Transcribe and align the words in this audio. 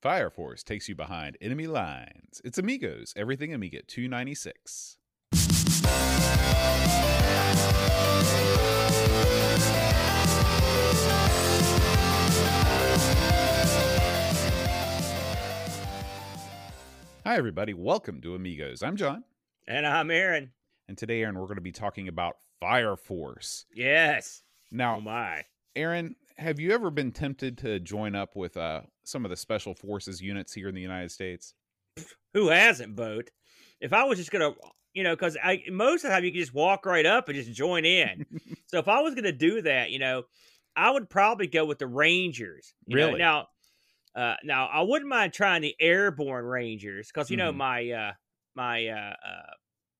Fire 0.00 0.30
Force 0.30 0.62
takes 0.62 0.88
you 0.88 0.94
behind 0.94 1.36
enemy 1.42 1.66
lines. 1.66 2.40
It's 2.42 2.56
Amigos, 2.56 3.12
everything 3.16 3.52
Amiga 3.52 3.82
296. 3.82 4.96
Hi, 17.26 17.36
everybody. 17.36 17.74
Welcome 17.74 18.22
to 18.22 18.34
Amigos. 18.34 18.82
I'm 18.82 18.96
John. 18.96 19.24
And 19.68 19.86
I'm 19.86 20.10
Aaron. 20.10 20.52
And 20.88 20.96
today, 20.96 21.20
Aaron, 21.20 21.38
we're 21.38 21.44
going 21.44 21.56
to 21.56 21.60
be 21.60 21.72
talking 21.72 22.08
about 22.08 22.38
Fire 22.58 22.96
Force. 22.96 23.66
Yes. 23.74 24.44
Now, 24.70 24.96
Oh 24.96 25.00
my. 25.02 25.44
Aaron, 25.76 26.16
have 26.40 26.58
you 26.58 26.72
ever 26.72 26.90
been 26.90 27.12
tempted 27.12 27.58
to 27.58 27.78
join 27.80 28.14
up 28.14 28.34
with 28.34 28.56
uh, 28.56 28.80
some 29.04 29.24
of 29.24 29.30
the 29.30 29.36
special 29.36 29.74
forces 29.74 30.20
units 30.22 30.52
here 30.52 30.68
in 30.68 30.74
the 30.74 30.80
United 30.80 31.10
States? 31.10 31.54
Who 32.34 32.48
hasn't, 32.48 32.96
Boat? 32.96 33.30
If 33.80 33.92
I 33.92 34.04
was 34.04 34.18
just 34.18 34.30
gonna, 34.30 34.52
you 34.94 35.02
know, 35.04 35.14
because 35.14 35.36
I 35.42 35.62
most 35.70 36.04
of 36.04 36.10
the 36.10 36.14
time 36.14 36.24
you 36.24 36.30
can 36.32 36.40
just 36.40 36.54
walk 36.54 36.86
right 36.86 37.06
up 37.06 37.28
and 37.28 37.36
just 37.36 37.52
join 37.52 37.84
in. 37.84 38.24
so 38.66 38.78
if 38.78 38.88
I 38.88 39.00
was 39.00 39.14
gonna 39.14 39.32
do 39.32 39.62
that, 39.62 39.90
you 39.90 39.98
know, 39.98 40.22
I 40.74 40.90
would 40.90 41.10
probably 41.10 41.46
go 41.46 41.64
with 41.64 41.78
the 41.78 41.86
Rangers. 41.86 42.72
you 42.86 42.96
know. 42.96 43.06
Really? 43.06 43.18
Now, 43.18 43.46
uh, 44.14 44.34
now 44.44 44.66
I 44.66 44.80
wouldn't 44.82 45.08
mind 45.10 45.32
trying 45.32 45.62
the 45.62 45.74
Airborne 45.78 46.44
Rangers 46.44 47.08
because 47.12 47.30
you 47.30 47.36
know 47.36 47.52
Mhm. 47.52 47.56
my 47.56 47.90
uh, 47.90 48.12
my 48.54 48.86
uh, 48.88 49.14
uh, 49.26 49.52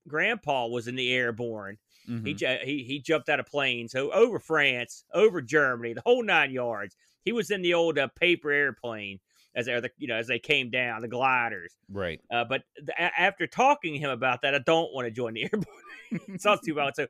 grandpa 0.09 0.67
was 0.67 0.89
in 0.89 0.97
the 0.97 1.13
Airborne. 1.13 1.79
He, 2.07 2.13
Mhm. 2.13 2.37
ju- 2.37 2.59
he 2.65 2.83
he 2.85 2.99
jumped 2.99 3.29
out 3.29 3.39
of 3.41 3.47
planes 3.47 3.93
so 3.93 4.11
over 4.13 4.39
France, 4.39 5.05
over 5.15 5.41
Germany, 5.43 5.93
the 5.93 6.03
whole 6.05 6.23
nine 6.25 6.51
yards. 6.51 6.97
He 7.25 7.33
was 7.33 7.51
in 7.51 7.63
the 7.63 7.75
old 7.75 7.99
uh, 7.99 8.09
paper 8.09 8.51
airplane 8.51 9.21
as 9.55 9.67
they, 9.67 9.81
you 9.99 10.09
know 10.09 10.17
as 10.17 10.27
they 10.27 10.39
came 10.39 10.71
down 10.71 11.03
the 11.03 11.09
gliders. 11.09 11.77
Right. 11.89 12.21
Uh, 12.31 12.45
but 12.45 12.63
after 12.99 13.47
talking 13.47 13.93
to 13.95 13.99
him 14.01 14.11
about 14.11 14.43
that, 14.43 14.55
I 14.55 14.59
don't 14.61 14.93
want 14.95 15.07
to 15.07 15.11
join 15.11 15.35
the 15.35 15.43
airborne. 15.53 16.39
Sounds 16.39 16.63
too 16.63 16.75
wild. 16.75 16.95
So 16.97 17.07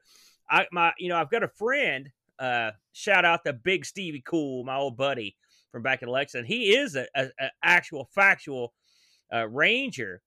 I 0.51 0.67
my 0.73 0.93
you 0.99 1.09
know 1.09 1.17
I've 1.17 1.31
got 1.31 1.43
a 1.45 1.49
friend. 1.49 2.11
Uh, 2.39 2.73
shout 2.93 3.25
out 3.25 3.45
to 3.45 3.53
Big 3.53 3.85
Stevie 3.85 4.23
Cool, 4.25 4.65
my 4.65 4.77
old 4.77 4.97
buddy 4.97 5.37
from 5.71 5.83
back 5.83 6.03
in 6.03 6.09
Lexington. 6.09 6.47
He 6.47 6.75
is 6.75 6.97
a, 6.97 7.07
a, 7.15 7.27
a 7.39 7.51
actual 7.63 8.09
factual 8.15 8.73
uh, 9.33 9.47
ranger. 9.47 10.23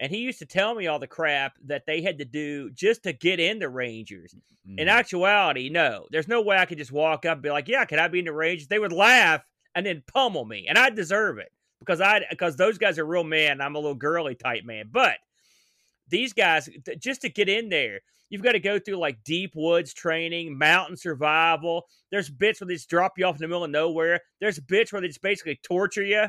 And 0.00 0.10
he 0.10 0.18
used 0.18 0.38
to 0.38 0.46
tell 0.46 0.74
me 0.74 0.86
all 0.86 0.98
the 0.98 1.06
crap 1.06 1.52
that 1.66 1.84
they 1.86 2.00
had 2.00 2.18
to 2.18 2.24
do 2.24 2.70
just 2.70 3.02
to 3.04 3.12
get 3.12 3.38
in 3.38 3.58
the 3.58 3.68
Rangers. 3.68 4.34
In 4.78 4.88
Mhm. 4.88 4.90
actuality, 4.90 5.68
no. 5.68 6.08
There's 6.10 6.26
no 6.28 6.40
way 6.40 6.56
I 6.56 6.64
could 6.64 6.78
just 6.78 6.90
walk 6.90 7.26
up 7.26 7.34
and 7.34 7.42
be 7.42 7.50
like, 7.50 7.68
"Yeah, 7.68 7.84
can 7.84 7.98
I 7.98 8.08
be 8.08 8.18
in 8.20 8.24
the 8.24 8.32
Rangers?" 8.32 8.66
They 8.68 8.78
would 8.78 8.92
laugh 8.92 9.44
and 9.74 9.84
then 9.84 10.02
pummel 10.06 10.46
me, 10.46 10.66
and 10.68 10.78
I 10.78 10.90
deserve 10.90 11.38
it 11.38 11.52
because 11.80 12.00
I 12.00 12.26
because 12.30 12.56
those 12.56 12.78
guys 12.78 12.98
are 12.98 13.04
real 13.06 13.24
men. 13.24 13.60
I'm 13.60 13.76
a 13.76 13.78
little 13.78 13.94
girly 13.94 14.34
type 14.34 14.64
man, 14.64 14.88
but 14.90 15.18
these 16.08 16.32
guys 16.32 16.68
just 16.98 17.22
to 17.22 17.28
get 17.28 17.48
in 17.48 17.68
there, 17.68 18.00
you've 18.30 18.42
got 18.42 18.52
to 18.52 18.60
go 18.60 18.78
through 18.78 18.96
like 18.96 19.22
deep 19.24 19.52
woods 19.54 19.94
training, 19.94 20.56
mountain 20.56 20.96
survival. 20.96 21.86
There's 22.10 22.30
bits 22.30 22.60
where 22.60 22.68
they 22.68 22.74
just 22.74 22.90
drop 22.90 23.18
you 23.18 23.26
off 23.26 23.36
in 23.36 23.40
the 23.40 23.48
middle 23.48 23.64
of 23.64 23.70
nowhere. 23.70 24.20
There's 24.40 24.58
bits 24.58 24.92
where 24.92 25.00
they 25.00 25.08
just 25.08 25.22
basically 25.22 25.60
torture 25.62 26.04
you 26.04 26.26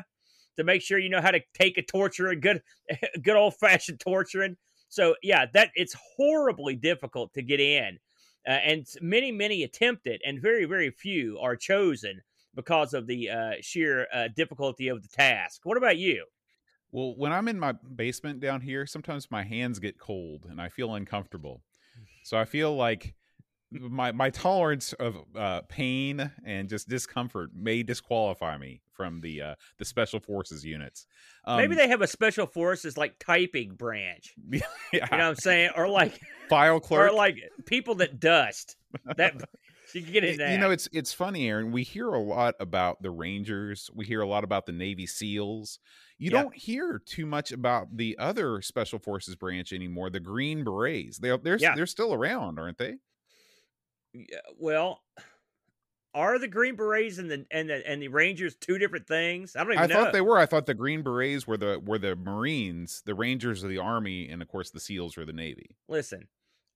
to 0.56 0.64
make 0.64 0.82
sure 0.82 0.98
you 0.98 1.08
know 1.08 1.20
how 1.20 1.30
to 1.30 1.40
take 1.54 1.78
a 1.78 1.82
torture, 1.82 2.34
good 2.34 2.62
good 3.22 3.36
old 3.36 3.54
fashioned 3.56 4.00
torturing. 4.00 4.56
So 4.88 5.14
yeah, 5.22 5.46
that 5.54 5.70
it's 5.74 5.96
horribly 6.16 6.76
difficult 6.76 7.32
to 7.34 7.42
get 7.42 7.60
in, 7.60 7.98
uh, 8.46 8.50
and 8.50 8.86
many 9.00 9.32
many 9.32 9.62
attempt 9.62 10.06
it, 10.06 10.20
and 10.24 10.40
very 10.40 10.64
very 10.64 10.90
few 10.90 11.38
are 11.40 11.56
chosen 11.56 12.20
because 12.54 12.92
of 12.94 13.06
the 13.06 13.30
uh, 13.30 13.52
sheer 13.60 14.06
uh, 14.12 14.28
difficulty 14.36 14.88
of 14.88 15.02
the 15.02 15.08
task. 15.08 15.60
What 15.64 15.76
about 15.78 15.96
you? 15.96 16.26
Well, 16.90 17.14
when 17.16 17.32
I'm 17.32 17.48
in 17.48 17.58
my 17.58 17.72
basement 17.72 18.40
down 18.40 18.60
here, 18.60 18.86
sometimes 18.86 19.30
my 19.30 19.42
hands 19.42 19.78
get 19.78 19.98
cold 19.98 20.46
and 20.48 20.60
I 20.60 20.68
feel 20.68 20.94
uncomfortable. 20.94 21.62
So 22.24 22.36
I 22.36 22.44
feel 22.44 22.76
like 22.76 23.14
my 23.80 24.12
my 24.12 24.30
tolerance 24.30 24.92
of 24.94 25.16
uh, 25.36 25.62
pain 25.68 26.30
and 26.44 26.68
just 26.68 26.88
discomfort 26.88 27.50
may 27.54 27.82
disqualify 27.82 28.58
me 28.58 28.82
from 28.92 29.20
the 29.20 29.40
uh, 29.42 29.54
the 29.78 29.84
special 29.84 30.20
forces 30.20 30.64
units. 30.64 31.06
Um, 31.44 31.56
Maybe 31.58 31.74
they 31.74 31.88
have 31.88 32.02
a 32.02 32.06
special 32.06 32.46
forces 32.46 32.96
like 32.96 33.18
typing 33.18 33.74
branch. 33.74 34.34
yeah, 34.50 34.60
You 34.92 35.00
know 35.00 35.06
what 35.10 35.20
I'm 35.20 35.34
saying? 35.36 35.70
Or 35.76 35.88
like 35.88 36.20
file 36.48 36.80
clerk. 36.86 37.10
or 37.10 37.14
like 37.14 37.36
people 37.66 37.94
that 37.96 38.20
dust. 38.20 38.76
That 39.16 39.34
you 39.94 40.02
get 40.02 40.24
in 40.24 40.36
that. 40.38 40.52
You 40.52 40.58
know, 40.58 40.70
it's 40.70 40.88
it's 40.92 41.12
funny, 41.12 41.48
Aaron. 41.48 41.72
We 41.72 41.82
hear 41.82 42.08
a 42.08 42.20
lot 42.20 42.54
about 42.60 43.02
the 43.02 43.10
Rangers. 43.10 43.90
We 43.94 44.04
hear 44.06 44.20
a 44.20 44.26
lot 44.28 44.44
about 44.44 44.66
the 44.66 44.72
Navy 44.72 45.06
SEALs. 45.06 45.78
You 46.18 46.30
Yeah. 46.30 46.42
don't 46.42 46.54
hear 46.54 47.00
too 47.04 47.26
much 47.26 47.50
about 47.52 47.96
the 47.96 48.16
other 48.18 48.60
special 48.62 48.98
forces 49.00 49.34
branch 49.34 49.72
anymore. 49.72 50.10
The 50.10 50.20
Green 50.20 50.62
Berets. 50.62 51.18
They 51.18 51.36
they're 51.38 51.56
Yeah. 51.58 51.74
they're 51.74 51.86
still 51.86 52.12
around, 52.14 52.58
aren't 52.58 52.78
they? 52.78 52.96
Yeah, 54.14 54.38
well, 54.58 55.00
are 56.14 56.38
the 56.38 56.48
Green 56.48 56.76
Berets 56.76 57.18
and 57.18 57.30
the 57.30 57.46
and 57.50 57.70
the 57.70 57.88
and 57.88 58.02
the 58.02 58.08
Rangers 58.08 58.54
two 58.54 58.78
different 58.78 59.06
things? 59.06 59.56
I 59.56 59.64
don't 59.64 59.72
even 59.72 59.84
I 59.84 59.86
know. 59.86 59.94
thought 60.04 60.12
they 60.12 60.20
were. 60.20 60.38
I 60.38 60.46
thought 60.46 60.66
the 60.66 60.74
Green 60.74 61.02
Berets 61.02 61.46
were 61.46 61.56
the 61.56 61.80
were 61.84 61.98
the 61.98 62.16
Marines. 62.16 63.02
The 63.06 63.14
Rangers 63.14 63.64
are 63.64 63.68
the 63.68 63.78
Army, 63.78 64.28
and 64.28 64.42
of 64.42 64.48
course 64.48 64.70
the 64.70 64.80
SEALs 64.80 65.16
are 65.16 65.24
the 65.24 65.32
Navy. 65.32 65.76
Listen, 65.88 66.28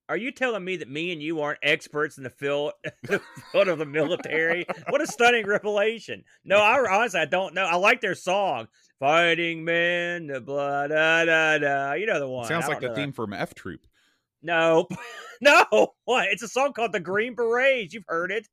are 0.09 0.17
you 0.17 0.31
telling 0.31 0.63
me 0.63 0.77
that 0.77 0.89
me 0.89 1.11
and 1.11 1.21
you 1.21 1.41
aren't 1.41 1.59
experts 1.61 2.17
in 2.17 2.23
the 2.23 2.29
field, 2.29 2.71
the 3.03 3.21
field 3.51 3.67
of 3.67 3.77
the 3.77 3.85
military? 3.85 4.65
what 4.89 5.01
a 5.01 5.07
stunning 5.07 5.45
revelation! 5.45 6.23
No, 6.43 6.57
I 6.57 6.79
honestly 6.89 7.19
I 7.19 7.25
don't 7.25 7.53
know. 7.53 7.65
I 7.65 7.75
like 7.75 8.01
their 8.01 8.15
song, 8.15 8.67
"Fighting 8.99 9.63
Men," 9.63 10.27
the 10.27 10.41
blah 10.41 10.87
da 10.87 11.25
da 11.25 11.59
da. 11.59 11.93
You 11.93 12.07
know 12.07 12.19
the 12.19 12.27
one. 12.27 12.47
Sounds 12.47 12.67
like 12.67 12.79
the 12.79 12.95
theme 12.95 13.11
from 13.11 13.33
F 13.33 13.53
Troop. 13.53 13.85
No, 14.47 14.87
no. 15.41 15.89
What? 16.05 16.29
It's 16.31 16.41
a 16.41 16.47
song 16.47 16.73
called 16.73 16.93
"The 16.93 16.99
Green 16.99 17.35
Berets." 17.35 17.93
You've 17.93 18.05
heard 18.07 18.31
it? 18.31 18.47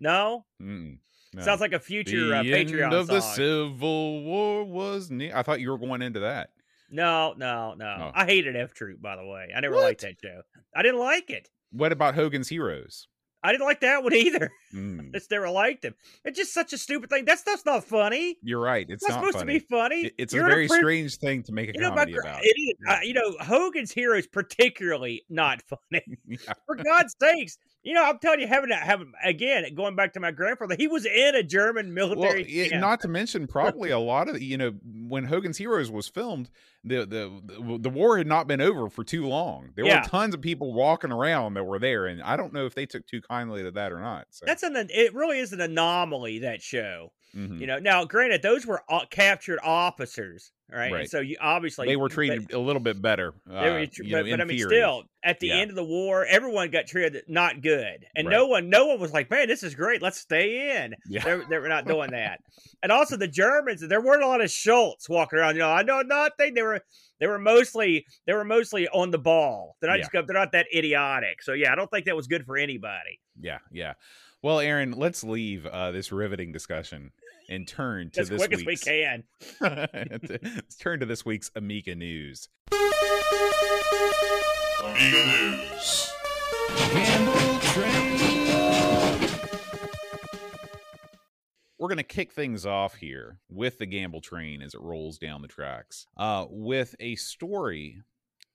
No. 0.00 0.44
No. 0.58 1.42
Sounds 1.42 1.60
like 1.60 1.74
a 1.74 1.78
future 1.78 2.28
the 2.28 2.36
uh, 2.38 2.42
end 2.42 2.70
Patreon 2.70 2.92
of 2.94 3.06
the. 3.06 3.20
Civil 3.20 4.24
War 4.24 4.64
was 4.64 5.10
near. 5.10 5.36
I 5.36 5.42
thought 5.42 5.60
you 5.60 5.70
were 5.70 5.78
going 5.78 6.02
into 6.02 6.20
that. 6.20 6.50
No, 6.90 7.34
no, 7.36 7.74
no. 7.74 7.96
Oh. 8.00 8.10
I 8.14 8.24
hated 8.24 8.56
F 8.56 8.72
Troop, 8.72 9.02
by 9.02 9.16
the 9.16 9.26
way. 9.26 9.48
I 9.54 9.60
never 9.60 9.74
What? 9.74 9.84
liked 9.84 10.00
that 10.00 10.14
show. 10.22 10.40
I 10.74 10.82
didn't 10.82 11.00
like 11.00 11.28
it. 11.28 11.50
What 11.70 11.92
about 11.92 12.14
Hogan's 12.14 12.48
Heroes? 12.48 13.06
I 13.42 13.52
didn't 13.52 13.66
like 13.66 13.80
that 13.80 14.02
one 14.02 14.12
either. 14.14 14.50
Mm, 14.74 15.14
It's 15.14 15.30
never 15.30 15.48
liked 15.48 15.84
him. 15.84 15.94
It's 16.24 16.38
just 16.38 16.52
such 16.52 16.72
a 16.72 16.78
stupid 16.78 17.08
thing. 17.10 17.24
That 17.24 17.38
stuff's 17.38 17.64
not 17.64 17.84
funny. 17.84 18.36
you're 18.42 18.60
right. 18.60 18.84
It's 18.88 19.02
It's 19.02 19.08
not, 19.08 19.20
supposed 19.20 19.38
funny. 19.38 19.60
to 19.60 19.60
be 19.60 19.66
funny. 19.70 20.06
It- 20.06 20.14
it's 20.18 20.34
You're 20.34 20.46
a 20.46 20.48
very 20.48 20.66
prison- 20.66 20.82
strange 20.82 21.16
thing 21.18 21.42
to 21.44 21.52
make 21.52 21.70
a 21.70 21.72
You 21.74 21.80
know, 21.80 21.90
comedy 21.90 22.16
about. 22.20 22.40
it 22.42 22.48
is. 22.48 22.74
Yeah. 22.84 22.92
Uh, 22.94 23.00
you 23.02 23.14
know, 23.14 23.36
Hogan's 23.40 23.92
Hero 23.92 24.18
is 24.18 24.26
particularly 24.26 25.24
not 25.30 25.62
funny. 25.68 26.02
Yeah. 26.26 26.52
For 26.66 26.76
God's 26.76 27.14
sakes, 27.20 27.58
you 27.88 27.94
know, 27.94 28.04
I'm 28.04 28.18
telling 28.18 28.40
you, 28.40 28.46
having 28.46 28.70
having 28.70 29.12
again 29.24 29.64
going 29.74 29.96
back 29.96 30.12
to 30.12 30.20
my 30.20 30.30
grandfather, 30.30 30.76
he 30.78 30.86
was 30.86 31.06
in 31.06 31.34
a 31.34 31.42
German 31.42 31.94
Well, 31.94 32.08
military. 32.10 32.42
it- 32.42 32.70
camp. 32.70 32.80
not 32.82 33.00
to 33.00 33.08
mention 33.08 33.46
probably 33.46 33.90
a 33.90 33.98
lot 33.98 34.28
of 34.28 34.40
you 34.42 34.58
know 34.58 34.72
when 35.08 35.24
Hogan's 35.24 35.56
Heroes 35.58 35.90
was 35.90 36.06
filmed, 36.06 36.50
the 36.84 36.98
the 37.06 37.40
the, 37.44 37.78
the 37.80 37.88
war 37.90 38.18
had 38.18 38.26
not 38.26 38.46
been 38.46 38.60
over 38.60 38.88
for 38.90 39.04
too 39.04 39.26
long. 39.26 39.70
There 39.74 39.86
Yeah. 39.86 40.02
were 40.02 40.08
tons 40.08 40.34
of 40.34 40.40
people 40.42 40.74
walking 40.74 41.10
around 41.12 41.54
that 41.54 41.64
were 41.64 41.78
there, 41.78 42.06
and 42.06 42.22
I 42.22 42.36
don't 42.36 42.52
know 42.52 42.66
if 42.66 42.74
they 42.74 42.84
took 42.86 43.06
too 43.06 43.22
kindly 43.22 43.62
to 43.62 43.70
that 43.70 43.90
or 43.92 44.00
not. 44.00 44.26
So, 44.30 44.44
That's 44.46 44.62
an. 44.62 44.76
It 44.90 45.14
really 45.14 45.38
is 45.38 45.52
an 45.52 45.60
anomaly 45.62 46.40
that 46.40 46.60
show. 46.62 47.12
mhm. 47.34 47.58
You 47.60 47.66
know, 47.66 47.78
now 47.78 48.04
granted, 48.04 48.42
those 48.42 48.66
were 48.66 48.82
uh, 48.88 49.06
captured 49.10 49.58
officers, 49.62 50.52
right? 50.72 50.92
And 50.92 51.08
so 51.10 51.20
you 51.20 51.36
obviously 51.40 51.86
they 51.88 51.96
were 51.96 52.08
but- 52.08 52.14
treated 52.14 52.52
a 52.52 52.58
little 52.58 52.80
bit 52.80 53.00
better. 53.00 53.34
They 53.46 53.52
were 53.54 53.60
uh, 53.60 53.78
you 53.80 53.88
but, 54.12 54.24
know, 54.26 54.30
but 54.30 54.40
I 54.40 54.44
mean, 54.44 54.58
theory. 54.58 54.68
still, 54.70 55.04
at 55.24 55.40
the 55.40 55.48
Yeah. 55.48 55.56
end 55.56 55.70
of 55.70 55.76
the 55.76 55.84
war, 55.84 56.24
everyone 56.26 56.70
got 56.70 56.86
treated 56.86 57.22
not 57.28 57.60
good, 57.62 58.06
and 58.14 58.26
Right. 58.28 58.32
no 58.32 58.46
one, 58.46 58.68
no 58.70 58.86
one 58.86 59.00
was 59.00 59.12
like, 59.12 59.30
"Man, 59.30 59.48
this 59.48 59.62
is 59.62 59.74
great. 59.74 60.02
Let's 60.02 60.18
stay 60.18 60.76
in." 60.82 60.94
Yeah. 61.08 61.24
They, 61.24 61.44
they 61.50 61.58
were 61.58 61.68
not 61.68 61.86
doing 61.88 62.10
that. 62.12 62.40
And 62.82 62.92
also, 62.92 63.16
the 63.16 63.28
Germans, 63.28 63.80
there 63.86 64.00
weren't 64.00 64.22
a 64.22 64.26
lot 64.28 64.40
of 64.40 64.50
Schultz 64.50 65.08
walking 65.08 65.38
around. 65.38 65.54
You 65.56 65.60
know, 65.62 65.70
I 65.70 65.82
know 65.82 66.02
nothing. 66.02 66.54
They 66.54 66.62
were, 66.62 66.80
they 67.18 67.26
were 67.26 67.38
mostly, 67.38 68.06
they 68.26 68.32
were 68.34 68.44
mostly 68.44 68.86
on 68.88 69.10
the 69.10 69.18
ball. 69.18 69.76
They're 69.80 69.90
not 69.90 69.98
Yeah. 69.98 70.08
just, 70.12 70.26
they're 70.26 70.36
not 70.38 70.52
that 70.52 70.66
idiotic. 70.74 71.42
So 71.42 71.52
yeah, 71.54 71.72
I 71.72 71.74
don't 71.74 71.90
think 71.90 72.06
that 72.06 72.14
was 72.16 72.26
good 72.28 72.44
for 72.46 72.56
anybody. 72.56 73.18
Yeah, 73.40 73.58
yeah. 73.72 73.94
Well, 74.42 74.60
Aaron, 74.60 74.92
let's 74.92 75.24
leave 75.24 75.66
uh, 75.66 75.90
this 75.90 76.12
riveting 76.12 76.52
discussion 76.52 77.10
and 77.48 77.66
turn 77.66 78.10
to 78.10 78.20
As 78.20 78.28
this 78.28 78.38
quick 78.38 78.52
as 78.52 78.60
we 78.60 78.66
week's. 78.66 78.84
can. 78.84 79.24
let's 79.60 80.76
turn 80.76 81.00
to 81.00 81.06
this 81.06 81.24
week's 81.24 81.50
Amiga 81.56 81.94
news. 81.94 82.48
Amiga 84.80 85.26
News. 85.26 86.12
we're 91.78 91.88
going 91.88 91.96
to 91.98 92.02
kick 92.02 92.32
things 92.32 92.66
off 92.66 92.94
here 92.96 93.38
with 93.48 93.78
the 93.78 93.86
gamble 93.86 94.20
train 94.20 94.62
as 94.62 94.74
it 94.74 94.80
rolls 94.80 95.18
down 95.18 95.42
the 95.42 95.48
tracks 95.48 96.06
uh, 96.16 96.44
with 96.50 96.94
a 97.00 97.14
story 97.16 98.02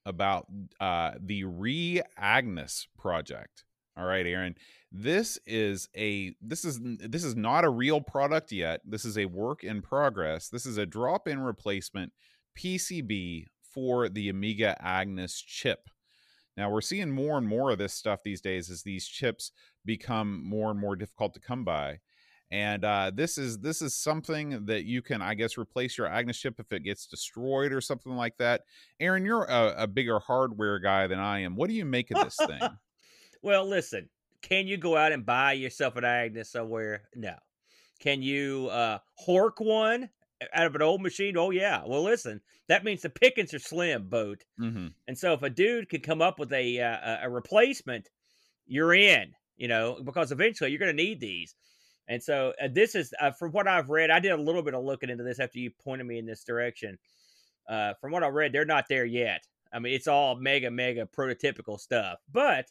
about 0.06 0.46
uh, 0.80 1.12
the 1.20 1.44
re 1.44 2.02
Agnus 2.18 2.86
project 2.98 3.64
all 3.96 4.04
right 4.04 4.26
aaron 4.26 4.54
This 4.96 5.40
is 5.44 5.88
a 5.96 6.36
this 6.40 6.64
is 6.64 6.78
this 6.80 7.24
is 7.24 7.34
not 7.34 7.64
a 7.64 7.68
real 7.68 8.00
product 8.00 8.52
yet. 8.52 8.80
This 8.84 9.04
is 9.04 9.18
a 9.18 9.24
work 9.24 9.64
in 9.64 9.82
progress. 9.82 10.48
This 10.48 10.66
is 10.66 10.78
a 10.78 10.86
drop-in 10.86 11.40
replacement 11.40 12.12
PCB 12.56 13.46
for 13.72 14.08
the 14.08 14.28
Amiga 14.28 14.76
Agnus 14.80 15.40
chip. 15.40 15.88
Now 16.56 16.70
we're 16.70 16.80
seeing 16.80 17.10
more 17.10 17.38
and 17.38 17.48
more 17.48 17.72
of 17.72 17.78
this 17.78 17.92
stuff 17.92 18.20
these 18.22 18.40
days 18.40 18.70
as 18.70 18.84
these 18.84 19.08
chips 19.08 19.50
become 19.84 20.40
more 20.44 20.70
and 20.70 20.78
more 20.78 20.94
difficult 20.94 21.34
to 21.34 21.40
come 21.40 21.64
by. 21.64 21.98
And 22.52 22.84
uh, 22.84 23.10
this 23.12 23.36
is 23.36 23.58
this 23.58 23.82
is 23.82 23.96
something 23.96 24.64
that 24.66 24.84
you 24.84 25.02
can, 25.02 25.20
I 25.20 25.34
guess, 25.34 25.58
replace 25.58 25.98
your 25.98 26.06
Agnus 26.06 26.38
chip 26.38 26.60
if 26.60 26.70
it 26.70 26.84
gets 26.84 27.08
destroyed 27.08 27.72
or 27.72 27.80
something 27.80 28.14
like 28.14 28.36
that. 28.36 28.60
Aaron, 29.00 29.24
you're 29.24 29.42
a, 29.42 29.74
a 29.76 29.86
bigger 29.88 30.20
hardware 30.20 30.78
guy 30.78 31.08
than 31.08 31.18
I 31.18 31.40
am. 31.40 31.56
What 31.56 31.68
do 31.68 31.74
you 31.74 31.84
make 31.84 32.12
of 32.12 32.22
this 32.22 32.36
thing? 32.36 32.60
well, 33.42 33.68
listen, 33.68 34.08
can 34.48 34.66
you 34.66 34.76
go 34.76 34.96
out 34.96 35.12
and 35.12 35.26
buy 35.26 35.52
yourself 35.52 35.96
an 35.96 36.04
Agnus 36.04 36.50
somewhere? 36.50 37.02
No. 37.14 37.34
Can 38.00 38.22
you 38.22 38.68
uh, 38.70 38.98
hork 39.26 39.54
one 39.58 40.10
out 40.52 40.66
of 40.66 40.74
an 40.74 40.82
old 40.82 41.00
machine? 41.00 41.36
Oh 41.36 41.50
yeah. 41.50 41.82
Well, 41.86 42.02
listen, 42.02 42.40
that 42.68 42.84
means 42.84 43.02
the 43.02 43.10
pickings 43.10 43.54
are 43.54 43.58
slim, 43.58 44.08
boat. 44.08 44.44
Mm-hmm. 44.60 44.88
And 45.08 45.18
so 45.18 45.32
if 45.32 45.42
a 45.42 45.50
dude 45.50 45.88
could 45.88 46.02
come 46.02 46.20
up 46.20 46.38
with 46.38 46.52
a 46.52 46.80
uh, 46.80 47.18
a 47.22 47.30
replacement, 47.30 48.10
you're 48.66 48.94
in. 48.94 49.32
You 49.56 49.68
know, 49.68 50.00
because 50.04 50.32
eventually 50.32 50.70
you're 50.70 50.80
going 50.80 50.96
to 50.96 51.02
need 51.02 51.20
these. 51.20 51.54
And 52.08 52.20
so 52.20 52.52
uh, 52.60 52.66
this 52.72 52.96
is, 52.96 53.14
uh, 53.20 53.30
from 53.30 53.52
what 53.52 53.68
I've 53.68 53.88
read, 53.88 54.10
I 54.10 54.18
did 54.18 54.32
a 54.32 54.36
little 54.36 54.64
bit 54.64 54.74
of 54.74 54.82
looking 54.82 55.10
into 55.10 55.22
this 55.22 55.38
after 55.38 55.60
you 55.60 55.70
pointed 55.70 56.08
me 56.08 56.18
in 56.18 56.26
this 56.26 56.42
direction. 56.42 56.98
Uh, 57.68 57.94
from 58.00 58.10
what 58.10 58.24
I 58.24 58.28
read, 58.28 58.52
they're 58.52 58.64
not 58.64 58.86
there 58.88 59.04
yet. 59.04 59.46
I 59.72 59.78
mean, 59.78 59.94
it's 59.94 60.08
all 60.08 60.34
mega, 60.34 60.72
mega 60.72 61.06
prototypical 61.06 61.78
stuff, 61.78 62.18
but 62.32 62.66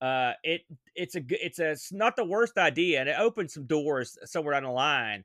uh, 0.00 0.32
it 0.42 0.62
it's 0.94 1.16
a 1.16 1.22
it's 1.30 1.58
a 1.58 1.70
it's 1.70 1.92
not 1.92 2.16
the 2.16 2.24
worst 2.24 2.58
idea, 2.58 3.00
and 3.00 3.08
it 3.08 3.16
opens 3.18 3.54
some 3.54 3.64
doors 3.66 4.18
somewhere 4.24 4.54
down 4.54 4.64
the 4.64 4.70
line. 4.70 5.24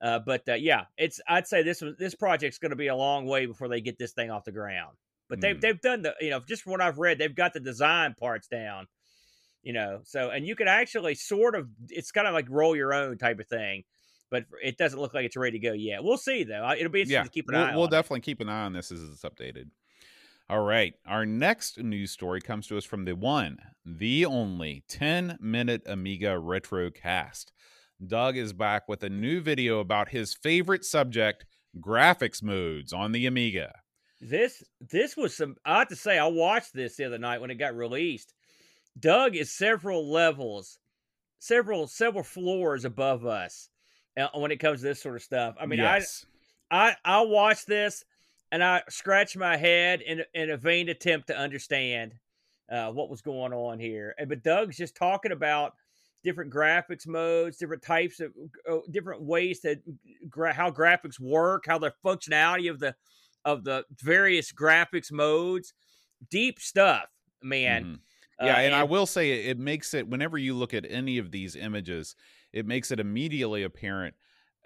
Uh, 0.00 0.18
but 0.18 0.48
uh, 0.48 0.54
yeah, 0.54 0.84
it's 0.96 1.20
I'd 1.28 1.46
say 1.46 1.62
this 1.62 1.80
was 1.80 1.96
this 1.96 2.14
project's 2.14 2.58
going 2.58 2.70
to 2.70 2.76
be 2.76 2.88
a 2.88 2.96
long 2.96 3.26
way 3.26 3.46
before 3.46 3.68
they 3.68 3.80
get 3.80 3.98
this 3.98 4.12
thing 4.12 4.30
off 4.30 4.44
the 4.44 4.52
ground. 4.52 4.96
But 5.28 5.40
they've 5.40 5.56
Mm. 5.56 5.60
they've 5.60 5.80
done 5.80 6.02
the 6.02 6.14
you 6.20 6.30
know 6.30 6.40
just 6.46 6.62
from 6.62 6.72
what 6.72 6.80
I've 6.80 6.98
read, 6.98 7.18
they've 7.18 7.34
got 7.34 7.52
the 7.52 7.60
design 7.60 8.14
parts 8.18 8.48
down. 8.48 8.86
You 9.62 9.72
know, 9.72 10.00
so 10.04 10.30
and 10.30 10.44
you 10.44 10.56
can 10.56 10.66
actually 10.66 11.14
sort 11.14 11.54
of 11.54 11.68
it's 11.88 12.10
kind 12.10 12.26
of 12.26 12.34
like 12.34 12.46
roll 12.50 12.74
your 12.74 12.92
own 12.92 13.16
type 13.16 13.38
of 13.38 13.46
thing, 13.46 13.84
but 14.28 14.44
it 14.62 14.76
doesn't 14.76 14.98
look 14.98 15.14
like 15.14 15.24
it's 15.24 15.36
ready 15.36 15.58
to 15.60 15.66
go 15.68 15.72
yet. 15.72 16.02
We'll 16.02 16.16
see 16.16 16.42
though. 16.42 16.68
It'll 16.72 16.90
be 16.90 17.02
interesting 17.02 17.10
yeah, 17.12 17.22
to 17.22 17.28
keep 17.28 17.48
an 17.48 17.54
we'll, 17.54 17.64
eye 17.64 17.70
we'll 17.72 17.82
on. 17.82 17.88
it. 17.88 17.92
definitely 17.92 18.20
keep 18.22 18.40
an 18.40 18.48
eye 18.48 18.64
on 18.64 18.72
this 18.72 18.90
as 18.90 19.02
it's 19.04 19.22
updated. 19.22 19.68
All 20.50 20.60
right, 20.60 20.94
our 21.06 21.24
next 21.24 21.78
news 21.78 22.10
story 22.10 22.40
comes 22.40 22.66
to 22.66 22.76
us 22.76 22.84
from 22.84 23.04
the 23.04 23.14
one, 23.14 23.58
the 23.86 24.26
only 24.26 24.84
10 24.88 25.38
minute 25.40 25.82
Amiga 25.86 26.38
retro 26.38 26.90
cast. 26.90 27.52
Doug 28.04 28.36
is 28.36 28.52
back 28.52 28.88
with 28.88 29.02
a 29.02 29.08
new 29.08 29.40
video 29.40 29.80
about 29.80 30.08
his 30.08 30.34
favorite 30.34 30.84
subject, 30.84 31.46
graphics 31.80 32.42
modes 32.42 32.92
on 32.92 33.12
the 33.12 33.26
Amiga. 33.26 33.72
This 34.20 34.62
this 34.80 35.16
was 35.16 35.36
some. 35.36 35.56
I 35.64 35.80
have 35.80 35.88
to 35.88 35.96
say, 35.96 36.18
I 36.18 36.26
watched 36.26 36.74
this 36.74 36.96
the 36.96 37.04
other 37.04 37.18
night 37.18 37.40
when 37.40 37.50
it 37.50 37.56
got 37.56 37.74
released. 37.74 38.34
Doug 38.98 39.36
is 39.36 39.52
several 39.52 40.12
levels, 40.12 40.78
several 41.38 41.86
several 41.86 42.24
floors 42.24 42.84
above 42.84 43.26
us 43.26 43.68
uh, 44.16 44.28
when 44.34 44.50
it 44.50 44.60
comes 44.60 44.80
to 44.80 44.86
this 44.86 45.02
sort 45.02 45.16
of 45.16 45.22
stuff. 45.22 45.56
I 45.60 45.66
mean, 45.66 45.78
yes. 45.80 46.26
I 46.70 46.90
I 47.04 47.18
I 47.18 47.20
watched 47.22 47.66
this 47.66 48.04
and 48.52 48.62
I 48.62 48.82
scratched 48.88 49.36
my 49.36 49.56
head 49.56 50.02
in 50.02 50.22
in 50.34 50.50
a 50.50 50.56
vain 50.56 50.90
attempt 50.90 51.26
to 51.28 51.36
understand 51.36 52.14
uh, 52.70 52.92
what 52.92 53.10
was 53.10 53.22
going 53.22 53.52
on 53.52 53.80
here. 53.80 54.14
And 54.18 54.28
but 54.28 54.44
Doug's 54.44 54.76
just 54.76 54.94
talking 54.94 55.32
about 55.32 55.72
different 56.22 56.52
graphics 56.52 57.06
modes, 57.06 57.56
different 57.56 57.82
types 57.82 58.20
of 58.20 58.32
uh, 58.70 58.78
different 58.90 59.22
ways 59.22 59.60
that 59.62 59.78
gra- 60.28 60.52
how 60.52 60.70
graphics 60.70 61.18
work, 61.18 61.64
how 61.66 61.78
the 61.78 61.92
functionality 62.04 62.70
of 62.70 62.78
the 62.78 62.94
of 63.44 63.64
the 63.64 63.84
various 64.00 64.52
graphics 64.52 65.10
modes, 65.10 65.72
deep 66.30 66.60
stuff, 66.60 67.06
man. 67.42 67.84
Mhm. 67.84 67.94
Uh, 68.40 68.46
Yeah, 68.46 68.58
and, 68.60 68.74
I 68.74 68.84
will 68.84 69.06
say 69.06 69.30
it, 69.32 69.46
it 69.50 69.58
makes 69.58 69.94
it 69.94 70.08
whenever 70.08 70.38
you 70.38 70.54
look 70.54 70.74
at 70.74 70.86
any 70.88 71.18
of 71.18 71.30
these 71.30 71.56
images, 71.56 72.16
it 72.52 72.66
makes 72.66 72.90
it 72.90 73.00
immediately 73.00 73.62
apparent 73.62 74.14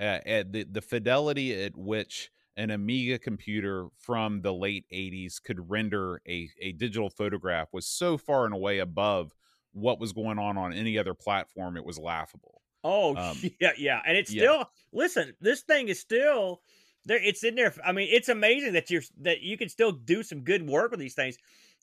uh, 0.01 0.21
at 0.27 0.53
the 0.53 0.65
the 0.65 0.83
fidelity 0.83 1.55
at 1.63 1.77
which 1.77 2.31
an 2.57 2.71
Amiga 2.71 3.19
computer 3.19 3.89
from 3.99 4.41
the 4.43 4.53
late 4.53 4.87
80s 4.93 5.43
could 5.43 5.71
render 5.71 6.21
a, 6.27 6.49
a 6.61 6.73
digital 6.73 7.11
photograph 7.11 7.73
was 7.73 7.87
so 7.87 8.17
far 8.17 8.45
and 8.45 8.55
away 8.55 8.79
above 8.79 9.33
what 9.73 10.01
was 10.01 10.13
going 10.13 10.39
on 10.39 10.57
on 10.57 10.73
any 10.73 10.99
other 10.99 11.15
platform 11.15 11.77
it 11.77 11.85
was 11.85 11.99
laughable 11.99 12.63
Oh 12.87 13.17
Um, 13.31 13.37
yeah, 13.61 13.73
yeah, 13.77 14.01
and 14.07 14.17
it's 14.17 14.33
yeah. 14.33 14.43
still 14.43 14.71
listen. 14.93 15.35
This 15.41 15.63
thing 15.63 15.89
is 15.89 15.99
still 15.99 16.63
there. 17.05 17.19
It's 17.23 17.43
in 17.43 17.57
there. 17.57 17.75
I 17.85 17.93
mean, 17.93 18.09
it's 18.13 18.29
amazing 18.29 18.75
that 18.75 18.91
you're 18.91 19.03
that 19.23 19.41
you 19.41 19.59
can 19.59 19.69
still 19.69 19.91
do 19.91 20.23
some 20.23 20.43
good 20.43 20.67
work 20.67 20.93
with 20.93 21.01
these 21.01 21.15
things. 21.15 21.37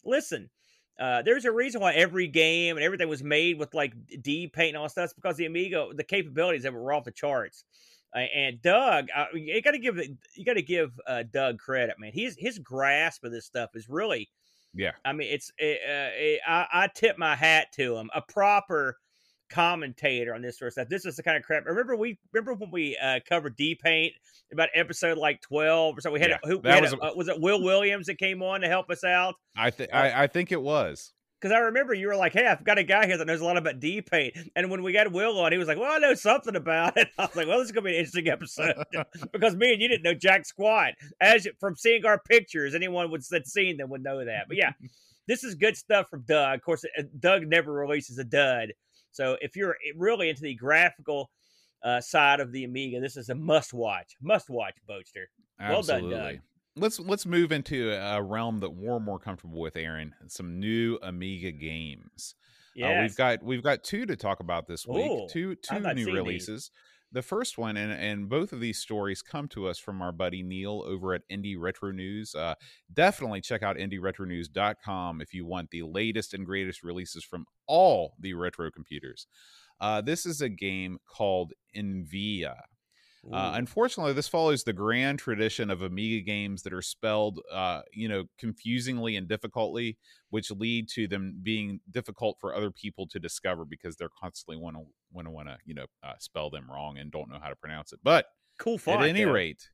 Listen, 0.05 0.49
uh, 0.97 1.21
there's 1.21 1.45
a 1.45 1.51
reason 1.51 1.81
why 1.81 1.93
every 1.93 2.27
game 2.27 2.77
and 2.77 2.85
everything 2.85 3.09
was 3.09 3.21
made 3.23 3.59
with 3.59 3.73
like 3.73 3.93
D 4.21 4.47
paint 4.47 4.69
and 4.69 4.77
all 4.77 4.83
that 4.85 4.91
stuff. 4.91 5.05
It's 5.05 5.13
because 5.13 5.35
the 5.35 5.45
Amiga, 5.45 5.89
the 5.93 6.03
capabilities 6.05 6.63
of 6.63 6.73
it 6.73 6.77
were 6.77 6.93
off 6.93 7.03
the 7.03 7.11
charts. 7.11 7.65
And 8.21 8.62
Doug, 8.62 9.07
uh, 9.15 9.25
you 9.33 9.62
got 9.62 9.71
to 9.71 9.80
give 9.80 9.98
you 9.98 10.45
got 10.45 10.54
to 10.54 10.62
give 10.62 10.92
uh, 11.07 11.24
Doug 11.31 11.57
credit, 11.60 11.95
man. 12.00 12.12
He's 12.13 12.36
his 12.38 12.60
grasp 12.60 13.24
of 13.24 13.31
this 13.31 13.45
stuff 13.45 13.71
is 13.75 13.89
really 13.89 14.30
yeah 14.75 14.92
I 15.06 15.13
mean, 15.13 15.30
it's 15.31 15.51
uh, 15.62 15.65
uh, 15.65 16.10
I, 16.48 16.83
I 16.83 16.88
tip 16.94 17.18
my 17.18 17.36
hat 17.36 17.68
to 17.74 17.95
him. 17.98 18.10
A 18.13 18.21
proper 18.21 18.98
commentator 19.50 20.33
on 20.33 20.42
this 20.42 20.57
sort 20.57 20.68
of 20.68 20.74
stuff. 20.74 20.89
This 20.89 21.06
is 21.06 21.15
the 21.15 21.24
kind 21.24 21.38
of 21.38 21.44
crap. 21.44 21.65
Remember 21.65 21.95
we 21.95 22.18
remember 22.31 22.54
when 22.56 22.71
we 22.71 22.98
uh, 23.01 23.19
covered 23.27 23.56
D 23.56 23.75
Paint 23.75 24.13
about 24.51 24.69
episode 24.74 25.18
like 25.18 25.42
twelve 25.42 25.98
or 25.98 26.01
so. 26.01 26.12
We 26.12 26.19
had, 26.19 26.30
Yeah, 26.31 26.38
a, 26.44 26.48
who, 26.48 26.60
we 26.60 26.69
had 26.69 26.81
was 26.81 26.94
a- 26.94 26.98
uh, 26.98 27.13
was 27.15 27.27
it 27.27 27.39
Will 27.39 27.62
Williams 27.62 28.07
that 28.07 28.18
came 28.18 28.42
on 28.42 28.62
to 28.62 28.68
help 28.68 28.89
us 28.89 29.04
out? 29.04 29.36
i 29.56 29.69
think 29.69 29.92
Uh, 29.94 29.98
I, 29.98 30.24
I 30.24 30.27
think 30.27 30.51
it 30.51 30.62
was 30.62 31.13
Because 31.43 31.53
I 31.53 31.59
remember 31.59 31.93
you 31.93 32.07
were 32.07 32.15
like, 32.15 32.31
"Hey, 32.31 32.47
I've 32.47 32.63
got 32.63 32.77
a 32.77 32.83
guy 32.83 33.05
here 33.05 33.17
that 33.17 33.27
knows 33.27 33.41
a 33.41 33.43
lot 33.43 33.57
about 33.57 33.81
D 33.81 34.01
Paint," 34.01 34.33
and 34.55 34.71
when 34.71 34.81
we 34.81 34.93
got 34.93 35.11
Will 35.11 35.37
on, 35.41 35.51
he 35.51 35.57
was 35.57 35.67
like, 35.67 35.77
"Well, 35.77 35.91
I 35.91 35.97
know 35.97 36.13
something 36.13 36.55
about 36.55 36.95
it." 36.95 37.09
I 37.17 37.25
was 37.25 37.35
like, 37.35 37.47
"Well, 37.47 37.59
this 37.59 37.65
is 37.65 37.73
gonna 37.73 37.83
be 37.83 37.97
an 37.97 37.97
interesting 37.97 38.29
episode," 38.29 38.81
because 39.33 39.53
me 39.53 39.73
and 39.73 39.81
you 39.81 39.89
didn't 39.89 40.03
know 40.03 40.13
jack 40.13 40.45
squat. 40.45 40.93
As 41.19 41.45
from 41.59 41.75
seeing 41.75 42.05
our 42.05 42.17
pictures, 42.17 42.73
anyone 42.73 43.11
would 43.11 43.23
that's 43.29 43.51
seen 43.51 43.75
them 43.75 43.89
would 43.89 44.01
know 44.01 44.23
that. 44.23 44.45
But 44.47 44.55
yeah, 44.55 44.71
this 45.27 45.43
is 45.43 45.55
good 45.55 45.75
stuff 45.75 46.09
from 46.09 46.21
Doug. 46.21 46.59
Of 46.59 46.63
course, 46.63 46.85
uh, 46.97 47.03
Doug 47.19 47.45
never 47.45 47.73
releases 47.73 48.17
a 48.19 48.23
dud. 48.23 48.71
So 49.11 49.35
if 49.41 49.57
you're 49.57 49.75
really 49.97 50.29
into 50.29 50.43
the 50.43 50.55
graphical 50.55 51.29
uh, 51.83 51.99
side 51.99 52.39
of 52.39 52.53
the 52.53 52.63
Amiga, 52.63 53.01
this 53.01 53.17
is 53.17 53.27
a 53.27 53.35
must 53.35 53.73
watch. 53.73 54.15
Must 54.21 54.49
watch, 54.49 54.75
Boatster. 54.89 55.25
Well 55.59 55.81
done, 55.81 56.05
absolutely 56.05 56.33
Doug. 56.35 56.39
Let's 56.75 56.99
let's 56.99 57.25
move 57.25 57.51
into 57.51 57.91
a 57.91 58.21
realm 58.21 58.59
that 58.62 58.71
we're 58.71 59.00
more 59.00 59.19
comfortable 59.19 59.59
with 59.59 59.75
aaron 59.75 60.15
some 60.27 60.59
new 60.59 60.98
amiga 61.03 61.51
games 61.51 62.33
Uh, 63.00 63.01
we've 63.01 63.15
got 63.15 63.43
we've 63.43 63.63
got 63.63 63.83
two 63.83 64.05
to 64.05 64.15
talk 64.15 64.39
about 64.39 64.67
this 64.67 64.88
week. 64.88 65.09
Ooh, 65.09 65.27
two 65.29 65.55
two 65.55 65.79
new 65.79 66.05
seen 66.05 66.05
these. 66.05 66.15
releases. 66.15 66.71
The 67.12 67.21
first 67.21 67.59
one, 67.59 67.77
and 67.77 67.91
and 67.91 68.27
both 68.27 68.53
of 68.53 68.59
these 68.59 68.79
stories 68.79 69.21
come 69.21 69.48
to 69.50 69.67
us 69.67 69.77
from 69.77 70.01
our 70.01 70.12
buddy 70.12 70.41
Neil 70.41 70.83
over 70.86 71.13
at 71.13 71.21
Indie 71.31 71.55
Retro 71.59 71.91
News. 71.91 72.33
Uh, 72.33 72.55
definitely 72.91 73.41
check 73.41 73.62
out 73.62 73.77
indieretronews.com 73.77 75.21
if 75.21 75.33
you 75.33 75.45
want 75.45 75.69
the 75.69 75.83
latest 75.83 76.33
and 76.33 76.45
greatest 76.45 76.81
releases 76.81 77.24
from 77.24 77.45
all 77.67 78.15
the 78.19 78.33
retro 78.33 78.71
computers. 78.71 79.27
Uh, 79.79 80.01
this 80.01 80.25
is 80.25 80.41
a 80.41 80.50
game 80.50 80.98
called 81.07 81.53
Inviyya. 81.75 82.55
Uh, 83.32 83.53
unfortunately, 83.56 84.13
this 84.13 84.27
follows 84.27 84.63
the 84.63 84.74
grand 84.74 85.18
tradition 85.18 85.70
of 85.70 85.82
Amiga 85.82 86.24
games 86.24 86.62
that 86.63 86.74
are 86.74 86.82
spelled, 86.82 87.39
uh, 87.51 87.82
you 87.94 88.10
know, 88.10 88.25
confusingly 88.38 89.15
and 89.15 89.27
difficultly, 89.27 89.98
which 90.30 90.51
lead 90.51 90.89
to 90.89 91.08
them 91.08 91.39
being 91.42 91.80
difficult 91.89 92.38
for 92.42 92.53
other 92.53 92.70
people 92.70 93.08
to 93.08 93.20
discover 93.20 93.63
because 93.65 93.96
they're 93.96 94.10
constantly 94.10 94.58
want 94.62 94.75
to 94.75 94.84
want 95.12 95.25
to 95.25 95.32
want 95.32 95.48
to, 95.48 95.58
you 95.65 95.74
know, 95.74 95.86
uh, 96.03 96.13
spell 96.20 96.50
them 96.50 96.70
wrong 96.70 96.98
and 96.98 97.12
don't 97.12 97.30
know 97.30 97.39
how 97.42 97.50
to 97.50 97.56
pronounce 97.56 97.94
it. 97.94 98.00
But 98.03 98.25
cool 98.60 98.77
font. 98.77 99.01
at 99.01 99.10
any 99.10 99.25
rate, 99.25 99.70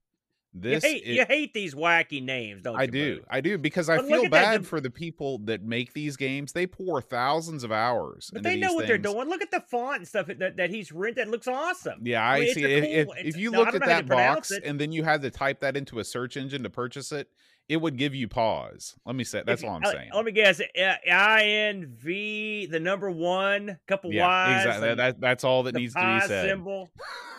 this 0.53 0.83
you 0.83 0.89
hate, 0.89 1.05
you 1.05 1.25
hate 1.25 1.53
these 1.53 1.75
wacky 1.75 2.23
names, 2.23 2.63
don't 2.63 2.75
I 2.75 2.83
you? 2.83 2.87
I 2.87 2.91
do. 2.91 3.15
Boo? 3.15 3.25
I 3.29 3.41
do 3.41 3.57
because 3.57 3.89
I 3.89 3.97
But 3.97 4.07
feel 4.07 4.25
at 4.25 4.31
that, 4.31 4.31
bad 4.31 4.67
for 4.67 4.81
the 4.81 4.89
people 4.89 5.37
that 5.45 5.61
make 5.63 5.93
these 5.93 6.17
games. 6.17 6.53
They 6.53 6.65
pour 6.65 7.01
thousands 7.01 7.63
of 7.63 7.71
hours. 7.71 8.31
But 8.33 8.43
they 8.43 8.55
know 8.55 8.73
what 8.73 8.87
they're 8.87 8.97
doing. 8.97 9.29
Look 9.29 9.41
at 9.41 9.51
the 9.51 9.61
font 9.61 9.97
and 9.97 10.07
stuff 10.07 10.27
that, 10.27 10.57
that 10.57 10.69
he's 10.69 10.91
rented. 10.91 11.27
It 11.27 11.31
looks 11.31 11.47
awesome. 11.47 11.99
Yeah, 12.03 12.23
I 12.23 12.35
I, 12.35 12.39
mean, 12.39 12.53
see. 12.55 12.63
If, 12.63 13.05
cool- 13.07 13.15
if, 13.17 13.25
if 13.25 13.37
you 13.37 13.51
no, 13.51 13.59
looked 13.59 13.75
at 13.75 13.81
know 13.81 13.93
how 13.93 14.01
to 14.01 14.07
that 14.07 14.15
box 14.15 14.51
and 14.51 14.79
then 14.79 14.91
you 14.91 15.03
had 15.03 15.21
to 15.21 15.29
type 15.29 15.59
that 15.59 15.77
into 15.77 15.99
a 15.99 16.03
search 16.03 16.35
engine 16.35 16.63
to 16.63 16.69
purchase 16.69 17.11
it, 17.11 17.29
it 17.69 17.77
would 17.77 17.97
give 17.97 18.15
you 18.15 18.27
pause. 18.27 18.95
Let 19.05 19.15
me 19.15 19.23
say 19.23 19.43
that's 19.45 19.61
If 19.61 19.69
all 19.69 19.75
I'm 19.75 19.83
uh, 19.83 19.91
saying. 19.91 20.09
Let 20.13 20.25
me 20.25 20.31
guess. 20.31 20.59
I 20.59 21.43
N 21.43 21.95
V, 21.95 22.65
the 22.65 22.79
number 22.79 23.11
one, 23.11 23.77
couple 23.87 24.11
yeah, 24.11 24.25
Y's. 24.27 24.65
exactly. 24.65 24.95
That, 24.95 25.21
that's 25.21 25.43
all 25.43 25.63
that 25.63 25.75
needs 25.75 25.93
to 25.93 26.19
be 26.19 26.27
said. 26.27 26.49
symbol. 26.49 26.89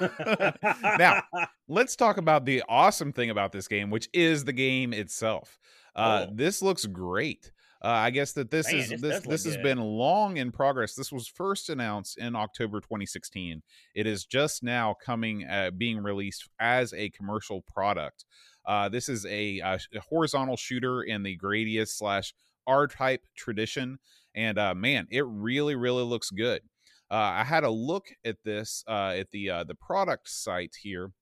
Now, 0.99 1.23
Let's 1.69 1.95
talk 1.95 2.17
about 2.17 2.45
the 2.47 2.65
awesome 2.69 3.13
thing 3.13 3.31
about 3.31 3.53
this 3.53 3.69
game, 3.69 3.91
which 3.91 4.09
is 4.13 4.45
the 4.45 4.53
game 4.53 4.93
itself. 4.93 5.59
Uh, 5.95 6.27
Oh. 6.29 6.33
This 6.35 6.63
looks 6.63 6.85
great. 6.87 7.53
Uh, 7.83 7.89
I 7.89 8.11
guess 8.11 8.33
that 8.33 8.51
this 8.51 8.67
Man, 8.71 8.81
is 8.81 8.89
this 8.89 9.01
this 9.01 9.21
this 9.21 9.45
has 9.45 9.57
been 9.57 9.79
long 9.79 10.37
in 10.37 10.53
progress. 10.53 10.95
This 10.95 11.11
was 11.11 11.27
first 11.27 11.71
announced 11.71 12.19
in 12.19 12.37
October 12.37 12.81
2016. 12.81 13.63
It 13.95 14.07
is 14.07 14.25
just 14.27 14.63
now 14.63 14.95
coming 15.01 15.47
uh, 15.47 15.71
being 15.71 15.99
released 15.99 16.49
as 16.59 16.93
a 16.93 17.09
commercial 17.11 17.63
product. 17.63 18.25
Uh, 18.67 18.89
this 18.89 19.09
is 19.09 19.25
a, 19.27 19.59
a 19.59 19.79
horizontal 20.09 20.57
shooter 20.57 21.03
in 21.03 21.23
the 21.23 21.37
Gradius 21.37 21.89
slash 21.89 22.35
R 22.67 22.87
type 22.87 23.23
tradition, 23.37 23.99
and 24.35 24.59
uh, 24.59 24.75
man, 24.75 25.07
it 25.11 25.25
really 25.27 25.75
really 25.75 26.05
looks 26.05 26.31
good. 26.31 26.63
Uh, 27.11 27.41
I 27.41 27.45
had 27.45 27.65
a 27.65 27.71
look 27.71 28.07
at 28.25 28.37
this 28.45 28.85
uh, 28.87 29.15
at 29.17 29.31
the 29.33 29.51
uh, 29.51 29.65
the 29.65 29.75
product 29.75 30.29
site 30.29 30.75
here 30.83 31.13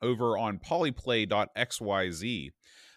over 0.00 0.36
on 0.36 0.58
polyplay.xyz. 0.58 2.50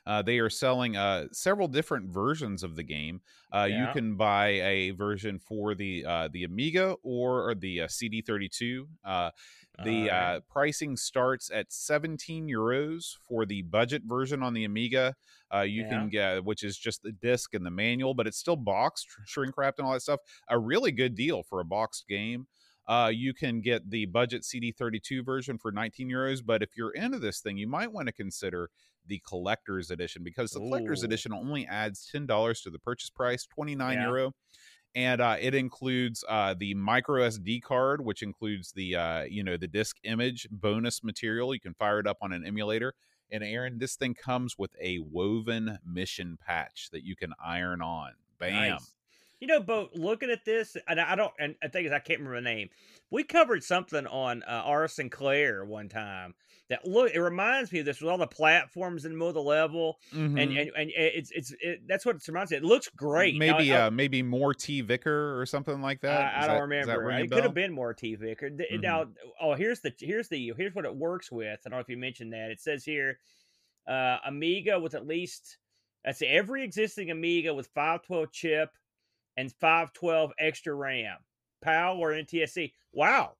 Uh, 0.06 0.22
they 0.22 0.40
are 0.40 0.50
selling 0.50 0.96
uh, 0.96 1.28
several 1.32 1.68
different 1.68 2.10
versions 2.10 2.64
of 2.64 2.76
the 2.76 2.84
game. 2.84 3.22
Uh, 3.52 3.68
You 3.70 3.88
can 3.94 4.16
buy 4.16 4.48
a 4.48 4.92
version 4.92 5.40
for 5.40 5.76
the 5.76 6.06
uh, 6.06 6.28
the 6.32 6.44
Amiga 6.44 6.96
or, 7.04 7.50
or 7.50 7.56
the 7.56 7.82
uh, 7.82 7.88
CD32. 7.88 8.88
Uh, 9.04 9.32
the 9.84 10.10
uh, 10.10 10.40
pricing 10.48 10.96
starts 10.96 11.52
at 11.52 11.72
17 11.72 12.48
euros 12.48 13.18
for 13.28 13.46
the 13.46 13.62
budget 13.64 14.04
version 14.06 14.42
on 14.42 14.54
the 14.54 14.64
Amiga. 14.64 15.16
Uh, 15.54 15.62
you 15.62 15.84
can 15.86 16.10
get, 16.10 16.44
which 16.46 16.64
is 16.64 16.78
just 16.78 17.04
the 17.04 17.12
disc 17.12 17.54
and 17.54 17.66
the 17.66 17.72
manual, 17.72 18.14
but 18.14 18.26
it's 18.28 18.38
still 18.38 18.56
boxed, 18.56 19.08
shrink 19.26 19.58
wrapped, 19.58 19.80
and 19.80 19.86
all 19.86 19.94
that 19.94 20.02
stuff. 20.02 20.22
A 20.50 20.58
really 20.58 20.92
good 20.92 21.16
deal 21.16 21.44
for 21.44 21.60
a 21.60 21.66
boxed 21.66 22.08
game. 22.08 22.48
Uh, 22.88 23.10
you 23.14 23.34
can 23.34 23.62
get 23.62 23.90
the 23.90 24.06
budget 24.06 24.44
CD32 24.44 25.26
version 25.26 25.58
for 25.58 25.72
19 25.72 26.10
euros, 26.10 26.42
but 26.46 26.62
if 26.62 26.70
you're 26.78 26.92
into 26.92 27.18
this 27.20 27.40
thing, 27.40 27.58
you 27.58 27.68
might 27.68 27.92
want 27.92 28.08
to 28.08 28.12
consider 28.14 28.70
the 29.08 29.20
collector's 29.28 29.92
edition 29.92 30.24
because 30.24 30.52
the 30.52 30.60
collector's 30.60 31.04
edition 31.04 31.34
only 31.34 31.66
adds 31.68 32.10
$10 32.14 32.64
to 32.64 32.70
the 32.70 32.80
purchase 32.80 33.10
price, 33.10 33.46
29 33.46 33.94
Yeah. 33.94 34.04
euro 34.08 34.34
and 34.96 35.20
uh, 35.20 35.36
it 35.40 35.54
includes 35.54 36.24
uh, 36.30 36.56
the 36.58 36.74
micro 36.74 37.22
SD 37.28 37.62
card, 37.62 38.00
which 38.04 38.24
includes 38.24 38.72
the 38.72 38.96
uh, 38.96 39.24
you 39.24 39.44
know 39.44 39.58
the 39.58 39.68
disk 39.68 39.98
image 40.04 40.48
bonus 40.50 41.04
material. 41.04 41.54
You 41.54 41.60
can 41.60 41.74
fire 41.74 42.00
it 42.00 42.08
up 42.08 42.18
on 42.22 42.32
an 42.32 42.46
emulator. 42.46 42.94
And 43.30 43.44
Aaron, 43.44 43.80
this 43.80 43.96
thing 43.96 44.14
comes 44.14 44.58
with 44.58 44.72
a 44.82 45.00
woven 45.00 45.80
mission 45.86 46.38
patch 46.40 46.90
that 46.94 47.04
you 47.04 47.16
can 47.16 47.34
iron 47.44 47.82
on. 47.82 48.12
Bam! 48.40 48.70
Nice. 48.72 48.94
You 49.42 49.48
know, 49.48 49.60
Bo, 49.62 49.90
looking 49.94 50.30
at 50.32 50.46
this, 50.46 50.78
and 50.88 51.00
I 51.00 51.16
don't, 51.16 51.34
and 51.40 51.56
the 51.62 51.68
thing 51.70 51.86
is, 51.86 51.92
I 51.92 52.00
can't 52.00 52.20
remember 52.20 52.38
the 52.38 52.56
name. 52.56 52.70
We 53.12 53.24
covered 53.24 53.64
something 53.64 54.08
on 54.08 54.44
uh, 54.44 54.62
R. 54.66 54.88
Sinclair 54.88 55.66
one 55.66 55.90
time 55.90 56.34
that 56.70 56.88
look. 56.88 57.12
It 57.14 57.20
reminds 57.20 57.72
me 57.72 57.80
of 57.80 57.86
this 57.86 58.00
with 58.00 58.10
all 58.10 58.18
the 58.18 58.28
platforms 58.28 59.04
in 59.04 59.12
the 59.12 59.18
middle 59.18 59.28
of 59.28 59.34
the 59.36 59.42
level, 59.42 59.98
and 60.14 60.38
Mhm. 60.38 60.62
and 60.62 60.72
and 60.78 60.92
it's 60.96 61.32
it's 61.32 61.54
it, 61.60 61.82
that's 61.86 62.06
what 62.06 62.16
it 62.16 62.28
reminds 62.30 62.52
me. 62.52 62.58
It 62.58 62.64
looks 62.64 62.88
great. 62.96 63.36
Now, 63.36 63.58
Maybe 63.58 63.74
I, 63.74 63.88
uh, 63.88 63.92
maybe 63.92 64.24
more 64.24 64.54
T 64.54 64.80
Vicker 64.82 65.40
or 65.40 65.46
something 65.46 65.82
like 65.82 66.00
that. 66.02 66.34
I, 66.34 66.44
I 66.46 66.48
don't 66.48 66.70
that- 66.70 66.76
does 66.78 66.88
that 66.88 67.00
remember. 67.00 67.26
It 67.26 67.32
could 67.32 67.44
have 67.44 67.54
been 67.54 67.74
more 67.74 67.94
T 67.94 68.16
Vicker. 68.16 68.50
Mhm. 68.50 68.82
Now, 68.82 69.08
oh, 69.42 69.54
here's 69.54 69.82
the 69.82 69.94
here's 70.00 70.30
the 70.30 70.54
here's 70.58 70.74
what 70.74 70.86
it 70.86 70.96
works 70.96 71.30
with. 71.30 71.60
I 71.66 71.70
don't 71.70 71.78
know 71.78 71.82
if 71.82 71.90
you 71.90 71.98
mentioned 71.98 72.32
that. 72.32 72.52
It 72.52 72.62
says 72.62 72.86
here, 72.86 73.20
uh, 73.86 74.18
Amiga 74.26 74.80
with 74.80 74.96
at 74.96 75.06
least 75.06 75.58
that's 76.06 76.22
every 76.26 76.64
existing 76.64 77.12
Amiga 77.12 77.54
with 77.54 77.68
512 77.76 78.32
chip 78.32 78.70
and 79.38 79.52
512 79.62 80.32
extra 80.40 80.74
RAM, 80.74 81.18
PAL 81.62 81.98
or 81.98 82.12
NTSC. 82.12 82.72
Wow, 82.94 83.34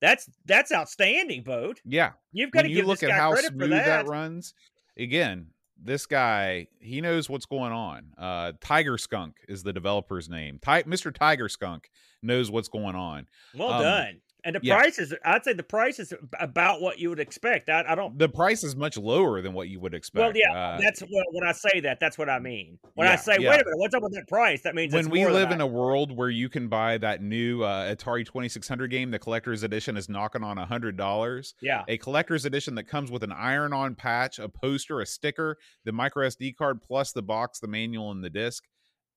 that's 0.00 0.28
that's 0.46 0.72
outstanding, 0.72 1.42
boat. 1.42 1.80
Yeah, 1.84 2.12
You've 2.32 2.50
got 2.50 2.62
to 2.62 2.64
when 2.64 2.70
you 2.70 2.76
give 2.78 2.86
look 2.86 3.00
this 3.00 3.08
at 3.08 3.12
guy 3.12 3.16
how 3.18 3.32
credit 3.32 3.48
for 3.52 3.56
smooth 3.56 3.70
that. 3.70 3.84
that. 3.86 4.06
runs 4.06 4.54
again 4.98 5.46
this 5.82 6.04
guy 6.04 6.66
he 6.80 7.00
knows 7.00 7.30
what's 7.30 7.46
going 7.46 7.72
on 7.72 8.06
uh 8.18 8.52
tiger 8.60 8.98
skunk 8.98 9.36
is 9.48 9.62
the 9.62 9.72
developer's 9.72 10.28
name 10.28 10.58
Ti- 10.60 10.82
mr 10.82 11.14
tiger 11.14 11.48
skunk 11.48 11.88
knows 12.22 12.50
what's 12.50 12.68
going 12.68 12.96
on 12.96 13.26
well 13.54 13.72
um, 13.74 13.82
done. 13.82 14.20
And 14.44 14.56
the 14.56 14.60
yeah. 14.62 14.76
price 14.76 14.98
is, 14.98 15.14
I'd 15.24 15.44
say 15.44 15.52
the 15.52 15.62
price 15.62 15.98
is 15.98 16.12
about 16.38 16.80
what 16.80 16.98
you 16.98 17.08
would 17.10 17.20
expect. 17.20 17.68
I, 17.68 17.84
I 17.88 17.94
don't 17.94 18.18
the 18.18 18.28
price 18.28 18.64
is 18.64 18.76
much 18.76 18.96
lower 18.96 19.42
than 19.42 19.52
what 19.52 19.68
you 19.68 19.80
would 19.80 19.94
expect 19.94 20.22
Well, 20.22 20.32
yeah, 20.34 20.52
Uh, 20.52 20.80
that's 20.80 21.02
well, 21.02 21.24
when 21.32 21.46
I 21.46 21.52
say 21.52 21.80
that, 21.80 21.98
that's 22.00 22.18
what 22.18 22.28
I 22.28 22.38
mean. 22.38 22.78
When 22.94 23.08
I 23.08 23.16
say, 23.16 23.36
yeah. 23.38 23.50
wait 23.50 23.60
a 23.60 23.64
minute, 23.64 23.78
what's 23.78 23.94
up 23.94 24.02
with 24.02 24.14
that 24.14 24.28
price? 24.28 24.62
That 24.62 24.74
means 24.74 24.92
when 24.92 25.06
it's 25.06 25.10
we 25.12 25.26
live 25.26 25.50
in 25.50 25.60
I- 25.60 25.64
a 25.64 25.66
world 25.66 26.16
where 26.16 26.30
you 26.30 26.48
can 26.48 26.68
buy 26.68 26.98
that 26.98 27.22
new 27.22 27.62
uh, 27.62 27.94
atari 27.94 28.24
2600 28.24 28.90
game 28.90 29.10
the 29.10 29.18
collector's 29.18 29.62
edition 29.62 29.96
is 29.96 30.08
knocking 30.08 30.42
on 30.44 30.58
a 30.58 30.66
hundred 30.66 30.96
dollars 30.96 31.54
yeah, 31.60 31.84
a 31.88 31.98
collector's 31.98 32.44
edition 32.44 32.74
that 32.74 32.84
comes 32.84 33.10
with 33.10 33.22
an 33.22 33.32
iron 33.32 33.72
on 33.72 33.94
patch 33.94 34.38
a 34.38 34.48
poster 34.48 35.00
a 35.00 35.06
sticker 35.06 35.56
the 35.84 35.92
micro 35.92 36.26
sd 36.28 36.54
card 36.56 36.80
plus 36.82 37.12
the 37.12 37.22
box 37.22 37.58
the 37.60 37.68
manual 37.68 38.10
and 38.10 38.22
the 38.24 38.30
disc 38.30 38.64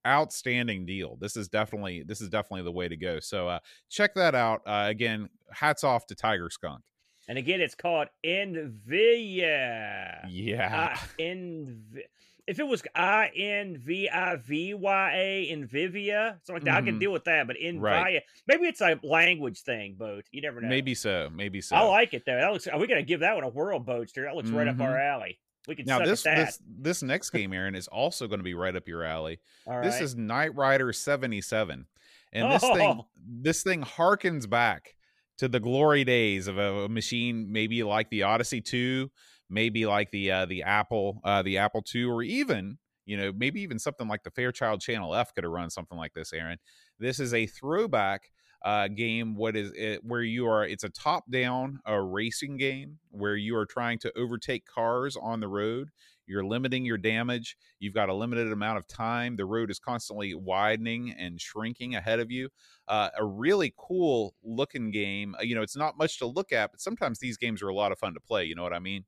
outstanding 0.06 0.86
deal 0.86 1.18
this 1.22 1.38
is 1.38 1.48
definitely 1.48 2.04
this 2.04 2.20
is 2.22 2.30
definitely 2.30 2.64
the 2.64 2.72
way 2.72 2.88
to 2.88 2.98
go 2.98 3.20
so 3.20 3.48
uh 3.48 3.60
check 3.90 4.14
that 4.16 4.36
out 4.36 4.62
uh 4.66 4.86
again 4.88 5.30
hats 5.52 5.84
off 5.84 6.06
to 6.08 6.16
tiger 6.16 6.50
skunk 6.50 6.82
and 7.30 7.38
again, 7.38 7.62
it's 7.62 7.74
called 7.74 8.10
Inviyya. 8.26 10.26
yeah 10.30 10.98
I, 10.98 11.22
Nv- 11.22 12.02
if 12.46 12.60
it 12.60 12.68
was 12.68 12.84
I 12.94 13.32
N 13.34 13.78
V 13.78 14.10
I 14.10 14.36
V 14.36 14.74
Y 14.74 15.12
A, 15.16 15.56
Nvivia, 15.56 16.32
something 16.44 16.56
like 16.56 16.64
that, 16.66 16.76
I 16.76 16.82
can 16.82 16.98
Mhm. 16.98 17.00
deal 17.00 17.14
with 17.14 17.24
that. 17.24 17.48
But 17.48 17.56
Inviyya, 17.56 17.82
Right. 17.82 18.24
maybe 18.48 18.66
it's 18.66 18.82
a 18.82 19.00
language 19.04 19.62
thing, 19.62 19.96
boat. 19.96 20.26
You 20.32 20.42
never 20.42 20.60
know. 20.60 20.68
maybe 20.68 20.94
so 20.96 21.30
maybe 21.34 21.62
so 21.62 21.78
I 21.78 21.84
like 21.84 22.14
it 22.14 22.26
though. 22.26 22.36
That 22.36 22.52
looks. 22.52 22.68
Are 22.68 22.78
we 22.78 22.88
gonna 22.88 23.04
give 23.04 23.22
that 23.22 23.36
one 23.36 23.46
a 23.46 23.50
whirl, 23.50 23.80
boatster. 23.80 24.26
That 24.26 24.36
looks 24.36 24.50
right 24.50 24.68
up 24.68 24.82
our 24.82 25.00
alley. 25.00 25.40
We 25.68 25.76
can 25.76 25.86
now 25.86 26.00
this 26.00 26.24
this 26.24 26.60
this 26.68 27.04
next 27.04 27.30
game 27.30 27.54
aaron 27.54 27.76
is 27.76 27.88
also 27.88 28.28
going 28.28 28.40
to 28.40 28.44
be 28.44 28.54
right 28.54 28.76
up 28.76 28.88
your 28.88 29.04
alley 29.04 29.40
right. 29.76 29.84
This 29.84 30.02
is 30.02 30.16
Knight 30.16 30.54
Rider 30.56 30.92
77. 30.92 31.86
And 32.34 32.52
this 32.52 32.62
thing 32.62 32.82
Oh. 33.00 33.08
this 33.26 33.64
thing 33.64 33.82
harkens 33.84 34.50
back 34.50 34.96
to 35.38 35.48
the 35.48 35.60
glory 35.60 36.04
days 36.04 36.48
of 36.48 36.58
a, 36.58 36.84
a 36.84 36.90
machine 36.90 37.52
maybe 37.52 37.82
like 37.84 38.10
the 38.10 38.24
Odyssey 38.24 38.60
2, 38.62 39.10
maybe 39.50 39.86
like 39.86 40.12
the 40.12 40.32
uh, 40.32 40.46
the 40.48 40.64
Apple 40.64 41.22
uh, 41.24 41.42
the 41.44 41.58
Apple 41.60 41.82
2 41.82 42.12
or 42.12 42.24
even, 42.24 42.78
you 43.06 43.18
know, 43.18 43.32
maybe 43.36 43.62
even 43.62 43.80
something 43.80 44.08
like 44.08 44.24
the 44.24 44.32
Fairchild 44.32 44.82
Channel 44.82 45.16
F 45.16 45.34
could 45.34 45.44
have 45.44 45.52
run 45.54 45.70
something 45.70 45.98
like 45.98 46.14
this, 46.14 46.34
Aaron. 46.34 46.58
This 47.00 47.20
is 47.20 47.34
a 47.34 47.46
throwback 47.46 48.30
uh, 48.64 48.88
game 48.88 49.36
what 49.36 49.56
is 49.56 49.72
it 49.76 50.04
where 50.04 50.22
you 50.24 50.48
are 50.48 50.66
it's 50.66 50.84
a 50.84 50.90
top 50.90 51.30
down 51.30 51.80
uh, 51.88 51.96
racing 51.96 52.58
game 52.58 52.98
where 53.12 53.36
you 53.36 53.56
are 53.58 53.66
trying 53.66 53.98
to 54.00 54.12
overtake 54.18 54.66
cars 54.66 55.18
on 55.22 55.40
the 55.40 55.48
road 55.48 55.90
you're 56.26 56.46
limiting 56.46 56.86
your 56.86 56.98
damage 56.98 57.58
you've 57.80 57.94
got 57.94 58.08
a 58.08 58.14
limited 58.14 58.52
amount 58.52 58.78
of 58.78 58.88
time 58.88 59.36
the 59.36 59.46
road 59.46 59.70
is 59.70 59.80
constantly 59.80 60.34
widening 60.34 61.12
and 61.20 61.42
shrinking 61.42 61.96
ahead 61.96 62.20
of 62.22 62.32
you 62.32 62.48
uh, 62.88 63.10
a 63.18 63.26
really 63.26 63.74
cool 63.78 64.34
looking 64.44 64.92
game 64.92 65.36
Uh, 65.38 65.44
you 65.44 65.56
know 65.56 65.62
it's 65.62 65.76
not 65.76 65.98
much 65.98 66.18
to 66.20 66.26
look 66.26 66.54
at 66.54 66.72
but 66.72 66.80
sometimes 66.80 67.20
these 67.20 67.38
games 67.38 67.62
are 67.62 67.68
a 67.70 67.76
lot 67.76 67.92
of 67.92 68.00
fun 68.00 68.14
to 68.14 68.20
play 68.22 68.46
you 68.46 68.56
know 68.56 68.64
what 68.64 68.74
i 68.74 68.80
mean 68.80 69.04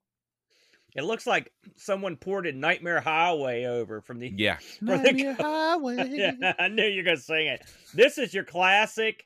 It 0.96 1.04
looks 1.06 1.26
like 1.28 1.52
someone 1.76 2.16
ported 2.18 2.56
Nightmare 2.56 3.02
Highway 3.02 3.66
over 3.66 4.02
from 4.02 4.20
the. 4.20 4.32
yeah 4.38 4.58
the 4.82 4.98
Nightmare 4.98 5.34
Highway. 5.40 6.10
yeah, 6.10 6.54
I 6.60 6.68
knew 6.70 6.84
you 6.86 7.02
were 7.02 7.06
gonna 7.06 7.18
sing 7.18 7.48
it. 7.48 7.62
This 7.94 8.18
is 8.18 8.34
your 8.34 8.44
classic. 8.46 9.26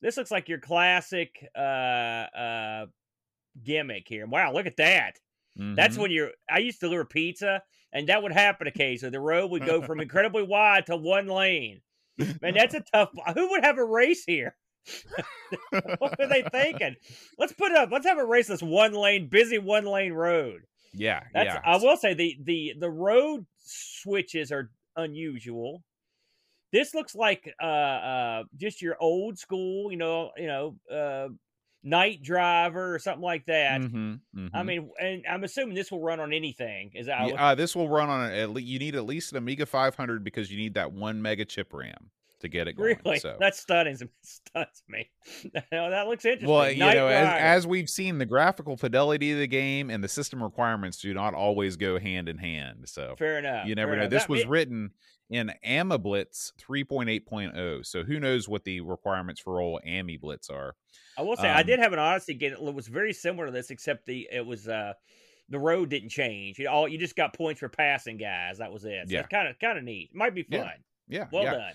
This 0.00 0.16
looks 0.16 0.30
like 0.30 0.48
your 0.48 0.58
classic 0.60 1.44
uh 1.56 1.60
uh 1.60 2.86
gimmick 3.62 4.06
here. 4.08 4.26
Wow, 4.26 4.52
look 4.52 4.66
at 4.66 4.76
that. 4.76 5.18
That's 5.56 5.96
Mhm. 5.96 6.00
when 6.02 6.10
you're. 6.12 6.30
I 6.48 6.58
used 6.58 6.78
to 6.80 6.86
deliver 6.86 7.04
pizza, 7.04 7.62
and 7.92 8.08
that 8.08 8.22
would 8.22 8.30
happen 8.32 8.68
occasionally. 8.68 9.10
The 9.10 9.18
road 9.20 9.50
would 9.50 9.66
go 9.66 9.82
from 9.82 9.98
incredibly 10.00 10.44
wide 10.44 10.86
to 10.86 10.96
one 10.96 11.26
lane. 11.26 11.80
Man, 12.40 12.54
that's 12.54 12.74
a 12.74 12.84
tough. 12.94 13.10
Who 13.34 13.50
would 13.50 13.64
have 13.64 13.78
a 13.78 13.84
race 13.84 14.22
here? 14.24 14.56
what 15.98 16.18
were 16.18 16.26
they 16.28 16.42
thinking? 16.52 16.94
Let's 17.38 17.52
put 17.52 17.72
up. 17.72 17.90
Let's 17.90 18.06
have 18.06 18.18
a 18.18 18.24
race. 18.24 18.46
This 18.46 18.62
one 18.62 18.92
lane, 18.94 19.28
busy 19.28 19.58
one 19.58 19.84
lane 19.84 20.12
road. 20.12 20.62
yeah 20.94 21.24
That's. 21.34 21.46
yeah 21.54 21.60
I 21.64 21.76
will 21.76 21.96
say 21.96 22.14
the 22.14 22.36
the 22.42 22.74
the 22.78 22.90
road 22.90 23.44
switches 23.64 24.52
are 24.52 24.70
unusual. 24.96 25.82
This 26.72 26.94
looks 26.94 27.14
like 27.14 27.52
uh 27.62 27.66
uh 27.66 28.44
just 28.56 28.82
your 28.82 28.96
old 29.00 29.38
school, 29.38 29.90
you 29.90 29.98
know, 29.98 30.30
you 30.36 30.46
know, 30.46 30.76
uh 30.92 31.28
night 31.82 32.22
driver 32.22 32.94
or 32.94 32.98
something 32.98 33.22
like 33.22 33.46
that. 33.46 33.80
Mhm, 33.80 34.20
I 34.52 34.62
mhm. 34.62 34.66
mean, 34.66 34.90
and 35.00 35.24
I'm 35.28 35.44
assuming 35.44 35.74
this 35.74 35.90
will 35.90 36.02
run 36.02 36.20
on 36.20 36.32
anything. 36.32 36.90
Is 36.94 37.06
that 37.06 37.28
Yeah, 37.28 37.50
uh, 37.50 37.54
this 37.54 37.74
will 37.76 37.88
run 37.88 38.08
on 38.10 38.30
at 38.30 38.50
least 38.50 38.68
you 38.68 38.78
need 38.78 38.96
at 38.96 39.04
least 39.06 39.32
an 39.32 39.38
Amiga 39.38 39.64
500 39.66 40.24
because 40.24 40.50
you 40.50 40.58
need 40.58 40.74
that 40.74 40.92
one 40.92 41.22
mega 41.22 41.44
chip 41.44 41.72
RAM 41.72 42.10
to 42.40 42.48
get 42.48 42.68
it 42.68 42.74
going. 42.74 42.96
really? 43.04 43.18
So. 43.18 43.36
That 43.40 43.54
stuns 43.56 44.02
stuns 44.22 44.82
me. 44.88 45.10
That 45.70 46.06
looks 46.06 46.24
interesting. 46.24 46.48
Well, 46.48 46.70
you 46.70 46.78
know, 46.78 47.06
as, 47.08 47.62
as 47.64 47.66
we've 47.66 47.88
seen, 47.88 48.18
the 48.18 48.26
graphical 48.26 48.76
fidelity 48.76 49.32
of 49.32 49.38
the 49.38 49.46
game 49.46 49.90
and 49.90 50.02
the 50.02 50.08
system 50.08 50.42
requirements 50.42 50.98
do 51.00 51.12
not 51.14 51.34
always 51.34 51.76
go 51.76 51.98
hand 51.98 52.28
in 52.28 52.38
hand. 52.38 52.88
So 52.88 53.14
fair 53.18 53.38
enough. 53.38 53.66
you 53.66 53.74
never 53.74 53.92
know. 53.92 54.02
enough. 54.02 54.10
This 54.10 54.22
That 54.24 54.28
was 54.30 54.46
written 54.46 54.90
in 55.30 55.52
AmiBlitz 55.66 56.52
3.8.0. 56.60 57.84
So 57.86 58.02
who 58.02 58.18
knows 58.18 58.48
what 58.48 58.64
the 58.64 58.80
requirements 58.80 59.40
for 59.40 59.60
old 59.60 59.82
AmiBlitz 59.86 60.50
are? 60.50 60.74
I 61.16 61.22
will 61.22 61.36
say 61.36 61.48
I 61.48 61.60
um, 61.60 61.66
did 61.66 61.78
have 61.80 61.92
an 61.92 61.98
Odyssey 61.98 62.34
game 62.34 62.52
that 62.52 62.72
was 62.74 62.86
very 62.88 63.12
similar 63.12 63.46
to 63.46 63.52
this, 63.52 63.70
except 63.70 64.06
the 64.06 64.28
it 64.32 64.44
was 64.46 64.68
uh 64.68 64.92
the 65.50 65.58
road 65.58 65.88
didn't 65.90 66.10
change. 66.10 66.58
You 66.58 66.68
all 66.68 66.86
you 66.88 66.98
just 66.98 67.16
got 67.16 67.34
points 67.34 67.60
for 67.60 67.68
passing 67.68 68.16
guys. 68.16 68.58
That 68.58 68.72
was 68.72 68.84
it. 68.84 69.08
So 69.08 69.14
Yeah. 69.14 69.22
kind 69.22 69.48
of 69.48 69.58
kind 69.58 69.78
of 69.78 69.84
neat. 69.84 70.14
Might 70.14 70.34
be 70.34 70.42
fun. 70.44 70.60
Yeah. 70.60 70.70
Yeah. 71.08 71.26
Well 71.32 71.44
yeah. 71.44 71.52
done. 71.54 71.72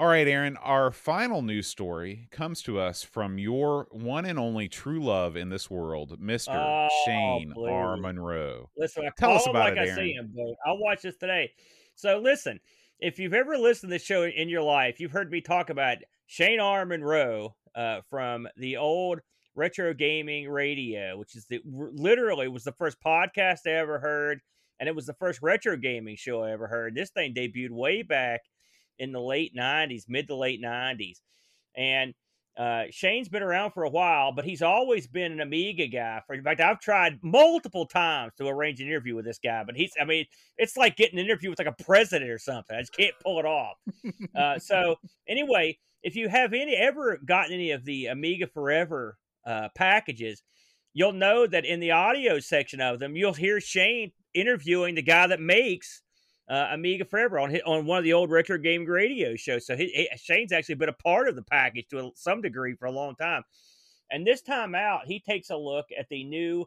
All 0.00 0.06
right, 0.06 0.28
Aaron. 0.28 0.56
Our 0.58 0.92
final 0.92 1.42
news 1.42 1.66
story 1.66 2.28
comes 2.30 2.62
to 2.62 2.78
us 2.78 3.02
from 3.02 3.36
your 3.36 3.88
one 3.90 4.26
and 4.26 4.38
only 4.38 4.68
true 4.68 5.02
love 5.02 5.36
in 5.36 5.48
this 5.48 5.68
world, 5.68 6.20
Mister 6.20 6.52
Oh, 6.52 6.88
Shane 7.04 7.52
R. 7.68 7.96
Monroe. 7.96 8.70
Listen, 8.76 9.06
I 9.06 9.10
Tell 9.18 9.32
us 9.32 9.44
him 9.44 9.50
about 9.50 9.76
like 9.76 9.88
it, 9.88 9.90
I 9.90 9.94
see 9.96 10.14
Aaron. 10.14 10.26
him, 10.26 10.32
but 10.36 10.54
I'll 10.70 10.78
watch 10.78 11.02
this 11.02 11.16
today. 11.16 11.50
So 11.98 12.20
listen, 12.20 12.60
if 13.00 13.18
you've 13.18 13.34
ever 13.34 13.58
listened 13.58 13.90
to 13.90 13.98
the 13.98 14.04
show 14.04 14.22
in 14.22 14.48
your 14.48 14.62
life, 14.62 15.00
you've 15.00 15.10
heard 15.10 15.32
me 15.32 15.40
talk 15.40 15.68
about 15.68 15.96
Shane 16.26 16.60
R. 16.60 16.86
Monroe 16.86 17.56
uh, 17.74 18.02
from 18.08 18.46
the 18.56 18.76
old 18.76 19.18
Retro 19.56 19.92
Gaming 19.94 20.48
Radio, 20.48 21.18
which 21.18 21.34
is 21.34 21.46
the 21.46 21.60
literally 21.64 22.46
was 22.46 22.62
the 22.62 22.70
first 22.70 22.98
podcast 23.04 23.66
I 23.66 23.70
ever 23.70 23.98
heard, 23.98 24.42
and 24.78 24.88
it 24.88 24.94
was 24.94 25.06
the 25.06 25.14
first 25.14 25.40
retro 25.42 25.76
gaming 25.76 26.14
show 26.14 26.44
I 26.44 26.52
ever 26.52 26.68
heard. 26.68 26.94
This 26.94 27.10
thing 27.10 27.34
debuted 27.34 27.72
way 27.72 28.02
back 28.02 28.42
in 29.00 29.10
the 29.10 29.20
late 29.20 29.56
'90s, 29.56 30.04
mid 30.06 30.28
to 30.28 30.36
late 30.36 30.62
'90s, 30.62 31.16
and 31.76 32.14
uh, 32.58 32.84
Shane's 32.90 33.28
been 33.28 33.42
around 33.42 33.70
for 33.70 33.84
a 33.84 33.88
while, 33.88 34.32
but 34.32 34.44
he's 34.44 34.62
always 34.62 35.06
been 35.06 35.30
an 35.30 35.40
Amiga 35.40 35.86
guy. 35.86 36.20
For 36.26 36.34
in 36.34 36.42
fact, 36.42 36.60
I've 36.60 36.80
tried 36.80 37.20
multiple 37.22 37.86
times 37.86 38.32
to 38.38 38.48
arrange 38.48 38.80
an 38.80 38.88
interview 38.88 39.14
with 39.14 39.24
this 39.24 39.38
guy, 39.38 39.62
but 39.64 39.76
he's—I 39.76 40.04
mean, 40.04 40.26
it's 40.56 40.76
like 40.76 40.96
getting 40.96 41.20
an 41.20 41.24
interview 41.24 41.50
with 41.50 41.60
like 41.60 41.68
a 41.68 41.84
president 41.84 42.30
or 42.30 42.38
something. 42.38 42.76
I 42.76 42.80
just 42.80 42.96
can't 42.96 43.14
pull 43.22 43.38
it 43.38 43.46
off. 43.46 43.76
uh, 44.36 44.58
so 44.58 44.96
anyway, 45.28 45.78
if 46.02 46.16
you 46.16 46.28
have 46.28 46.52
any 46.52 46.74
ever 46.74 47.18
gotten 47.24 47.52
any 47.52 47.70
of 47.70 47.84
the 47.84 48.06
Amiga 48.06 48.48
Forever 48.48 49.18
uh, 49.46 49.68
packages, 49.76 50.42
you'll 50.94 51.12
know 51.12 51.46
that 51.46 51.64
in 51.64 51.78
the 51.78 51.92
audio 51.92 52.40
section 52.40 52.80
of 52.80 52.98
them, 52.98 53.14
you'll 53.14 53.34
hear 53.34 53.60
Shane 53.60 54.10
interviewing 54.34 54.96
the 54.96 55.02
guy 55.02 55.28
that 55.28 55.40
makes 55.40 56.02
uh, 56.48 56.68
Amiga 56.72 57.04
Forever 57.04 57.38
on 57.38 57.50
hi- 57.50 57.62
on 57.66 57.86
one 57.86 57.98
of 57.98 58.04
the 58.04 58.12
old 58.12 58.30
retro 58.30 58.58
game 58.58 58.84
radio 58.84 59.36
shows. 59.36 59.66
So 59.66 59.76
he, 59.76 59.86
he- 59.88 60.08
Shane's 60.16 60.52
actually 60.52 60.76
been 60.76 60.88
a 60.88 60.94
part 60.94 61.28
of 61.28 61.36
the 61.36 61.42
package 61.42 61.86
to 61.88 61.98
a, 62.06 62.10
some 62.14 62.40
degree 62.40 62.74
for 62.74 62.86
a 62.86 62.92
long 62.92 63.14
time. 63.16 63.42
And 64.10 64.26
this 64.26 64.40
time 64.40 64.74
out, 64.74 65.06
he 65.06 65.20
takes 65.20 65.50
a 65.50 65.56
look 65.56 65.86
at 65.98 66.08
the 66.08 66.24
new 66.24 66.64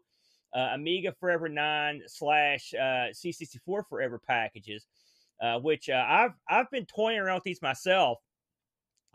uh, 0.53 0.69
Amiga 0.73 1.13
Forever 1.19 1.49
9 1.49 2.01
slash 2.07 2.73
uh, 2.73 3.09
C64 3.13 3.83
Forever 3.89 4.19
packages, 4.19 4.85
uh, 5.41 5.59
which 5.59 5.89
uh, 5.89 6.05
I've 6.07 6.33
I've 6.47 6.69
been 6.69 6.85
toying 6.85 7.19
around 7.19 7.35
with 7.35 7.43
these 7.43 7.61
myself. 7.61 8.19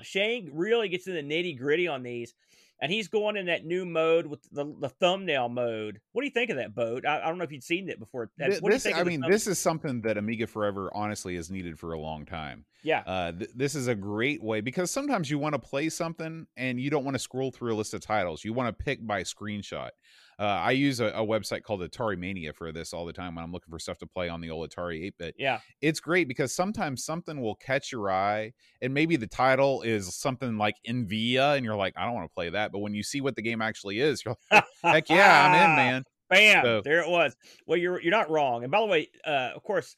Shane 0.03 0.51
really 0.53 0.89
gets 0.89 1.07
in 1.07 1.15
the 1.15 1.23
nitty 1.23 1.59
gritty 1.59 1.89
on 1.89 2.03
these, 2.03 2.35
and 2.81 2.93
he's 2.93 3.09
going 3.09 3.37
in 3.37 3.47
that 3.47 3.65
new 3.65 3.85
mode 3.87 4.27
with 4.27 4.41
the, 4.53 4.65
the 4.81 4.89
thumbnail 4.89 5.49
mode. 5.49 6.01
What 6.13 6.23
do 6.23 6.27
you 6.27 6.33
think 6.33 6.51
of 6.51 6.57
that 6.57 6.75
boat? 6.75 7.07
I, 7.07 7.21
I 7.21 7.27
don't 7.29 7.39
know 7.39 7.45
if 7.45 7.53
you'd 7.53 7.63
seen 7.65 7.89
it 7.89 7.99
before. 7.99 8.31
What 8.39 8.49
do 8.49 8.55
you 8.55 8.61
This, 8.71 8.83
think 8.83 8.97
I 8.97 9.03
mean, 9.03 9.23
thumb- 9.23 9.31
this 9.31 9.47
is 9.47 9.59
something 9.59 10.03
that 10.03 10.17
Amiga 10.19 10.47
Forever 10.47 10.91
honestly 10.95 11.37
has 11.37 11.51
needed 11.51 11.79
for 11.79 11.93
a 11.93 11.99
long 11.99 12.25
time. 12.27 12.65
yeah, 12.83 13.03
Uh, 13.07 13.33
th- 13.33 13.51
this 13.55 13.75
is 13.75 13.89
a 13.89 13.95
great 13.95 14.43
way 14.43 14.61
because 14.61 14.91
sometimes 14.91 15.31
you 15.31 15.39
want 15.39 15.55
to 15.55 15.59
play 15.59 15.89
something 15.89 16.47
and 16.57 16.81
you 16.81 16.91
don't 16.91 17.05
want 17.05 17.15
to 17.15 17.19
scroll 17.19 17.51
through 17.51 17.75
a 17.75 17.77
list 17.77 17.95
of 17.95 18.01
titles. 18.01 18.45
You 18.45 18.53
want 18.53 18.77
to 18.77 18.85
pick 18.85 19.07
by 19.07 19.23
screenshot. 19.23 19.91
Uh, 20.39 20.43
I 20.45 20.73
use 20.73 21.01
a, 21.01 21.07
a 21.07 21.25
website 21.27 21.63
called 21.63 21.81
Atari 21.81 22.19
Mania 22.19 22.53
for 22.53 22.71
this 22.73 22.93
all 22.93 23.07
the 23.07 23.13
time 23.13 23.35
when 23.35 23.45
I'm 23.45 23.53
looking 23.53 23.71
for 23.71 23.79
stuff 23.79 23.97
to 23.99 24.07
play 24.07 24.29
on 24.29 24.41
the 24.43 24.51
old 24.51 24.69
Atari 24.71 25.05
8 25.07 25.15
bit. 25.19 25.35
yeah, 25.39 25.61
It's 25.81 25.99
great 25.99 26.29
because 26.29 26.55
sometimes 26.55 27.05
something 27.05 27.41
will 27.41 27.55
catch 27.55 27.91
your 27.91 28.11
eye 28.11 28.53
and 28.83 28.93
maybe 28.93 29.17
the 29.17 29.27
title 29.27 29.81
is 29.83 30.15
something 30.15 30.59
like 30.59 30.75
Inviyya 30.87 31.57
and 31.57 31.65
you're 31.65 31.75
like, 31.77 31.95
I 31.97 32.05
don't 32.05 32.15
want 32.15 32.29
to 32.31 32.35
play 32.35 32.51
that. 32.51 32.71
But 32.71 32.81
when 32.81 32.93
you 32.95 33.03
see 33.03 33.21
what 33.23 33.35
the 33.35 33.41
game 33.43 33.63
actually 33.63 33.99
is, 34.01 34.23
you're 34.25 34.37
like, 34.51 34.65
heck 34.83 35.09
yeah, 35.09 35.47
I'm 35.49 35.71
in, 35.71 35.77
man. 35.77 36.05
Bam! 36.29 36.65
So- 36.65 36.81
there 36.85 37.01
it 37.01 37.09
was. 37.09 37.35
Well, 37.67 37.79
you're 37.79 38.01
you're 38.03 38.11
not 38.11 38.29
wrong. 38.31 38.63
And 38.63 38.71
by 38.71 38.81
the 38.81 38.87
way, 38.87 39.09
uh, 39.25 39.53
of 39.55 39.63
course, 39.63 39.97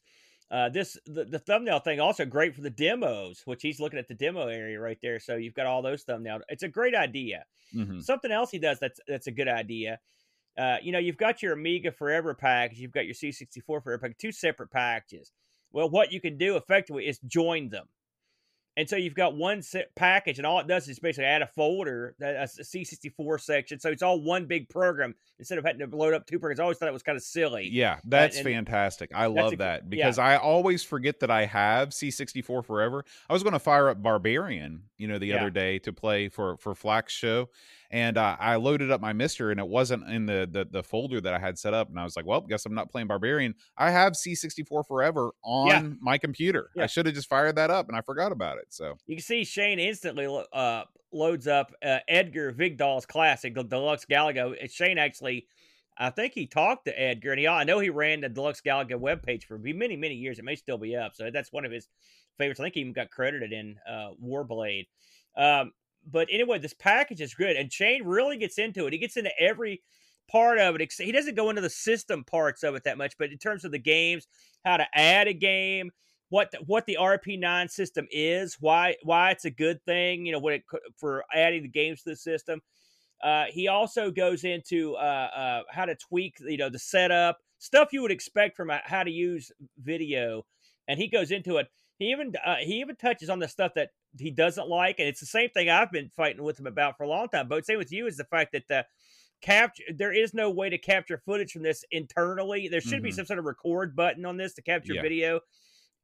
uh, 0.53 0.69
this 0.69 0.97
the, 1.07 1.25
the 1.25 1.39
thumbnail 1.39 1.81
thing 1.81 1.99
also 2.01 2.25
great 2.27 2.55
for 2.55 2.61
the 2.61 2.71
demos, 2.71 3.43
which 3.45 3.63
he's 3.63 3.81
looking 3.81 3.99
at 3.99 4.07
the 4.09 4.15
demo 4.15 4.47
area 4.47 4.79
right 4.79 4.99
there. 5.03 5.19
So 5.21 5.37
you've 5.37 5.55
got 5.55 5.67
all 5.67 5.83
those 5.83 6.05
thumbnails. 6.05 6.43
It's 6.49 6.63
a 6.63 6.69
great 6.69 6.95
idea. 6.95 7.45
Mhm. 7.75 8.03
Something 8.05 8.31
else 8.31 8.51
he 8.51 8.59
does 8.59 8.79
that's 8.79 9.01
that's 9.09 9.27
a 9.27 9.33
good 9.33 9.49
idea. 9.49 9.99
Uh, 10.59 10.77
you 10.83 10.91
know, 10.93 10.99
you've 10.99 11.17
got 11.17 11.43
your 11.43 11.53
Amiga 11.53 11.93
Forever 11.93 12.35
package, 12.35 12.81
you've 12.81 12.91
got 12.93 13.07
your 13.07 13.15
C64 13.15 13.63
Forever 13.83 13.99
package, 13.99 14.17
two 14.19 14.33
separate 14.33 14.71
packages. 14.71 15.31
Well, 15.73 15.89
what 15.89 16.13
you 16.13 16.21
can 16.21 16.37
do 16.39 16.57
effectively 16.57 17.07
is 17.07 17.19
join 17.27 17.69
them. 17.69 17.87
And 18.77 18.89
so 18.89 18.95
you've 18.95 19.15
got 19.15 19.35
one 19.35 19.61
set 19.61 19.93
package, 19.97 20.39
and 20.39 20.47
all 20.47 20.61
it 20.61 20.69
does 20.69 20.87
is 20.89 21.01
basically 21.01 21.25
add 21.25 21.43
a 21.43 21.49
folder 21.49 22.15
that's 22.21 22.61
a 22.61 22.63
C64 22.63 23.41
section. 23.41 23.81
So 23.81 23.91
it's 23.91 24.05
all 24.05 24.21
one 24.21 24.47
big 24.47 24.69
program 24.69 25.17
instead 25.41 25.59
of 25.59 25.65
having 25.65 25.81
to 25.91 25.97
load 25.97 26.15
up 26.15 26.27
two 26.27 26.39
programs. 26.39 26.61
I 26.61 26.63
always 26.63 26.79
thought 26.79 26.89
it 26.89 26.93
was 26.93 27.03
kind 27.03 27.17
of 27.17 27.25
silly. 27.25 27.69
Yeah, 27.69 27.99
that's 28.05 28.37
and- 28.37 28.45
fantastic. 28.47 29.11
I 29.13 29.23
That's 29.27 29.35
love 29.37 29.53
a- 29.55 29.57
that 29.57 29.91
because 29.91 30.21
I 30.21 30.37
always 30.37 30.85
forget 30.85 31.19
that 31.21 31.31
I 31.31 31.45
have 31.47 31.89
C64 31.89 32.65
forever. 32.65 33.05
I 33.29 33.33
was 33.33 33.43
going 33.43 33.53
to 33.55 33.59
fire 33.59 33.89
up 33.89 34.01
Barbarian, 34.01 34.85
you 34.97 35.09
know, 35.09 35.19
the 35.19 35.27
Yeah. 35.27 35.39
other 35.41 35.51
day 35.51 35.81
to 35.81 35.93
play 35.93 36.29
for 36.29 36.57
for 36.59 36.73
Flax 36.77 37.13
show, 37.13 37.49
and 37.91 38.19
uh, 38.19 38.37
I 38.39 38.57
loaded 38.57 38.91
up 38.91 39.01
my 39.01 39.13
Mister, 39.13 39.51
and 39.51 39.59
it 39.59 39.67
wasn't 39.67 40.09
in 40.09 40.27
the, 40.27 40.49
the 40.51 40.67
the 40.71 40.83
folder 40.83 41.21
that 41.21 41.33
I 41.35 41.39
had 41.39 41.59
set 41.59 41.73
up, 41.75 41.89
and 41.89 41.99
I 41.99 42.05
was 42.05 42.17
like, 42.17 42.27
well, 42.27 42.41
guess 42.43 42.67
I'm 42.67 42.75
not 42.75 42.91
playing 42.91 43.07
Barbarian. 43.07 43.55
I 43.77 43.91
have 43.91 44.13
C64 44.13 44.87
forever 44.87 45.33
on 45.43 45.67
Yeah. 45.69 45.83
my 46.01 46.19
computer. 46.19 46.71
Yeah. 46.75 46.85
I 46.85 46.87
should 46.87 47.07
have 47.07 47.15
just 47.15 47.29
fired 47.29 47.57
that 47.57 47.71
up, 47.71 47.89
and 47.89 47.97
I 47.97 48.01
forgot 48.03 48.31
about 48.33 48.59
it. 48.59 48.67
So 48.71 48.99
You 49.07 49.17
can 49.17 49.23
see 49.25 49.45
Shane 49.45 49.79
instantly 49.79 50.27
uh, 50.53 50.83
loads 51.13 51.47
up 51.47 51.73
uh, 51.83 51.99
Edgar 52.09 52.53
Vigdal's 52.53 53.07
classic, 53.07 53.55
the 53.55 53.63
Deluxe 53.65 54.05
Galaga. 54.05 54.55
And 54.61 54.71
Shane 54.71 54.99
actually, 54.99 55.47
I 55.97 56.11
think 56.11 56.35
he 56.35 56.47
talked 56.47 56.85
to 56.85 57.01
Edgar, 57.01 57.31
and 57.33 57.41
he 57.41 57.49
I 57.49 57.65
know 57.65 57.79
he 57.79 57.91
ran 57.91 58.21
the 58.21 58.29
Deluxe 58.29 58.61
Galaga 58.61 58.93
webpage 59.01 59.45
for 59.45 59.59
many, 59.59 59.97
many 59.97 60.15
years. 60.15 60.39
It 60.39 60.45
may 60.45 60.57
still 60.57 60.79
be 60.79 60.95
up. 60.95 61.13
So 61.15 61.31
that's 61.33 61.53
one 61.53 61.65
of 61.65 61.73
his 61.73 61.89
favorites. 62.37 62.61
I 62.61 62.65
think 62.65 62.75
he 62.75 62.81
even 62.83 62.93
got 62.93 63.11
credited 63.11 63.53
in 63.53 63.77
uh, 63.89 64.11
Warblade. 64.23 64.87
Um, 65.37 65.73
but 66.11 66.29
anyway, 66.31 66.59
this 66.59 66.75
package 66.75 67.21
is 67.21 67.35
good. 67.35 67.57
And 67.57 67.73
Shane 67.73 68.05
really 68.05 68.37
gets 68.37 68.59
into 68.59 68.87
it. 68.87 68.93
He 68.93 68.99
gets 68.99 69.17
into 69.17 69.31
every 69.39 69.83
part 70.31 70.59
of 70.59 70.75
it. 70.77 70.93
He 70.97 71.13
doesn't 71.13 71.37
go 71.37 71.51
into 71.51 71.63
the 71.63 71.71
system 71.71 72.25
parts 72.25 72.63
of 72.63 72.75
it 72.75 72.85
that 72.85 72.99
much, 72.99 73.15
but 73.19 73.33
in 73.33 73.39
terms 73.39 73.65
of 73.65 73.73
the 73.73 73.79
games, 73.79 74.27
how 74.65 74.77
to 74.77 74.87
add 74.95 75.29
a 75.29 75.33
game, 75.33 75.91
what 76.29 76.51
the, 76.51 76.59
what 76.67 76.87
the 76.87 76.99
RP9 77.01 77.71
system 77.71 78.07
is, 78.11 78.57
why 78.61 78.97
why 79.03 79.31
it's 79.31 79.47
a 79.47 79.51
good 79.51 79.83
thing, 79.85 80.27
you 80.27 80.33
know, 80.33 80.39
what 80.39 80.55
it 80.55 80.63
for 80.97 81.25
adding 81.33 81.63
the 81.63 81.69
games 81.69 82.03
to 82.03 82.11
the 82.11 82.17
system. 82.17 82.61
Uh, 83.23 83.47
he 83.51 83.67
also 83.67 84.11
goes 84.11 84.45
into 84.45 84.95
uh, 84.95 85.31
uh, 85.35 85.63
how 85.71 85.85
to 85.85 85.97
tweak, 85.97 86.37
you 86.41 86.59
know, 86.59 86.69
the 86.69 86.79
setup 86.79 87.39
stuff 87.59 87.93
you 87.93 88.03
would 88.03 88.13
expect 88.13 88.57
from 88.57 88.71
a, 88.71 88.81
how 88.85 89.03
to 89.03 89.11
use 89.11 89.51
video, 89.83 90.45
and 90.87 90.99
he 90.99 91.09
goes 91.09 91.31
into 91.31 91.57
it. 91.57 91.67
He 91.99 92.11
even 92.13 92.35
uh, 92.45 92.57
he 92.57 92.81
even 92.81 92.97
touches 92.97 93.29
on 93.31 93.41
the 93.41 93.49
stuff 93.49 93.73
that 93.75 93.91
he 94.19 94.31
doesn't 94.31 94.69
like, 94.69 95.01
and 95.01 95.09
it's 95.09 95.21
the 95.21 95.27
same 95.27 95.51
thing 95.51 95.69
I've 95.69 95.91
been 95.93 96.11
fighting 96.11 96.43
with 96.43 96.59
him 96.59 96.67
about 96.67 96.97
for 96.97 97.03
a 97.05 97.09
long 97.09 97.29
time. 97.29 97.49
But 97.49 97.67
same 97.67 97.79
with 97.79 97.93
you 97.93 98.07
is 98.07 98.17
the 98.17 98.25
fact 98.25 98.53
that 98.53 98.69
the 98.69 98.87
capture 99.41 99.85
there 99.95 100.13
is 100.13 100.35
no 100.35 100.51
way 100.51 100.71
to 100.71 100.79
capture 100.79 101.19
footage 101.25 101.53
from 101.53 101.63
this 101.63 101.85
internally. 101.91 102.69
There 102.69 102.81
should 102.81 103.03
be 103.03 103.11
Mhm. 103.11 103.13
some 103.13 103.27
sort 103.27 103.39
of 103.41 103.47
record 103.47 103.97
button 103.97 104.25
on 104.27 104.37
this 104.37 104.55
to 104.55 104.63
capture 104.63 104.95
Yeah. 104.95 105.03
video, 105.03 105.41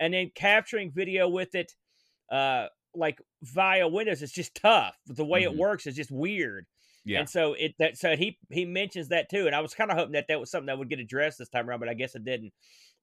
and 0.01 0.15
then 0.15 0.31
capturing 0.35 0.93
video 0.93 1.29
with 1.29 1.55
it, 1.55 1.75
uh, 2.31 2.69
like 2.95 3.21
via 3.43 3.89
Windows, 3.89 4.23
is 4.23 4.33
just 4.33 4.55
tough. 4.55 4.97
The 5.07 5.25
way 5.25 5.43
Mhm. 5.43 5.45
it 5.45 5.57
works 5.57 5.87
is 5.87 5.97
just 5.97 6.11
weird. 6.13 6.67
yeah, 7.05 7.27
And 7.27 7.31
so 7.31 7.55
it 7.55 7.77
that 7.79 7.99
so 7.99 8.17
he 8.17 8.39
he 8.51 8.65
mentions 8.65 9.09
that 9.09 9.31
too, 9.31 9.47
and 9.47 9.55
I 9.57 9.61
was 9.61 9.75
kind 9.75 9.91
of 9.91 9.97
hoping 9.99 10.13
that 10.13 10.29
that 10.29 10.41
was 10.41 10.51
something 10.51 10.67
that 10.67 10.79
would 10.79 10.91
get 10.91 11.01
addressed 11.01 11.39
this 11.39 11.49
time 11.51 11.69
around, 11.71 11.81
but 11.81 11.89
I 11.89 11.95
guess 11.95 12.15
it 12.17 12.25
didn't. 12.25 12.55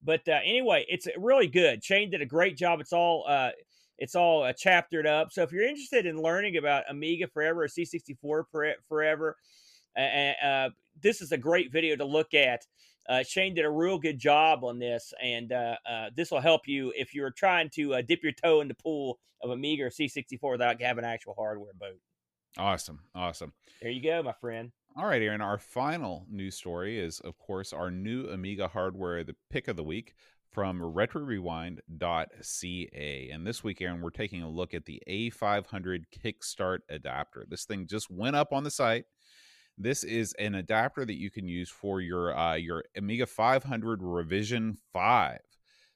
But 0.03 0.27
uh, 0.27 0.39
anyway, 0.43 0.85
it's 0.87 1.07
really 1.17 1.47
good. 1.47 1.83
Shane 1.83 2.09
did 2.09 2.21
a 2.21 2.25
great 2.25 2.57
job. 2.57 2.79
It's 2.79 2.93
all 2.93 3.25
uh, 3.27 3.51
it's 3.97 4.15
all 4.15 4.43
uh, 4.43 4.53
chaptered 4.53 5.05
up. 5.05 5.31
So 5.31 5.43
if 5.43 5.51
you're 5.51 5.67
interested 5.67 6.05
in 6.05 6.21
learning 6.21 6.57
about 6.57 6.83
Amiga 6.89 7.27
Forever 7.27 7.63
or 7.63 7.67
C64 7.67 8.43
Forever, 8.87 9.37
uh, 9.97 10.01
uh, 10.01 10.69
this 11.01 11.21
is 11.21 11.31
a 11.31 11.37
great 11.37 11.71
video 11.71 11.95
to 11.95 12.05
look 12.05 12.33
at. 12.33 12.65
Uh, 13.09 13.23
Shane 13.23 13.53
did 13.55 13.65
a 13.65 13.69
real 13.69 13.97
good 13.97 14.19
job 14.19 14.63
on 14.63 14.79
this, 14.79 15.13
and 15.21 15.51
uh, 15.51 15.75
uh, 15.89 16.09
this 16.15 16.31
will 16.31 16.39
help 16.39 16.67
you 16.67 16.93
if 16.95 17.13
you're 17.13 17.31
trying 17.31 17.69
to 17.71 17.95
uh, 17.95 18.01
dip 18.01 18.23
your 18.23 18.31
toe 18.31 18.61
in 18.61 18.67
the 18.67 18.75
pool 18.75 19.19
of 19.41 19.49
Amiga 19.49 19.83
or 19.83 19.89
C64 19.89 20.51
without 20.51 20.81
having 20.81 21.03
an 21.03 21.09
actual 21.09 21.33
hardware 21.37 21.73
boot. 21.79 21.99
awesome, 22.57 22.99
awesome. 23.15 23.53
There 23.81 23.91
you 23.91 24.03
go, 24.03 24.21
my 24.21 24.33
friend. 24.33 24.71
All 24.97 25.05
right, 25.05 25.21
Aaron. 25.21 25.39
Our 25.39 25.57
final 25.57 26.25
news 26.29 26.55
story 26.55 26.99
is, 26.99 27.21
of 27.21 27.37
course, 27.37 27.71
our 27.71 27.89
new 27.89 28.27
Amiga 28.27 28.67
hardware, 28.67 29.23
the 29.23 29.37
pick 29.49 29.69
of 29.69 29.77
the 29.77 29.83
week 29.83 30.15
from 30.51 30.81
RetroRewind.ca. 30.81 33.29
And 33.31 33.47
this 33.47 33.63
week, 33.63 33.81
Aaron, 33.81 34.01
we're 34.01 34.09
taking 34.09 34.41
a 34.41 34.49
look 34.49 34.73
at 34.73 34.83
the 34.83 35.01
A500 35.07 36.03
Kickstart 36.13 36.79
adapter. 36.89 37.45
This 37.47 37.63
thing 37.63 37.87
just 37.87 38.11
went 38.11 38.35
up 38.35 38.51
on 38.51 38.65
the 38.65 38.71
site. 38.71 39.05
This 39.77 40.03
is 40.03 40.33
an 40.33 40.55
adapter 40.55 41.05
that 41.05 41.17
you 41.17 41.31
can 41.31 41.47
use 41.47 41.69
for 41.69 42.01
your 42.01 42.37
uh, 42.37 42.55
your 42.55 42.83
Amiga 42.97 43.25
500 43.25 44.03
Revision 44.03 44.75
5. 44.91 45.39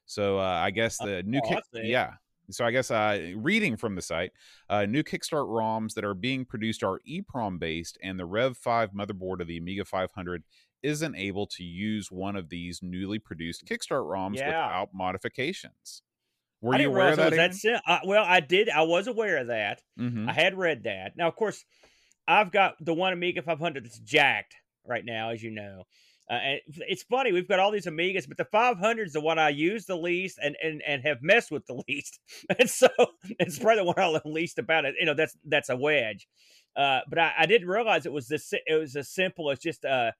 So 0.06 0.40
uh, 0.40 0.44
I 0.44 0.72
guess 0.72 0.98
the 0.98 1.22
new 1.24 1.42
kick, 1.42 1.60
yeah. 1.74 2.14
So 2.50 2.66
I 2.66 2.72
guess 2.72 2.92
uh, 2.92 3.34
reading 3.36 3.78
from 3.78 3.96
the 3.96 4.02
site, 4.02 4.32
uh, 4.70 4.86
new 4.86 5.04
Kickstart 5.04 5.48
ROMs 5.48 5.94
that 5.96 6.06
are 6.06 6.14
being 6.14 6.46
produced 6.46 6.84
are 6.84 7.00
EEPROM 7.08 7.60
based, 7.60 7.98
and 8.04 8.20
the 8.20 8.26
Rev 8.26 8.58
5 8.58 8.92
motherboard 8.92 9.42
of 9.42 9.48
the 9.48 9.58
Amiga 9.58 9.86
500 9.86 10.44
isn't 10.84 11.16
able 11.16 11.48
to 11.48 11.64
use 11.64 12.12
one 12.12 12.36
of 12.36 12.50
these 12.50 12.80
newly 12.84 13.18
produced 13.20 13.66
Kickstart 13.66 14.06
ROMs 14.06 14.36
Yeah. 14.38 14.48
without 14.48 14.90
modifications. 14.94 16.04
Were 16.62 16.76
I 16.76 16.80
you 16.80 16.90
aware 16.90 17.10
of 17.12 17.18
that? 17.18 17.32
that 17.34 17.54
sim- 17.56 17.80
uh, 17.86 18.00
well, 18.06 18.24
I 18.26 18.40
did. 18.40 18.70
I 18.70 18.84
was 18.84 19.08
aware 19.08 19.38
of 19.38 19.48
that. 19.48 19.82
mm-hmm. 20.00 20.30
I 20.30 20.34
had 20.34 20.58
read 20.58 20.84
that. 20.84 21.16
Now, 21.18 21.28
of 21.28 21.36
course, 21.36 21.64
I've 22.28 22.52
got 22.52 22.76
the 22.84 22.94
one 22.94 23.14
Amiga 23.14 23.42
500 23.42 23.86
that's 23.86 24.00
jacked 24.00 24.56
right 24.86 25.04
now, 25.06 25.30
as 25.30 25.44
you 25.44 25.52
know. 25.52 25.84
Uh, 26.30 26.34
and 26.34 26.60
it's 26.88 27.04
funny, 27.04 27.32
we've 27.32 27.48
got 27.48 27.60
all 27.60 27.72
these 27.72 27.86
Amigas, 27.86 28.28
but 28.28 28.38
the 28.38 28.46
500 28.46 29.08
is 29.08 29.14
the 29.14 29.22
one 29.22 29.38
I 29.38 29.50
use 29.50 29.86
the 29.86 29.96
least 29.96 30.40
and, 30.42 30.56
and, 30.62 30.82
and 30.86 31.04
have 31.04 31.22
messed 31.22 31.52
with 31.52 31.66
the 31.68 31.82
least. 31.88 32.20
And 32.58 32.70
so 32.70 32.88
it's 33.40 33.60
probably 33.60 33.78
the 33.78 33.84
one 33.86 34.00
I 34.00 34.06
learned 34.06 34.26
least 34.26 34.60
about 34.60 34.86
it. 34.86 34.96
You 35.00 35.06
know, 35.06 35.14
that's 35.14 35.38
that's 35.46 35.70
a 35.70 35.76
wedge. 35.76 36.28
Uh, 36.76 37.02
but 37.08 37.20
I, 37.20 37.34
I 37.40 37.46
didn't 37.46 37.68
realize 37.68 38.06
it 38.06 38.12
was 38.12 38.28
this. 38.28 38.54
It 38.54 38.80
was 38.80 38.96
as 38.96 39.10
simple 39.10 39.52
as 39.52 39.60
just 39.60 39.86
uh, 39.86 40.12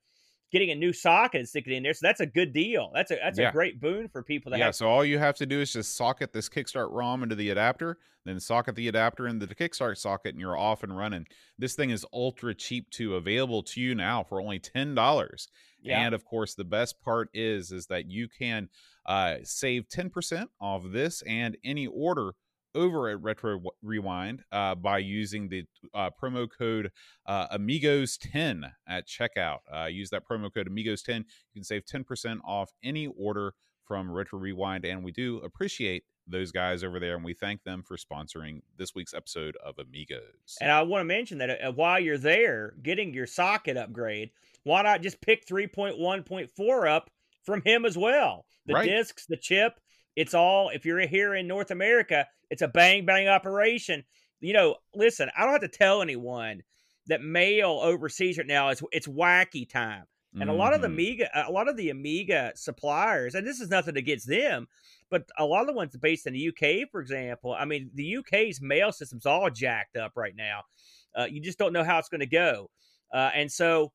getting 0.52 0.70
a 0.70 0.74
new 0.74 0.92
socket 0.92 1.40
and 1.40 1.48
sticking 1.48 1.72
it 1.72 1.76
in 1.76 1.82
there. 1.82 1.92
So 1.94 2.06
that's 2.06 2.20
a 2.20 2.26
good 2.26 2.52
deal. 2.52 2.90
That's 2.94 3.10
a 3.10 3.16
that's 3.22 3.38
Yeah. 3.38 3.48
a 3.48 3.52
great 3.52 3.80
boon 3.80 4.08
for 4.08 4.22
people 4.22 4.50
that 4.52 4.58
Yeah, 4.58 4.66
have. 4.66 4.74
so 4.76 4.86
all 4.88 5.04
you 5.04 5.18
have 5.18 5.34
to 5.36 5.46
do 5.46 5.60
is 5.60 5.72
just 5.72 5.94
socket 5.96 6.32
this 6.32 6.48
Kickstart 6.48 6.88
ROM 6.90 7.22
into 7.22 7.34
the 7.34 7.50
adapter, 7.50 7.98
then 8.24 8.38
socket 8.40 8.74
the 8.76 8.88
adapter 8.88 9.26
into 9.26 9.46
the 9.46 9.54
Kickstart 9.54 9.96
socket, 9.98 10.32
and 10.34 10.40
you're 10.40 10.56
off 10.56 10.82
and 10.82 10.96
running. 10.96 11.26
This 11.58 11.74
thing 11.74 11.90
is 11.90 12.06
ultra 12.12 12.54
cheap 12.54 12.90
too, 12.90 13.16
available 13.16 13.62
to 13.64 13.80
you 13.80 13.94
now 13.94 14.22
for 14.22 14.40
only 14.40 14.58
ten 14.60 14.94
dollars. 14.94 15.48
Yeah. 15.82 16.04
And 16.04 16.14
of 16.14 16.24
course, 16.24 16.54
the 16.54 16.64
best 16.64 17.00
part 17.02 17.28
is 17.34 17.70
is 17.72 17.86
that 17.86 18.06
you 18.10 18.28
can 18.28 18.68
uh, 19.04 19.36
save 19.42 19.88
ten 19.88 20.10
percent 20.10 20.50
off 20.60 20.82
this 20.90 21.22
and 21.22 21.56
any 21.64 21.86
order 21.86 22.32
over 22.76 23.08
at 23.08 23.20
Retro 23.20 23.60
Rewind 23.82 24.44
uh, 24.52 24.74
by 24.76 24.98
using 24.98 25.48
the 25.48 25.64
uh, 25.94 26.10
promo 26.22 26.46
code 26.48 26.92
uh, 27.26 27.46
Amigos 27.50 28.16
ten 28.18 28.66
at 28.86 29.08
checkout. 29.08 29.58
Uh, 29.74 29.86
use 29.86 30.10
that 30.10 30.22
promo 30.28 30.52
code 30.52 30.66
Amigos 30.68 31.02
ten. 31.02 31.24
You 31.54 31.60
can 31.60 31.64
save 31.64 31.86
ten 31.86 32.04
percent 32.04 32.40
off 32.44 32.70
any 32.84 33.06
order 33.08 33.54
from 33.84 34.10
Retro 34.10 34.38
Rewind, 34.38 34.84
and 34.84 35.02
we 35.02 35.12
do 35.12 35.38
appreciate 35.38 36.04
those 36.28 36.50
guys 36.50 36.82
over 36.82 36.98
there, 36.98 37.14
and 37.14 37.24
we 37.24 37.34
thank 37.34 37.62
them 37.62 37.84
for 37.84 37.96
sponsoring 37.96 38.60
this 38.76 38.94
week's 38.96 39.14
episode 39.14 39.56
of 39.64 39.78
Amigos. 39.78 40.56
And 40.60 40.72
I 40.72 40.82
want 40.82 41.00
to 41.02 41.04
mention 41.04 41.38
that 41.38 41.50
uh, 41.62 41.70
while 41.72 42.00
you're 42.00 42.18
there 42.18 42.74
getting 42.82 43.14
your 43.14 43.28
socket 43.28 43.76
upgrade, 43.76 44.30
why 44.64 44.82
not 44.82 45.02
just 45.02 45.20
pick 45.20 45.46
3.1.4 45.46 46.88
up 46.88 47.10
from 47.44 47.62
him 47.64 47.84
as 47.84 47.96
well? 47.96 48.44
The 48.66 48.74
Right. 48.74 48.88
discs, 48.88 49.26
the 49.26 49.36
chip, 49.36 49.78
it's 50.16 50.34
all, 50.34 50.70
if 50.70 50.84
you're 50.84 51.06
here 51.06 51.34
in 51.34 51.46
North 51.46 51.70
America, 51.70 52.26
it's 52.50 52.62
a 52.62 52.68
bang 52.68 53.06
bang 53.06 53.28
operation. 53.28 54.04
You 54.40 54.54
know, 54.54 54.76
listen, 54.94 55.30
I 55.36 55.44
don't 55.44 55.52
have 55.52 55.70
to 55.70 55.78
tell 55.78 56.02
anyone 56.02 56.62
that 57.06 57.22
mail 57.22 57.80
overseas 57.82 58.38
right 58.38 58.46
now 58.46 58.70
is 58.70 58.82
it's 58.92 59.06
wacky 59.06 59.68
time. 59.68 60.04
And 60.38 60.50
a 60.50 60.52
lot 60.52 60.74
of 60.74 60.82
the 60.82 60.88
Mhm. 60.88 60.92
Amiga, 60.92 61.30
a 61.48 61.50
lot 61.50 61.66
of 61.66 61.78
the 61.78 61.88
Amiga 61.88 62.52
suppliers, 62.56 63.34
and 63.34 63.46
this 63.46 63.58
is 63.58 63.70
nothing 63.70 63.96
against 63.96 64.28
them, 64.28 64.68
but 65.08 65.24
a 65.38 65.46
lot 65.46 65.62
of 65.62 65.66
the 65.66 65.72
ones 65.72 65.96
based 65.96 66.26
in 66.26 66.34
the 66.34 66.38
UK, 66.38 66.84
for 66.84 67.00
example, 67.00 67.54
I 67.54 67.64
mean, 67.64 67.90
the 67.94 68.04
UK's 68.04 68.60
mail 68.60 68.92
system's 68.92 69.24
all 69.24 69.48
jacked 69.48 69.96
up 69.96 70.12
right 70.14 70.36
now. 70.36 70.64
Uh, 71.18 71.24
you 71.24 71.40
just 71.40 71.56
don't 71.56 71.72
know 71.72 71.84
how 71.84 71.98
it's 71.98 72.10
going 72.10 72.20
to 72.20 72.26
go, 72.26 72.70
uh, 73.14 73.30
and 73.34 73.50
so, 73.50 73.94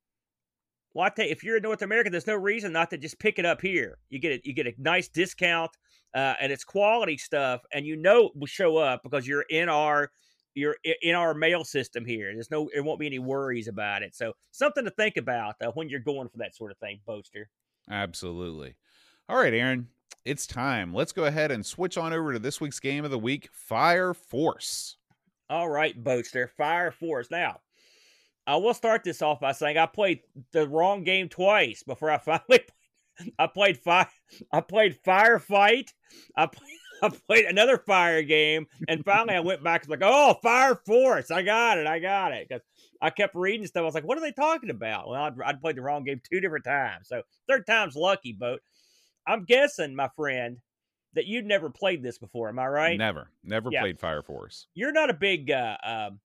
well, 0.95 1.05
I 1.05 1.09
tell 1.09 1.25
you, 1.25 1.31
if 1.31 1.43
you're 1.43 1.57
in 1.57 1.63
North 1.63 1.83
America, 1.83 2.09
there's 2.09 2.25
no 2.25 2.33
reason 2.33 2.73
not 2.73 2.89
to 2.89 2.97
just 2.97 3.19
pick 3.19 3.37
it 3.37 3.45
up 3.45 3.61
here. 3.61 3.99
You 4.09 4.17
get 4.17 4.31
it, 4.31 4.41
you 4.43 4.53
get 4.53 4.65
a 4.65 4.73
nice 4.79 5.09
discount, 5.09 5.69
uh, 6.13 6.35
and 6.39 6.51
it's 6.51 6.63
quality 6.63 7.17
stuff, 7.17 7.61
and 7.73 7.85
you 7.85 7.95
know 7.95 8.27
it 8.27 8.31
will 8.35 8.47
show 8.47 8.77
up 8.77 9.03
because 9.03 9.27
you're 9.27 9.45
in 9.49 9.69
our 9.69 10.11
you're 10.53 10.75
in 11.01 11.15
our 11.15 11.33
mail 11.33 11.63
system 11.63 12.05
here. 12.05 12.33
There's 12.33 12.51
no, 12.51 12.69
there 12.73 12.83
won't 12.83 12.99
be 12.99 13.05
any 13.05 13.19
worries 13.19 13.67
about 13.67 14.03
it. 14.03 14.15
So 14.15 14.33
something 14.51 14.83
to 14.83 14.91
think 14.91 15.17
about 15.17 15.55
uh, 15.61 15.71
when 15.71 15.89
you're 15.89 15.99
going 15.99 16.27
for 16.27 16.37
that 16.39 16.55
sort 16.55 16.71
of 16.71 16.77
thing, 16.77 16.99
Boaster. 17.05 17.49
Absolutely. 17.89 18.75
All 19.29 19.37
right, 19.37 19.53
Aaron, 19.53 19.87
it's 20.25 20.45
time. 20.45 20.93
Let's 20.93 21.13
go 21.13 21.25
ahead 21.25 21.51
and 21.51 21.65
switch 21.65 21.97
on 21.97 22.13
over 22.13 22.33
to 22.33 22.39
this 22.39 22.59
week's 22.59 22.79
game 22.79 23.05
of 23.05 23.11
the 23.11 23.19
week 23.19 23.49
Fire 23.51 24.13
Force. 24.13 24.97
All 25.49 25.69
right, 25.69 26.01
Boaster, 26.01 26.47
Fire 26.47 26.91
Force. 26.91 27.31
Now, 27.31 27.61
I 28.45 28.57
will 28.57 28.73
start 28.73 29.03
this 29.03 29.21
off 29.21 29.39
by 29.39 29.51
saying 29.51 29.77
I 29.77 29.85
played 29.85 30.21
the 30.51 30.67
wrong 30.67 31.03
game 31.03 31.29
twice 31.29 31.83
before 31.83 32.11
I 32.11 32.17
finally. 32.19 32.65
I 33.39 33.47
played 33.47 33.77
fire. 33.77 34.07
I 34.51 34.61
played 34.61 34.97
Firefight. 35.03 35.89
I 36.35 36.45
played. 36.47 36.67
I 37.03 37.09
played 37.09 37.45
another 37.45 37.79
fire 37.79 38.21
game, 38.21 38.67
and 38.87 39.03
finally 39.03 39.33
I 39.33 39.39
went 39.39 39.63
back. 39.63 39.81
and 39.81 39.89
was 39.89 39.99
like, 39.99 40.07
"Oh, 40.07 40.35
Fire 40.43 40.75
Force! 40.85 41.31
I 41.31 41.41
got 41.41 41.79
it! 41.79 41.87
I 41.87 41.97
got 41.97 42.31
it!" 42.31 42.47
Because 42.47 42.61
I 43.01 43.09
kept 43.09 43.33
reading 43.33 43.65
stuff. 43.65 43.81
I 43.81 43.85
was 43.85 43.95
like, 43.95 44.03
"What 44.03 44.19
are 44.19 44.21
they 44.21 44.31
talking 44.31 44.69
about?" 44.69 45.07
Well, 45.09 45.19
I'd, 45.23 45.33
I'd 45.43 45.61
played 45.61 45.77
the 45.77 45.81
wrong 45.81 46.03
game 46.03 46.21
two 46.31 46.39
different 46.39 46.63
times, 46.63 47.07
so 47.07 47.23
third 47.49 47.65
time's 47.65 47.95
lucky. 47.95 48.33
Boat. 48.33 48.59
I'm 49.25 49.45
guessing, 49.45 49.95
my 49.95 50.09
friend, 50.15 50.57
that 51.15 51.25
you'd 51.25 51.45
never 51.47 51.71
played 51.71 52.03
this 52.03 52.19
before. 52.19 52.49
Am 52.49 52.59
I 52.59 52.67
right? 52.67 52.99
Never, 52.99 53.31
never 53.43 53.71
Yeah. 53.71 53.81
played 53.81 53.99
Fire 53.99 54.21
Force. 54.21 54.67
You're 54.75 54.91
not 54.91 55.09
a 55.09 55.15
big 55.15 55.49
uh, 55.49 55.77
um 55.83 56.19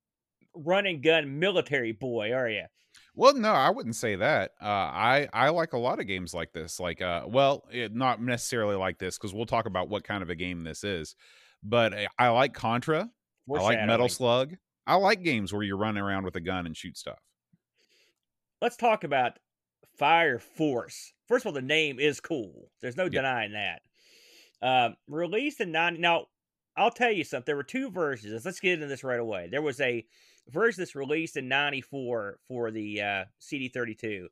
run 0.54 0.84
and 0.84 1.02
gun 1.02 1.38
military 1.38 1.92
boy, 1.92 2.32
are 2.34 2.50
you? 2.50 2.64
Well, 3.18 3.34
no, 3.34 3.50
I 3.52 3.70
wouldn't 3.70 3.96
say 3.96 4.14
that. 4.16 4.52
Uh, 4.60 4.66
I 4.66 5.28
I 5.32 5.48
like 5.48 5.72
a 5.72 5.78
lot 5.78 6.00
of 6.00 6.06
games 6.06 6.34
like 6.34 6.52
this. 6.52 6.78
Like, 6.78 7.00
uh, 7.00 7.22
well, 7.26 7.64
it, 7.72 7.94
not 7.94 8.20
necessarily 8.22 8.76
like 8.76 8.98
this 8.98 9.16
because 9.16 9.32
we'll 9.32 9.46
talk 9.46 9.64
about 9.66 9.88
what 9.88 10.04
kind 10.04 10.22
of 10.22 10.28
a 10.30 10.34
game 10.34 10.64
this 10.64 10.84
is. 10.84 11.16
But 11.62 11.94
I- 11.94 12.08
I 12.18 12.28
like 12.28 12.52
Contra. 12.52 13.08
I 13.50 13.52
like 13.62 13.84
Metal 13.86 14.08
Slug. 14.08 14.56
I 14.86 14.96
like 14.96 15.22
games 15.22 15.52
where 15.52 15.62
you're 15.62 15.76
running 15.78 16.02
around 16.02 16.24
with 16.24 16.36
a 16.36 16.40
gun 16.40 16.66
and 16.66 16.76
shoot 16.76 16.96
stuff. 16.98 17.18
Let's 18.60 18.76
talk 18.76 19.02
about 19.04 19.38
Fire 19.98 20.38
Force. 20.38 21.12
First 21.26 21.44
of 21.44 21.48
all, 21.48 21.52
the 21.52 21.62
name 21.62 21.98
is 21.98 22.20
cool. 22.20 22.70
There's 22.80 22.96
no 22.96 23.04
Yeah. 23.04 23.10
denying 23.22 23.52
that. 23.52 23.82
Um, 24.62 24.96
released 25.08 25.60
in 25.60 25.72
90. 25.72 26.00
Now, 26.00 26.26
I'll 26.76 26.90
tell 26.90 27.10
you 27.10 27.24
something. 27.24 27.44
There 27.46 27.56
were 27.56 27.62
two 27.62 27.90
versions. 27.90 28.44
Let's 28.44 28.60
get 28.60 28.74
into 28.74 28.86
this 28.86 29.04
right 29.04 29.20
away. 29.20 29.48
There 29.50 29.62
was 29.62 29.80
a 29.80 30.06
version 30.50 30.80
that's 30.80 30.94
released 30.94 31.36
in 31.36 31.48
94 31.48 32.38
for 32.46 32.70
the 32.70 33.00
uh, 33.00 33.24
CD32. 33.40 34.26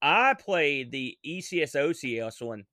I 0.00 0.34
played 0.34 0.92
the 0.92 1.18
ECS 1.26 1.74
OCS 1.74 2.40
one 2.40 2.64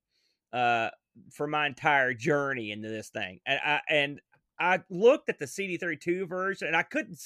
uh, 0.54 0.90
for 1.32 1.48
my 1.48 1.68
entire 1.68 2.14
journey 2.14 2.72
into 2.72 2.88
this 2.88 3.10
thing. 3.10 3.40
And 3.46 3.60
I, 3.64 3.80
and 3.90 4.22
I 4.60 4.82
looked 4.90 5.30
at 5.30 5.40
the 5.40 5.46
CD32 5.46 6.28
version 6.28 6.68
and 6.68 6.78
I 6.78 6.84
couldn't. 6.84 7.20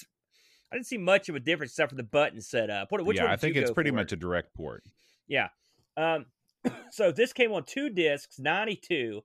I 0.71 0.75
didn't 0.75 0.87
see 0.87 0.97
much 0.97 1.29
of 1.29 1.35
a 1.35 1.39
difference 1.39 1.71
except 1.71 1.89
for 1.89 1.95
the 1.95 2.03
button 2.03 2.41
setup. 2.41 2.91
What, 2.91 3.03
which 3.03 3.17
yeah, 3.17 3.31
I 3.31 3.37
think 3.37 3.55
it's 3.55 3.71
pretty 3.71 3.89
for? 3.89 3.95
much 3.95 4.11
a 4.11 4.15
direct 4.15 4.53
port. 4.53 4.83
Yeah. 5.27 5.47
Um, 5.97 6.27
so 6.91 7.11
this 7.11 7.33
came 7.33 7.51
on 7.51 7.63
two 7.63 7.89
discs, 7.89 8.37
92, 8.37 9.21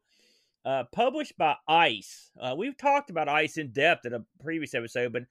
uh, 0.65 0.85
published 0.93 1.37
by 1.37 1.57
ICE. 1.69 2.31
Uh, 2.41 2.55
we've 2.57 2.77
talked 2.77 3.11
about 3.11 3.29
ICE 3.29 3.59
in 3.59 3.73
depth 3.73 4.07
in 4.07 4.15
a 4.15 4.25
previous 4.43 4.75
episode, 4.75 5.13
but 5.13 5.25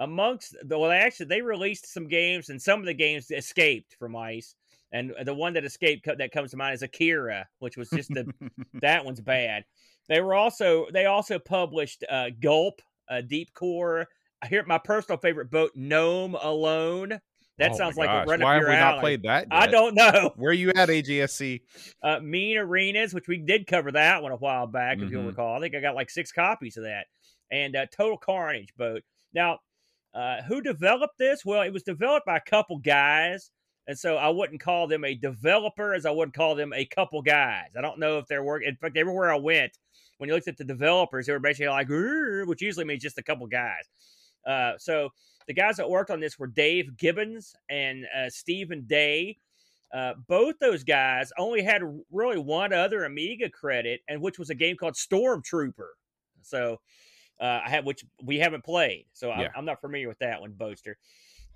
amongst 0.00 0.56
the, 0.64 0.76
well, 0.78 0.90
actually, 0.90 1.26
they 1.26 1.42
released 1.42 1.92
some 1.92 2.08
games 2.08 2.48
and 2.48 2.60
some 2.60 2.80
of 2.80 2.86
the 2.86 2.94
games 2.94 3.30
escaped 3.30 3.94
from 3.98 4.16
ICE. 4.16 4.54
And 4.92 5.14
the 5.24 5.34
one 5.34 5.52
that 5.52 5.64
escaped 5.64 6.08
that 6.18 6.32
comes 6.32 6.50
to 6.50 6.56
mind 6.56 6.74
is 6.74 6.82
Akira, 6.82 7.46
which 7.60 7.76
was 7.76 7.90
just 7.90 8.12
the, 8.12 8.26
that 8.80 9.04
one's 9.04 9.20
bad. 9.20 9.64
They 10.08 10.20
were 10.20 10.34
also, 10.34 10.86
they 10.92 11.06
also 11.06 11.38
published 11.38 12.02
uh, 12.10 12.30
Gulp, 12.40 12.82
uh, 13.08 13.20
Deep 13.20 13.54
Core. 13.54 14.08
I 14.42 14.48
hear 14.48 14.64
my 14.66 14.78
personal 14.78 15.18
favorite 15.18 15.50
boat, 15.50 15.70
Gnome 15.76 16.34
Alone. 16.34 17.20
That 17.58 17.74
Oh 17.74 17.76
sounds 17.76 17.98
like 17.98 18.08
gosh, 18.08 18.26
a 18.26 18.30
run 18.30 18.40
Why 18.40 18.54
have 18.54 18.64
we 18.64 18.70
alley. 18.70 18.80
not 18.80 19.00
played 19.00 19.22
that? 19.24 19.46
I 19.50 19.66
don't 19.66 19.94
know. 19.94 20.32
Where 20.36 20.52
you 20.52 20.70
at, 20.70 20.88
AGSC? 20.88 21.60
Uh, 22.02 22.18
mean 22.20 22.56
Arenas, 22.56 23.12
which 23.12 23.28
we 23.28 23.36
did 23.36 23.66
cover 23.66 23.92
that 23.92 24.22
one 24.22 24.32
a 24.32 24.36
while 24.36 24.66
back, 24.66 24.98
if 24.98 25.10
you'll 25.10 25.22
Mhm. 25.22 25.28
recall. 25.28 25.56
I 25.56 25.60
think 25.60 25.74
I 25.74 25.80
got 25.80 25.94
like 25.94 26.08
six 26.08 26.32
copies 26.32 26.78
of 26.78 26.84
that. 26.84 27.06
And 27.50 27.76
uh, 27.76 27.84
Total 27.92 28.16
Carnage 28.16 28.74
boat. 28.74 29.02
Now, 29.34 29.58
uh, 30.14 30.42
who 30.42 30.60
developed 30.60 31.18
this? 31.18 31.44
Well, 31.44 31.62
it 31.62 31.72
was 31.72 31.82
developed 31.82 32.26
by 32.26 32.36
a 32.36 32.50
couple 32.50 32.78
guys. 32.78 33.50
And 33.86 33.98
so 33.98 34.16
I 34.16 34.28
wouldn't 34.28 34.60
call 34.60 34.86
them 34.86 35.04
a 35.04 35.14
developer 35.14 35.94
as 35.94 36.06
I 36.06 36.10
would 36.10 36.32
call 36.32 36.54
them 36.54 36.72
a 36.72 36.84
couple 36.84 37.22
guys. 37.22 37.70
I 37.76 37.80
don't 37.80 37.98
know 37.98 38.18
if 38.18 38.26
they're 38.28 38.44
working. 38.44 38.68
In 38.68 38.76
fact, 38.76 38.96
everywhere 38.96 39.32
I 39.32 39.36
went, 39.36 39.78
when 40.18 40.28
you 40.28 40.34
looked 40.34 40.48
at 40.48 40.58
the 40.58 40.64
developers, 40.64 41.26
they 41.26 41.32
were 41.32 41.40
basically 41.40 41.68
like, 41.68 41.88
which 42.46 42.62
usually 42.62 42.84
means 42.84 43.02
just 43.02 43.18
a 43.18 43.22
couple 43.22 43.46
guys. 43.46 43.88
Uh, 44.46 44.72
so 44.78 45.08
the 45.46 45.54
guys 45.54 45.76
that 45.76 45.88
worked 45.88 46.10
on 46.10 46.20
this 46.20 46.38
were 46.38 46.46
Dave 46.46 46.96
Gibbons 46.96 47.54
and 47.68 48.06
uh, 48.16 48.28
Stephen 48.28 48.84
Day. 48.86 49.38
Uh, 49.92 50.12
both 50.28 50.56
those 50.60 50.84
guys 50.84 51.32
only 51.36 51.62
had 51.62 51.82
really 52.12 52.38
one 52.38 52.72
other 52.72 53.04
Amiga 53.04 53.50
credit, 53.50 54.02
and 54.08 54.20
which 54.20 54.38
was 54.38 54.50
a 54.50 54.54
game 54.54 54.76
called 54.76 54.94
Stormtrooper. 54.94 55.88
So 56.42 56.80
uh, 57.40 57.60
I 57.64 57.70
have 57.70 57.84
which 57.84 58.04
we 58.22 58.38
haven't 58.38 58.64
played, 58.64 59.06
so 59.12 59.30
I'm, 59.30 59.40
Yeah. 59.40 59.48
I'm 59.56 59.64
not 59.64 59.80
familiar 59.80 60.08
with 60.08 60.18
that 60.18 60.40
one, 60.40 60.52
Boaster. 60.52 60.96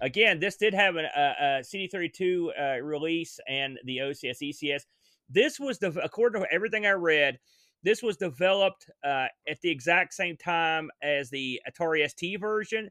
Again, 0.01 0.41
this 0.41 0.57
did 0.57 0.75
have 0.75 0.97
an, 0.97 1.07
a, 1.17 1.35
a 1.41 1.47
CD32 1.61 2.49
uh, 2.59 2.83
release 2.83 3.39
and 3.49 3.79
the 3.85 3.99
OCS 3.99 4.39
ECS. 4.43 4.83
This 5.31 5.61
was 5.61 5.79
the 5.79 5.89
according 6.03 6.43
to 6.43 6.53
everything 6.53 6.87
I 6.87 6.93
read, 6.93 7.39
this 7.85 8.03
was 8.03 8.17
developed 8.17 8.91
uh, 9.05 9.27
at 9.47 9.61
the 9.61 9.71
exact 9.71 10.15
same 10.15 10.37
time 10.39 10.91
as 11.03 11.29
the 11.29 11.61
Atari 11.71 12.09
ST 12.09 12.41
version. 12.41 12.91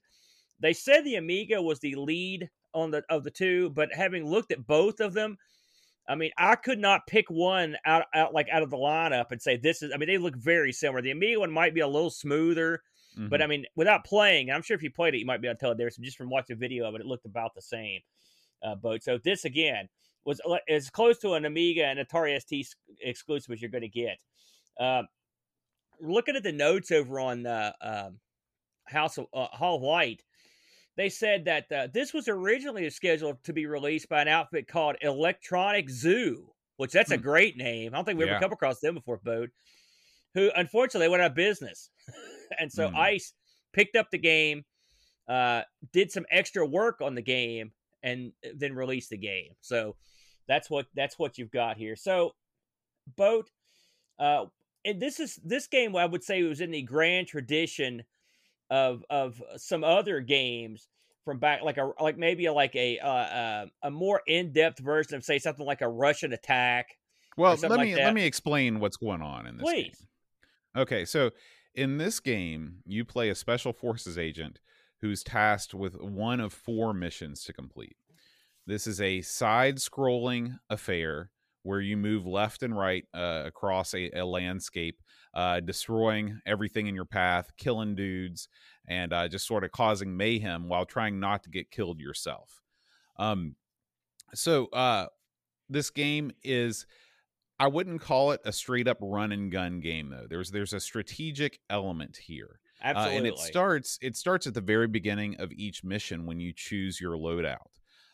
They 0.59 0.71
said 0.71 1.03
the 1.03 1.15
Amiga 1.15 1.61
was 1.61 1.79
the 1.79 1.95
lead 1.95 2.49
on 2.73 2.91
the 2.91 3.03
of 3.09 3.23
the 3.23 3.31
two, 3.31 3.71
but 3.71 3.93
having 3.93 4.25
looked 4.25 4.51
at 4.51 4.67
both 4.67 4.99
of 4.99 5.13
them, 5.13 5.37
I 6.07 6.15
mean, 6.15 6.31
I 6.37 6.55
could 6.55 6.79
not 6.79 7.07
pick 7.07 7.29
one 7.29 7.77
out, 7.85 8.05
out 8.13 8.33
like 8.33 8.47
out 8.51 8.63
of 8.63 8.69
the 8.69 8.77
lineup 8.77 9.31
and 9.31 9.41
say 9.41 9.57
this 9.57 9.81
is. 9.81 9.91
I 9.93 9.97
mean, 9.97 10.07
they 10.07 10.17
look 10.17 10.35
very 10.35 10.73
similar. 10.73 11.01
The 11.01 11.11
Amiga 11.11 11.39
one 11.39 11.51
might 11.51 11.73
be 11.73 11.79
a 11.81 11.87
little 11.87 12.09
smoother, 12.09 12.81
but 13.15 13.39
Mhm. 13.39 13.43
I 13.43 13.47
mean, 13.47 13.65
without 13.75 14.03
playing, 14.03 14.51
I'm 14.51 14.61
sure 14.61 14.75
if 14.75 14.83
you 14.83 14.91
played 14.91 15.15
it, 15.15 15.19
you 15.19 15.25
might 15.25 15.41
be 15.41 15.47
able 15.47 15.55
to 15.55 15.59
tell 15.61 15.69
the 15.69 15.75
difference. 15.75 15.97
Just 15.97 16.17
from 16.17 16.29
watching 16.29 16.55
a 16.55 16.59
video 16.59 16.87
of 16.87 16.95
it, 16.95 17.01
it 17.01 17.07
looked 17.07 17.25
about 17.25 17.53
the 17.55 17.61
same. 17.61 18.01
Uh, 18.61 18.75
boat. 18.75 19.03
So 19.03 19.17
this 19.17 19.43
again 19.45 19.89
was 20.25 20.39
as 20.69 20.89
close 20.89 21.19
to 21.19 21.33
an 21.33 21.43
Amiga 21.45 21.85
and 21.85 21.99
Atari 21.99 22.39
ST 22.39 22.65
exclusive 23.01 23.51
as 23.51 23.61
you're 23.61 23.69
going 23.69 23.81
to 23.81 23.89
get. 23.89 24.17
Um, 24.79 25.07
looking 25.99 26.35
at 26.35 26.43
the 26.43 26.51
notes 26.53 26.91
over 26.91 27.19
on 27.19 27.45
uh, 27.45 27.73
um, 27.81 28.19
House 28.85 29.17
of 29.17 29.27
uh, 29.33 29.47
Hall 29.47 29.75
of 29.77 29.83
Light, 29.83 30.23
they 30.95 31.09
said 31.09 31.45
that 31.45 31.71
uh, 31.71 31.87
this 31.93 32.13
was 32.13 32.27
originally 32.27 32.89
scheduled 32.89 33.43
to 33.43 33.53
be 33.53 33.65
released 33.65 34.09
by 34.09 34.21
an 34.21 34.27
outfit 34.27 34.67
called 34.67 34.95
Electronic 35.01 35.89
Zoo, 35.89 36.53
which 36.77 36.91
that's 36.91 37.11
a 37.11 37.17
Hmm. 37.17 37.23
great 37.23 37.57
name. 37.57 37.93
I 37.93 37.97
don't 37.97 38.05
think 38.05 38.19
we 38.19 38.25
Yeah. 38.25 38.31
ever 38.33 38.39
come 38.41 38.51
across 38.53 38.79
them 38.79 38.95
before, 38.95 39.17
Boat. 39.17 39.49
Who 40.35 40.51
unfortunately 40.55 41.09
went 41.09 41.21
out 41.21 41.31
of 41.31 41.35
business, 41.35 41.89
and 42.59 42.71
so 42.71 42.89
Hmm. 42.89 42.95
Ice 42.95 43.33
picked 43.71 43.95
up 43.95 44.09
the 44.11 44.17
game, 44.17 44.65
uh, 45.27 45.63
did 45.91 46.11
some 46.11 46.25
extra 46.31 46.65
work 46.65 47.01
on 47.01 47.15
the 47.15 47.21
game, 47.21 47.73
and 48.01 48.33
uh, 48.45 48.49
then 48.55 48.73
released 48.73 49.09
the 49.09 49.17
game. 49.17 49.55
So 49.61 49.95
that's 50.47 50.69
what 50.69 50.87
that's 50.93 51.17
what 51.17 51.37
you've 51.37 51.51
got 51.51 51.77
here. 51.77 51.95
So, 51.95 52.35
Boat, 53.15 53.49
uh, 54.19 54.45
and 54.85 55.01
this 55.01 55.19
is 55.19 55.35
this 55.37 55.67
game 55.67 55.95
I 55.95 56.05
would 56.05 56.23
say 56.23 56.41
was 56.43 56.61
in 56.61 56.71
the 56.71 56.81
grand 56.81 57.27
tradition 57.27 58.03
of 58.73 59.05
of 59.11 59.39
some 59.57 59.83
other 59.83 60.19
games 60.19 60.87
from 61.23 61.37
back 61.37 61.61
like 61.61 61.77
a 61.77 61.91
like 62.01 62.17
maybe 62.17 62.47
a, 62.47 62.53
like 62.53 62.75
a 62.75 62.97
uh, 62.97 63.07
uh, 63.07 63.65
a 63.83 63.91
more 63.91 64.21
in-depth 64.25 64.79
version 64.79 65.15
of 65.15 65.23
say 65.23 65.37
something 65.37 65.65
like 65.65 65.81
a 65.81 65.85
Rush'n 65.85 66.33
Attack. 66.33 66.87
Well, 67.37 67.55
let 67.61 67.79
me 67.79 67.93
that. 67.93 68.03
let 68.03 68.15
me 68.15 68.25
explain 68.25 68.79
what's 68.79 68.97
going 68.97 69.21
on 69.21 69.45
in 69.45 69.57
this 69.57 69.63
Please. 69.63 69.97
game. 69.99 70.81
Okay, 70.81 71.05
so 71.05 71.29
in 71.75 71.99
this 71.99 72.19
game, 72.19 72.77
you 72.83 73.05
play 73.05 73.29
a 73.29 73.35
special 73.35 73.73
forces 73.73 74.17
agent 74.17 74.59
who's 75.01 75.23
tasked 75.23 75.75
with 75.75 75.95
one 76.01 76.39
of 76.39 76.51
four 76.51 76.95
missions 76.95 77.43
to 77.43 77.53
complete. 77.53 77.95
This 78.65 78.87
is 78.87 78.99
a 78.99 79.21
side-scrolling 79.21 80.57
affair 80.69 81.29
where 81.61 81.81
you 81.81 81.95
move 81.95 82.25
left 82.25 82.63
and 82.63 82.75
right 82.75 83.05
uh, 83.13 83.43
across 83.45 83.93
a, 83.93 84.09
a 84.17 84.25
landscape, 84.25 84.99
uh, 85.33 85.59
destroying 85.59 86.39
everything 86.45 86.87
in 86.87 86.95
your 86.95 87.05
path, 87.05 87.51
killing 87.57 87.95
dudes, 87.95 88.47
and 88.87 89.13
uh, 89.13 89.27
just 89.27 89.47
sort 89.47 89.63
of 89.63 89.71
causing 89.71 90.15
mayhem 90.15 90.67
while 90.67 90.85
trying 90.85 91.19
not 91.19 91.43
to 91.43 91.49
get 91.49 91.71
killed 91.71 91.99
yourself. 91.99 92.61
Um, 93.17 93.55
so 94.33 94.67
uh, 94.67 95.07
this 95.69 95.89
game 95.89 96.31
is 96.43 96.85
I 97.59 97.67
wouldn't 97.67 98.01
call 98.01 98.31
it 98.31 98.41
a 98.45 98.51
straight 98.51 98.87
up 98.87 98.97
run 99.01 99.31
and 99.31 99.51
gun 99.51 99.79
game 99.79 100.09
though. 100.09 100.25
There's 100.29 100.51
there's 100.51 100.73
a 100.73 100.79
strategic 100.79 101.59
element 101.69 102.17
here. 102.17 102.59
Uh, 102.83 102.87
Absolutely. 102.87 103.17
and 103.17 103.27
it 103.27 103.37
starts 103.37 103.97
it 104.01 104.15
starts 104.17 104.47
at 104.47 104.53
the 104.53 104.61
very 104.61 104.87
beginning 104.87 105.35
of 105.39 105.51
each 105.53 105.83
mission 105.83 106.25
when 106.25 106.39
you 106.39 106.51
choose 106.53 106.99
your 106.99 107.15
loadout. 107.15 107.57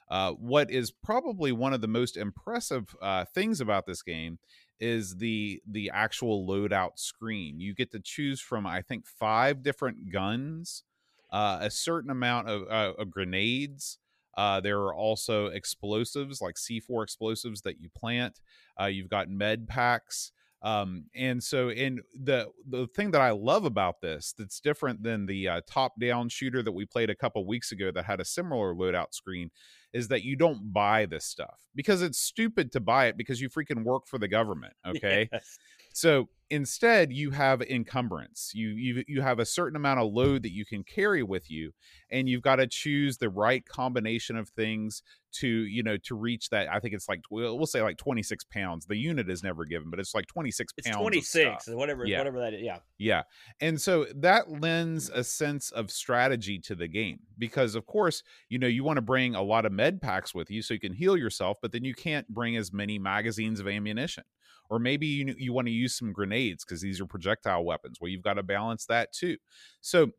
Uh, 0.10 0.32
what 0.34 0.72
is 0.72 0.92
probably 0.92 1.52
one 1.52 1.74
of 1.74 1.82
the 1.82 1.88
most 1.88 2.18
impressive 2.18 2.96
uh, 3.02 3.26
things 3.26 3.62
about 3.62 3.86
this 3.86 4.02
game 4.02 4.40
is 4.80 5.18
the 5.18 5.62
the 5.70 5.92
actual 5.94 6.48
loadout 6.48 6.98
screen. 6.98 7.60
You 7.60 7.74
get 7.74 7.92
to 7.92 8.00
choose 8.00 8.40
from 8.40 8.66
I 8.66 8.82
think 8.82 9.06
five 9.06 9.64
different 9.64 10.12
guns, 10.12 10.84
uh, 11.32 11.60
a 11.62 11.70
certain 11.70 12.10
amount 12.10 12.50
of, 12.50 12.64
uh, 12.70 12.94
of 12.98 13.12
grenades. 13.12 13.98
Uh, 14.38 14.60
there 14.62 14.80
are 14.80 14.94
also 14.94 15.48
explosives 15.48 16.42
like 16.42 16.56
C4 16.56 17.04
explosives 17.04 17.62
that 17.62 17.82
you 17.82 17.90
plant. 17.90 18.40
Uh, 18.80 18.86
you've 18.86 19.10
got 19.10 19.30
med 19.30 19.68
packs. 19.68 20.32
Um, 20.62 21.06
and 21.16 21.42
so, 21.42 21.70
in 21.70 22.02
the 22.14 22.50
the 22.68 22.88
thing 22.88 23.12
that 23.12 23.22
I 23.22 23.32
love 23.32 23.64
about 23.64 24.02
this 24.02 24.34
that's 24.38 24.60
different 24.60 25.04
than 25.04 25.26
the 25.26 25.48
uh, 25.48 25.62
top 25.66 25.94
down 26.00 26.28
shooter 26.28 26.62
that 26.62 26.72
we 26.72 26.86
played 26.86 27.10
a 27.10 27.16
couple 27.16 27.46
weeks 27.46 27.72
ago 27.72 27.92
that 27.92 28.04
had 28.04 28.20
a 28.20 28.26
similar 28.26 28.76
loadout 28.76 29.14
screen 29.14 29.52
is 29.94 30.10
that 30.10 30.24
you 30.24 30.36
don't 30.36 30.74
buy 30.74 31.06
this 31.06 31.26
stuff 31.26 31.60
because 31.76 32.02
it's 32.02 32.20
stupid 32.20 32.72
to 32.74 32.80
buy 32.80 33.08
it 33.08 33.18
because 33.18 33.40
you 33.40 33.50
freaking 33.50 33.84
work 33.84 34.06
for 34.06 34.18
the 34.18 34.28
government. 34.28 34.74
Okay. 34.86 35.30
Yes. 35.32 35.58
So 35.94 36.30
instead, 36.50 37.12
you 37.14 37.32
have 37.32 37.62
encumbrance. 37.62 38.52
You 38.54 38.70
you 38.70 39.04
you 39.08 39.22
have 39.22 39.40
a 39.40 39.46
certain 39.46 39.76
amount 39.76 40.00
of 40.00 40.12
load 40.14 40.44
that 40.44 40.52
you 40.54 40.66
can 40.66 40.84
carry 40.84 41.24
with 41.24 41.50
you, 41.50 41.72
and 42.12 42.28
you've 42.30 42.42
got 42.42 42.58
to 42.58 42.68
choose 42.68 43.18
the 43.18 43.30
right 43.30 43.66
combination 43.66 44.36
of 44.36 44.50
things 44.50 45.04
to 45.32 45.48
you 45.48 45.84
know 45.84 45.96
to 45.98 46.16
reach 46.16 46.50
that. 46.50 46.68
I 46.72 46.80
think 46.80 46.96
it's 46.96 47.08
like 47.08 47.22
we'll, 47.30 47.56
we'll 47.58 47.68
say 47.68 47.82
like 47.82 47.98
twenty 47.98 48.24
six 48.24 48.44
pounds. 48.44 48.86
The 48.86 48.96
unit 48.98 49.30
is 49.30 49.44
never 49.44 49.64
given, 49.66 49.90
but 49.90 50.00
it's 50.00 50.16
like 50.16 50.26
twenty 50.28 50.52
six 50.52 50.74
It's 50.78 50.88
pounds. 50.88 50.98
of 50.98 51.02
26 51.02 51.64
stuff. 51.64 51.76
whatever 51.76 52.06
Yeah. 52.06 52.18
whatever 52.18 52.40
that 52.40 52.54
is. 52.56 52.62
Yeah. 52.64 52.80
Yeah. 52.98 53.24
And 53.62 53.80
so 53.80 54.06
that 54.16 54.50
lends 54.50 55.10
a 55.10 55.24
sense 55.24 55.72
of 55.72 55.92
strategy 55.92 56.58
to 56.60 56.76
the 56.76 56.88
game 56.88 57.20
because, 57.38 57.76
of 57.76 57.86
course, 57.86 58.24
you 58.50 58.58
know, 58.60 58.68
you 58.68 58.84
want 58.84 58.98
to 58.98 59.02
bring 59.02 59.36
a 59.36 59.42
lot 59.44 59.66
of 59.66 59.72
med 59.72 60.02
packs 60.02 60.34
with 60.34 60.50
you 60.50 60.62
so 60.62 60.74
you 60.74 60.80
can 60.80 60.94
heal 60.94 61.16
yourself, 61.16 61.58
but 61.62 61.72
then 61.72 61.84
you 61.84 61.94
can't 61.94 62.28
bring 62.28 62.58
as 62.58 62.74
many 62.74 62.98
magazines 62.98 63.60
of 63.60 63.68
ammunition. 63.68 64.24
Or 64.70 64.80
maybe 64.80 65.08
you, 65.08 65.36
you 65.38 65.54
want 65.54 65.68
to 65.68 65.74
use 65.74 65.98
some 65.98 66.14
grenades 66.14 66.64
because 66.64 66.82
these 66.82 67.02
are 67.02 67.06
projectile 67.06 67.64
weapons. 67.66 67.98
Well, 68.00 68.10
you've 68.10 68.22
got 68.22 68.36
to 68.36 68.44
balance 68.44 68.86
that 68.86 69.12
too. 69.14 69.38
So 69.82 70.12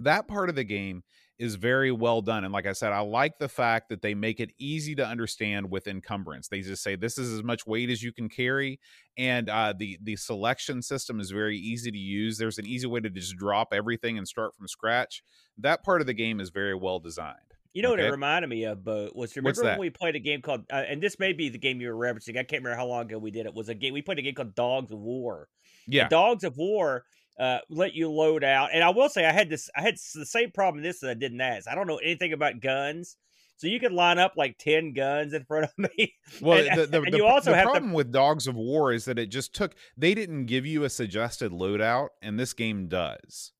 that 0.00 0.28
part 0.28 0.48
of 0.48 0.56
the 0.56 0.64
game 0.64 1.02
is 1.38 1.54
very 1.54 1.92
well 1.92 2.20
done. 2.20 2.42
And 2.42 2.52
like 2.52 2.66
I 2.66 2.72
said, 2.72 2.92
I 2.92 3.00
like 3.00 3.38
the 3.38 3.48
fact 3.48 3.88
that 3.90 4.02
they 4.02 4.14
make 4.14 4.40
it 4.40 4.50
easy 4.58 4.94
to 4.96 5.06
understand 5.06 5.70
with 5.70 5.86
encumbrance. 5.86 6.48
They 6.48 6.62
just 6.62 6.82
say 6.82 6.96
this 6.96 7.16
is 7.16 7.32
as 7.32 7.44
much 7.44 7.66
weight 7.66 7.90
as 7.90 8.02
you 8.02 8.12
can 8.12 8.28
carry, 8.28 8.80
and 9.16 9.48
uh, 9.48 9.72
the 9.76 9.98
the 10.02 10.16
selection 10.16 10.82
system 10.82 11.20
is 11.20 11.30
very 11.30 11.56
easy 11.56 11.90
to 11.92 11.98
use. 11.98 12.38
There's 12.38 12.58
an 12.58 12.66
easy 12.66 12.86
way 12.86 13.00
to 13.00 13.10
just 13.10 13.36
drop 13.36 13.68
everything 13.72 14.18
and 14.18 14.26
start 14.26 14.56
from 14.56 14.66
scratch. 14.66 15.22
That 15.56 15.84
part 15.84 16.00
of 16.00 16.06
the 16.08 16.14
game 16.14 16.40
is 16.40 16.50
very 16.50 16.74
well 16.74 16.98
designed. 16.98 17.47
You 17.78 17.82
know 17.82 17.90
what 17.90 18.00
it 18.00 18.10
reminded 18.10 18.48
me 18.48 18.64
of, 18.64 18.82
but 18.82 19.14
was 19.14 19.36
remember 19.36 19.62
when 19.62 19.78
we 19.78 19.88
played 19.90 20.16
a 20.16 20.18
game 20.18 20.42
called, 20.42 20.64
uh, 20.68 20.82
and 20.88 21.00
this 21.00 21.18
may 21.20 21.32
be 21.32 21.48
the 21.48 21.58
game 21.58 21.80
you 21.80 21.94
were 21.94 21.94
referencing. 21.94 22.30
I 22.30 22.42
can't 22.42 22.64
remember 22.64 22.74
how 22.76 22.86
long 22.86 23.02
ago 23.06 23.18
we 23.18 23.30
did 23.30 23.46
it. 23.46 23.54
Was 23.54 23.68
a 23.68 23.74
game 23.74 23.94
we 23.94 24.02
played 24.02 24.18
a 24.18 24.22
game 24.22 24.34
called 24.34 24.56
Dogs 24.56 24.90
of 24.90 24.98
War. 24.98 25.46
Yeah, 25.86 26.08
Dogs 26.08 26.42
of 26.42 26.56
War 26.56 27.04
uh, 27.38 27.58
let 27.70 27.94
you 27.94 28.10
load 28.10 28.42
out, 28.42 28.70
and 28.74 28.82
I 28.82 28.90
will 28.90 29.08
say 29.08 29.24
I 29.24 29.32
had 29.32 29.48
this. 29.48 29.70
I 29.76 29.82
had 29.82 29.94
the 30.14 30.26
same 30.26 30.50
problem 30.50 30.78
in 30.78 30.82
this 30.82 30.98
that 31.00 31.10
I 31.10 31.14
did 31.14 31.30
in 31.30 31.38
that. 31.38 31.62
I 31.70 31.76
don't 31.76 31.86
know 31.86 31.98
anything 31.98 32.32
about 32.32 32.58
guns, 32.60 33.16
so 33.58 33.68
you 33.68 33.78
could 33.78 33.92
line 33.92 34.18
up 34.18 34.32
like 34.36 34.58
ten 34.58 34.92
guns 34.92 35.32
in 35.32 35.44
front 35.48 35.66
of 35.66 35.72
me. 35.78 36.14
Well, 36.40 36.66
And- 36.66 36.80
the, 36.80 36.86
the, 36.86 37.02
and 37.02 37.14
you 37.14 37.26
also 37.26 37.50
the 37.50 37.56
have 37.56 37.66
to- 37.66 37.70
problem 37.70 37.92
with 37.92 38.10
Dogs 38.10 38.48
of 38.48 38.56
War 38.56 38.92
is 38.92 39.04
that 39.04 39.20
it 39.20 39.26
just 39.30 39.54
took. 39.54 39.76
They 39.96 40.14
didn't 40.14 40.46
give 40.46 40.66
you 40.66 40.82
a 40.82 40.90
suggested 40.90 41.52
loadout, 41.52 42.08
and 42.20 42.40
this 42.40 42.54
game 42.54 42.88
does. 42.88 43.52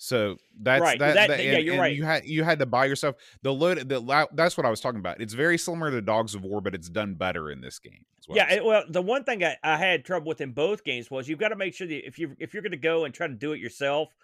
So 0.00 0.36
that's 0.60 0.80
Right, 0.80 0.98
that. 1.00 1.14
that- 1.14 1.28
that- 1.28 1.44
yeah, 1.44 1.58
you're 1.58 1.74
and 1.74 1.80
right. 1.82 1.94
You 1.96 2.04
had 2.04 2.24
you 2.24 2.44
had 2.44 2.60
to 2.60 2.66
buy 2.66 2.86
yourself 2.86 3.16
the 3.42 3.52
load. 3.52 3.88
The 3.88 4.28
that's 4.32 4.56
what 4.56 4.64
I 4.64 4.70
was 4.70 4.80
talking 4.80 5.00
about. 5.00 5.20
It's 5.20 5.34
very 5.34 5.58
similar 5.58 5.90
to 5.90 6.00
Dogs 6.00 6.34
of 6.36 6.44
War, 6.44 6.60
but 6.60 6.74
it's 6.74 6.88
done 6.88 7.14
better 7.14 7.50
in 7.50 7.60
this 7.60 7.78
game. 7.80 8.04
Yeah, 8.30 8.46
and- 8.48 8.64
well, 8.64 8.84
the 8.88 9.02
one 9.02 9.24
thing 9.24 9.42
I, 9.42 9.56
I 9.64 9.76
had 9.76 10.04
trouble 10.04 10.28
with 10.28 10.40
in 10.40 10.52
both 10.52 10.84
games 10.84 11.10
was 11.10 11.28
you've 11.28 11.38
got 11.40 11.48
to 11.48 11.56
make 11.56 11.74
sure 11.74 11.86
that 11.86 12.06
if 12.06 12.18
you 12.18 12.36
if 12.38 12.54
you're 12.54 12.62
going 12.62 12.70
to 12.72 12.76
go 12.78 13.04
and 13.06 13.12
try 13.14 13.26
to 13.26 13.34
do 13.34 13.52
it 13.52 13.58
yourself, 13.60 14.14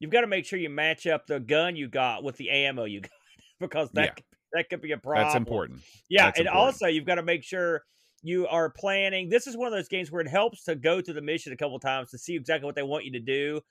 you've 0.00 0.10
got 0.10 0.20
to 0.20 0.26
make 0.26 0.44
sure 0.44 0.58
you 0.58 0.68
match 0.68 1.06
up 1.06 1.26
the 1.26 1.40
gun 1.40 1.76
you 1.76 1.88
got 1.88 2.22
with 2.22 2.36
the 2.36 2.50
ammo 2.50 2.84
you 2.84 3.00
got 3.02 3.10
because 3.58 3.90
that 3.92 4.04
Yeah. 4.04 4.10
could- 4.14 4.24
that 4.54 4.68
could 4.68 4.82
be 4.82 4.92
a 4.92 4.98
problem. 4.98 5.24
that's 5.24 5.34
important. 5.34 5.80
Yeah, 6.10 6.26
That's 6.26 6.40
and 6.40 6.46
important. 6.46 6.66
also 6.74 6.86
you've 6.88 7.06
got 7.06 7.14
to 7.14 7.22
make 7.22 7.42
sure 7.42 7.84
you 8.22 8.46
are 8.48 8.68
planning. 8.68 9.30
This 9.30 9.46
is 9.46 9.56
one 9.56 9.66
of 9.66 9.72
those 9.72 9.88
games 9.88 10.10
where 10.12 10.20
it 10.20 10.28
helps 10.28 10.64
to 10.64 10.74
go 10.74 11.00
through 11.00 11.14
the 11.14 11.22
mission 11.22 11.54
a 11.54 11.56
couple 11.56 11.78
times 11.80 12.10
to 12.10 12.18
see 12.18 12.36
exactly 12.36 12.66
what 12.66 12.74
they 12.74 12.82
want 12.82 13.06
you 13.06 13.12
to 13.12 13.18
do, 13.20 13.62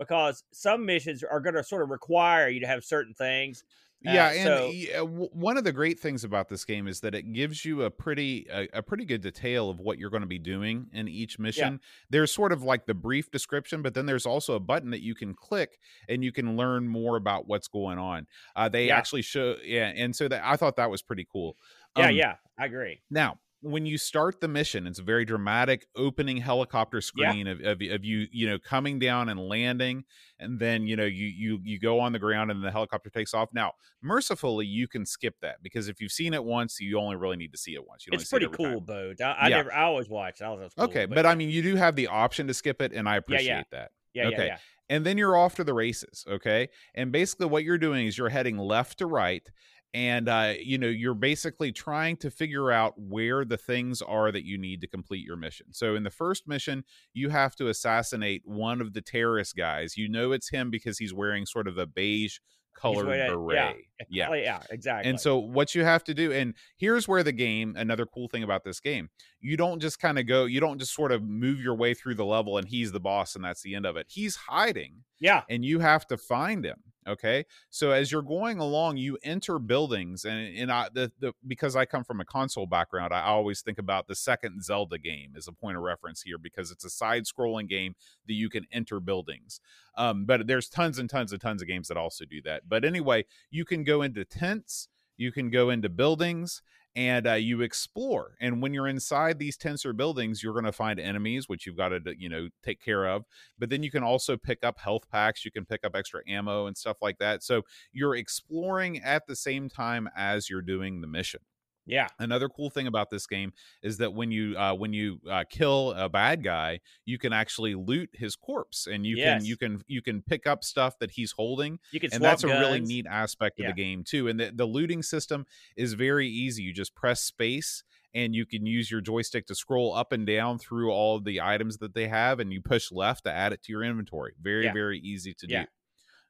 because 0.00 0.42
some 0.52 0.84
missions 0.86 1.22
are 1.22 1.40
going 1.40 1.54
to 1.54 1.62
sort 1.64 1.82
of 1.84 1.90
require 1.90 2.48
you 2.48 2.60
to 2.60 2.66
have 2.66 2.84
certain 2.84 3.14
things. 3.14 3.64
Uh, 4.08 4.10
yeah 4.12 4.30
and 4.32 4.46
so- 4.46 4.66
y- 4.66 4.88
uh, 4.94 5.00
w- 5.04 5.28
one 5.34 5.58
of 5.58 5.64
the 5.64 5.72
great 5.72 6.00
things 6.00 6.24
about 6.24 6.48
this 6.48 6.64
game 6.64 6.88
is 6.88 7.00
that 7.00 7.14
it 7.14 7.34
gives 7.34 7.66
you 7.66 7.82
a 7.82 7.90
pretty 7.90 8.46
a, 8.50 8.66
a 8.72 8.82
pretty 8.82 9.04
good 9.04 9.20
detail 9.20 9.68
of 9.68 9.78
what 9.78 9.98
you're 9.98 10.08
going 10.08 10.22
to 10.22 10.26
be 10.26 10.38
doing 10.38 10.88
in 10.94 11.06
each 11.06 11.38
mission 11.38 11.78
there's 12.08 12.32
sort 12.32 12.50
of 12.50 12.62
like 12.62 12.86
the 12.86 12.94
brief 12.94 13.30
description 13.30 13.82
but 13.82 13.92
then 13.92 14.06
there's 14.06 14.24
also 14.24 14.54
a 14.54 14.60
button 14.60 14.88
that 14.88 15.02
you 15.02 15.14
can 15.14 15.34
click 15.34 15.78
and 16.08 16.24
you 16.24 16.32
can 16.32 16.56
learn 16.56 16.88
more 16.88 17.16
about 17.16 17.46
what's 17.46 17.68
going 17.68 17.98
on 17.98 18.26
uh, 18.56 18.70
they 18.70 18.88
Yeah. 18.88 18.96
actually 18.96 19.20
show 19.22 19.56
yeah 19.62 19.92
and 19.94 20.16
so 20.16 20.28
that 20.28 20.42
i 20.46 20.56
thought 20.56 20.76
that 20.76 20.90
was 20.90 21.02
pretty 21.02 21.26
cool 21.30 21.58
Yeah, 21.94 22.08
Um, 22.08 22.16
yeah, 22.16 22.36
I 22.58 22.66
agree. 22.66 23.02
now, 23.10 23.38
when 23.62 23.84
you 23.86 23.98
start 23.98 24.40
the 24.40 24.48
mission, 24.48 24.86
it's 24.86 24.98
a 24.98 25.02
very 25.02 25.24
dramatic 25.24 25.86
opening 25.96 26.38
helicopter 26.38 26.98
Yeah. 27.14 27.30
screen 27.30 27.46
of, 27.46 27.60
of, 27.60 27.80
of 27.82 28.04
you, 28.04 28.26
you 28.32 28.48
know, 28.48 28.58
coming 28.58 28.98
down 28.98 29.28
and 29.28 29.38
landing, 29.38 30.04
and 30.38 30.58
then 30.58 30.86
you 30.86 30.96
know 30.96 31.04
you 31.04 31.26
you 31.26 31.60
you 31.62 31.78
go 31.78 32.00
on 32.00 32.12
the 32.12 32.18
ground 32.18 32.50
and 32.50 32.64
the 32.64 32.70
helicopter 32.70 33.10
takes 33.10 33.34
off. 33.34 33.50
Now, 33.52 33.72
mercifully, 34.02 34.66
you 34.66 34.88
can 34.88 35.04
skip 35.04 35.34
that 35.42 35.56
because 35.62 35.88
if 35.88 36.00
you've 36.00 36.12
seen 36.12 36.32
it 36.34 36.42
once, 36.42 36.80
you 36.80 36.98
only 36.98 37.16
really 37.16 37.36
need 37.36 37.52
to 37.52 37.58
see 37.58 37.74
it 37.74 37.86
once. 37.86 38.06
You 38.06 38.12
don't 38.12 38.20
It's 38.20 38.30
see 38.30 38.36
it 38.36 38.50
pretty 38.50 38.70
cool. 38.70 38.80
Bo. 38.80 39.12
I, 39.20 39.24
I 39.24 39.48
Yeah. 39.48 39.56
never, 39.58 39.72
I 39.72 39.82
always 39.82 40.08
watch. 40.08 40.40
I 40.42 40.48
was 40.50 40.72
cool, 40.74 40.86
Okay, 40.86 41.06
but 41.06 41.26
I 41.26 41.34
mean, 41.34 41.50
you 41.50 41.62
do 41.62 41.76
have 41.76 41.96
the 41.96 42.06
option 42.06 42.46
to 42.46 42.54
skip 42.54 42.80
it, 42.80 42.92
and 42.92 43.08
I 43.08 43.16
appreciate 43.16 43.46
yeah. 43.46 43.62
that. 43.72 43.90
yeah, 44.14 44.26
okay. 44.28 44.36
yeah, 44.38 44.44
yeah. 44.44 44.58
and 44.88 45.04
then 45.06 45.16
you're 45.18 45.36
off 45.36 45.54
to 45.54 45.62
the 45.62 45.72
races 45.72 46.24
okay 46.26 46.68
and 46.96 47.12
basically 47.12 47.46
what 47.46 47.62
you're 47.62 47.78
doing 47.78 48.06
is 48.08 48.18
you're 48.18 48.28
heading 48.28 48.58
left 48.58 48.98
to 48.98 49.06
right 49.06 49.48
and 49.92 50.28
uh, 50.28 50.54
you 50.60 50.78
know 50.78 50.86
you're 50.86 51.14
basically 51.14 51.72
trying 51.72 52.16
to 52.16 52.30
figure 52.30 52.70
out 52.70 52.94
where 52.96 53.44
the 53.44 53.56
things 53.56 54.00
are 54.02 54.30
that 54.30 54.44
you 54.44 54.56
need 54.56 54.80
to 54.80 54.86
complete 54.86 55.24
your 55.24 55.36
mission 55.36 55.66
so 55.72 55.94
in 55.94 56.02
the 56.02 56.10
first 56.10 56.46
mission 56.46 56.84
you 57.12 57.28
have 57.28 57.56
to 57.56 57.68
assassinate 57.68 58.42
one 58.44 58.80
of 58.80 58.92
the 58.92 59.00
terrorist 59.00 59.56
guys 59.56 59.96
you 59.96 60.08
know 60.08 60.32
it's 60.32 60.50
him 60.50 60.70
because 60.70 60.98
he's 60.98 61.14
wearing 61.14 61.44
sort 61.44 61.66
of 61.66 61.78
a 61.78 61.86
beige 61.86 62.38
colored 62.80 63.06
beret 63.06 63.76
yeah, 64.08 64.28
yeah 64.28 64.34
yeah, 64.34 64.60
exactly. 64.70 65.08
and 65.08 65.20
so 65.20 65.38
what 65.38 65.74
you 65.74 65.84
have 65.84 66.02
to 66.04 66.14
do, 66.14 66.32
and 66.32 66.54
here's 66.76 67.06
where 67.06 67.22
the 67.22 67.32
game, 67.32 67.74
another 67.76 68.06
cool 68.06 68.28
thing 68.28 68.42
about 68.42 68.64
this 68.64 68.80
game, 68.80 69.08
you 69.40 69.56
don't 69.56 69.80
just 69.80 69.98
kind 69.98 70.18
of 70.18 70.26
go, 70.26 70.44
you 70.44 70.60
don't 70.60 70.78
just 70.78 70.94
sort 70.94 71.12
of 71.12 71.22
move 71.22 71.60
your 71.60 71.74
way 71.74 71.94
through 71.94 72.14
the 72.14 72.24
level 72.24 72.58
and 72.58 72.68
he's 72.68 72.92
the 72.92 73.00
boss 73.00 73.34
and 73.34 73.44
that's 73.44 73.62
the 73.62 73.74
end 73.74 73.86
of 73.86 73.96
it. 73.96 74.06
He's 74.08 74.36
hiding 74.36 75.02
yeah, 75.18 75.42
and 75.48 75.64
you 75.64 75.80
have 75.80 76.06
to 76.06 76.16
find 76.16 76.64
him. 76.64 76.78
Okay. 77.08 77.46
So 77.70 77.92
as 77.92 78.12
you're 78.12 78.20
going 78.20 78.58
along, 78.58 78.98
you 78.98 79.16
enter 79.22 79.58
buildings 79.58 80.24
and, 80.26 80.56
and 80.56 80.70
I, 80.70 80.88
the, 80.92 81.10
the, 81.18 81.32
because 81.46 81.74
I 81.74 81.86
come 81.86 82.04
from 82.04 82.20
a 82.20 82.26
console 82.26 82.66
background, 82.66 83.14
I 83.14 83.22
always 83.22 83.62
think 83.62 83.78
about 83.78 84.06
the 84.06 84.14
second 84.14 84.62
Zelda 84.62 84.98
game 84.98 85.32
as 85.36 85.48
a 85.48 85.52
point 85.52 85.78
of 85.78 85.82
reference 85.82 86.22
here 86.22 86.36
because 86.36 86.70
it's 86.70 86.84
a 86.84 86.90
side 86.90 87.24
scrolling 87.24 87.68
game 87.68 87.94
that 88.26 88.34
you 88.34 88.50
can 88.50 88.66
enter 88.70 89.00
buildings. 89.00 89.60
Um, 89.96 90.26
but 90.26 90.46
there's 90.46 90.68
tons 90.68 90.98
and 90.98 91.08
tons 91.08 91.32
and 91.32 91.40
tons 91.40 91.62
of 91.62 91.68
games 91.68 91.88
that 91.88 91.96
also 91.96 92.26
do 92.26 92.42
that. 92.42 92.68
But 92.68 92.84
anyway, 92.84 93.24
you 93.50 93.64
can 93.64 93.82
go 93.82 94.02
into 94.02 94.24
tents, 94.24 94.88
you 95.16 95.32
can 95.32 95.50
go 95.50 95.70
into 95.70 95.88
buildings, 95.88 96.62
and 96.96 97.26
uh, 97.26 97.34
you 97.34 97.60
explore. 97.62 98.34
And 98.40 98.60
when 98.62 98.74
you're 98.74 98.88
inside 98.88 99.38
these 99.38 99.56
tents 99.56 99.86
or 99.86 99.92
buildings, 99.92 100.42
you're 100.42 100.52
going 100.52 100.64
to 100.64 100.72
find 100.72 100.98
enemies, 100.98 101.48
which 101.48 101.66
you've 101.66 101.76
got 101.76 101.90
to 101.90 102.00
you 102.18 102.28
know 102.28 102.48
take 102.62 102.80
care 102.80 103.06
of. 103.06 103.24
But 103.58 103.70
then 103.70 103.82
you 103.82 103.90
can 103.90 104.02
also 104.02 104.36
pick 104.36 104.64
up 104.64 104.78
health 104.78 105.08
packs, 105.10 105.44
you 105.44 105.50
can 105.50 105.64
pick 105.64 105.84
up 105.84 105.94
extra 105.94 106.22
ammo 106.28 106.66
and 106.66 106.76
stuff 106.76 106.98
like 107.00 107.18
that. 107.18 107.42
So 107.42 107.62
you're 107.92 108.16
exploring 108.16 108.98
at 108.98 109.26
the 109.26 109.36
same 109.36 109.68
time 109.68 110.08
as 110.16 110.50
you're 110.50 110.62
doing 110.62 111.00
the 111.00 111.06
mission 111.06 111.40
yeah, 111.86 112.08
another 112.18 112.48
cool 112.48 112.70
thing 112.70 112.86
about 112.86 113.10
this 113.10 113.26
game 113.26 113.52
is 113.82 113.96
that 113.98 114.12
when 114.14 114.30
you 114.30 114.56
uh, 114.56 114.74
when 114.74 114.92
you 114.92 115.18
uh, 115.28 115.44
kill 115.50 115.92
a 115.92 116.08
bad 116.08 116.44
guy 116.44 116.80
you 117.04 117.18
can 117.18 117.32
actually 117.32 117.74
loot 117.74 118.10
his 118.12 118.36
corpse 118.36 118.86
and 118.86 119.04
you 119.06 119.16
Yes. 119.16 119.38
can 119.40 119.44
you 119.46 119.56
can 119.56 119.82
you 119.86 120.02
can 120.02 120.22
pick 120.22 120.46
up 120.46 120.62
stuff 120.64 120.98
that 121.00 121.12
he's 121.12 121.32
holding 121.32 121.78
you 121.92 122.00
can 122.00 122.10
and 122.12 122.22
that's 122.22 122.44
a 122.44 122.48
really 122.48 122.80
neat 122.80 123.06
aspect 123.08 123.58
of 123.58 123.64
Yeah. 123.64 123.70
the 123.70 123.76
game 123.82 124.04
too 124.04 124.28
and 124.28 124.38
the, 124.38 124.52
the 124.54 124.66
looting 124.66 125.02
system 125.02 125.44
is 125.76 125.94
very 125.94 126.28
easy 126.28 126.62
you 126.62 126.72
just 126.72 126.94
press 126.94 127.22
space 127.22 127.82
and 128.14 128.34
you 128.34 128.44
can 128.44 128.66
use 128.66 128.90
your 128.90 129.00
joystick 129.00 129.46
to 129.46 129.54
scroll 129.54 129.94
up 129.94 130.12
and 130.12 130.26
down 130.26 130.58
through 130.58 130.90
all 130.90 131.16
of 131.16 131.24
the 131.24 131.40
items 131.40 131.78
that 131.78 131.94
they 131.94 132.08
have 132.08 132.40
and 132.40 132.52
you 132.52 132.60
push 132.60 132.90
left 132.92 133.24
to 133.24 133.32
add 133.32 133.52
it 133.52 133.62
to 133.62 133.72
your 133.72 133.82
inventory 133.82 134.34
very 134.40 134.64
Yeah. 134.64 134.72
very 134.72 134.98
easy 135.00 135.32
to 135.34 135.46
Yeah. 135.48 135.62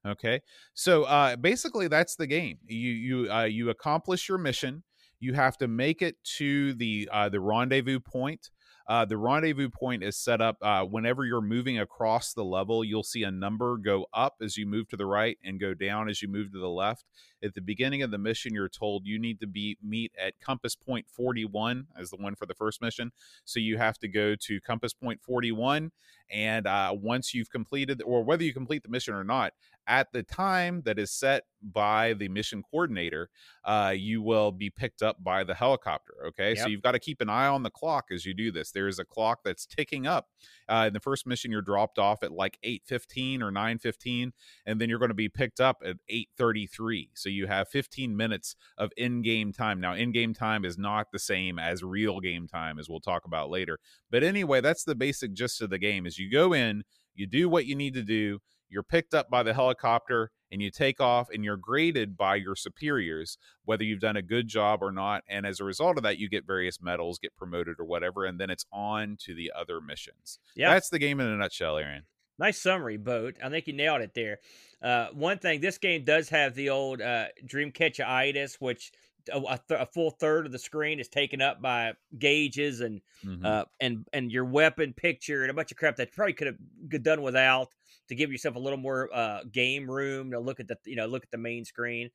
do 0.04 0.10
okay 0.10 0.40
so 0.74 1.04
uh 1.04 1.36
basically 1.36 1.88
that's 1.88 2.16
the 2.16 2.26
game 2.26 2.58
you 2.66 2.90
you 2.90 3.32
uh 3.32 3.44
you 3.44 3.68
accomplish 3.70 4.28
your 4.28 4.38
mission 4.38 4.82
you 5.20 5.35
have 5.35 5.56
to 5.59 5.68
make 5.68 6.02
it 6.02 6.16
to 6.24 6.74
the 6.74 7.09
uh 7.12 7.28
the 7.28 7.40
rendezvous 7.40 8.00
point 8.00 8.50
uh, 8.90 9.04
the 9.04 9.16
rendezvous 9.16 9.68
point 9.68 10.02
is 10.02 10.16
set 10.16 10.40
up 10.40 10.56
uh, 10.62 10.83
whenever 10.85 11.24
you're 11.24 11.40
moving 11.40 11.78
across 11.78 12.33
the 12.33 12.44
level 12.44 12.83
you'll 12.83 13.04
see 13.04 13.22
a 13.22 13.30
number 13.30 13.76
go 13.76 14.04
up 14.12 14.35
as 14.42 14.56
you 14.56 14.66
move 14.66 14.88
to 14.88 14.96
the 14.96 15.06
right 15.06 15.38
and 15.44 15.61
go 15.61 15.74
down 15.74 16.09
as 16.09 16.20
you 16.20 16.26
move 16.26 16.50
to 16.50 16.59
the 16.59 16.68
left. 16.68 17.04
At 17.40 17.54
the 17.54 17.61
beginning 17.61 18.02
of 18.02 18.11
the 18.11 18.18
mission 18.18 18.52
you're 18.52 18.68
told 18.68 19.06
you 19.06 19.16
need 19.16 19.38
to 19.40 19.46
be 19.46 19.78
meet 19.80 20.11
at 20.18 20.40
compass 20.40 20.74
point 20.74 21.06
41 21.09 21.87
as 21.96 22.11
the 22.11 22.16
one 22.16 22.35
for 22.35 22.46
the 22.46 22.54
first 22.54 22.83
mission. 22.83 23.12
So 23.44 23.61
you 23.61 23.78
have 23.78 23.96
to 23.98 24.09
go 24.09 24.35
to 24.35 24.61
compass 24.61 24.92
point 24.92 25.20
41 25.22 25.92
and 26.28 26.66
uh, 26.66 26.92
once 26.92 27.33
you've 27.33 27.50
completed 27.50 28.02
or 28.04 28.24
whether 28.24 28.42
you 28.42 28.52
complete 28.52 28.83
the 28.83 28.88
mission 28.88 29.14
or 29.14 29.22
not 29.22 29.52
at 29.90 30.12
the 30.12 30.22
time 30.22 30.83
that 30.85 31.00
is 31.00 31.11
set 31.11 31.42
by 31.61 32.14
the 32.14 32.29
mission 32.29 32.62
coordinator 32.62 33.29
uh, 33.64 33.92
you 33.94 34.22
will 34.22 34.53
be 34.53 34.70
picked 34.70 35.03
up 35.03 35.22
by 35.22 35.44
the 35.44 35.55
helicopter 35.55 36.14
okay? 36.29 36.55
So 36.55 36.68
you've 36.68 36.81
got 36.81 36.92
to 36.92 36.98
keep 36.98 37.20
an 37.20 37.29
eye 37.29 37.48
on 37.48 37.64
the 37.64 37.70
clock 37.70 38.07
as 38.12 38.24
you 38.24 38.33
do 38.33 38.50
this. 38.53 38.70
There 38.70 38.88
is 38.88 38.98
a 38.98 39.05
clock 39.05 39.40
that's 39.44 39.66
ticking 39.66 40.07
up 40.07 40.29
uh, 40.68 40.85
in 40.87 40.92
the 40.94 41.00
first 41.00 41.26
mission 41.26 41.50
you're 41.50 41.61
dropped 41.61 41.98
off 41.98 42.22
at 42.22 42.33
like 42.33 42.57
8.15 42.64 43.42
or 43.42 43.50
9.15 43.50 44.31
and 44.64 44.81
then 44.81 44.88
you're 44.88 44.98
going 45.00 45.11
to 45.11 45.14
be 45.14 45.29
picked 45.29 45.61
up 45.61 45.83
at 45.85 45.96
8.33 46.11 47.09
so 47.14 47.29
you 47.29 47.48
have 47.48 47.68
15 47.68 48.16
minutes 48.16 48.55
of 48.79 48.90
in-game 48.96 49.53
time. 49.53 49.81
Now 49.81 49.94
in-game 49.94 50.35
time 50.35 50.64
is 50.64 50.79
not 50.79 51.09
the 51.12 51.18
same 51.18 51.59
as 51.59 51.83
real 51.83 52.20
game 52.20 52.46
time 52.46 52.79
as 52.79 52.88
we'll 52.88 53.00
talk 53.00 53.24
about 53.24 53.50
later. 53.50 53.79
But 54.11 54.22
anyway 54.22 54.61
that's 54.61 54.85
the 54.85 54.94
basic 54.94 55.35
gist 55.35 55.61
of 55.61 55.70
the 55.70 55.79
game 55.79 56.07
is 56.07 56.18
you 56.18 56.31
go 56.31 56.53
in 56.53 56.85
you 57.14 57.26
do 57.26 57.48
what 57.48 57.66
you 57.66 57.74
need 57.74 57.94
to 57.94 58.03
do 58.03 58.38
you're 58.70 58.83
picked 58.83 59.14
up 59.14 59.28
by 59.30 59.42
the 59.42 59.52
helicopter 59.54 60.30
and 60.52 60.61
you 60.62 60.70
take 60.70 61.00
off 61.00 61.28
and 61.33 61.44
you're 61.44 61.56
graded 61.56 62.16
by 62.16 62.35
your 62.37 62.56
superiors 62.56 63.37
whether 63.64 63.85
you've 63.85 64.00
done 64.00 64.16
a 64.16 64.22
good 64.22 64.48
job 64.48 64.83
or 64.83 64.90
not 64.92 65.22
and 65.28 65.44
as 65.46 65.61
a 65.61 65.64
result 65.64 65.96
of 65.96 66.02
that 66.02 66.18
you 66.18 66.28
get 66.28 66.46
various 66.46 66.80
medals 66.80 67.18
get 67.18 67.37
promoted 67.37 67.76
or 67.78 67.85
whatever 67.85 68.24
and 68.24 68.38
then 68.40 68.50
it's 68.50 68.66
on 68.72 69.16
to 69.18 69.35
the 69.35 69.52
other 69.56 69.80
missions 69.80 70.38
Yeah. 70.56 70.72
that's 70.72 70.88
the 70.90 70.98
game 70.98 71.20
in 71.20 71.26
a 71.26 71.37
nutshell 71.37 71.76
aaron 71.76 72.04
Nice 72.38 72.59
summary, 72.59 72.96
Boat. 72.96 73.37
I 73.44 73.50
think 73.50 73.66
you 73.66 73.74
nailed 73.74 74.00
it 74.00 74.14
there. 74.14 74.38
Uh, 74.80 75.09
one 75.12 75.37
thing, 75.38 75.61
this 75.61 75.76
game 75.76 76.06
does 76.06 76.30
have 76.30 76.54
the 76.54 76.70
old 76.70 77.02
uh, 77.02 77.26
Dreamcatcher-itis, 77.46 78.61
which 78.61 78.92
a, 79.30 79.38
a, 79.38 79.61
th- 79.68 79.80
a 79.80 79.85
full 79.85 80.11
third 80.11 80.46
of 80.46 80.52
the 80.52 80.59
screen 80.59 81.00
is 81.00 81.09
taken 81.09 81.42
up 81.42 81.61
by 81.61 81.92
gauges 82.18 82.80
and 82.80 83.02
Mhm. 83.26 83.44
uh, 83.44 83.66
and 83.80 84.06
and 84.14 84.33
your 84.33 84.46
weapon 84.46 84.94
picture 84.94 85.42
and 85.42 85.50
a 85.50 85.54
bunch 85.54 85.70
of 85.70 85.76
crap 85.76 85.96
that 85.96 86.09
you 86.09 86.12
probably 86.14 86.33
could 86.33 86.46
have 86.46 87.02
done 87.02 87.20
without 87.20 87.68
to 88.10 88.14
give 88.14 88.30
yourself 88.30 88.56
a 88.56 88.60
little 88.60 88.78
more 88.78 89.08
uh, 89.14 89.40
game 89.50 89.90
room 89.90 90.30
to 90.32 90.38
look 90.38 90.60
at 90.60 90.68
the 90.68 90.76
you 90.84 90.96
know 90.96 91.06
look 91.06 91.24
at 91.24 91.30
the 91.30 91.38
main 91.38 91.64
screen. 91.64 92.10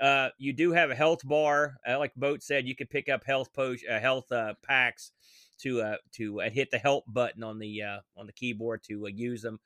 Uh, 0.00 0.30
you 0.38 0.52
do 0.52 0.72
have 0.72 0.90
a 0.90 0.94
health 0.94 1.20
bar, 1.26 1.76
uh, 1.88 1.98
like 1.98 2.14
Boat 2.14 2.42
said. 2.42 2.66
You 2.66 2.74
can 2.74 2.86
pick 2.86 3.08
up 3.08 3.24
health 3.24 3.50
uh, 3.58 3.72
health 4.00 4.30
uh, 4.32 4.54
packs 4.62 5.12
to 5.60 5.82
uh, 5.82 5.96
to 6.12 6.38
hit 6.52 6.70
the 6.70 6.78
help 6.78 7.04
button 7.06 7.42
on 7.42 7.58
the 7.58 7.82
on 8.16 8.26
the 8.26 8.32
keyboard 8.32 8.82
to 8.84 9.06
use 9.12 9.42
them. 9.42 9.60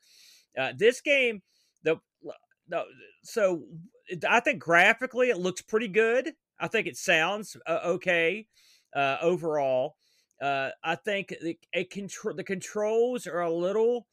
This 0.77 1.01
game, 1.01 1.43
the 1.83 2.01
the 2.69 2.85
so 3.23 3.65
it- 4.09 4.25
I 4.25 4.41
think 4.41 4.61
graphically 4.61 5.31
it 5.31 5.39
looks 5.39 5.63
pretty 5.63 5.89
good. 5.89 6.33
I 6.59 6.69
think 6.69 6.87
it 6.87 6.97
sounds 6.97 7.57
okay 7.69 8.47
overall. 8.95 9.97
I 10.43 10.97
think 11.05 11.29
the, 11.41 11.59
it 11.73 11.91
contr- 11.91 12.37
the 12.37 12.45
controls 12.45 13.27
are 13.27 13.41
a 13.41 13.53
little 13.53 14.07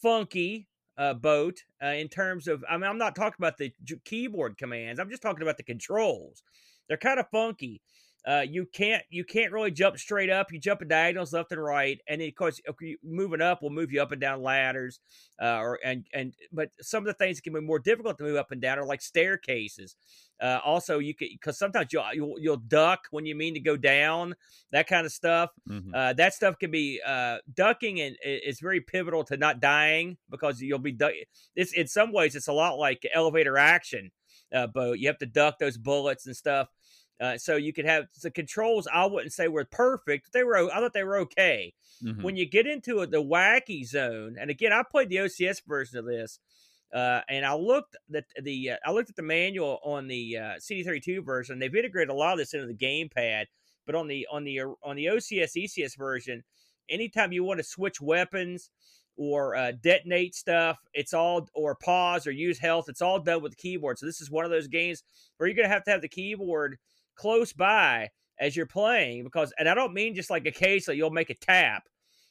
funky. 0.00 0.67
Uh, 0.98 1.14
boat 1.14 1.62
uh, 1.80 1.86
in 1.90 2.08
terms 2.08 2.48
of, 2.48 2.64
I 2.68 2.76
mean, 2.76 2.90
I'm 2.90 2.98
not 2.98 3.14
talking 3.14 3.36
about 3.38 3.56
the 3.56 3.72
keyboard 4.04 4.58
commands. 4.58 4.98
I'm 4.98 5.10
just 5.10 5.22
talking 5.22 5.42
about 5.42 5.56
the 5.56 5.62
controls. 5.62 6.42
They're 6.88 6.96
kind 6.96 7.20
of 7.20 7.30
funky. 7.30 7.80
Uh, 8.26 8.44
you 8.48 8.66
can't 8.66 9.02
you 9.10 9.24
can't 9.24 9.52
really 9.52 9.70
jump 9.70 9.96
straight 9.98 10.28
up. 10.28 10.52
You 10.52 10.58
jump 10.58 10.82
in 10.82 10.88
diagonals 10.88 11.32
left 11.32 11.52
and 11.52 11.62
right, 11.62 12.00
and 12.08 12.20
then 12.20 12.28
of 12.28 12.34
course 12.34 12.60
moving 13.02 13.40
up 13.40 13.62
will 13.62 13.70
move 13.70 13.90
you 13.92 14.02
up 14.02 14.12
and 14.12 14.20
down 14.20 14.42
ladders. 14.42 15.00
Uh, 15.40 15.58
or 15.58 15.78
and 15.84 16.06
and 16.12 16.34
but 16.52 16.70
some 16.80 17.02
of 17.02 17.06
the 17.06 17.14
things 17.14 17.36
that 17.38 17.42
can 17.42 17.52
be 17.54 17.60
more 17.60 17.78
difficult 17.78 18.18
to 18.18 18.24
move 18.24 18.36
up 18.36 18.50
and 18.50 18.60
down 18.60 18.78
are 18.78 18.86
like 18.86 19.00
staircases. 19.00 19.96
Uh, 20.40 20.60
also, 20.64 20.98
you 20.98 21.14
can 21.14 21.28
because 21.32 21.58
sometimes 21.58 21.92
you'll, 21.92 22.04
you'll 22.12 22.38
you'll 22.38 22.56
duck 22.56 23.06
when 23.10 23.24
you 23.26 23.34
mean 23.34 23.54
to 23.54 23.60
go 23.60 23.76
down, 23.76 24.34
that 24.72 24.86
kind 24.86 25.06
of 25.06 25.12
stuff. 25.12 25.50
Mhm. 25.68 25.90
Uh, 25.94 26.12
that 26.12 26.34
stuff 26.34 26.58
can 26.58 26.70
be 26.70 27.00
uh, 27.04 27.38
ducking, 27.54 28.00
and 28.00 28.16
it's 28.22 28.60
very 28.60 28.80
pivotal 28.80 29.24
to 29.24 29.36
not 29.36 29.60
dying 29.60 30.16
because 30.30 30.60
you'll 30.60 30.78
be 30.78 30.92
duck. 30.92 31.12
It's 31.56 31.72
in 31.72 31.86
some 31.88 32.12
ways 32.12 32.34
it's 32.36 32.48
a 32.48 32.52
lot 32.52 32.78
like 32.78 33.06
elevator 33.12 33.58
action 33.58 34.10
uh, 34.52 34.66
boat. 34.68 34.98
You 34.98 35.08
have 35.08 35.18
to 35.18 35.26
duck 35.26 35.58
those 35.58 35.76
bullets 35.76 36.26
and 36.26 36.36
stuff. 36.36 36.68
Uh, 37.20 37.36
so 37.36 37.56
you 37.56 37.72
could 37.72 37.84
have 37.84 38.06
the 38.22 38.30
controls. 38.30 38.86
I 38.92 39.06
wouldn't 39.06 39.32
say 39.32 39.48
were 39.48 39.64
perfect. 39.64 40.32
They 40.32 40.44
were. 40.44 40.56
I 40.56 40.78
thought 40.80 40.92
they 40.92 41.04
were 41.04 41.18
okay. 41.18 41.74
Mhm. 42.02 42.22
When 42.22 42.36
you 42.36 42.46
get 42.46 42.66
into 42.66 43.04
the 43.06 43.22
wacky 43.22 43.84
zone, 43.84 44.36
and 44.38 44.50
again, 44.50 44.72
I 44.72 44.84
played 44.88 45.08
the 45.08 45.16
OCS 45.18 45.60
version 45.66 45.98
of 45.98 46.04
this, 46.04 46.38
uh, 46.94 47.22
and 47.28 47.44
I 47.44 47.54
looked 47.54 47.96
at 48.14 48.24
the 48.40 48.70
uh, 48.70 48.76
I 48.84 48.92
looked 48.92 49.10
at 49.10 49.16
the 49.16 49.22
manual 49.22 49.80
on 49.82 50.06
the 50.06 50.36
uh, 50.38 50.54
CD32 50.60 51.24
version. 51.24 51.58
They've 51.58 51.74
integrated 51.74 52.10
a 52.10 52.14
lot 52.14 52.32
of 52.34 52.38
this 52.38 52.54
into 52.54 52.66
the 52.68 52.74
gamepad, 52.74 53.46
but 53.84 53.96
on 53.96 54.06
the 54.06 54.26
on 54.30 54.44
the 54.44 54.60
on 54.84 54.94
the 54.94 55.06
OCS 55.06 55.56
ECS 55.56 55.96
version, 55.98 56.44
anytime 56.88 57.32
you 57.32 57.42
want 57.42 57.58
to 57.58 57.64
switch 57.64 58.00
weapons 58.00 58.70
or 59.16 59.56
uh, 59.56 59.72
detonate 59.72 60.36
stuff, 60.36 60.78
it's 60.94 61.12
all 61.12 61.48
or 61.52 61.74
pause 61.74 62.28
or 62.28 62.30
use 62.30 62.60
health. 62.60 62.88
It's 62.88 63.02
all 63.02 63.18
done 63.18 63.42
with 63.42 63.52
the 63.52 63.56
keyboard. 63.56 63.98
So 63.98 64.06
this 64.06 64.20
is 64.20 64.30
one 64.30 64.44
of 64.44 64.52
those 64.52 64.68
games 64.68 65.02
where 65.36 65.48
you're 65.48 65.56
gonna 65.56 65.66
have 65.68 65.82
to 65.84 65.90
have 65.90 66.02
the 66.02 66.08
keyboard 66.08 66.78
close 67.18 67.52
by 67.52 68.08
as 68.40 68.56
you're 68.56 68.66
playing 68.66 69.24
because, 69.24 69.52
and 69.58 69.68
I 69.68 69.74
don't 69.74 69.92
mean 69.92 70.14
just 70.14 70.30
like 70.30 70.46
occasionally 70.46 70.96
you'll 70.96 71.10
make 71.10 71.30
a 71.30 71.34
tap. 71.34 71.82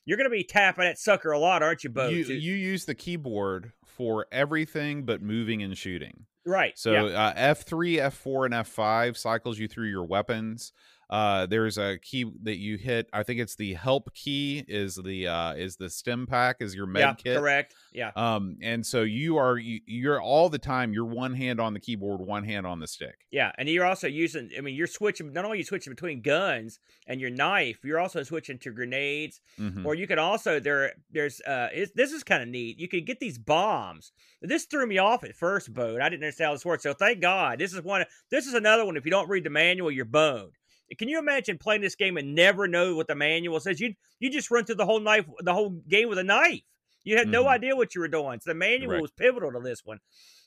You're 0.06 0.18
gonna 0.18 0.30
be 0.30 0.44
tapping 0.44 0.86
that 0.86 0.98
sucker 0.98 1.32
a 1.32 1.40
lot, 1.40 1.62
aren't 1.62 1.84
you, 1.84 1.90
Bo? 1.90 2.08
you, 2.08 2.24
you 2.24 2.54
use 2.54 2.86
the 2.86 2.96
keyboard 2.96 3.74
for 3.86 4.26
everything 4.32 5.04
but 5.04 5.22
moving 5.22 5.62
and 5.62 5.78
shooting 5.78 6.26
right. 6.48 6.78
So 6.78 7.08
yeah. 7.08 7.34
uh, 7.36 7.54
F3, 7.54 7.98
F4, 7.98 8.46
and 8.46 8.54
F5 8.54 9.18
cycles 9.18 9.60
you 9.60 9.68
through 9.68 9.90
your 9.90 10.06
weapons. 10.06 10.72
Uh 11.10 11.46
there's 11.46 11.78
a 11.78 11.98
key 12.00 12.26
that 12.44 12.58
you 12.58 12.78
hit 12.78 13.08
i 13.14 13.24
think 13.24 13.40
it's 13.40 13.56
the 13.56 13.74
help 13.74 14.14
key 14.14 14.64
is 14.68 14.96
the 14.96 15.28
uh 15.28 15.54
is 15.54 15.78
the 15.78 15.90
stim 15.90 16.26
pack 16.28 16.58
is 16.60 16.76
your 16.76 16.86
med 16.86 17.02
yeah, 17.02 17.14
kit 17.14 17.38
correct. 17.38 17.76
Yeah. 17.94 18.12
um 18.16 18.58
and 18.62 18.86
so 18.86 19.04
you 19.04 19.38
are 19.38 19.58
you, 19.58 19.80
you're 19.86 20.22
all 20.22 20.50
the 20.50 20.60
time 20.60 20.94
you're 20.94 21.06
one 21.06 21.34
hand 21.34 21.60
on 21.62 21.74
the 21.74 21.80
keyboard 21.80 22.20
one 22.22 22.44
hand 22.44 22.68
on 22.68 22.80
the 22.80 22.88
stick 22.88 23.16
Yeah, 23.32 23.52
and 23.58 23.70
you're 23.70 23.86
also 23.86 24.08
using. 24.08 24.50
I 24.58 24.62
mean, 24.62 24.76
you're 24.76 24.88
switching. 24.88 25.32
Not 25.34 25.46
only 25.46 25.58
are 25.58 25.60
you 25.60 25.64
switching 25.64 25.92
between 25.94 26.22
guns 26.22 26.80
and 27.06 27.20
your 27.22 27.30
knife, 27.30 27.80
you're 27.84 28.00
also 28.00 28.24
switching 28.24 28.58
to 28.60 28.72
grenades. 28.72 29.42
Mhm. 29.60 29.86
Or 29.86 29.96
you 29.96 30.08
can 30.08 30.18
also 30.20 30.60
there. 30.60 30.94
There's 31.12 31.40
uh, 31.42 31.70
it's, 31.74 31.92
this 31.94 32.12
is 32.12 32.24
kind 32.24 32.42
of 32.42 32.50
neat. 32.50 32.80
You 32.80 32.88
can 32.88 33.04
get 33.06 33.20
these 33.20 33.38
bombs. 33.38 34.12
This 34.42 34.66
threw 34.66 34.86
me 34.88 34.98
off 34.98 35.24
at 35.24 35.36
first, 35.36 35.74
boat. 35.74 36.02
I 36.02 36.10
didn't 36.10 36.24
understand 36.24 36.48
how 36.50 36.54
this 36.54 36.66
worked. 36.66 36.84
So 36.84 36.94
thank 36.94 37.20
God. 37.22 37.60
This 37.60 37.74
is 37.74 37.82
one. 37.82 38.06
This 38.32 38.48
is 38.48 38.54
another 38.54 38.86
one. 38.86 38.98
If 38.98 39.06
you 39.06 39.12
don't 39.12 39.30
read 39.30 39.44
the 39.44 39.50
manual, 39.50 39.92
you're 39.92 40.06
boned. 40.06 40.57
Can 40.98 41.10
you 41.10 41.20
imagine 41.20 41.58
playing 41.58 41.82
this 41.82 41.96
game 41.96 42.18
and 42.18 42.34
never 42.36 42.68
know 42.68 42.96
what 42.96 43.08
the 43.08 43.16
manual 43.16 43.60
says? 43.60 43.80
You 43.80 43.94
you 44.20 44.30
just 44.30 44.50
run 44.52 44.66
through 44.66 44.76
the 44.76 44.86
whole 44.86 45.00
knife, 45.00 45.26
the 45.40 45.54
whole 45.54 45.72
game 45.88 46.10
with 46.10 46.18
a 46.18 46.24
knife. 46.24 46.62
You 47.04 47.18
had 47.18 47.28
no 47.28 47.46
Mhm. 47.46 47.50
idea 47.50 47.76
what 47.76 47.96
you 47.96 48.02
were 48.02 48.08
doing. 48.08 48.40
So 48.42 48.50
the 48.50 48.56
manual 48.56 49.02
was 49.02 49.12
pivotal 49.12 49.52
to 49.54 49.60
this 49.62 49.86
one. 49.86 50.00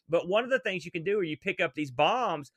But 0.09 0.29
one 0.29 0.45
of 0.45 0.51
the 0.51 0.59
things 0.59 0.85
you 0.85 0.91
can 0.91 1.05
do, 1.05 1.19
are 1.21 1.23
you 1.23 1.37
pick 1.37 1.61
up 1.61 1.75
these 1.75 1.91
bombs. 1.91 2.53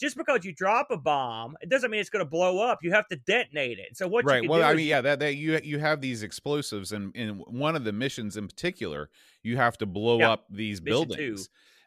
Just 0.00 0.16
because 0.16 0.44
you 0.44 0.52
drop 0.52 0.92
a 0.92 0.96
bomb, 0.96 1.56
it 1.60 1.68
doesn't 1.68 1.90
mean 1.90 2.00
it's 2.00 2.08
going 2.10 2.24
to 2.24 2.30
blow 2.30 2.60
up. 2.60 2.84
You 2.84 2.92
have 2.92 3.08
to 3.08 3.16
detonate 3.16 3.80
it. 3.80 3.96
So 3.96 4.06
what 4.06 4.24
you 4.24 4.30
right 4.30 4.40
can 4.42 4.48
well 4.48 4.60
do 4.60 4.64
i 4.64 4.70
is 4.70 4.76
mean 4.76 4.86
yeah 4.86 5.00
that, 5.00 5.18
that 5.18 5.34
you 5.34 5.58
you 5.64 5.80
have 5.80 6.00
these 6.00 6.22
explosives 6.22 6.92
and 6.92 7.14
in 7.16 7.38
one 7.38 7.74
of 7.74 7.82
the 7.82 7.90
missions 7.92 8.36
in 8.36 8.46
particular 8.46 9.10
you 9.42 9.56
have 9.56 9.76
to 9.78 9.86
blow 9.86 10.18
Yeah. 10.20 10.30
up 10.30 10.44
these 10.50 10.80
Mission 10.80 11.08
two. 11.08 11.36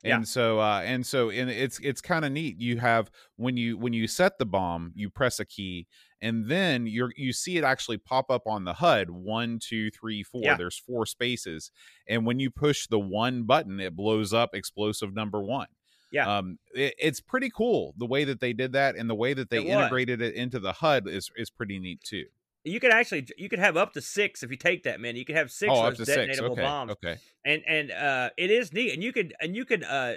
Yeah. 0.04 0.16
and 0.18 0.28
so 0.28 0.60
uh 0.60 0.82
and 0.84 1.06
so 1.06 1.30
and 1.30 1.49
it's 1.49 1.80
it's 1.80 2.02
kind 2.02 2.26
of 2.26 2.32
neat 2.32 2.60
you 2.60 2.78
have 2.80 3.12
when 3.36 3.56
you 3.58 3.78
when 3.78 3.93
you 3.93 4.08
set 4.08 4.38
the 4.39 4.45
bomb 4.45 4.91
you 4.95 5.10
press 5.10 5.39
a 5.39 5.45
key 5.45 5.88
and 6.22 6.47
then 6.49 6.88
you're 6.88 7.12
you 7.16 7.34
see 7.34 7.58
it 7.58 7.64
actually 7.64 7.97
pop 7.97 8.30
up 8.32 8.43
on 8.47 8.64
the 8.64 8.74
hud 8.74 9.10
one 9.10 9.60
two 9.62 9.89
three 9.91 10.24
four 10.24 10.41
Yeah. 10.43 10.56
there's 10.58 10.78
four 10.78 11.06
spaces 11.06 11.72
and 12.08 12.26
when 12.26 12.39
you 12.39 12.49
push 12.49 12.88
the 12.88 12.99
one 12.99 13.43
button 13.43 13.80
it 13.80 13.95
blows 13.95 14.34
up 14.34 14.56
explosive 14.56 15.14
number 15.14 15.41
one 15.43 15.68
Yeah. 16.12 16.38
um 16.38 16.58
it, 16.74 16.95
it's 16.97 17.22
pretty 17.22 17.49
cool 17.56 17.93
the 17.97 18.08
way 18.08 18.24
that 18.24 18.39
they 18.39 18.54
did 18.54 18.74
that 18.74 18.95
and 18.95 19.10
the 19.10 19.16
way 19.16 19.34
that 19.36 19.49
they 19.49 19.58
It 19.58 19.66
was. 19.66 19.72
integrated 19.76 20.22
it 20.22 20.34
into 20.36 20.60
the 20.60 20.74
hud 20.74 21.08
is 21.08 21.30
is 21.36 21.49
pretty 21.49 21.78
neat 21.80 22.02
too 22.02 22.26
you 22.64 22.80
could 22.80 22.91
actually 22.91 23.28
you 23.38 23.49
could 23.49 23.59
have 23.59 23.78
up 23.78 23.93
to 23.93 24.01
six 24.01 24.43
if 24.43 24.51
you 24.51 24.57
take 24.57 24.84
that 24.84 24.99
many. 24.99 25.20
You 25.20 25.26
could 25.26 25.36
have 25.36 25.51
six 25.51 25.72
oh 25.72 25.82
of 25.82 25.93
up 25.93 25.97
those 25.97 26.07
detonatable 26.07 26.51
okay 26.53 26.62
bombs, 26.62 26.91
okay 26.91 27.20
and 27.45 27.64
and 27.68 27.91
uh, 27.91 28.30
it 28.38 28.51
is 28.51 28.74
neat. 28.74 28.93
And 28.93 29.03
you 29.03 29.14
could 29.14 29.34
and 29.39 29.55
you 29.55 29.66
could 29.66 29.84
uh, 29.84 30.16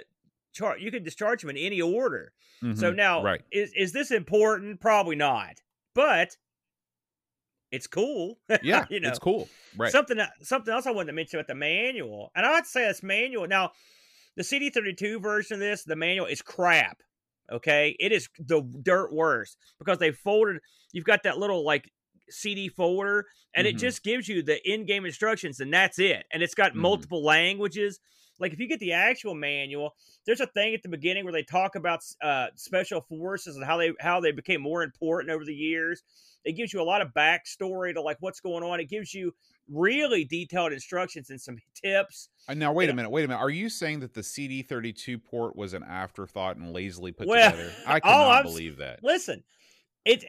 char- 0.53 0.77
you 0.77 0.91
could 0.91 1.03
discharge 1.03 1.41
them 1.41 1.49
in 1.49 1.57
any 1.57 1.81
order. 1.81 2.33
So 2.73 2.91
Mhm. 2.91 2.95
now, 2.95 3.23
right 3.23 3.41
is 3.51 3.71
is 3.75 3.93
this 3.93 4.11
important? 4.11 4.79
Probably 4.81 5.15
not, 5.15 5.61
but 5.93 6.37
it's 7.71 7.87
cool. 7.87 8.39
yeah 8.61 8.85
you 8.89 8.99
know, 8.99 9.09
it's 9.09 9.19
cool 9.19 9.49
right 9.75 9.91
Something 9.91 10.19
something 10.41 10.73
else 10.73 10.85
I 10.85 10.91
wanted 10.91 11.07
to 11.07 11.13
mention 11.13 11.39
about 11.39 11.47
the 11.47 11.55
manual, 11.55 12.31
and 12.35 12.45
I'd 12.45 12.65
say 12.65 12.87
this 12.87 13.03
manual. 13.03 13.47
Now, 13.47 13.71
the 14.35 14.43
CD32 14.43 15.21
version 15.21 15.55
of 15.55 15.59
this, 15.59 15.83
the 15.83 15.95
manual 15.95 16.25
is 16.27 16.41
crap. 16.41 17.01
Okay, 17.51 17.95
it 17.99 18.11
is 18.11 18.29
the 18.39 18.61
dirt 18.81 19.13
worst 19.13 19.57
because 19.79 19.99
they 19.99 20.11
folded. 20.11 20.57
You've 20.91 21.05
got 21.05 21.23
that 21.23 21.37
little 21.37 21.63
like 21.65 21.91
CD 22.29 22.69
folder, 22.69 23.25
and 23.53 23.67
it 23.67 23.75
Mhm. 23.75 23.79
just 23.79 24.03
gives 24.03 24.27
you 24.27 24.41
the 24.43 24.59
in-game 24.69 25.05
instructions, 25.05 25.59
and 25.59 25.73
that's 25.73 25.99
it. 25.99 26.25
And 26.31 26.41
it's 26.43 26.55
got 26.55 26.73
Mhm. 26.73 26.77
multiple 26.77 27.23
languages. 27.23 27.99
Like 28.37 28.51
if 28.51 28.59
you 28.59 28.67
get 28.67 28.79
the 28.81 28.91
actual 28.91 29.33
manual, 29.33 29.95
there's 30.25 30.41
a 30.41 30.47
thing 30.47 30.73
at 30.75 30.83
the 30.83 30.89
beginning 30.89 31.23
where 31.23 31.31
they 31.31 31.43
talk 31.43 31.75
about 31.75 32.01
uh, 32.21 32.47
special 32.55 33.01
forces 33.01 33.55
and 33.55 33.63
how 33.65 33.77
they 33.77 33.93
how 33.99 34.19
they 34.19 34.31
became 34.33 34.61
more 34.61 34.83
important 34.83 35.31
over 35.31 35.45
the 35.45 35.55
years. 35.55 36.03
It 36.43 36.53
gives 36.53 36.73
you 36.73 36.81
a 36.81 36.83
lot 36.83 37.01
of 37.01 37.13
backstory 37.13 37.93
to 37.93 38.01
like 38.01 38.17
what's 38.19 38.41
going 38.41 38.63
on. 38.63 38.79
It 38.81 38.89
gives 38.89 39.13
you 39.13 39.33
really 39.69 40.25
detailed 40.25 40.73
instructions 40.73 41.29
and 41.29 41.41
some 41.41 41.57
tips. 41.81 42.29
Uh, 42.47 42.53
Now 42.55 42.73
wait 42.73 42.89
a 42.89 42.93
minute, 42.93 43.09
wait 43.09 43.23
a 43.23 43.27
minute. 43.29 43.39
Are 43.39 43.49
you 43.49 43.69
saying 43.69 44.01
that 44.01 44.13
the 44.13 44.21
CD32 44.21 45.17
port 45.17 45.55
was 45.55 45.73
an 45.73 45.83
afterthought 45.83 46.57
and 46.57 46.73
lazily 46.73 47.13
put 47.13 47.27
Well, 47.27 47.51
together? 47.51 47.71
I 47.87 47.99
cannot 48.01 48.43
believe 48.43 48.77
that. 48.77 49.01
Listen, 49.01 49.43
it 50.03 50.25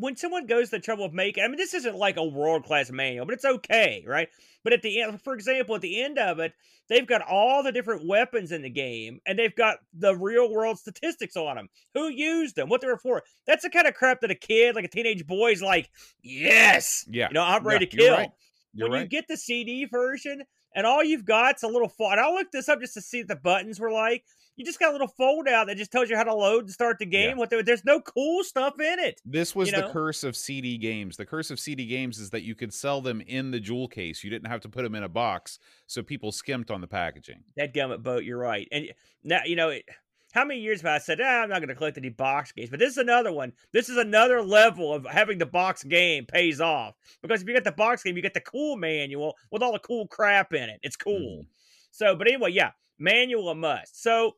when 0.00 0.16
someone 0.16 0.46
goes 0.46 0.70
to 0.70 0.76
the 0.76 0.80
trouble 0.82 1.04
of 1.04 1.12
making, 1.12 1.44
I 1.44 1.48
mean, 1.48 1.56
this 1.56 1.74
isn't 1.74 1.96
like 1.96 2.16
a 2.16 2.24
world 2.24 2.64
class 2.64 2.90
manual, 2.90 3.26
but 3.26 3.34
it's 3.34 3.44
okay, 3.44 4.04
right? 4.06 4.28
But 4.64 4.72
at 4.72 4.82
the 4.82 5.00
end, 5.00 5.20
for 5.22 5.34
example, 5.34 5.74
at 5.74 5.80
the 5.82 6.02
end 6.02 6.18
of 6.18 6.38
it, 6.38 6.52
they've 6.88 7.06
got 7.06 7.22
all 7.22 7.62
the 7.62 7.72
different 7.72 8.06
weapons 8.06 8.52
in 8.52 8.62
the 8.62 8.70
game, 8.70 9.20
and 9.26 9.38
they've 9.38 9.54
got 9.54 9.78
the 9.94 10.16
real 10.16 10.50
world 10.50 10.78
statistics 10.78 11.36
on 11.36 11.56
them. 11.56 11.68
Who 11.94 12.08
used 12.08 12.56
them? 12.56 12.68
What 12.68 12.80
they 12.80 12.86
were 12.86 12.98
for? 12.98 13.22
That's 13.46 13.62
the 13.62 13.70
kind 13.70 13.86
of 13.86 13.94
crap 13.94 14.20
that 14.22 14.30
a 14.30 14.34
kid, 14.34 14.74
like 14.74 14.84
a 14.84 14.88
teenage 14.88 15.26
boy, 15.26 15.52
is 15.52 15.62
like, 15.62 15.88
yes, 16.22 17.04
Yeah, 17.08 17.28
you 17.28 17.34
know, 17.34 17.42
I'm 17.44 17.64
ready 17.66 17.84
yeah, 17.86 17.90
to 17.90 17.96
you're 17.96 18.06
kill. 18.06 18.16
right. 18.16 18.30
You're 18.74 18.88
when 18.88 18.92
right. 18.92 19.02
you 19.02 19.08
get 19.08 19.26
the 19.28 19.36
CD 19.36 19.84
version 19.86 20.42
and 20.74 20.86
all 20.86 21.02
you've 21.02 21.24
got's 21.24 21.62
a 21.62 21.68
little 21.68 21.88
fold. 21.88 22.12
And 22.12 22.20
I 22.20 22.30
looked 22.30 22.52
this 22.52 22.68
up 22.68 22.80
just 22.80 22.94
to 22.94 23.00
see 23.00 23.20
what 23.20 23.28
the 23.28 23.36
buttons 23.36 23.80
were 23.80 23.90
like. 23.90 24.24
You 24.56 24.64
just 24.66 24.78
got 24.78 24.90
a 24.90 24.92
little 24.92 25.08
fold 25.08 25.48
out 25.48 25.68
that 25.68 25.78
just 25.78 25.90
tells 25.90 26.10
you 26.10 26.16
how 26.16 26.24
to 26.24 26.34
load 26.34 26.64
and 26.64 26.70
start 26.70 26.98
the 26.98 27.06
game. 27.06 27.38
What 27.38 27.48
there, 27.48 27.62
there's 27.62 27.84
no 27.84 27.98
cool 28.00 28.44
stuff 28.44 28.78
in 28.78 28.98
it. 28.98 29.18
this 29.24 29.54
was 29.54 29.70
you 29.70 29.76
the 29.76 29.88
curse 29.88 30.22
of 30.22 30.36
CD 30.36 30.76
games. 30.76 31.16
The 31.16 31.24
curse 31.24 31.50
of 31.50 31.58
CD 31.58 31.86
games 31.86 32.18
is 32.18 32.28
that 32.30 32.42
you 32.42 32.54
could 32.54 32.74
sell 32.74 33.00
them 33.00 33.22
in 33.22 33.52
the 33.52 33.60
jewel 33.60 33.88
case. 33.88 34.22
You 34.22 34.28
didn't 34.28 34.48
have 34.48 34.60
to 34.60 34.68
put 34.68 34.82
them 34.82 34.94
in 34.94 35.02
a 35.02 35.08
box, 35.08 35.58
so 35.86 36.02
people 36.02 36.30
skimped 36.30 36.70
on 36.70 36.82
the 36.82 36.86
packaging. 36.86 37.42
That 37.56 37.72
gummit 37.72 38.02
boat, 38.02 38.24
you're 38.24 38.38
right. 38.38 38.68
And 38.70 38.92
now 39.24 39.40
you 39.46 39.56
know 39.56 39.70
it, 39.70 39.84
how 40.32 40.44
many 40.44 40.60
years 40.60 40.82
have 40.82 40.90
I 40.90 40.98
said, 40.98 41.20
ah, 41.20 41.42
I'm 41.42 41.48
not 41.48 41.58
going 41.58 41.68
to 41.68 41.74
collect 41.74 41.98
any 41.98 42.08
box 42.08 42.52
games, 42.52 42.70
but 42.70 42.78
this 42.78 42.90
is 42.90 42.98
another 42.98 43.32
one. 43.32 43.52
This 43.72 43.88
is 43.88 43.96
another 43.96 44.42
level 44.42 44.94
of 44.94 45.06
having 45.06 45.38
the 45.38 45.46
box 45.46 45.82
game 45.82 46.26
pays 46.26 46.60
off 46.60 46.94
because 47.22 47.42
if 47.42 47.48
you 47.48 47.54
get 47.54 47.64
the 47.64 47.72
box 47.72 48.02
game, 48.02 48.16
you 48.16 48.22
get 48.22 48.34
the 48.34 48.40
cool 48.40 48.76
manual 48.76 49.36
with 49.50 49.62
all 49.62 49.72
the 49.72 49.78
cool 49.80 50.06
crap 50.06 50.52
in 50.52 50.68
it. 50.68 50.80
It's 50.82 50.96
cool. 50.96 51.46
So, 51.90 52.14
but 52.14 52.28
anyway, 52.28 52.52
yeah, 52.52 52.70
manual 52.98 53.48
a 53.48 53.54
must. 53.54 54.02
So, 54.02 54.36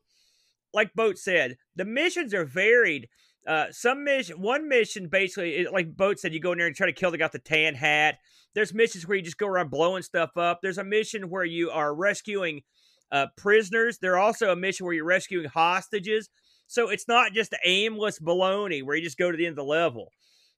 like 0.73 0.93
Boat 0.93 1.17
said, 1.17 1.57
the 1.75 1.85
missions 1.85 2.33
are 2.33 2.45
varied. 2.45 3.07
Uh, 3.45 3.65
some 3.71 4.03
mission, 4.03 4.41
one 4.41 4.67
mission 4.67 5.07
basically, 5.07 5.57
is, 5.57 5.67
like 5.71 5.95
Boat 5.95 6.19
said, 6.19 6.33
you 6.33 6.39
go 6.39 6.53
in 6.53 6.57
there 6.57 6.67
and 6.67 6.75
try 6.75 6.87
to 6.87 6.93
kill 6.93 7.11
the 7.11 7.17
guy 7.17 7.25
with 7.25 7.33
the 7.33 7.39
tan 7.39 7.75
hat. 7.75 8.19
There's 8.55 8.73
missions 8.73 9.07
where 9.07 9.17
you 9.17 9.23
just 9.23 9.37
go 9.37 9.47
around 9.47 9.69
blowing 9.69 10.03
stuff 10.03 10.37
up. 10.37 10.59
There's 10.61 10.77
a 10.77 10.83
mission 10.83 11.29
where 11.29 11.43
you 11.43 11.71
are 11.71 11.93
rescuing 11.93 12.61
uh, 13.13 13.27
prisoners. 13.37 13.99
There's 14.01 14.17
also 14.17 14.51
a 14.51 14.55
mission 14.55 14.85
where 14.85 14.93
you're 14.93 15.05
rescuing 15.05 15.47
hostages. 15.47 16.29
So 16.67 16.89
it's 16.89 17.07
not 17.07 17.31
just 17.33 17.53
aimless 17.63 18.19
baloney 18.19 18.83
where 18.83 18.95
you 18.95 19.03
just 19.03 19.17
go 19.17 19.31
to 19.31 19.37
the 19.37 19.45
end 19.45 19.53
of 19.53 19.63
the 19.65 19.69
level. 19.69 20.09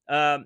Um, 0.08 0.45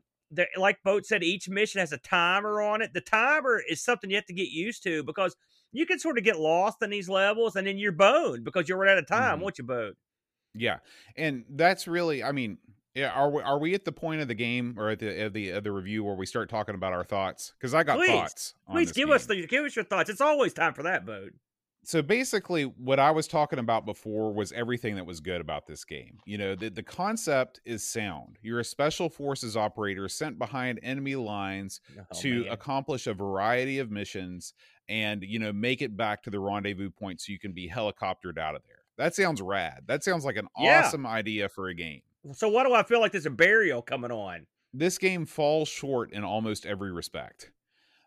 like 0.58 0.82
Boat 0.84 1.06
said, 1.06 1.24
each 1.24 1.48
mission 1.48 1.80
has 1.80 1.92
a 1.92 1.98
timer 2.00 2.62
on 2.62 2.82
it. 2.82 2.94
The 2.94 3.02
timer 3.02 3.62
is 3.70 3.82
something 3.82 4.10
you 4.10 4.16
have 4.16 4.26
to 4.26 4.34
get 4.34 4.50
used 4.50 4.84
to 4.84 5.04
because 5.04 5.36
you 5.72 5.86
can 5.86 6.00
sort 6.00 6.18
of 6.18 6.24
get 6.24 6.40
lost 6.40 6.82
in 6.82 6.90
these 6.90 7.10
levels 7.10 7.56
and 7.56 7.68
then 7.68 7.78
you're 7.78 7.92
boned 7.92 8.44
because 8.44 8.68
you're 8.68 8.78
run 8.78 8.90
out 8.90 8.98
of 8.98 9.08
time. 9.08 9.40
Mhm. 9.40 9.44
Once 9.44 9.60
you 9.60 9.64
boned. 9.64 9.96
Yeah, 10.56 10.80
and 11.16 11.46
that's 11.50 11.88
really, 11.88 12.24
I 12.24 12.32
mean, 12.32 12.58
yeah. 12.96 13.12
Are 13.12 13.30
we 13.30 13.42
are 13.44 13.60
we 13.60 13.76
at 13.76 13.86
the 13.86 13.92
point 13.92 14.22
of 14.22 14.28
the 14.28 14.34
game 14.34 14.76
or 14.78 14.90
at 14.90 15.00
the 15.00 15.26
of 15.26 15.34
the 15.34 15.50
of 15.52 15.64
the 15.64 15.72
review 15.72 16.04
where 16.04 16.16
we 16.16 16.26
start 16.26 16.50
talking 16.50 16.74
about 16.74 16.94
our 16.94 17.04
thoughts? 17.04 17.54
Because 17.60 17.76
I 17.76 17.84
got 17.84 17.98
Please, 17.98 18.10
thoughts. 18.10 18.56
Please 18.72 18.92
give 18.92 19.12
us 19.12 19.28
the 19.28 19.46
give 19.46 19.64
us 19.64 19.76
your 19.76 19.86
thoughts. 19.86 20.10
It's 20.10 20.22
always 20.22 20.54
time 20.54 20.74
for 20.74 20.84
that 20.84 21.06
boat. 21.06 21.34
So 21.90 22.02
basically 22.04 22.64
what 22.64 23.00
i 23.00 23.10
was 23.10 23.28
talking 23.28 23.58
about 23.60 23.84
before 23.86 24.32
was 24.32 24.52
everything 24.52 24.96
that 24.96 25.06
was 25.06 25.20
good 25.20 25.42
about 25.42 25.66
this 25.66 25.84
game 25.84 26.20
you 26.26 26.38
know 26.38 26.54
the, 26.56 26.70
the 26.70 26.84
concept 26.84 27.60
is 27.66 27.84
sound 27.84 28.38
you're 28.44 28.60
a 28.60 28.64
special 28.64 29.10
forces 29.10 29.58
operator 29.58 30.08
sent 30.08 30.38
behind 30.38 30.80
enemy 30.84 31.16
lines 31.16 31.82
Oh, 31.98 32.20
to 32.22 32.44
man. 32.44 32.52
accomplish 32.54 33.08
a 33.08 33.14
variety 33.14 33.80
of 33.80 33.90
missions 33.90 34.54
and 34.88 35.24
you 35.24 35.40
know 35.40 35.52
make 35.52 35.82
it 35.82 35.98
back 35.98 36.22
to 36.24 36.30
the 36.30 36.40
rendezvous 36.40 36.92
point 36.92 37.22
so 37.22 37.32
you 37.32 37.40
can 37.40 37.54
be 37.54 37.68
helicoptered 37.70 38.38
out 38.38 38.56
of 38.56 38.62
there 38.68 38.84
that 38.98 39.16
sounds 39.16 39.42
rad 39.42 39.84
that 39.88 40.04
sounds 40.04 40.24
like 40.26 40.38
an 40.38 40.48
Yeah. 40.58 40.80
awesome 40.80 41.06
idea 41.08 41.50
for 41.50 41.68
a 41.70 41.74
game 41.74 42.02
so 42.34 42.50
why 42.50 42.64
do 42.66 42.74
I 42.74 42.84
feel 42.84 43.00
like 43.00 43.12
there's 43.14 43.26
a 43.26 43.30
burial 43.32 43.82
coming 43.82 44.12
on? 44.12 44.46
this 44.74 45.00
game 45.00 45.26
falls 45.26 45.68
short 45.68 46.12
in 46.14 46.24
almost 46.24 46.66
every 46.66 46.92
respect 46.92 47.52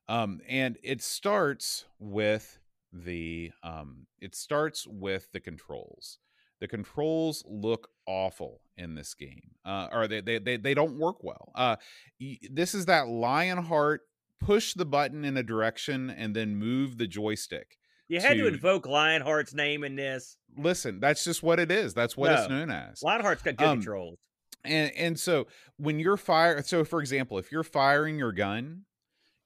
um 0.09 0.41
and 0.49 0.78
it 0.85 1.03
starts 1.03 1.87
with 1.99 2.59
the 2.93 3.51
um 3.62 4.07
it 4.20 4.34
starts 4.34 4.86
with 4.86 5.30
the 5.32 5.40
controls. 5.40 6.18
The 6.61 6.68
controls 6.68 7.43
look 7.49 7.88
awful 8.07 8.61
in 8.76 8.95
this 8.95 9.14
game 9.14 9.53
uh 9.64 9.88
or 9.93 10.07
they 10.09 10.20
they 10.20 10.38
they, 10.38 10.57
they 10.57 10.74
don't 10.74 10.99
work 10.99 11.22
well. 11.24 11.53
Uh 11.55 11.76
y- 12.20 12.38
this 12.51 12.74
is 12.74 12.86
that 12.86 13.09
lionheart 13.09 14.03
push 14.40 14.74
the 14.74 14.84
button 14.84 15.24
in 15.24 15.36
a 15.36 15.43
direction 15.43 16.11
and 16.11 16.34
then 16.36 16.57
move 16.57 16.99
the 16.99 17.07
joystick 17.07 17.78
You 18.09 18.20
had 18.20 18.34
to 18.34 18.43
to- 18.43 18.49
invoke 18.49 18.84
Lionheart's 18.86 19.55
name 19.55 19.84
in 19.84 19.97
this. 19.97 20.36
listen 20.57 21.01
that's 21.01 21.24
just 21.24 21.43
what 21.43 21.59
it 21.61 21.70
is. 21.70 21.95
That's 21.95 22.16
what 22.16 22.32
it's 22.32 22.49
known 22.49 22.70
as. 22.70 23.01
Lionheart's 23.03 23.43
got 23.43 23.57
good 23.57 23.64
Um, 23.68 23.78
controls. 23.78 24.18
and 24.64 24.93
and 24.97 25.18
so 25.18 25.47
when 25.78 25.99
you're 25.99 26.16
fire 26.16 26.62
so 26.62 26.84
for 26.84 27.01
example 27.01 27.38
if 27.38 27.51
you're 27.53 27.62
firing 27.64 28.18
your 28.18 28.32
gun 28.32 28.82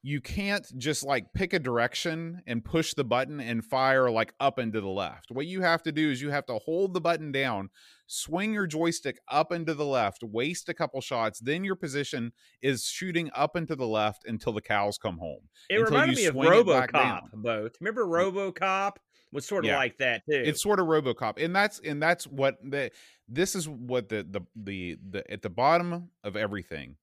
you 0.09 0.21
can't 0.21 0.65
just 0.79 1.05
like 1.05 1.33
pick 1.35 1.53
a 1.53 1.59
direction 1.59 2.41
and 2.47 2.65
push 2.65 2.95
the 2.95 3.03
button 3.03 3.41
and 3.41 3.65
fire 3.65 4.09
like 4.09 4.33
up 4.39 4.59
and 4.59 4.73
to 4.73 4.81
the 4.81 4.87
left 4.87 5.33
what 5.33 5.47
you 5.47 5.63
have 5.63 5.83
to 5.83 5.91
do 5.91 6.11
is 6.11 6.23
you 6.23 6.31
have 6.31 6.47
to 6.47 6.59
hold 6.59 6.95
the 6.95 7.01
button 7.01 7.33
down 7.33 7.69
swing 8.07 8.55
your 8.55 8.67
joystick 8.67 9.19
up 9.31 9.51
and 9.51 9.67
to 9.67 9.75
the 9.75 9.85
left, 9.85 10.23
waste 10.23 10.69
a 10.69 10.75
couple 10.75 11.01
shots, 11.01 11.41
then 11.41 11.65
your 11.65 11.75
position 11.75 12.33
is 12.63 12.85
shooting 12.85 13.31
up 13.35 13.57
and 13.57 13.67
to 13.69 13.77
the 13.77 13.87
left 13.87 14.25
until 14.27 14.53
the 14.53 14.61
cows 14.61 14.97
come 14.97 15.19
home. 15.19 15.41
It 15.69 15.79
reminded 15.79 16.17
me 16.17 16.27
of 16.27 16.35
swing 16.35 16.53
it 16.53 16.67
back 16.67 16.93
RoboCop. 16.93 17.21
Both 17.35 17.73
remember 17.81 18.07
RoboCop 18.07 18.93
was 19.33 19.45
sort 19.45 19.65
of 19.65 19.71
Yeah. 19.71 19.77
like 19.79 19.99
that 19.99 20.23
too. 20.31 20.43
It's 20.45 20.63
sort 20.63 20.79
of 20.81 20.87
RoboCop, 20.87 21.43
and 21.43 21.55
that's 21.55 21.81
and 21.81 22.01
that's 22.01 22.27
what 22.27 22.59
the 22.63 22.91
this 23.29 23.55
is 23.55 23.69
what 23.69 24.09
the 24.09 24.25
the 24.29 24.41
the, 24.55 24.97
the 25.11 25.31
at 25.31 25.43
the 25.43 25.51
bottom 25.51 26.11
of 26.23 26.37
everything. 26.37 26.97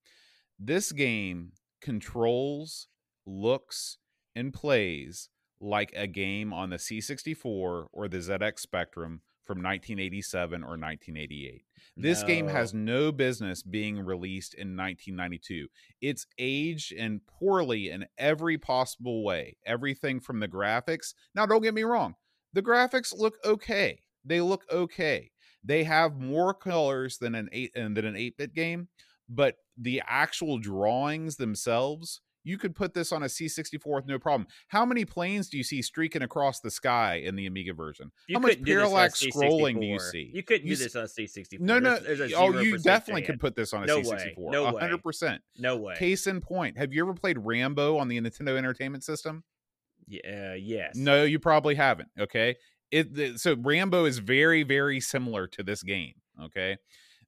This 0.58 0.92
game 0.92 1.52
controls, 1.82 2.88
looks, 3.26 3.98
and 4.36 4.54
plays 4.54 5.30
like 5.60 5.94
a 5.96 6.08
game 6.08 6.52
on 6.54 6.70
the 6.70 6.78
C64 6.78 7.88
or 7.92 8.08
the 8.08 8.18
ZX 8.18 8.60
Spectrum 8.60 9.22
from 9.46 9.58
1987 9.58 10.64
or 10.64 10.78
1988. 10.78 11.64
This 11.98 12.24
game 12.24 12.48
has 12.48 12.74
no 12.74 13.12
business 13.12 13.62
being 13.62 14.00
released 14.00 14.54
in 14.54 14.76
1992. 14.76 15.68
It's 16.02 16.26
aged 16.38 16.94
and 16.94 17.22
poorly 17.28 17.90
in 17.90 18.06
every 18.18 18.58
possible 18.58 19.24
way. 19.24 19.58
Everything 19.66 20.20
from 20.20 20.40
the 20.40 20.48
graphics. 20.48 21.14
Now, 21.36 21.46
don't 21.46 21.62
get 21.62 21.74
me 21.74 21.84
wrong, 21.84 22.16
the 22.54 22.62
graphics 22.62 23.14
look 23.18 23.36
okay. 23.44 24.02
They 24.26 24.42
look 24.42 24.64
okay. 24.72 25.32
They 25.64 25.84
have 25.84 26.20
more 26.20 26.54
colors 26.54 27.18
than 27.18 27.36
an 27.36 27.50
eight 27.52 27.72
and 27.76 27.96
than 27.96 28.06
an 28.06 28.16
eight 28.16 28.38
bit 28.38 28.54
game, 28.54 28.88
but 29.30 29.58
the 29.78 30.02
actual 30.08 30.58
drawings 30.58 31.38
themselves. 31.38 32.22
You 32.44 32.58
could 32.58 32.76
put 32.76 32.94
this 32.94 33.12
on 33.12 33.24
a 33.24 33.28
C64 33.28 33.80
with 33.86 34.06
no 34.06 34.20
problem. 34.20 34.48
How 34.68 34.86
many 34.86 35.06
planes 35.06 35.50
do 35.50 35.58
you 35.58 35.64
see 35.64 35.82
streaking 35.82 36.22
across 36.24 36.60
the 36.60 36.70
sky 36.70 37.16
in 37.24 37.36
the 37.36 37.46
Amiga 37.46 37.74
version? 37.74 38.12
You 38.28 38.36
How 38.36 38.42
much 38.42 38.52
couldn't 38.52 38.66
do 38.66 38.76
this 38.76 38.84
on 38.84 38.90
parallax 38.90 39.24
scrolling 39.26 39.80
do 39.80 39.86
you 39.86 40.00
see? 40.00 40.30
You 40.34 40.44
couldn't 40.44 40.68
You 40.68 40.76
do 40.76 40.84
this 40.84 40.96
on 40.96 41.06
C64. 41.06 41.60
No, 41.60 41.80
no. 41.80 41.92
There's- 42.00 42.18
there's 42.20 42.32
a 42.34 42.36
oh, 42.36 42.60
you 42.60 42.78
definitely 42.80 43.22
chance. 43.22 43.32
could 43.32 43.40
put 43.40 43.56
this 43.56 43.74
on 43.74 43.84
a 43.84 43.86
No 43.86 43.98
way. 43.98 44.04
C64. 44.04 44.52
No 44.52 44.66
A 44.66 44.74
way. 44.74 44.82
100%. 44.82 45.40
No 45.58 45.78
way. 45.78 45.96
Case 45.96 46.28
in 46.28 46.42
point, 46.42 46.78
have 46.78 46.94
you 46.94 47.04
ever 47.04 47.14
played 47.14 47.38
Rambo 47.40 47.98
on 47.98 48.08
the 48.08 48.20
Nintendo 48.20 48.58
Entertainment 48.58 49.04
System? 49.04 49.44
Yeah, 50.08 50.52
uh, 50.52 50.54
yes. 50.56 50.96
No, 50.96 51.24
you 51.24 51.40
probably 51.40 51.76
haven't. 51.76 52.10
Okay. 52.20 52.56
It 52.92 53.14
the- 53.14 53.38
so 53.38 53.56
Rambo 53.58 54.06
is 54.06 54.20
very 54.20 54.64
very 54.64 55.00
similar 55.00 55.48
to 55.48 55.64
this 55.64 55.82
game, 55.82 56.14
okay? 56.42 56.78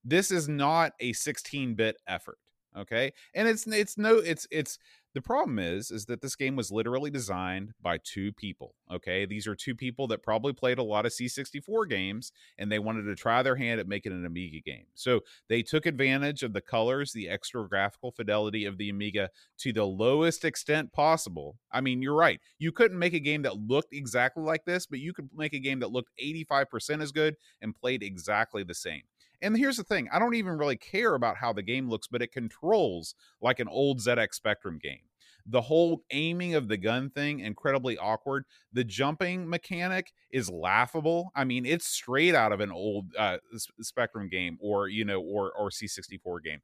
This 0.03 0.30
is 0.30 0.47
not 0.47 0.91
a 0.99 1.13
16-bit 1.13 1.95
effort, 2.05 2.38
okay? 2.78 3.13
And 3.34 3.47
it's 3.47 3.66
it's 3.66 3.97
no 3.97 4.18
it's 4.18 4.45
it's 4.51 4.78
the 5.16 5.22
problem 5.22 5.57
is 5.57 5.91
is 5.91 6.05
that 6.05 6.22
this 6.22 6.36
game 6.36 6.57
was 6.57 6.72
literally 6.72 7.09
designed 7.09 7.74
by 7.82 7.97
two 8.03 8.34
people, 8.34 8.76
okay? 8.93 9.26
These 9.26 9.47
are 9.47 9.55
two 9.55 9.74
people 9.74 10.07
that 10.07 10.22
probably 10.22 10.51
played 10.51 10.78
a 10.78 10.84
lot 10.84 11.05
of 11.05 11.13
C64 11.13 11.89
games 11.89 12.34
and 12.57 12.70
they 12.70 12.80
wanted 12.80 13.03
to 13.03 13.16
try 13.16 13.41
their 13.41 13.55
hand 13.55 13.80
at 13.80 13.88
making 13.88 14.11
an 14.11 14.26
Amiga 14.26 14.59
game. 14.59 14.86
So, 14.93 15.22
they 15.47 15.63
took 15.63 15.86
advantage 15.86 16.43
of 16.43 16.51
the 16.51 16.59
colors, 16.59 17.13
the 17.13 17.30
extra 17.30 17.68
graphical 17.68 18.11
fidelity 18.11 18.66
of 18.66 18.78
the 18.78 18.89
Amiga 18.89 19.30
to 19.59 19.72
the 19.72 19.86
lowest 19.86 20.43
extent 20.43 20.91
possible. 20.91 21.57
I 21.72 21.80
mean, 21.80 22.01
you're 22.01 22.13
right. 22.13 22.41
You 22.59 22.74
couldn't 22.74 22.99
make 22.99 23.13
a 23.13 23.20
game 23.20 23.43
that 23.43 23.57
looked 23.57 23.93
exactly 23.93 24.43
like 24.43 24.66
this, 24.66 24.86
but 24.86 24.99
you 24.99 25.13
could 25.13 25.30
make 25.34 25.53
a 25.53 25.59
game 25.59 25.80
that 25.80 25.91
looked 25.91 26.11
85% 26.22 27.01
as 27.01 27.13
good 27.13 27.38
and 27.61 27.74
played 27.74 28.03
exactly 28.03 28.63
the 28.63 28.76
same. 28.76 29.03
And 29.41 29.57
here's 29.57 29.77
the 29.77 29.83
thing 29.83 30.09
I 30.11 30.19
don't 30.19 30.36
even 30.36 30.57
really 30.57 30.77
care 30.77 31.15
about 31.15 31.38
how 31.38 31.53
the 31.53 31.63
game 31.63 31.89
looks, 31.89 32.07
but 32.07 32.21
it 32.21 32.31
controls 32.31 33.15
like 33.41 33.59
an 33.59 33.67
old 33.67 33.99
ZX 33.99 34.33
Spectrum 34.33 34.79
game. 34.81 34.99
The 35.47 35.61
whole 35.61 36.01
aiming 36.09 36.55
of 36.55 36.67
the 36.69 36.77
gun 36.77 37.11
thing, 37.11 37.39
incredibly 37.39 37.99
awkward. 37.99 38.45
The 38.73 38.83
jumping 38.83 39.47
mechanic 39.47 40.11
is 40.31 40.49
laughable. 40.49 41.31
I 41.36 41.43
mean, 41.43 41.67
it's 41.67 41.86
straight 41.86 42.33
out 42.33 42.51
of 42.51 42.61
an 42.61 42.71
old 42.71 43.15
uh, 43.15 43.38
Spectrum 43.79 44.27
game 44.27 44.57
or, 44.59 44.88
you 44.88 45.05
know, 45.05 45.21
or, 45.21 45.51
or 45.51 45.69
C64 45.69 46.43
game 46.43 46.61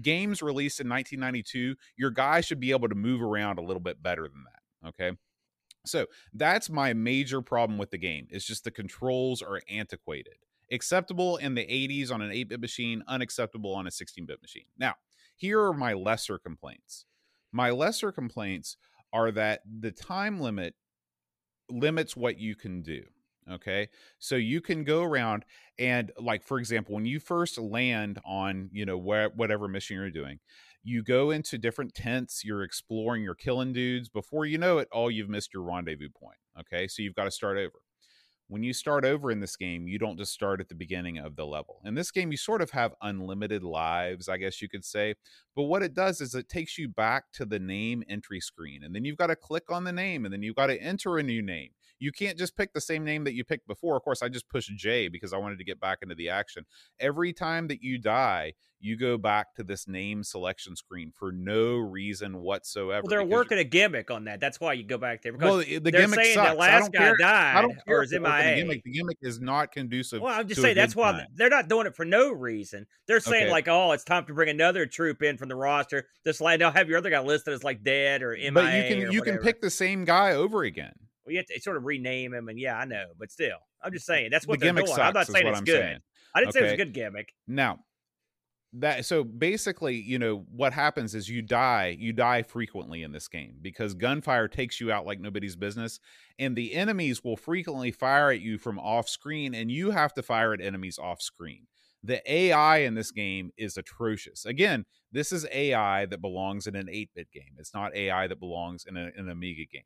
games 0.00 0.42
released 0.42 0.80
in 0.80 0.88
1992, 0.88 1.76
your 1.96 2.10
guy 2.10 2.40
should 2.40 2.60
be 2.60 2.70
able 2.70 2.88
to 2.88 2.94
move 2.94 3.22
around 3.22 3.58
a 3.58 3.62
little 3.62 3.80
bit 3.80 4.02
better 4.02 4.22
than 4.22 4.44
that. 4.44 4.88
Okay. 4.88 5.16
So 5.86 6.06
that's 6.34 6.68
my 6.68 6.92
major 6.92 7.40
problem 7.40 7.78
with 7.78 7.90
the 7.90 7.98
game. 7.98 8.26
It's 8.30 8.44
just 8.44 8.64
the 8.64 8.70
controls 8.70 9.42
are 9.42 9.62
antiquated. 9.68 10.34
Acceptable 10.70 11.36
in 11.38 11.54
the 11.54 11.62
80s 11.62 12.12
on 12.12 12.22
an 12.22 12.30
8 12.30 12.48
bit 12.50 12.60
machine, 12.60 13.02
unacceptable 13.08 13.74
on 13.74 13.86
a 13.86 13.90
16 13.90 14.26
bit 14.26 14.40
machine. 14.42 14.66
Now, 14.78 14.94
here 15.36 15.60
are 15.62 15.72
my 15.72 15.92
lesser 15.94 16.38
complaints. 16.38 17.06
My 17.52 17.70
lesser 17.70 18.12
complaints 18.12 18.76
are 19.12 19.30
that 19.32 19.62
the 19.80 19.90
time 19.90 20.40
limit 20.40 20.74
limits 21.70 22.16
what 22.16 22.38
you 22.38 22.54
can 22.54 22.82
do. 22.82 23.02
Okay. 23.50 23.88
So 24.18 24.36
you 24.36 24.60
can 24.60 24.84
go 24.84 25.02
around 25.02 25.44
and 25.78 26.12
like 26.18 26.42
for 26.42 26.58
example, 26.58 26.94
when 26.94 27.06
you 27.06 27.18
first 27.18 27.58
land 27.58 28.18
on, 28.24 28.68
you 28.72 28.84
know, 28.84 28.98
where 28.98 29.30
whatever 29.30 29.68
mission 29.68 29.96
you're 29.96 30.10
doing, 30.10 30.38
you 30.82 31.02
go 31.02 31.30
into 31.30 31.56
different 31.56 31.94
tents, 31.94 32.44
you're 32.44 32.62
exploring, 32.62 33.22
you're 33.22 33.34
killing 33.34 33.72
dudes. 33.72 34.08
Before 34.08 34.44
you 34.44 34.58
know 34.58 34.78
it, 34.78 34.88
oh, 34.92 35.08
you've 35.08 35.30
missed 35.30 35.54
your 35.54 35.62
rendezvous 35.62 36.10
point. 36.10 36.38
Okay. 36.60 36.88
So 36.88 37.02
you've 37.02 37.14
got 37.14 37.24
to 37.24 37.30
start 37.30 37.56
over. 37.56 37.80
When 38.50 38.62
you 38.62 38.72
start 38.72 39.04
over 39.04 39.30
in 39.30 39.40
this 39.40 39.56
game, 39.56 39.86
you 39.86 39.98
don't 39.98 40.16
just 40.16 40.32
start 40.32 40.58
at 40.58 40.70
the 40.70 40.74
beginning 40.74 41.18
of 41.18 41.36
the 41.36 41.44
level. 41.44 41.82
In 41.84 41.94
this 41.94 42.10
game, 42.10 42.30
you 42.30 42.38
sort 42.38 42.62
of 42.62 42.70
have 42.70 42.94
unlimited 43.02 43.62
lives, 43.62 44.26
I 44.26 44.38
guess 44.38 44.62
you 44.62 44.70
could 44.70 44.86
say. 44.86 45.16
But 45.54 45.64
what 45.64 45.82
it 45.82 45.92
does 45.92 46.22
is 46.22 46.34
it 46.34 46.48
takes 46.48 46.78
you 46.78 46.88
back 46.88 47.24
to 47.34 47.44
the 47.44 47.58
name 47.58 48.02
entry 48.08 48.40
screen. 48.40 48.84
And 48.84 48.94
then 48.94 49.04
you've 49.04 49.18
got 49.18 49.26
to 49.26 49.36
click 49.36 49.70
on 49.70 49.84
the 49.84 49.92
name 49.92 50.24
and 50.24 50.32
then 50.32 50.42
you've 50.42 50.56
got 50.56 50.68
to 50.68 50.80
enter 50.80 51.18
a 51.18 51.22
new 51.22 51.42
name. 51.42 51.70
You 51.98 52.12
can't 52.12 52.38
just 52.38 52.56
pick 52.56 52.72
the 52.72 52.80
same 52.80 53.04
name 53.04 53.24
that 53.24 53.34
you 53.34 53.44
picked 53.44 53.66
before. 53.66 53.96
Of 53.96 54.02
course, 54.02 54.22
I 54.22 54.28
just 54.28 54.48
pushed 54.48 54.74
J 54.76 55.08
because 55.08 55.32
I 55.32 55.36
wanted 55.38 55.58
to 55.58 55.64
get 55.64 55.80
back 55.80 55.98
into 56.02 56.14
the 56.14 56.28
action. 56.28 56.64
Every 57.00 57.32
time 57.32 57.68
that 57.68 57.82
you 57.82 57.98
die, 57.98 58.54
you 58.80 58.96
go 58.96 59.18
back 59.18 59.56
to 59.56 59.64
this 59.64 59.88
name 59.88 60.22
selection 60.22 60.76
screen 60.76 61.10
for 61.12 61.32
no 61.32 61.74
reason 61.78 62.38
whatsoever. 62.40 63.02
Well, 63.02 63.10
they're 63.10 63.24
working 63.24 63.58
a 63.58 63.64
gimmick 63.64 64.08
on 64.08 64.26
that. 64.26 64.38
That's 64.38 64.60
why 64.60 64.74
you 64.74 64.84
go 64.84 64.98
back 64.98 65.22
there 65.22 65.32
because 65.32 65.48
Well, 65.48 65.58
the 65.58 65.78
the 65.80 65.90
they're 65.90 66.02
gimmick 66.02 66.20
saying 66.20 66.34
sucks. 66.36 66.50
the 66.50 66.54
I 66.54 66.60
last 66.60 66.80
don't 66.82 66.92
guy 66.92 66.98
care. 67.00 67.16
died 67.18 67.56
I 67.56 67.62
don't 67.62 67.84
care 67.84 67.98
or 67.98 68.02
is 68.04 68.10
they're 68.10 68.20
the 68.20 68.52
gimmick. 68.54 68.84
The 68.84 68.92
gimmick 68.92 69.18
is 69.20 69.40
not 69.40 69.72
conducive. 69.72 70.22
Well, 70.22 70.32
I'm 70.38 70.46
just 70.46 70.62
saying 70.62 70.76
that's 70.76 70.94
why 70.94 71.10
time. 71.10 71.26
they're 71.34 71.48
not 71.48 71.68
doing 71.68 71.88
it 71.88 71.96
for 71.96 72.04
no 72.04 72.30
reason. 72.30 72.86
They're 73.08 73.18
saying 73.18 73.44
Okay. 73.44 73.50
like, 73.50 73.66
oh, 73.66 73.90
it's 73.90 74.04
time 74.04 74.24
to 74.26 74.32
bring 74.34 74.48
another 74.48 74.86
troop 74.86 75.22
in 75.24 75.38
from 75.38 75.48
the 75.48 75.56
roster. 75.56 76.06
Just 76.24 76.40
like 76.40 76.60
they'll 76.60 76.70
have 76.70 76.88
your 76.88 76.98
other 76.98 77.10
guy 77.10 77.18
listed 77.20 77.54
as 77.54 77.64
like 77.64 77.82
dead 77.82 78.22
or 78.22 78.36
MIA. 78.36 78.52
but 78.52 78.74
you 78.74 78.82
can 79.04 79.12
you 79.12 79.22
can 79.22 79.38
pick 79.38 79.60
the 79.60 79.70
same 79.70 80.04
guy 80.04 80.34
over 80.34 80.62
again. 80.62 80.92
Well, 81.28 81.32
you 81.34 81.38
have 81.40 81.46
to 81.46 81.60
sort 81.60 81.76
of 81.76 81.84
rename 81.84 82.32
him, 82.32 82.48
and 82.48 82.58
yeah, 82.58 82.78
I 82.78 82.86
know, 82.86 83.04
but 83.18 83.30
still, 83.30 83.58
I'm 83.84 83.92
just 83.92 84.06
saying 84.06 84.30
that's 84.30 84.46
what 84.46 84.58
the 84.58 84.64
they're 84.64 84.72
gimmick 84.72 84.86
doing. 84.86 84.98
I'm 84.98 85.12
not 85.12 85.26
saying 85.26 85.46
it's 85.46 85.58
I'm 85.58 85.64
good. 85.64 85.72
saying. 85.74 85.98
I 86.34 86.40
didn't 86.40 86.54
say 86.54 86.60
it 86.60 86.62
was 86.62 86.72
a 86.72 86.76
good 86.78 86.94
gimmick. 86.94 87.34
Now, 87.46 87.80
that 88.72 89.04
so 89.04 89.24
basically, 89.24 89.96
you 89.96 90.18
know, 90.18 90.46
what 90.50 90.72
happens 90.72 91.14
is 91.14 91.28
you 91.28 91.42
die, 91.42 91.94
you 91.98 92.14
die 92.14 92.42
frequently 92.42 93.02
in 93.02 93.12
this 93.12 93.28
game 93.28 93.56
because 93.60 93.92
gunfire 93.92 94.48
takes 94.48 94.80
you 94.80 94.90
out 94.90 95.04
like 95.04 95.20
nobody's 95.20 95.54
business, 95.54 96.00
and 96.38 96.56
the 96.56 96.72
enemies 96.72 97.22
will 97.22 97.36
frequently 97.36 97.90
fire 97.90 98.30
at 98.30 98.40
you 98.40 98.56
from 98.56 98.78
off 98.78 99.06
screen, 99.06 99.54
and 99.54 99.70
you 99.70 99.90
have 99.90 100.14
to 100.14 100.22
fire 100.22 100.54
at 100.54 100.62
enemies 100.62 100.98
off 100.98 101.20
screen. 101.20 101.66
The 102.02 102.22
AI 102.32 102.78
in 102.78 102.94
this 102.94 103.10
game 103.10 103.50
is 103.58 103.76
atrocious. 103.76 104.46
Again, 104.46 104.86
this 105.12 105.30
is 105.30 105.46
AI 105.52 106.06
that 106.06 106.22
belongs 106.22 106.66
in 106.66 106.74
an 106.74 106.86
8-bit 106.86 107.30
game. 107.32 107.56
It's 107.58 107.74
not 107.74 107.94
AI 107.94 108.28
that 108.28 108.40
belongs 108.40 108.86
in, 108.88 108.96
a, 108.96 109.10
in 109.14 109.26
an 109.26 109.30
Amiga 109.30 109.66
game. 109.70 109.82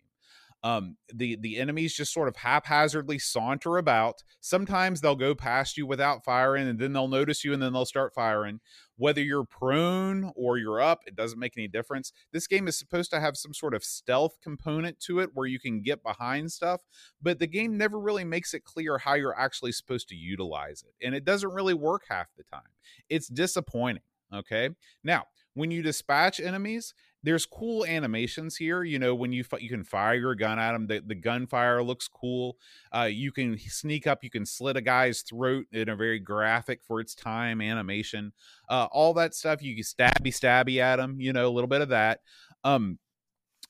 Um, 0.65 0.97
the 1.13 1.37
the 1.41 1.59
enemies 1.59 1.95
just 1.95 2.13
sort 2.13 2.29
of 2.29 2.37
haphazardly 2.37 3.19
saunter 3.19 3.79
about. 3.79 4.23
Sometimes 4.41 5.01
they'll 5.01 5.17
go 5.17 5.35
past 5.35 5.77
you 5.77 5.87
without 5.87 6.25
firing, 6.25 6.69
and 6.69 6.79
then 6.79 6.93
they'll 6.93 7.09
notice 7.09 7.45
you, 7.45 7.53
and 7.53 7.61
then 7.61 7.73
they'll 7.73 7.85
start 7.85 8.15
firing. 8.15 8.61
Whether 8.97 9.23
you're 9.23 9.45
prone 9.45 10.31
or 10.37 10.59
you're 10.59 10.81
up, 10.81 11.01
it 11.07 11.17
doesn't 11.17 11.39
make 11.41 11.55
any 11.57 11.67
difference. 11.67 12.13
This 12.33 12.47
game 12.47 12.69
is 12.69 12.79
supposed 12.79 13.11
to 13.11 13.19
have 13.19 13.37
some 13.37 13.53
sort 13.53 13.75
of 13.75 13.83
stealth 13.83 14.37
component 14.41 15.01
to 15.01 15.19
it 15.19 15.31
where 15.35 15.49
you 15.49 15.59
can 15.59 15.83
get 15.83 16.03
behind 16.05 16.53
stuff, 16.53 16.83
but 17.21 17.41
the 17.41 17.49
game 17.49 17.77
never 17.77 17.99
really 17.99 18.25
makes 18.25 18.55
it 18.55 18.65
clear 18.65 18.99
how 18.99 19.15
you're 19.15 19.39
actually 19.39 19.73
supposed 19.73 20.09
to 20.11 20.15
utilize 20.15 20.85
it, 20.87 21.05
and 21.05 21.15
it 21.15 21.25
doesn't 21.25 21.53
really 21.53 21.75
work 21.75 22.03
half 22.09 22.29
the 22.37 22.45
time. 22.45 22.63
It's 23.09 23.29
disappointing. 23.29 24.03
Okay, 24.33 24.71
now 25.03 25.25
when 25.55 25.71
you 25.71 25.83
dispatch 25.83 26.41
enemies, 26.41 26.95
there's 27.23 27.47
cool 27.47 27.85
animations 27.87 28.57
here. 28.57 28.83
You 28.83 28.99
know, 28.99 29.15
when 29.15 29.33
you 29.33 29.45
you 29.59 29.69
can 29.69 29.85
fire 29.85 30.15
your 30.15 30.35
gun 30.35 30.59
at 30.59 30.73
them, 30.73 30.87
the, 30.87 31.03
the 31.07 31.15
gunfire 31.15 31.83
looks 31.83 32.09
cool. 32.09 32.57
Uh, 32.95 33.09
you 33.11 33.33
can 33.33 33.59
sneak 33.59 34.07
up, 34.07 34.25
you 34.25 34.31
can 34.31 34.45
slit 34.45 34.77
a 34.77 34.81
guy's 34.81 35.23
throat 35.23 35.67
in 35.73 35.89
a 35.89 35.97
very 35.97 36.19
graphic 36.19 36.81
for 36.85 37.01
its 37.01 37.15
time 37.15 37.61
animation. 37.61 38.33
Uh, 38.69 38.89
all 38.91 39.15
that 39.15 39.35
stuff. 39.35 39.63
You 39.63 39.75
can 39.75 39.85
stabby 39.85 40.29
stabby 40.29 40.79
at 40.79 40.97
them. 40.97 41.21
You 41.21 41.33
know, 41.33 41.47
a 41.47 41.51
little 41.53 41.69
bit 41.69 41.81
of 41.81 41.91
that. 41.91 42.21
Um, 42.65 42.99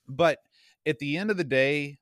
but 0.08 0.38
at 0.86 0.98
the 0.98 1.16
end 1.16 1.30
of 1.30 1.36
the 1.36 1.44
day, 1.44 1.98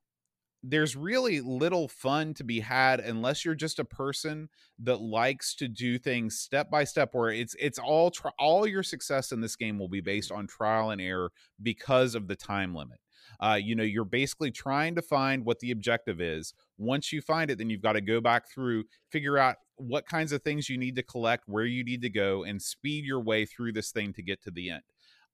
there's 0.63 0.95
really 0.95 1.41
little 1.41 1.87
fun 1.87 2.33
to 2.35 2.43
be 2.43 2.59
had 2.59 2.99
unless 2.99 3.43
you're 3.43 3.55
just 3.55 3.79
a 3.79 3.85
person 3.85 4.47
that 4.77 5.01
likes 5.01 5.55
to 5.55 5.67
do 5.67 5.97
things 5.97 6.37
step 6.37 6.69
by 6.69 6.83
step 6.83 7.09
where 7.13 7.31
it's 7.31 7.55
it's 7.59 7.79
all 7.79 8.11
tri- 8.11 8.31
all 8.37 8.67
your 8.67 8.83
success 8.83 9.31
in 9.31 9.41
this 9.41 9.55
game 9.55 9.79
will 9.79 9.89
be 9.89 10.01
based 10.01 10.31
on 10.31 10.45
trial 10.45 10.91
and 10.91 11.01
error 11.01 11.31
because 11.61 12.13
of 12.13 12.27
the 12.27 12.35
time 12.35 12.75
limit 12.75 12.99
uh, 13.39 13.57
you 13.61 13.75
know 13.75 13.83
you're 13.83 14.05
basically 14.05 14.51
trying 14.51 14.95
to 14.95 15.01
find 15.01 15.45
what 15.45 15.59
the 15.59 15.71
objective 15.71 16.21
is 16.21 16.53
Once 16.77 17.11
you 17.11 17.21
find 17.21 17.49
it, 17.51 17.57
then 17.57 17.69
you've 17.69 17.81
got 17.81 17.93
to 17.93 18.01
go 18.01 18.19
back 18.21 18.49
through, 18.49 18.83
figure 19.11 19.37
out 19.37 19.57
what 19.75 20.05
kinds 20.05 20.31
of 20.31 20.41
things 20.43 20.69
you 20.69 20.77
need 20.77 20.95
to 20.95 21.03
collect, 21.03 21.43
where 21.47 21.65
you 21.65 21.83
need 21.83 22.01
to 22.01 22.09
go, 22.09 22.43
and 22.43 22.61
speed 22.61 23.05
your 23.05 23.19
way 23.19 23.45
through 23.45 23.71
this 23.71 23.91
thing 23.91 24.13
to 24.13 24.21
get 24.23 24.41
to 24.43 24.51
the 24.51 24.69
end. 24.69 24.83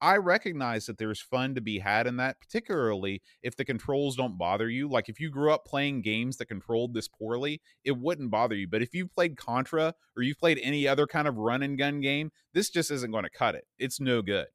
I 0.01 0.17
recognize 0.17 0.85
that 0.85 0.97
there's 0.97 1.21
fun 1.21 1.55
to 1.55 1.61
be 1.61 1.79
had 1.79 2.05
in 2.07 2.17
that, 2.17 2.39
particularly 2.39 3.21
if 3.41 3.55
the 3.55 3.65
controls 3.65 4.15
don't 4.15 4.37
bother 4.37 4.69
you. 4.69 4.87
Like 4.87 5.09
if 5.09 5.19
you 5.19 5.29
grew 5.29 5.51
up 5.51 5.65
playing 5.65 6.01
games 6.01 6.37
that 6.37 6.45
controlled 6.45 6.93
this 6.93 7.07
poorly, 7.07 7.61
it 7.83 7.97
wouldn't 7.97 8.29
bother 8.29 8.55
you. 8.55 8.67
But 8.67 8.81
if 8.81 8.93
you've 8.93 9.11
played 9.11 9.37
Contra 9.37 9.93
or 10.15 10.23
you've 10.23 10.39
played 10.39 10.59
any 10.61 10.87
other 10.87 11.07
kind 11.07 11.27
of 11.27 11.37
run 11.37 11.63
and 11.63 11.77
gun 11.77 11.99
game, 11.99 12.31
this 12.53 12.69
just 12.69 12.91
isn't 12.91 13.11
going 13.11 13.23
to 13.23 13.29
cut 13.29 13.55
it. 13.55 13.65
It's 13.79 13.99
no 13.99 14.21
good. 14.21 14.47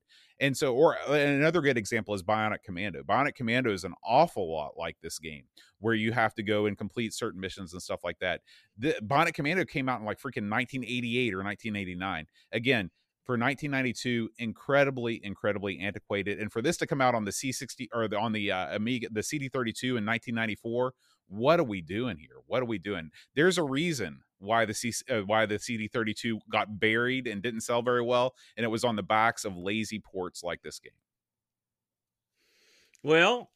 And 0.42 0.56
so, 0.56 0.74
or 0.74 0.96
uh, 1.08 1.12
another 1.12 1.60
good 1.60 1.78
example 1.78 2.14
is 2.14 2.22
Bionic 2.22 2.64
Commando. 2.64 3.04
Bionic 3.04 3.36
Commando 3.36 3.72
is 3.72 3.84
an 3.84 3.94
awful 4.04 4.52
lot 4.52 4.72
like 4.76 4.96
this 5.00 5.20
game, 5.20 5.44
where 5.78 5.94
you 5.94 6.10
have 6.10 6.34
to 6.34 6.42
go 6.42 6.66
and 6.66 6.76
complete 6.76 7.14
certain 7.14 7.40
missions 7.40 7.72
and 7.72 7.80
stuff 7.80 8.00
like 8.02 8.18
that. 8.18 8.40
The 8.76 8.96
Bionic 9.02 9.34
Commando 9.34 9.64
came 9.64 9.88
out 9.88 10.00
in 10.00 10.06
like 10.06 10.18
freaking 10.18 10.50
1988 10.50 11.34
or 11.34 11.44
1989. 11.44 12.26
Again, 12.50 12.90
for 13.24 13.34
1992 13.34 14.30
incredibly 14.38 15.20
incredibly 15.24 15.78
antiquated 15.80 16.38
and 16.38 16.52
for 16.52 16.60
this 16.60 16.76
to 16.76 16.86
come 16.86 17.00
out 17.00 17.14
on 17.14 17.24
the 17.24 17.30
c60 17.30 17.88
or 17.92 18.08
the, 18.08 18.18
on 18.18 18.32
the 18.32 18.50
uh, 18.50 18.74
amiga 18.74 19.08
the 19.10 19.20
cd32 19.20 19.82
in 19.84 20.06
1994 20.06 20.92
what 21.28 21.60
are 21.60 21.64
we 21.64 21.80
doing 21.80 22.18
here 22.18 22.36
what 22.46 22.62
are 22.62 22.66
we 22.66 22.78
doing 22.78 23.10
there's 23.34 23.58
a 23.58 23.62
reason 23.62 24.20
why 24.38 24.64
the 24.64 24.74
C, 24.74 24.92
uh, 25.08 25.20
why 25.20 25.46
the 25.46 25.56
cd32 25.56 26.40
got 26.50 26.80
buried 26.80 27.26
and 27.26 27.42
didn't 27.42 27.60
sell 27.60 27.82
very 27.82 28.02
well 28.02 28.34
and 28.56 28.64
it 28.64 28.68
was 28.68 28.84
on 28.84 28.96
the 28.96 29.02
backs 29.02 29.44
of 29.44 29.56
lazy 29.56 30.00
ports 30.00 30.42
like 30.42 30.62
this 30.62 30.78
game 30.78 30.92
well 33.02 33.50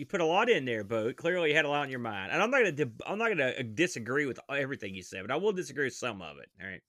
you 0.00 0.06
put 0.06 0.22
a 0.22 0.24
lot 0.24 0.48
in 0.48 0.64
there, 0.64 0.82
Bo. 0.82 1.12
Clearly, 1.12 1.50
you 1.50 1.54
had 1.54 1.66
a 1.66 1.68
lot 1.68 1.82
on 1.82 1.90
your 1.90 1.98
mind, 1.98 2.32
and 2.32 2.42
I'm 2.42 2.50
not 2.50 2.64
gonna 2.64 2.90
I'm 3.06 3.18
not 3.18 3.28
gonna 3.28 3.52
uh, 3.58 3.62
disagree 3.74 4.24
with 4.24 4.40
everything 4.48 4.94
you 4.94 5.02
said, 5.02 5.20
but 5.20 5.30
I 5.30 5.36
will 5.36 5.52
disagree 5.52 5.84
with 5.84 5.94
some 5.94 6.22
of 6.22 6.38
it. 6.38 6.48
All 6.58 6.66
right, 6.66 6.80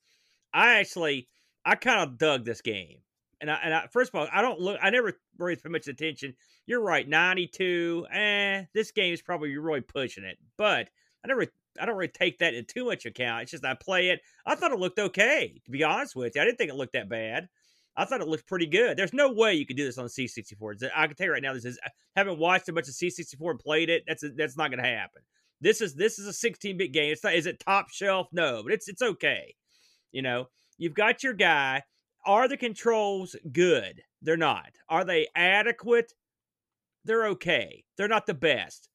I 0.54 0.80
actually 0.80 1.28
I 1.66 1.76
kind 1.76 2.02
of 2.02 2.18
dug 2.18 2.46
this 2.46 2.62
game. 2.62 2.98
And 3.40 3.50
I, 3.50 3.60
and 3.64 3.74
I, 3.74 3.88
first 3.92 4.12
of 4.14 4.20
all, 4.20 4.28
I 4.32 4.42
don't 4.42 4.60
look. 4.60 4.80
I 4.82 4.92
never 4.92 5.14
really 5.40 5.56
pay 5.56 5.70
much 5.70 5.88
attention. 5.88 6.36
You're 6.68 6.82
right, 6.82 7.08
92. 7.08 8.06
Eh, 8.14 8.64
this 8.74 8.92
game 8.92 9.14
is 9.14 9.22
probably 9.22 9.58
really 9.58 9.82
pushing 9.82 10.24
it. 10.24 10.38
But 10.58 10.90
I 11.24 11.28
never, 11.28 11.48
I 11.80 11.86
don't 11.86 11.96
really 11.96 12.12
take 12.12 12.38
that 12.40 12.54
into 12.54 12.72
too 12.72 12.86
much 12.86 13.06
account. 13.06 13.44
It's 13.44 13.52
just 13.52 13.66
I 13.66 13.74
play 13.74 14.10
it. 14.10 14.22
I 14.46 14.54
thought 14.56 14.72
it 14.72 14.80
looked 14.80 15.00
okay. 15.00 15.60
To 15.66 15.72
be 15.72 15.84
honest 15.84 16.16
with 16.16 16.36
you, 16.36 16.42
I 16.42 16.46
didn't 16.46 16.60
think 16.60 16.70
it 16.70 16.76
looked 16.76 16.94
that 16.94 17.10
bad. 17.10 17.48
I 17.96 18.06
thought 18.06 18.22
it 18.22 18.28
looked 18.28 18.48
pretty 18.48 18.68
good. 18.68 18.96
There's 18.96 19.14
no 19.14 19.32
way 19.32 19.56
you 19.56 19.66
could 19.66 19.76
do 19.76 19.86
this 19.86 19.98
on 19.98 20.06
C64. 20.06 20.90
I 20.96 21.08
can 21.08 21.16
tell 21.16 21.28
you 21.28 21.34
right 21.34 21.42
now, 21.42 21.54
this 21.54 21.66
is 21.66 21.80
I 21.84 21.90
haven't 22.16 22.40
watched 22.40 22.70
a 22.70 22.74
bunch 22.74 22.88
of 22.88 22.94
C64 22.94 23.50
and 23.50 23.60
played 23.60 23.90
it. 23.90 24.04
That's 24.08 24.24
a, 24.24 24.30
that's 24.30 24.56
not 24.56 24.70
going 24.70 24.84
to 24.84 24.90
happen. 24.90 25.24
This 25.60 25.82
is 25.82 25.94
this 25.96 26.18
is 26.18 26.28
a 26.28 26.50
16-bit 26.50 26.94
game. 26.94 27.12
It's 27.12 27.24
not. 27.24 27.36
Is 27.36 27.46
it 27.46 27.60
top 27.60 27.90
shelf? 27.90 28.28
No, 28.32 28.64
but 28.64 28.72
it's 28.72 28.88
it's 28.88 29.02
okay. 29.02 29.56
You 30.12 30.22
know, 30.22 30.48
You've 30.82 30.96
got 30.96 31.22
your 31.22 31.34
guy. 31.34 31.84
Are 32.26 32.48
the 32.48 32.58
controls 32.58 33.36
good? 33.52 34.02
They're 34.20 34.36
not. 34.36 34.72
Are 34.90 35.06
they 35.06 35.28
adequate? 35.36 36.12
They're 37.06 37.28
okay. 37.28 37.84
They're 37.98 38.08
not 38.08 38.26
the 38.26 38.34
best. 38.34 38.90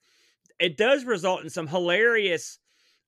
It 0.58 0.76
does 0.76 1.04
result 1.04 1.44
in 1.44 1.48
some 1.50 1.68
hilarious 1.68 2.58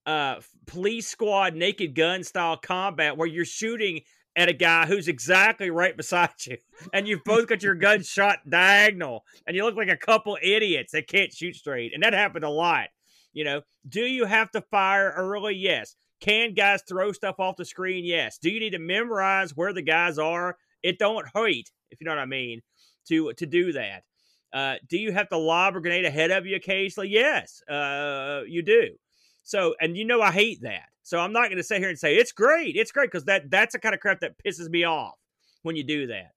uh, 0.06 0.36
police 0.66 1.08
squad 1.08 1.56
naked 1.56 1.96
gun 1.96 2.22
style 2.22 2.56
combat 2.56 3.16
where 3.16 3.26
you're 3.26 3.44
shooting 3.44 4.02
at 4.36 4.48
a 4.48 4.52
guy 4.52 4.86
who's 4.86 5.08
exactly 5.08 5.70
right 5.70 5.96
beside 5.96 6.30
you, 6.46 6.58
and 6.92 7.08
you've 7.08 7.24
both 7.24 7.48
got 7.48 7.64
your 7.64 7.74
gun 7.74 8.02
shot 8.04 8.38
diagonal, 8.48 9.24
and 9.48 9.56
you 9.56 9.64
look 9.64 9.74
like 9.74 9.88
a 9.88 9.96
couple 9.96 10.38
idiots 10.40 10.92
that 10.92 11.08
can't 11.08 11.32
shoot 11.32 11.56
straight. 11.56 11.94
And 11.94 12.04
that 12.04 12.12
happened 12.12 12.44
a 12.44 12.48
lot. 12.48 12.90
You 13.32 13.42
know, 13.42 13.62
do 13.88 14.02
you 14.02 14.24
have 14.24 14.52
to 14.52 14.60
fire 14.60 15.12
early? 15.16 15.56
Yes. 15.56 15.96
Can 16.20 16.54
guys 16.54 16.82
throw 16.88 17.12
stuff 17.12 17.36
off 17.38 17.56
the 17.56 17.64
screen? 17.64 18.04
Yes. 18.04 18.38
Do 18.38 18.50
you 18.50 18.60
need 18.60 18.70
to 18.70 18.78
memorize 18.78 19.56
where 19.56 19.72
the 19.72 19.82
guys 19.82 20.18
are? 20.18 20.56
It 20.82 20.98
don't 20.98 21.26
hurt, 21.34 21.70
if 21.90 22.00
you 22.00 22.04
know 22.04 22.12
what 22.12 22.18
I 22.18 22.26
mean, 22.26 22.62
to 23.08 23.32
to 23.34 23.46
do 23.46 23.72
that. 23.72 24.04
Uh, 24.52 24.76
do 24.88 24.96
you 24.96 25.12
have 25.12 25.28
to 25.28 25.36
lob 25.36 25.76
a 25.76 25.80
grenade 25.80 26.04
ahead 26.04 26.30
of 26.30 26.46
you 26.46 26.56
occasionally? 26.56 27.08
Yes, 27.08 27.62
uh, 27.68 28.42
you 28.46 28.62
do. 28.62 28.94
So, 29.42 29.74
and 29.80 29.96
you 29.96 30.04
know 30.04 30.22
I 30.22 30.30
hate 30.30 30.62
that. 30.62 30.88
So 31.02 31.18
I'm 31.18 31.32
not 31.32 31.46
going 31.46 31.56
to 31.56 31.62
sit 31.62 31.78
here 31.78 31.88
and 31.88 31.98
say 31.98 32.16
it's 32.16 32.32
great. 32.32 32.76
It's 32.76 32.92
great 32.92 33.10
because 33.10 33.24
that 33.24 33.50
that's 33.50 33.72
the 33.72 33.78
kind 33.78 33.94
of 33.94 34.00
crap 34.00 34.20
that 34.20 34.36
pisses 34.44 34.68
me 34.68 34.84
off 34.84 35.14
when 35.62 35.76
you 35.76 35.84
do 35.84 36.06
that. 36.08 36.32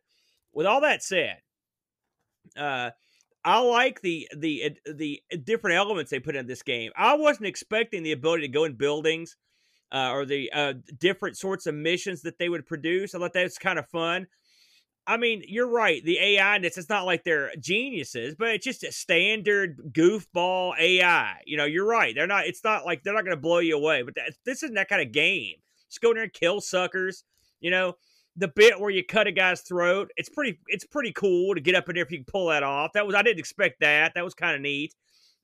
With 0.54 0.66
all 0.66 0.82
that 0.82 1.04
said, 1.04 1.38
uh, 2.58 2.92
I 3.44 3.60
like 3.60 4.02
the 4.02 4.28
the 4.38 4.78
the 4.86 5.22
different 5.44 5.78
elements 5.78 6.12
they 6.12 6.20
put 6.20 6.36
in 6.36 6.48
this 6.48 6.64
game. 6.64 6.92
I 6.96 7.16
wasn't 7.16 7.48
expecting 7.48 8.04
the 8.04 8.12
ability 8.12 8.44
to 8.44 8.54
go 8.54 8.66
in 8.66 8.74
buildings 8.74 9.36
uh, 9.92 10.12
or 10.12 10.26
the 10.26 10.52
uh, 10.52 10.74
different 11.00 11.38
sorts 11.38 11.66
of 11.66 11.76
missions 11.76 12.22
that 12.22 12.38
they 12.38 12.50
would 12.50 12.66
produce. 12.66 13.14
I 13.14 13.20
thought 13.20 13.34
that 13.34 13.44
was 13.44 13.58
kind 13.58 13.80
of 13.80 13.88
fun. 13.90 14.28
I 15.08 15.18
mean, 15.18 15.44
you're 15.48 15.70
right. 15.70 16.04
The 16.04 16.20
AI 16.20 16.60
this, 16.60 16.78
it's 16.78 16.90
not 16.90 17.06
like 17.06 17.24
they're 17.24 17.52
geniuses, 17.60 18.36
but 18.36 18.50
it's 18.50 18.66
just 18.66 18.84
a 18.84 18.92
standard 18.92 19.78
goofball 19.92 20.80
AI. 20.80 21.42
You 21.46 21.58
know, 21.58 21.66
you're 21.66 21.88
right. 21.88 22.14
They're 22.14 22.28
not, 22.28 22.46
it's 22.46 22.64
not 22.64 22.86
like 22.86 23.04
they're 23.04 23.14
not 23.14 23.26
going 23.26 23.36
to 23.36 23.42
blow 23.42 23.60
you 23.60 23.76
away, 23.76 24.04
but 24.04 24.16
that, 24.16 24.34
this 24.46 24.64
isn't 24.64 24.76
that 24.76 24.90
kind 24.90 25.02
of 25.02 25.12
game. 25.12 25.56
Just 25.90 26.02
go 26.02 26.12
in 26.12 26.16
there 26.16 26.24
and 26.24 26.34
kill 26.34 26.62
suckers. 26.62 27.24
You 27.60 27.72
know, 27.72 27.96
the 28.38 28.48
bit 28.48 28.80
where 28.80 28.92
you 28.92 29.04
cut 29.04 29.28
a 29.28 29.32
guy's 29.32 29.62
throat, 29.62 30.12
it's 30.18 30.30
pretty, 30.30 30.60
it's 30.68 30.86
pretty 30.86 31.12
cool 31.12 31.56
to 31.56 31.62
get 31.62 31.76
up 31.76 31.90
in 31.90 31.96
there 31.96 32.04
if 32.04 32.12
you 32.12 32.20
can 32.20 32.26
pull 32.26 32.48
that 32.48 32.64
off. 32.64 32.94
That 32.94 33.06
was, 33.06 33.16
I 33.16 33.24
didn't 33.24 33.40
expect 33.40 33.80
that. 33.82 34.14
That 34.14 34.24
was 34.24 34.36
kind 34.36 34.56
of 34.56 34.62
neat. 34.62 34.94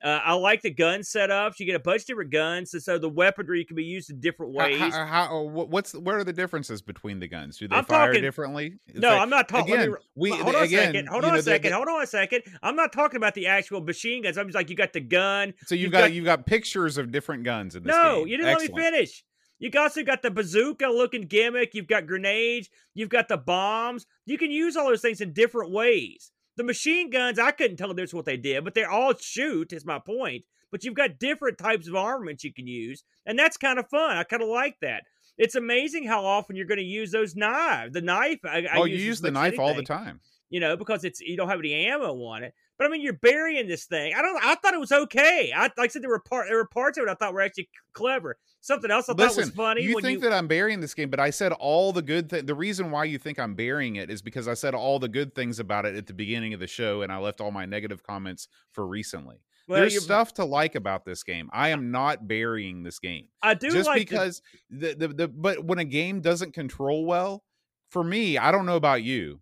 Uh, 0.03 0.19
I 0.23 0.33
like 0.33 0.61
the 0.61 0.69
gun 0.69 0.99
setups. 0.99 1.59
You 1.59 1.65
get 1.65 1.75
a 1.75 1.79
bunch 1.79 2.01
of 2.01 2.07
different 2.07 2.31
guns, 2.31 2.73
and 2.73 2.83
so 2.83 2.99
the 2.99 3.09
weaponry 3.09 3.65
can 3.65 3.75
be 3.75 3.83
used 3.83 4.11
in 4.11 4.19
different 4.19 4.53
ways. 4.53 4.79
How, 4.79 4.91
how, 4.91 5.05
how 5.05 5.41
what's 5.41 5.93
what 5.93 6.13
are 6.13 6.23
the 6.23 6.33
differences 6.33 6.83
between 6.83 7.19
the 7.19 7.27
guns? 7.27 7.57
Do 7.57 7.67
they 7.67 7.75
I'm 7.75 7.85
fire 7.85 8.09
talking, 8.09 8.21
differently? 8.21 8.75
Is 8.87 9.01
no, 9.01 9.17
I'm 9.17 9.31
not 9.31 9.49
talking. 9.49 9.73
Again, 9.73 9.95
we, 10.15 10.29
hold 10.29 10.55
on 10.55 10.63
again, 10.63 10.79
a 10.79 10.85
second. 10.85 11.07
Hold 11.07 11.25
on 11.25 11.33
know, 11.33 11.39
a 11.39 11.41
second. 11.41 11.73
hold 11.73 11.87
on 11.87 12.03
a 12.03 12.07
second. 12.07 12.43
I'm 12.61 12.75
not 12.75 12.93
talking 12.93 13.17
about 13.17 13.33
the 13.33 13.47
actual 13.47 13.81
machine 13.81 14.21
guns. 14.21 14.37
I'm 14.37 14.45
just 14.47 14.55
like 14.55 14.69
you 14.69 14.75
got 14.75 14.93
the 14.93 14.99
gun. 15.01 15.53
So 15.65 15.73
you've, 15.73 15.83
you've 15.83 15.91
got, 15.91 16.01
got, 16.01 16.13
you've 16.13 16.25
got 16.25 16.45
pictures 16.45 16.99
of 16.99 17.11
different 17.11 17.43
guns 17.43 17.75
in 17.75 17.83
this 17.83 17.89
No, 17.89 18.19
game. 18.19 18.27
you 18.27 18.37
didn't 18.37 18.49
Excellent. 18.49 18.75
let 18.75 18.93
me 18.93 18.97
finish. 18.97 19.23
You 19.59 19.71
also 19.79 20.03
got 20.03 20.21
the 20.21 20.29
bazooka 20.29 20.85
looking 20.87 21.23
gimmick. 21.23 21.73
You've 21.73 21.87
got 21.87 22.05
grenades. 22.05 22.69
You've 22.93 23.09
got 23.09 23.27
the 23.27 23.37
bombs. 23.37 24.05
You 24.25 24.37
can 24.37 24.51
use 24.51 24.77
all 24.77 24.87
those 24.87 25.01
things 25.01 25.21
in 25.21 25.33
different 25.33 25.71
ways. 25.71 26.31
The 26.58 26.64
machine 26.64 27.10
guns, 27.10 27.39
I 27.39 27.51
couldn't 27.51 27.78
tell 27.78 27.93
this 27.93 28.14
what 28.14 28.26
they 28.26 28.38
did, 28.38 28.64
but 28.64 28.74
they're 28.74 28.91
all 28.91 29.14
shoot. 29.14 29.72
Is 29.72 29.86
my 29.86 29.99
point 29.99 30.43
but 30.72 30.84
you've 30.84 30.93
got 30.93 31.20
different 31.20 31.58
types 31.58 31.88
of 31.88 31.95
armaments 31.95 32.43
you 32.43 32.53
can 32.53 32.68
use, 32.68 33.03
and 33.26 33.38
that's 33.38 33.58
kind 33.58 33.80
of 33.80 33.89
fun. 33.89 34.18
I 34.18 34.24
kind 34.24 34.43
of 34.43 34.49
like 34.49 34.78
that. 34.82 35.03
It's 35.38 35.55
amazing 35.55 36.08
how 36.08 36.26
often 36.26 36.55
you're 36.55 36.66
going 36.66 36.80
to 36.80 36.84
use 36.84 37.12
those 37.12 37.36
knives. 37.36 37.93
The 37.93 38.01
knife. 38.01 38.39
I, 38.43 38.66
oh, 38.74 38.84
I 38.84 38.86
you 38.86 38.97
use 38.97 39.22
the 39.22 39.32
knife 39.32 39.53
anything, 39.53 39.60
all 39.60 39.74
the 39.76 39.84
time. 39.84 40.20
You 40.49 40.59
know, 40.59 40.77
because 40.77 41.03
it's 41.03 41.19
you 41.19 41.35
don't 41.35 41.49
have 41.49 41.59
any 41.59 41.73
ammo 41.73 42.13
on 42.23 42.43
it. 42.43 42.53
But 42.77 42.85
I 42.85 42.89
mean, 42.89 43.01
you're 43.01 43.13
burying 43.13 43.67
this 43.67 43.85
thing. 43.85 44.13
I 44.15 44.21
don't. 44.21 44.43
I 44.43 44.55
thought 44.55 44.73
it 44.73 44.79
was 44.79 44.91
okay. 44.91 45.51
I 45.55 45.63
like 45.63 45.73
I 45.77 45.87
said 45.87 46.03
there 46.03 46.09
were 46.09 46.19
part 46.19 46.47
there 46.47 46.57
were 46.57 46.67
parts 46.67 46.97
of 46.97 47.03
it 47.03 47.09
I 47.09 47.15
thought 47.15 47.33
were 47.33 47.41
actually 47.41 47.69
clever. 47.93 48.37
Something 48.61 48.91
else 48.91 49.09
I 49.09 49.13
Listen, 49.13 49.29
thought 49.29 49.37
was 49.37 49.49
funny. 49.51 49.81
You 49.81 49.99
think 49.99 50.21
you... 50.21 50.29
that 50.29 50.33
I'm 50.33 50.47
burying 50.47 50.79
this 50.79 50.93
game, 50.93 51.09
but 51.09 51.19
I 51.19 51.31
said 51.31 51.53
all 51.53 51.91
the 51.91 52.01
good 52.01 52.29
things. 52.29 52.45
The 52.45 52.55
reason 52.55 52.91
why 52.91 53.05
you 53.05 53.17
think 53.17 53.39
I'm 53.39 53.55
burying 53.55 53.95
it 53.95 54.11
is 54.11 54.21
because 54.21 54.47
I 54.47 54.53
said 54.53 54.75
all 54.75 54.99
the 54.99 55.09
good 55.09 55.33
things 55.33 55.59
about 55.59 55.85
it 55.85 55.95
at 55.95 56.05
the 56.05 56.13
beginning 56.13 56.53
of 56.53 56.59
the 56.59 56.67
show, 56.67 57.01
and 57.01 57.11
I 57.11 57.17
left 57.17 57.41
all 57.41 57.51
my 57.51 57.65
negative 57.65 58.03
comments 58.03 58.47
for 58.71 58.85
recently. 58.85 59.37
Well, 59.67 59.81
There's 59.81 60.01
stuff 60.01 60.33
to 60.35 60.45
like 60.45 60.75
about 60.75 61.03
this 61.03 61.23
game. 61.23 61.49
I 61.51 61.69
am 61.69 61.91
not 61.91 62.27
burying 62.27 62.83
this 62.83 62.99
game. 62.99 63.27
I 63.41 63.53
do 63.53 63.69
just 63.69 63.87
like 63.87 63.97
because 63.97 64.41
the, 64.69 64.93
the 64.93 65.07
the 65.09 65.27
but 65.27 65.63
when 65.63 65.79
a 65.79 65.83
game 65.83 66.21
doesn't 66.21 66.53
control 66.53 67.05
well, 67.05 67.43
for 67.89 68.03
me, 68.03 68.37
I 68.37 68.51
don't 68.51 68.65
know 68.65 68.77
about 68.77 69.03
you. 69.03 69.41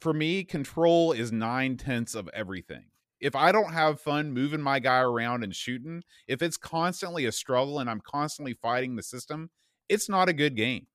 For 0.00 0.12
me, 0.12 0.44
control 0.44 1.12
is 1.12 1.30
nine 1.30 1.76
tenths 1.76 2.14
of 2.14 2.28
everything. 2.32 2.84
If 3.20 3.36
I 3.36 3.52
don't 3.52 3.72
have 3.72 4.00
fun 4.00 4.32
moving 4.32 4.62
my 4.62 4.78
guy 4.78 5.00
around 5.00 5.44
and 5.44 5.54
shooting, 5.54 6.02
if 6.26 6.40
it's 6.40 6.56
constantly 6.56 7.26
a 7.26 7.32
struggle 7.32 7.78
and 7.78 7.90
I'm 7.90 8.00
constantly 8.00 8.54
fighting 8.54 8.96
the 8.96 9.02
system, 9.02 9.50
it's 9.88 10.08
not 10.08 10.30
a 10.30 10.32
good 10.32 10.56
game. 10.56 10.86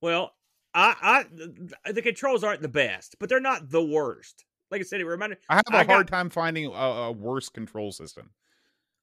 Well, 0.00 0.32
I, 0.72 1.26
I 1.84 1.92
the 1.92 2.00
controls 2.00 2.42
aren't 2.42 2.62
the 2.62 2.68
best, 2.68 3.16
but 3.20 3.28
they're 3.28 3.40
not 3.40 3.70
the 3.70 3.84
worst 3.84 4.46
like 4.72 4.80
I 4.80 4.84
said, 4.84 5.00
it 5.00 5.04
reminded. 5.04 5.38
I 5.50 5.56
have 5.56 5.64
a 5.70 5.76
I 5.76 5.84
hard 5.84 6.06
got, 6.06 6.16
time 6.16 6.30
finding 6.30 6.66
a, 6.66 6.70
a, 6.70 7.12
worse 7.12 7.50
control 7.50 7.92
system. 7.92 8.30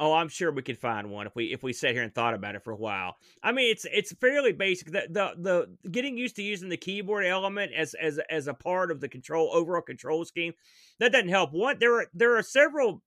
Oh, 0.02 0.14
I'm 0.14 0.30
sure 0.30 0.50
we 0.52 0.62
could 0.62 0.78
find 0.78 1.10
one 1.12 1.28
if 1.28 1.36
we 1.36 1.52
if 1.52 1.62
we 1.62 1.74
sat 1.74 1.91
here 1.91 2.04
and 2.04 2.14
thought 2.16 2.34
about 2.34 2.56
it 2.56 2.64
for 2.64 2.72
a 2.72 2.78
while. 2.78 3.18
I 3.43 3.52
mean, 3.52 3.70
it's 3.70 3.86
it's 3.91 4.14
fairly 4.14 4.54
basic. 4.54 4.91
The 4.91 5.08
the, 5.10 5.34
the 5.38 5.89
getting 5.89 6.18
used 6.18 6.38
to 6.38 6.43
using 6.43 6.70
the 6.70 6.78
keyboard 6.78 7.26
element 7.26 7.74
as 7.74 7.93
as 7.95 8.18
as 8.30 8.47
a 8.47 8.54
part 8.54 8.91
of 8.91 9.02
the 9.02 9.10
control 9.10 9.50
overall 9.54 9.82
control 9.82 10.24
scheme 10.24 10.54
that 11.00 11.12
doesn't 11.12 11.28
help. 11.28 11.52
One, 11.52 11.80
there 11.80 11.95
are 12.00 12.08
there 12.14 12.38
are 12.38 12.43
several. 12.43 13.04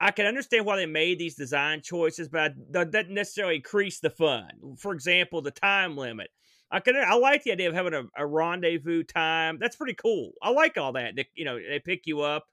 I 0.00 0.10
can 0.10 0.26
understand 0.26 0.64
why 0.66 0.76
they 0.76 0.86
made 0.86 1.18
these 1.18 1.36
design 1.36 1.80
choices, 1.82 2.28
but 2.28 2.54
that 2.70 2.90
doesn't 2.90 3.14
necessarily 3.14 3.56
increase 3.56 4.00
the 4.00 4.10
fun. 4.10 4.48
For 4.78 4.92
example, 4.92 5.42
the 5.42 5.50
time 5.52 5.96
limit. 5.96 6.30
I 6.70 6.80
can 6.80 6.96
I 6.96 7.14
like 7.14 7.44
the 7.44 7.52
idea 7.52 7.68
of 7.68 7.74
having 7.74 7.92
a, 7.92 8.04
a 8.16 8.26
rendezvous 8.26 9.04
time. 9.04 9.58
That's 9.60 9.76
pretty 9.76 9.94
cool. 9.94 10.32
I 10.42 10.50
like 10.50 10.78
all 10.78 10.92
that. 10.94 11.14
They, 11.14 11.28
you 11.34 11.44
know, 11.44 11.58
they 11.58 11.78
pick 11.78 12.06
you 12.06 12.22
up. 12.22 12.46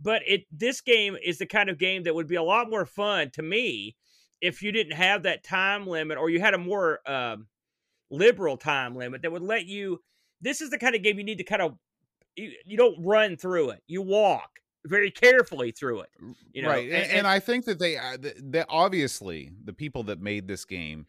But 0.00 0.22
it 0.26 0.44
this 0.50 0.80
game 0.80 1.16
is 1.22 1.38
the 1.38 1.46
kind 1.46 1.68
of 1.68 1.78
game 1.78 2.04
that 2.04 2.14
would 2.14 2.28
be 2.28 2.36
a 2.36 2.42
lot 2.42 2.70
more 2.70 2.86
fun 2.86 3.30
to 3.30 3.42
me 3.42 3.96
if 4.40 4.62
you 4.62 4.72
didn't 4.72 4.96
have 4.96 5.22
that 5.24 5.44
time 5.44 5.86
limit 5.86 6.18
or 6.18 6.30
you 6.30 6.40
had 6.40 6.54
a 6.54 6.58
more 6.58 7.00
um, 7.06 7.46
liberal 8.10 8.56
time 8.56 8.96
limit 8.96 9.22
that 9.22 9.32
would 9.32 9.42
let 9.42 9.66
you. 9.66 10.00
This 10.40 10.62
is 10.62 10.70
the 10.70 10.78
kind 10.78 10.94
of 10.94 11.02
game 11.02 11.18
you 11.18 11.24
need 11.24 11.38
to 11.38 11.44
kind 11.44 11.62
of 11.62 11.76
you, 12.36 12.52
you 12.64 12.76
don't 12.76 12.96
run 13.04 13.36
through 13.36 13.70
it. 13.70 13.82
You 13.86 14.02
walk 14.02 14.60
very 14.86 15.10
carefully 15.10 15.72
through 15.72 16.00
it. 16.00 16.10
You 16.52 16.62
know, 16.62 16.70
right, 16.70 16.86
and, 16.86 17.02
and, 17.02 17.12
and 17.12 17.26
I 17.26 17.38
think 17.38 17.66
that 17.66 17.78
they 17.78 17.98
uh, 17.98 18.16
that 18.20 18.66
obviously 18.68 19.50
the 19.64 19.74
people 19.74 20.02
that 20.04 20.20
made 20.20 20.48
this 20.48 20.64
game 20.64 21.06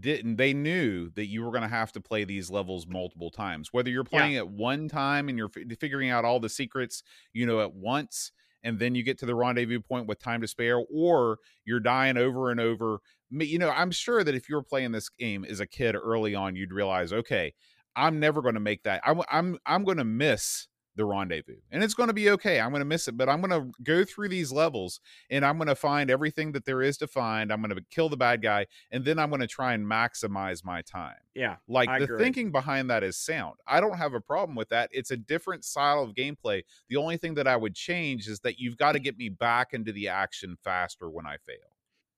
didn't 0.00 0.36
they 0.36 0.52
knew 0.52 1.10
that 1.10 1.26
you 1.26 1.42
were 1.42 1.50
going 1.50 1.62
to 1.62 1.68
have 1.68 1.92
to 1.92 2.00
play 2.00 2.24
these 2.24 2.50
levels 2.50 2.86
multiple 2.86 3.30
times 3.30 3.72
whether 3.72 3.90
you're 3.90 4.04
playing 4.04 4.32
yeah. 4.32 4.38
at 4.38 4.48
one 4.48 4.88
time 4.88 5.28
and 5.28 5.38
you're 5.38 5.50
f- 5.54 5.78
figuring 5.78 6.10
out 6.10 6.24
all 6.24 6.40
the 6.40 6.48
secrets 6.48 7.02
you 7.32 7.46
know 7.46 7.60
at 7.60 7.74
once 7.74 8.32
and 8.64 8.78
then 8.78 8.94
you 8.94 9.02
get 9.02 9.18
to 9.18 9.26
the 9.26 9.34
rendezvous 9.34 9.80
point 9.80 10.06
with 10.06 10.18
time 10.18 10.40
to 10.40 10.46
spare 10.46 10.80
or 10.92 11.38
you're 11.64 11.80
dying 11.80 12.16
over 12.16 12.50
and 12.50 12.60
over 12.60 12.98
you 13.30 13.58
know 13.58 13.70
i'm 13.70 13.90
sure 13.90 14.22
that 14.24 14.34
if 14.34 14.48
you 14.48 14.54
were 14.54 14.62
playing 14.62 14.92
this 14.92 15.08
game 15.08 15.44
as 15.44 15.60
a 15.60 15.66
kid 15.66 15.94
early 15.94 16.34
on 16.34 16.56
you'd 16.56 16.72
realize 16.72 17.12
okay 17.12 17.52
i'm 17.96 18.20
never 18.20 18.42
going 18.42 18.54
to 18.54 18.60
make 18.60 18.82
that 18.82 19.00
i'm 19.04 19.20
i'm 19.30 19.58
i'm 19.66 19.84
going 19.84 19.98
to 19.98 20.04
miss 20.04 20.68
the 20.96 21.04
rendezvous 21.04 21.56
and 21.70 21.82
it's 21.82 21.94
going 21.94 22.08
to 22.08 22.12
be 22.12 22.30
okay 22.30 22.60
i'm 22.60 22.70
going 22.70 22.80
to 22.80 22.86
miss 22.86 23.08
it 23.08 23.16
but 23.16 23.28
i'm 23.28 23.40
going 23.40 23.50
to 23.50 23.72
go 23.82 24.04
through 24.04 24.28
these 24.28 24.52
levels 24.52 25.00
and 25.30 25.44
i'm 25.44 25.56
going 25.56 25.68
to 25.68 25.74
find 25.74 26.10
everything 26.10 26.52
that 26.52 26.64
there 26.64 26.82
is 26.82 26.96
to 26.96 27.06
find 27.06 27.52
i'm 27.52 27.62
going 27.62 27.74
to 27.74 27.84
kill 27.90 28.08
the 28.08 28.16
bad 28.16 28.42
guy 28.42 28.66
and 28.90 29.04
then 29.04 29.18
i'm 29.18 29.30
going 29.30 29.40
to 29.40 29.46
try 29.46 29.72
and 29.72 29.86
maximize 29.86 30.64
my 30.64 30.82
time 30.82 31.16
yeah 31.34 31.56
like 31.66 31.88
I 31.88 31.98
the 31.98 32.04
agree. 32.04 32.18
thinking 32.18 32.52
behind 32.52 32.90
that 32.90 33.02
is 33.02 33.16
sound 33.16 33.56
i 33.66 33.80
don't 33.80 33.96
have 33.96 34.14
a 34.14 34.20
problem 34.20 34.54
with 34.54 34.68
that 34.68 34.90
it's 34.92 35.10
a 35.10 35.16
different 35.16 35.64
style 35.64 36.02
of 36.02 36.14
gameplay 36.14 36.62
the 36.88 36.96
only 36.96 37.16
thing 37.16 37.34
that 37.34 37.46
i 37.46 37.56
would 37.56 37.74
change 37.74 38.28
is 38.28 38.40
that 38.40 38.58
you've 38.58 38.76
got 38.76 38.92
to 38.92 39.00
mm. 39.00 39.04
get 39.04 39.16
me 39.16 39.28
back 39.28 39.72
into 39.72 39.92
the 39.92 40.08
action 40.08 40.56
faster 40.62 41.10
when 41.10 41.26
i 41.26 41.36
fail 41.46 41.56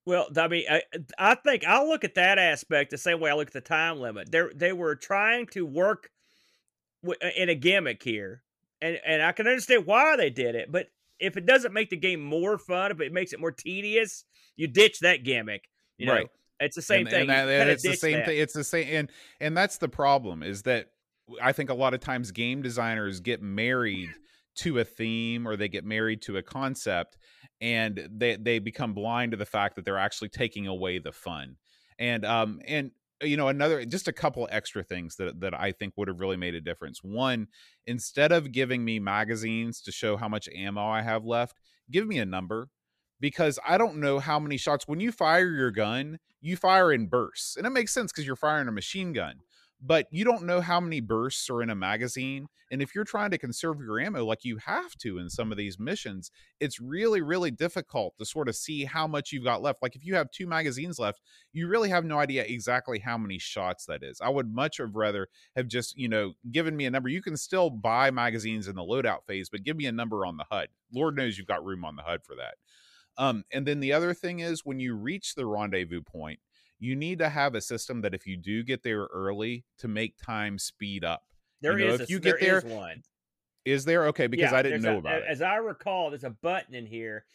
well, 0.07 0.27
I 0.37 0.47
mean, 0.47 0.65
I, 0.69 0.83
I 1.17 1.33
think 1.33 1.65
I'll 1.65 1.87
look 1.87 2.03
at 2.03 2.13
that 2.13 2.37
aspect 2.37 2.91
the 2.91 2.97
same 2.99 3.19
way 3.19 3.31
I 3.31 3.33
look 3.33 3.47
at 3.47 3.53
the 3.53 3.59
time 3.61 3.99
limit. 3.99 4.31
They 4.31 4.43
they 4.53 4.71
were 4.71 4.95
trying 4.95 5.47
to 5.47 5.65
work 5.65 6.11
in 7.35 7.49
a 7.49 7.55
gimmick 7.55 8.03
here 8.03 8.43
and 8.81 8.99
and 9.05 9.21
I 9.21 9.31
can 9.31 9.47
understand 9.47 9.85
why 9.85 10.15
they 10.17 10.29
did 10.29 10.55
it, 10.55 10.71
but 10.71 10.87
if 11.19 11.37
it 11.37 11.45
doesn't 11.45 11.73
make 11.73 11.89
the 11.89 11.97
game 11.97 12.21
more 12.21 12.57
fun, 12.57 12.91
if 12.91 12.99
it 12.99 13.13
makes 13.13 13.33
it 13.33 13.39
more 13.39 13.51
tedious, 13.51 14.25
you 14.55 14.67
ditch 14.67 14.99
that 14.99 15.23
gimmick. 15.23 15.63
You 15.97 16.07
know, 16.07 16.13
right. 16.13 16.27
it's 16.59 16.75
the 16.75 16.81
same 16.81 17.01
and, 17.01 17.09
thing. 17.09 17.29
And 17.29 17.49
that, 17.49 17.67
it's 17.67 17.83
the 17.83 17.93
same 17.93 18.25
thing. 18.25 18.37
It's 18.37 18.53
the 18.53 18.63
same, 18.63 18.87
and 18.89 19.11
and 19.39 19.55
that's 19.55 19.77
the 19.77 19.87
problem 19.87 20.43
is 20.43 20.63
that 20.63 20.87
I 21.41 21.51
think 21.53 21.69
a 21.69 21.73
lot 21.73 21.93
of 21.93 22.01
times 22.01 22.31
game 22.31 22.61
designers 22.61 23.19
get 23.19 23.41
married 23.41 24.09
to 24.57 24.79
a 24.79 24.83
theme 24.83 25.47
or 25.47 25.55
they 25.55 25.67
get 25.67 25.85
married 25.85 26.21
to 26.23 26.37
a 26.37 26.43
concept, 26.43 27.17
and 27.61 28.09
they 28.11 28.35
they 28.35 28.59
become 28.59 28.93
blind 28.93 29.31
to 29.31 29.37
the 29.37 29.45
fact 29.45 29.75
that 29.75 29.85
they're 29.85 29.97
actually 29.97 30.29
taking 30.29 30.67
away 30.67 30.99
the 30.99 31.11
fun. 31.11 31.55
And 31.97 32.25
um 32.25 32.59
and 32.67 32.91
Uh, 33.21 33.25
you 33.27 33.37
know 33.37 33.47
another 33.47 33.85
just 33.85 34.07
a 34.07 34.13
couple 34.13 34.47
extra 34.51 34.83
things 34.83 35.15
that 35.17 35.39
that 35.39 35.53
I 35.53 35.71
think 35.71 35.93
would 35.97 36.07
have 36.07 36.19
really 36.19 36.37
made 36.37 36.55
a 36.55 36.61
difference. 36.61 37.03
One, 37.03 37.47
instead 37.87 38.31
of 38.31 38.51
giving 38.51 38.83
me 38.83 38.99
magazines 38.99 39.81
to 39.81 39.91
show 39.91 40.17
how 40.17 40.27
much 40.27 40.49
ammo 40.55 40.85
I 40.85 41.01
have 41.01 41.25
left, 41.25 41.57
give 41.91 42.07
me 42.07 42.19
a 42.19 42.25
number 42.25 42.69
because 43.19 43.57
I 43.65 43.77
don't 43.77 43.97
know 43.97 44.19
how 44.19 44.39
many 44.39 44.57
shots 44.57 44.87
when 44.87 44.99
you 44.99 45.11
fire 45.11 45.47
your 45.47 45.71
gun, 45.71 46.19
you 46.41 46.57
fire 46.57 46.91
in 46.91 47.07
bursts. 47.07 47.55
And 47.55 47.65
it 47.65 47.71
makes 47.71 47.93
sense 47.93 48.11
cuz 48.11 48.25
you're 48.25 48.35
firing 48.35 48.67
a 48.67 48.71
machine 48.71 49.13
gun 49.13 49.39
but 49.81 50.07
you 50.11 50.23
don't 50.23 50.43
know 50.43 50.61
how 50.61 50.79
many 50.79 50.99
bursts 50.99 51.49
are 51.49 51.61
in 51.61 51.69
a 51.69 51.75
magazine. 51.75 52.47
And 52.71 52.81
if 52.81 52.95
you're 52.95 53.03
trying 53.03 53.29
to 53.31 53.37
conserve 53.37 53.79
your 53.79 53.99
ammo 53.99 54.25
like 54.25 54.43
you 54.43 54.57
have 54.57 54.95
to 54.99 55.19
in 55.19 55.29
some 55.29 55.51
of 55.51 55.57
these 55.57 55.77
missions, 55.77 56.31
it's 56.59 56.79
really, 56.79 57.21
really 57.21 57.51
difficult 57.51 58.15
to 58.17 58.25
sort 58.25 58.49
of 58.49 58.55
see 58.55 58.85
how 58.85 59.05
much 59.05 59.31
you've 59.31 59.43
got 59.43 59.61
left. 59.61 59.81
Like 59.81 59.95
if 59.95 60.03
you 60.03 60.15
have 60.15 60.31
two 60.31 60.47
magazines 60.47 60.97
left, 60.97 61.21
you 61.53 61.67
really 61.67 61.89
have 61.89 62.05
no 62.05 62.17
idea 62.17 62.43
exactly 62.43 62.99
how 62.99 63.17
many 63.17 63.37
shots 63.37 63.85
that 63.85 64.03
is. 64.03 64.19
I 64.21 64.29
would 64.29 64.51
much 64.53 64.77
have 64.77 64.95
rather 64.95 65.27
have 65.55 65.67
just, 65.67 65.97
you 65.97 66.09
know, 66.09 66.33
given 66.51 66.75
me 66.75 66.85
a 66.85 66.91
number. 66.91 67.09
You 67.09 67.21
can 67.21 67.37
still 67.37 67.69
buy 67.69 68.09
magazines 68.11 68.67
in 68.67 68.75
the 68.75 68.81
loadout 68.81 69.25
phase, 69.27 69.49
but 69.49 69.63
give 69.63 69.77
me 69.77 69.85
a 69.85 69.91
number 69.91 70.25
on 70.25 70.37
the 70.37 70.45
HUD. 70.49 70.69
Lord 70.93 71.15
knows 71.15 71.37
you've 71.37 71.47
got 71.47 71.63
room 71.63 71.85
on 71.85 71.95
the 71.95 72.03
HUD 72.03 72.23
for 72.23 72.35
that. 72.35 72.55
Um, 73.17 73.43
and 73.53 73.65
then 73.65 73.79
the 73.79 73.93
other 73.93 74.13
thing 74.13 74.39
is 74.39 74.65
when 74.65 74.79
you 74.79 74.95
reach 74.95 75.35
the 75.35 75.45
rendezvous 75.45 76.01
point, 76.01 76.39
you 76.79 76.95
need 76.95 77.19
to 77.19 77.29
have 77.29 77.55
a 77.55 77.61
system 77.61 78.01
that 78.01 78.13
if 78.13 78.25
you 78.27 78.37
do 78.37 78.63
get 78.63 78.83
there 78.83 79.07
early 79.13 79.65
to 79.79 79.87
make 79.87 80.15
time 80.17 80.57
speed 80.59 81.03
up. 81.03 81.23
There 81.61 81.79
you 81.79 81.87
know, 81.87 81.93
is 81.93 82.01
if 82.01 82.09
a, 82.09 82.11
you 82.11 82.19
get 82.19 82.39
there, 82.39 82.61
there 82.61 82.75
one. 82.75 83.01
Is 83.63 83.85
there 83.85 84.07
okay? 84.07 84.27
Because 84.27 84.51
yeah, 84.51 84.57
I 84.57 84.61
didn't 84.61 84.81
know 84.81 84.95
a, 84.95 84.99
about 84.99 85.21
it. 85.21 85.23
As 85.27 85.41
I 85.41 85.55
recall, 85.55 86.09
there's 86.09 86.23
a 86.23 86.29
button 86.29 86.75
in 86.75 86.85
here. 86.85 87.25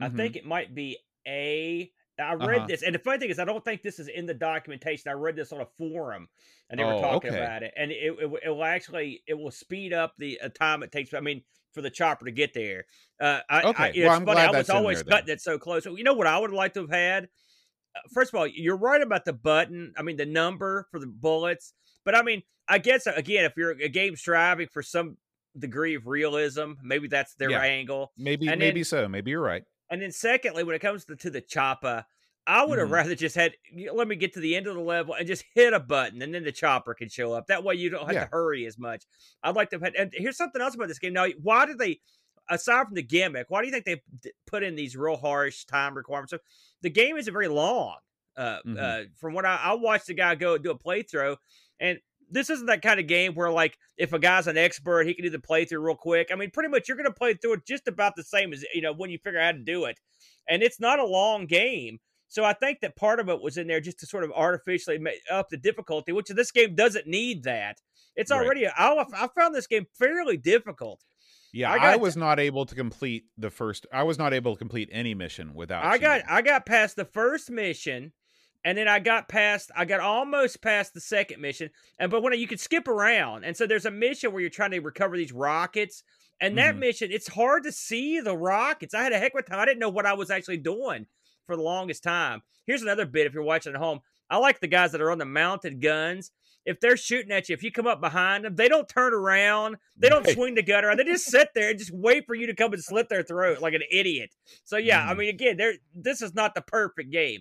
Mm-hmm. 0.00 0.14
I 0.14 0.16
think 0.16 0.36
it 0.36 0.46
might 0.46 0.74
be 0.74 0.98
a. 1.26 1.90
I 2.18 2.34
read 2.34 2.58
uh-huh. 2.58 2.66
this, 2.68 2.82
and 2.82 2.94
the 2.94 3.00
funny 3.00 3.18
thing 3.18 3.30
is, 3.30 3.40
I 3.40 3.44
don't 3.44 3.64
think 3.64 3.82
this 3.82 3.98
is 3.98 4.06
in 4.06 4.24
the 4.24 4.34
documentation. 4.34 5.10
I 5.10 5.14
read 5.14 5.34
this 5.34 5.52
on 5.52 5.60
a 5.60 5.66
forum, 5.76 6.28
and 6.70 6.78
they 6.78 6.84
oh, 6.84 6.94
were 6.94 7.00
talking 7.00 7.30
okay. 7.30 7.40
about 7.40 7.64
it, 7.64 7.74
and 7.76 7.90
it, 7.90 8.14
it, 8.20 8.32
it 8.44 8.50
will 8.50 8.64
actually 8.64 9.22
it 9.26 9.34
will 9.34 9.50
speed 9.50 9.92
up 9.92 10.14
the 10.16 10.40
uh, 10.40 10.48
time 10.48 10.84
it 10.84 10.92
takes. 10.92 11.12
I 11.12 11.18
mean, 11.18 11.42
for 11.72 11.82
the 11.82 11.90
chopper 11.90 12.24
to 12.24 12.30
get 12.30 12.54
there. 12.54 12.86
Uh, 13.20 13.40
I, 13.50 13.62
okay, 13.62 14.02
I, 14.02 14.06
well, 14.06 14.16
I'm 14.16 14.24
funny. 14.24 14.36
glad 14.36 14.54
I 14.54 14.58
was 14.58 14.70
always 14.70 15.02
there, 15.02 15.18
cutting 15.18 15.34
it 15.34 15.40
so 15.40 15.58
close. 15.58 15.84
So, 15.84 15.96
you 15.96 16.04
know 16.04 16.14
what 16.14 16.28
I 16.28 16.38
would 16.38 16.52
like 16.52 16.74
to 16.74 16.82
have 16.82 16.90
had 16.90 17.28
first 18.12 18.32
of 18.32 18.38
all, 18.38 18.46
you're 18.46 18.76
right 18.76 19.02
about 19.02 19.24
the 19.24 19.32
button. 19.32 19.92
I 19.96 20.02
mean, 20.02 20.16
the 20.16 20.26
number 20.26 20.86
for 20.90 21.00
the 21.00 21.06
bullets. 21.06 21.72
But 22.04 22.16
I 22.16 22.22
mean, 22.22 22.42
I 22.68 22.78
guess 22.78 23.06
again, 23.06 23.44
if 23.44 23.52
you're 23.56 23.70
a 23.70 23.88
game 23.88 24.16
striving 24.16 24.68
for 24.72 24.82
some 24.82 25.16
degree 25.58 25.94
of 25.94 26.06
realism, 26.06 26.72
maybe 26.82 27.08
that's 27.08 27.34
their 27.34 27.50
yeah. 27.50 27.62
angle. 27.62 28.12
Maybe, 28.16 28.48
and 28.48 28.58
maybe 28.58 28.80
then, 28.80 28.84
so. 28.84 29.08
Maybe 29.08 29.30
you're 29.30 29.40
right. 29.40 29.64
And 29.90 30.02
then, 30.02 30.12
secondly, 30.12 30.64
when 30.64 30.74
it 30.74 30.80
comes 30.80 31.04
to, 31.06 31.16
to 31.16 31.30
the 31.30 31.40
chopper, 31.40 32.04
I 32.46 32.64
would 32.64 32.78
have 32.78 32.86
mm-hmm. 32.86 32.94
rather 32.94 33.14
just 33.14 33.36
had 33.36 33.52
let 33.92 34.06
me 34.06 34.16
get 34.16 34.34
to 34.34 34.40
the 34.40 34.54
end 34.56 34.66
of 34.66 34.74
the 34.74 34.80
level 34.80 35.14
and 35.14 35.26
just 35.26 35.44
hit 35.54 35.72
a 35.72 35.80
button, 35.80 36.20
and 36.20 36.34
then 36.34 36.44
the 36.44 36.52
chopper 36.52 36.94
can 36.94 37.08
show 37.08 37.32
up. 37.32 37.46
That 37.46 37.64
way, 37.64 37.74
you 37.76 37.90
don't 37.90 38.06
have 38.06 38.14
yeah. 38.14 38.24
to 38.24 38.30
hurry 38.30 38.66
as 38.66 38.78
much. 38.78 39.04
I'd 39.42 39.56
like 39.56 39.70
to. 39.70 39.78
Have, 39.78 39.94
and 39.98 40.12
here's 40.14 40.36
something 40.36 40.60
else 40.60 40.74
about 40.74 40.88
this 40.88 40.98
game. 40.98 41.12
Now, 41.12 41.26
why 41.42 41.66
did 41.66 41.78
they? 41.78 42.00
Aside 42.50 42.84
from 42.84 42.94
the 42.94 43.02
gimmick, 43.02 43.46
why 43.48 43.62
do 43.62 43.68
you 43.68 43.72
think 43.72 43.86
they 43.86 44.02
put 44.46 44.62
in 44.62 44.74
these 44.74 44.94
real 44.94 45.16
harsh 45.16 45.64
time 45.64 45.96
requirements? 45.96 46.34
The 46.84 46.90
game 46.90 47.16
isn't 47.16 47.32
very 47.32 47.48
long. 47.48 47.96
Uh, 48.36 48.58
mm-hmm. 48.66 48.76
uh, 48.78 48.98
from 49.16 49.32
what 49.32 49.46
I, 49.46 49.56
I 49.56 49.74
watched 49.74 50.06
the 50.06 50.14
guy 50.14 50.34
go 50.34 50.58
do 50.58 50.70
a 50.70 50.78
playthrough, 50.78 51.36
and 51.80 51.98
this 52.30 52.50
isn't 52.50 52.66
that 52.66 52.82
kind 52.82 53.00
of 53.00 53.06
game 53.06 53.32
where 53.34 53.50
like 53.50 53.78
if 53.96 54.12
a 54.12 54.18
guy's 54.18 54.48
an 54.48 54.58
expert, 54.58 55.06
he 55.06 55.14
can 55.14 55.24
do 55.24 55.30
the 55.30 55.38
playthrough 55.38 55.82
real 55.82 55.96
quick. 55.96 56.28
I 56.30 56.34
mean, 56.34 56.50
pretty 56.50 56.68
much 56.68 56.86
you're 56.86 56.96
going 56.98 57.06
to 57.06 57.12
play 57.12 57.34
through 57.34 57.54
it 57.54 57.66
just 57.66 57.88
about 57.88 58.16
the 58.16 58.22
same 58.22 58.52
as 58.52 58.64
you 58.74 58.82
know 58.82 58.92
when 58.92 59.08
you 59.08 59.18
figure 59.18 59.40
out 59.40 59.46
how 59.46 59.52
to 59.52 59.64
do 59.64 59.86
it, 59.86 59.98
and 60.46 60.62
it's 60.62 60.78
not 60.78 60.98
a 60.98 61.06
long 61.06 61.46
game. 61.46 62.00
So 62.28 62.44
I 62.44 62.52
think 62.52 62.80
that 62.80 62.96
part 62.96 63.18
of 63.18 63.30
it 63.30 63.40
was 63.40 63.56
in 63.56 63.66
there 63.66 63.80
just 63.80 64.00
to 64.00 64.06
sort 64.06 64.24
of 64.24 64.32
artificially 64.32 64.98
make 64.98 65.20
up 65.30 65.48
the 65.48 65.56
difficulty, 65.56 66.12
which 66.12 66.28
this 66.28 66.50
game 66.50 66.74
doesn't 66.74 67.06
need 67.06 67.44
that. 67.44 67.80
It's 68.14 68.30
already 68.30 68.64
right. 68.64 68.74
I, 68.76 69.04
I 69.14 69.28
found 69.34 69.54
this 69.54 69.66
game 69.66 69.86
fairly 69.98 70.36
difficult. 70.36 71.00
Yeah, 71.54 71.70
I, 71.70 71.92
I 71.92 71.96
was 71.96 72.16
not 72.16 72.40
able 72.40 72.66
to 72.66 72.74
complete 72.74 73.26
the 73.38 73.48
first. 73.48 73.86
I 73.92 74.02
was 74.02 74.18
not 74.18 74.34
able 74.34 74.54
to 74.54 74.58
complete 74.58 74.88
any 74.90 75.14
mission 75.14 75.54
without. 75.54 75.84
I 75.84 75.92
cheating. 75.92 76.02
got 76.02 76.22
I 76.28 76.42
got 76.42 76.66
past 76.66 76.96
the 76.96 77.04
first 77.04 77.48
mission, 77.48 78.12
and 78.64 78.76
then 78.76 78.88
I 78.88 78.98
got 78.98 79.28
past. 79.28 79.70
I 79.76 79.84
got 79.84 80.00
almost 80.00 80.60
past 80.62 80.94
the 80.94 81.00
second 81.00 81.40
mission, 81.40 81.70
and 82.00 82.10
but 82.10 82.24
when 82.24 82.36
you 82.36 82.48
could 82.48 82.58
skip 82.58 82.88
around, 82.88 83.44
and 83.44 83.56
so 83.56 83.68
there's 83.68 83.86
a 83.86 83.90
mission 83.92 84.32
where 84.32 84.40
you're 84.40 84.50
trying 84.50 84.72
to 84.72 84.80
recover 84.80 85.16
these 85.16 85.32
rockets, 85.32 86.02
and 86.40 86.58
that 86.58 86.72
mm-hmm. 86.72 86.80
mission 86.80 87.12
it's 87.12 87.28
hard 87.28 87.62
to 87.62 87.72
see 87.72 88.18
the 88.18 88.36
rockets. 88.36 88.92
I 88.92 89.04
had 89.04 89.12
a 89.12 89.18
heck 89.18 89.34
of 89.34 89.38
a 89.38 89.42
time. 89.44 89.60
I 89.60 89.64
didn't 89.64 89.78
know 89.78 89.90
what 89.90 90.06
I 90.06 90.14
was 90.14 90.32
actually 90.32 90.56
doing 90.56 91.06
for 91.46 91.54
the 91.54 91.62
longest 91.62 92.02
time. 92.02 92.42
Here's 92.66 92.82
another 92.82 93.06
bit 93.06 93.28
if 93.28 93.32
you're 93.32 93.44
watching 93.44 93.74
at 93.74 93.78
home. 93.78 94.00
I 94.28 94.38
like 94.38 94.58
the 94.58 94.66
guys 94.66 94.90
that 94.90 95.00
are 95.00 95.12
on 95.12 95.18
the 95.18 95.24
mounted 95.24 95.80
guns 95.80 96.32
if 96.64 96.80
they're 96.80 96.96
shooting 96.96 97.32
at 97.32 97.48
you, 97.48 97.54
if 97.54 97.62
you 97.62 97.70
come 97.70 97.86
up 97.86 98.00
behind 98.00 98.44
them, 98.44 98.56
they 98.56 98.68
don't 98.68 98.88
turn 98.88 99.12
around, 99.12 99.76
they 99.96 100.08
don't 100.08 100.26
right. 100.26 100.34
swing 100.34 100.54
the 100.54 100.62
gun 100.62 100.84
around, 100.84 100.98
they 100.98 101.04
just 101.04 101.26
sit 101.26 101.48
there 101.54 101.70
and 101.70 101.78
just 101.78 101.92
wait 101.92 102.26
for 102.26 102.34
you 102.34 102.46
to 102.46 102.54
come 102.54 102.72
and 102.72 102.82
slit 102.82 103.08
their 103.08 103.22
throat 103.22 103.60
like 103.60 103.74
an 103.74 103.82
idiot. 103.90 104.34
So 104.64 104.76
yeah, 104.76 105.04
mm. 105.04 105.08
I 105.08 105.14
mean, 105.14 105.28
again, 105.28 105.56
there 105.56 105.74
this 105.94 106.22
is 106.22 106.34
not 106.34 106.54
the 106.54 106.62
perfect 106.62 107.10
game. 107.10 107.40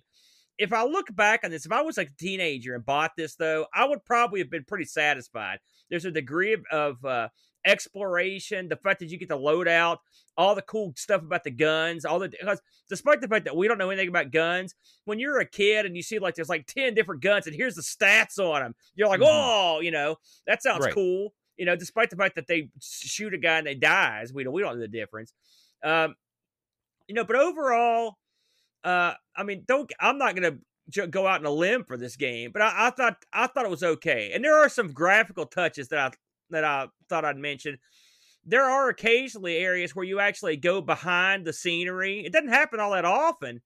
If 0.57 0.71
I 0.71 0.83
look 0.83 1.07
back 1.15 1.41
on 1.43 1.51
this, 1.51 1.65
if 1.65 1.71
I 1.71 1.81
was 1.81 1.97
like 1.97 2.09
a 2.09 2.23
teenager 2.23 2.75
and 2.75 2.85
bought 2.85 3.11
this 3.17 3.35
though, 3.35 3.65
I 3.73 3.85
would 3.85 4.05
probably 4.05 4.39
have 4.39 4.51
been 4.51 4.65
pretty 4.65 4.85
satisfied. 4.85 5.59
There's 5.89 6.05
a 6.05 6.11
degree 6.11 6.53
of, 6.53 6.61
of 6.71 7.05
uh, 7.05 7.29
exploration, 7.65 8.69
the 8.69 8.75
fact 8.75 8.99
that 8.99 9.09
you 9.09 9.17
get 9.17 9.29
to 9.29 9.35
load 9.35 9.67
out 9.67 9.99
all 10.37 10.55
the 10.55 10.61
cool 10.61 10.93
stuff 10.95 11.21
about 11.21 11.43
the 11.43 11.51
guns, 11.51 12.05
all 12.05 12.19
the 12.19 12.29
because 12.29 12.61
despite 12.89 13.21
the 13.21 13.27
fact 13.27 13.45
that 13.45 13.55
we 13.55 13.67
don't 13.67 13.77
know 13.77 13.89
anything 13.89 14.09
about 14.09 14.31
guns, 14.31 14.75
when 15.05 15.19
you're 15.19 15.39
a 15.39 15.45
kid 15.45 15.85
and 15.85 15.95
you 15.95 16.01
see 16.01 16.19
like 16.19 16.35
there's 16.35 16.49
like 16.49 16.65
10 16.67 16.93
different 16.93 17.21
guns 17.21 17.47
and 17.47 17.55
here's 17.55 17.75
the 17.75 17.81
stats 17.81 18.39
on 18.39 18.61
them, 18.61 18.75
you're 18.95 19.07
like, 19.07 19.19
mm-hmm. 19.19 19.29
oh, 19.29 19.79
you 19.81 19.91
know, 19.91 20.15
that 20.47 20.63
sounds 20.63 20.85
right. 20.85 20.93
cool. 20.93 21.33
You 21.57 21.65
know, 21.65 21.75
despite 21.75 22.09
the 22.09 22.15
fact 22.15 22.35
that 22.35 22.47
they 22.47 22.69
shoot 22.81 23.33
a 23.33 23.37
guy 23.37 23.59
and 23.59 23.67
they 23.67 23.75
dies, 23.75 24.33
we 24.33 24.43
don't 24.43 24.53
we 24.53 24.61
don't 24.61 24.75
know 24.75 24.81
the 24.81 24.87
difference. 24.87 25.33
Um, 25.83 26.15
you 27.07 27.15
know, 27.15 27.23
but 27.23 27.35
overall, 27.35 28.17
uh, 28.83 29.13
I 29.35 29.43
mean, 29.43 29.63
don't 29.67 29.91
I'm 29.99 30.17
not 30.17 30.35
gonna 30.35 30.57
go 31.09 31.27
out 31.27 31.39
on 31.39 31.45
a 31.45 31.51
limb 31.51 31.83
for 31.85 31.97
this 31.97 32.15
game, 32.15 32.51
but 32.51 32.61
I, 32.61 32.87
I, 32.87 32.89
thought 32.89 33.17
I 33.31 33.47
thought 33.47 33.65
it 33.65 33.71
was 33.71 33.83
okay. 33.83 34.31
And 34.33 34.43
there 34.43 34.57
are 34.57 34.69
some 34.69 34.91
graphical 34.91 35.45
touches 35.45 35.87
that 35.89 35.99
I 35.99 36.11
that 36.53 36.63
I 36.63 36.87
thought 37.09 37.25
I'd 37.25 37.37
mention. 37.37 37.77
there 38.45 38.63
are 38.63 38.89
occasionally 38.89 39.55
areas 39.57 39.95
where 39.95 40.03
you 40.05 40.19
actually 40.19 40.57
go 40.57 40.81
behind 40.81 41.45
the 41.45 41.53
scenery. 41.53 42.25
It 42.25 42.33
doesn't 42.33 42.49
happen 42.49 42.79
all 42.81 42.91
that 42.91 43.05
often, 43.05 43.61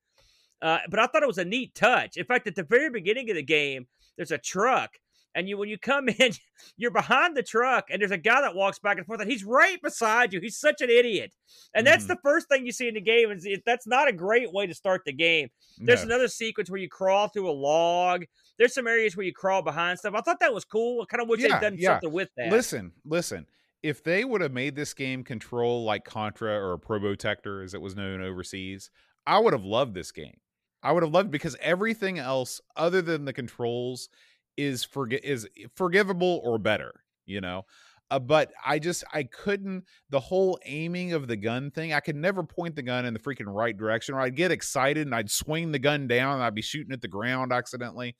uh, 0.62 0.80
but 0.90 1.00
I 1.00 1.08
thought 1.08 1.24
it 1.24 1.28
was 1.28 1.40
a 1.40 1.46
neat 1.46 1.74
touch. 1.74 2.16
In 2.18 2.26
fact, 2.26 2.46
at 2.48 2.56
the 2.56 2.62
very 2.64 2.90
beginning 2.92 3.30
of 3.32 3.36
the 3.36 3.42
game, 3.44 3.88
there's 4.18 4.32
a 4.32 4.38
truck, 4.38 4.92
and 5.34 5.50
you 5.50 5.58
when 5.58 5.68
you 5.70 5.80
come 5.80 6.08
in, 6.20 6.32
you're 6.78 6.92
behind 6.92 7.36
the 7.36 7.42
truck, 7.42 7.86
and 7.90 8.00
there's 8.02 8.12
a 8.12 8.18
guy 8.20 8.42
that 8.42 8.54
walks 8.56 8.78
back 8.78 8.98
and 8.98 9.06
forth, 9.08 9.20
and 9.22 9.32
he's 9.32 9.44
right 9.44 9.82
beside 9.82 10.32
you. 10.32 10.40
He's 10.42 10.58
such 10.60 10.82
an 10.82 10.92
idiot, 10.92 11.34
and 11.74 11.86
that's 11.88 12.06
Mhm. 12.06 12.10
the 12.10 12.20
first 12.24 12.48
thing 12.48 12.64
you 12.66 12.72
see 12.72 12.88
in 12.88 12.94
the 12.94 13.02
game. 13.02 13.32
Is 13.32 13.48
that's 13.66 13.88
not 13.88 14.08
a 14.08 14.14
great 14.14 14.54
way 14.54 14.68
to 14.68 14.76
start 14.76 15.02
the 15.06 15.14
game. 15.14 15.50
There's 15.80 16.02
No. 16.06 16.10
another 16.10 16.28
sequence 16.28 16.70
where 16.70 16.80
you 16.80 16.88
crawl 16.90 17.30
through 17.30 17.50
a 17.50 17.52
log. 17.52 18.26
There's 18.58 18.74
some 18.74 18.88
areas 18.88 19.16
where 19.16 19.26
you 19.26 19.34
crawl 19.34 19.62
behind 19.62 19.99
stuff. 19.99 20.14
I 20.16 20.22
thought 20.22 20.39
that 20.39 20.53
was 20.53 20.66
cool. 20.66 21.01
I 21.01 21.05
kind 21.05 21.22
of 21.22 21.30
wish 21.30 21.41
Yeah, 21.41 21.60
they'd 21.60 21.70
done 21.70 21.76
yeah. 21.78 21.93
something 21.93 22.12
with 22.12 22.30
that. 22.38 22.51
Listen, 22.51 22.91
listen. 23.05 23.45
If 23.84 24.03
they 24.03 24.26
would 24.26 24.41
have 24.41 24.51
made 24.53 24.76
this 24.76 24.93
game 24.93 25.24
control 25.24 25.84
like 25.84 26.03
Contra 26.03 26.51
or 26.51 26.74
a 26.74 26.80
Probotector, 26.80 27.64
as 27.64 27.74
it 27.76 27.82
was 27.82 27.95
known 27.95 28.22
overseas, 28.22 28.89
I 29.28 29.38
would 29.39 29.53
have 29.53 29.64
loved 29.64 29.93
this 29.93 30.12
game. 30.12 30.38
I 30.82 30.91
would 30.91 31.03
have 31.03 31.14
loved 31.14 31.32
because 31.32 31.55
everything 31.62 32.18
else 32.18 32.60
other 32.76 33.01
than 33.01 33.26
the 33.26 33.34
controls 33.34 34.10
is 34.58 34.86
forgi- 34.86 35.22
is 35.24 35.47
forgivable 35.76 36.41
or 36.43 36.58
better, 36.58 37.03
you 37.26 37.39
know. 37.41 37.66
Uh, 38.10 38.20
but 38.20 38.51
I 38.66 38.80
just 38.80 39.03
I 39.14 39.24
couldn't 39.24 39.84
the 40.10 40.20
whole 40.20 40.58
aiming 40.66 41.14
of 41.14 41.28
the 41.28 41.36
gun 41.36 41.72
thing. 41.72 41.93
I 41.93 41.99
could 41.99 42.16
never 42.16 42.41
point 42.43 42.76
the 42.76 42.82
gun 42.82 43.05
in 43.05 43.14
the 43.14 43.20
freaking 43.20 43.53
right 43.53 43.78
direction, 43.78 44.16
or 44.16 44.22
I'd 44.22 44.36
get 44.36 44.49
excited 44.51 45.05
and 45.05 45.14
I'd 45.14 45.30
swing 45.30 45.72
the 45.72 45.80
gun 45.80 46.08
down 46.08 46.36
and 46.36 46.43
I'd 46.43 46.55
be 46.55 46.62
shooting 46.62 46.93
at 46.93 47.01
the 47.01 47.08
ground 47.10 47.51
accidentally. 47.51 48.16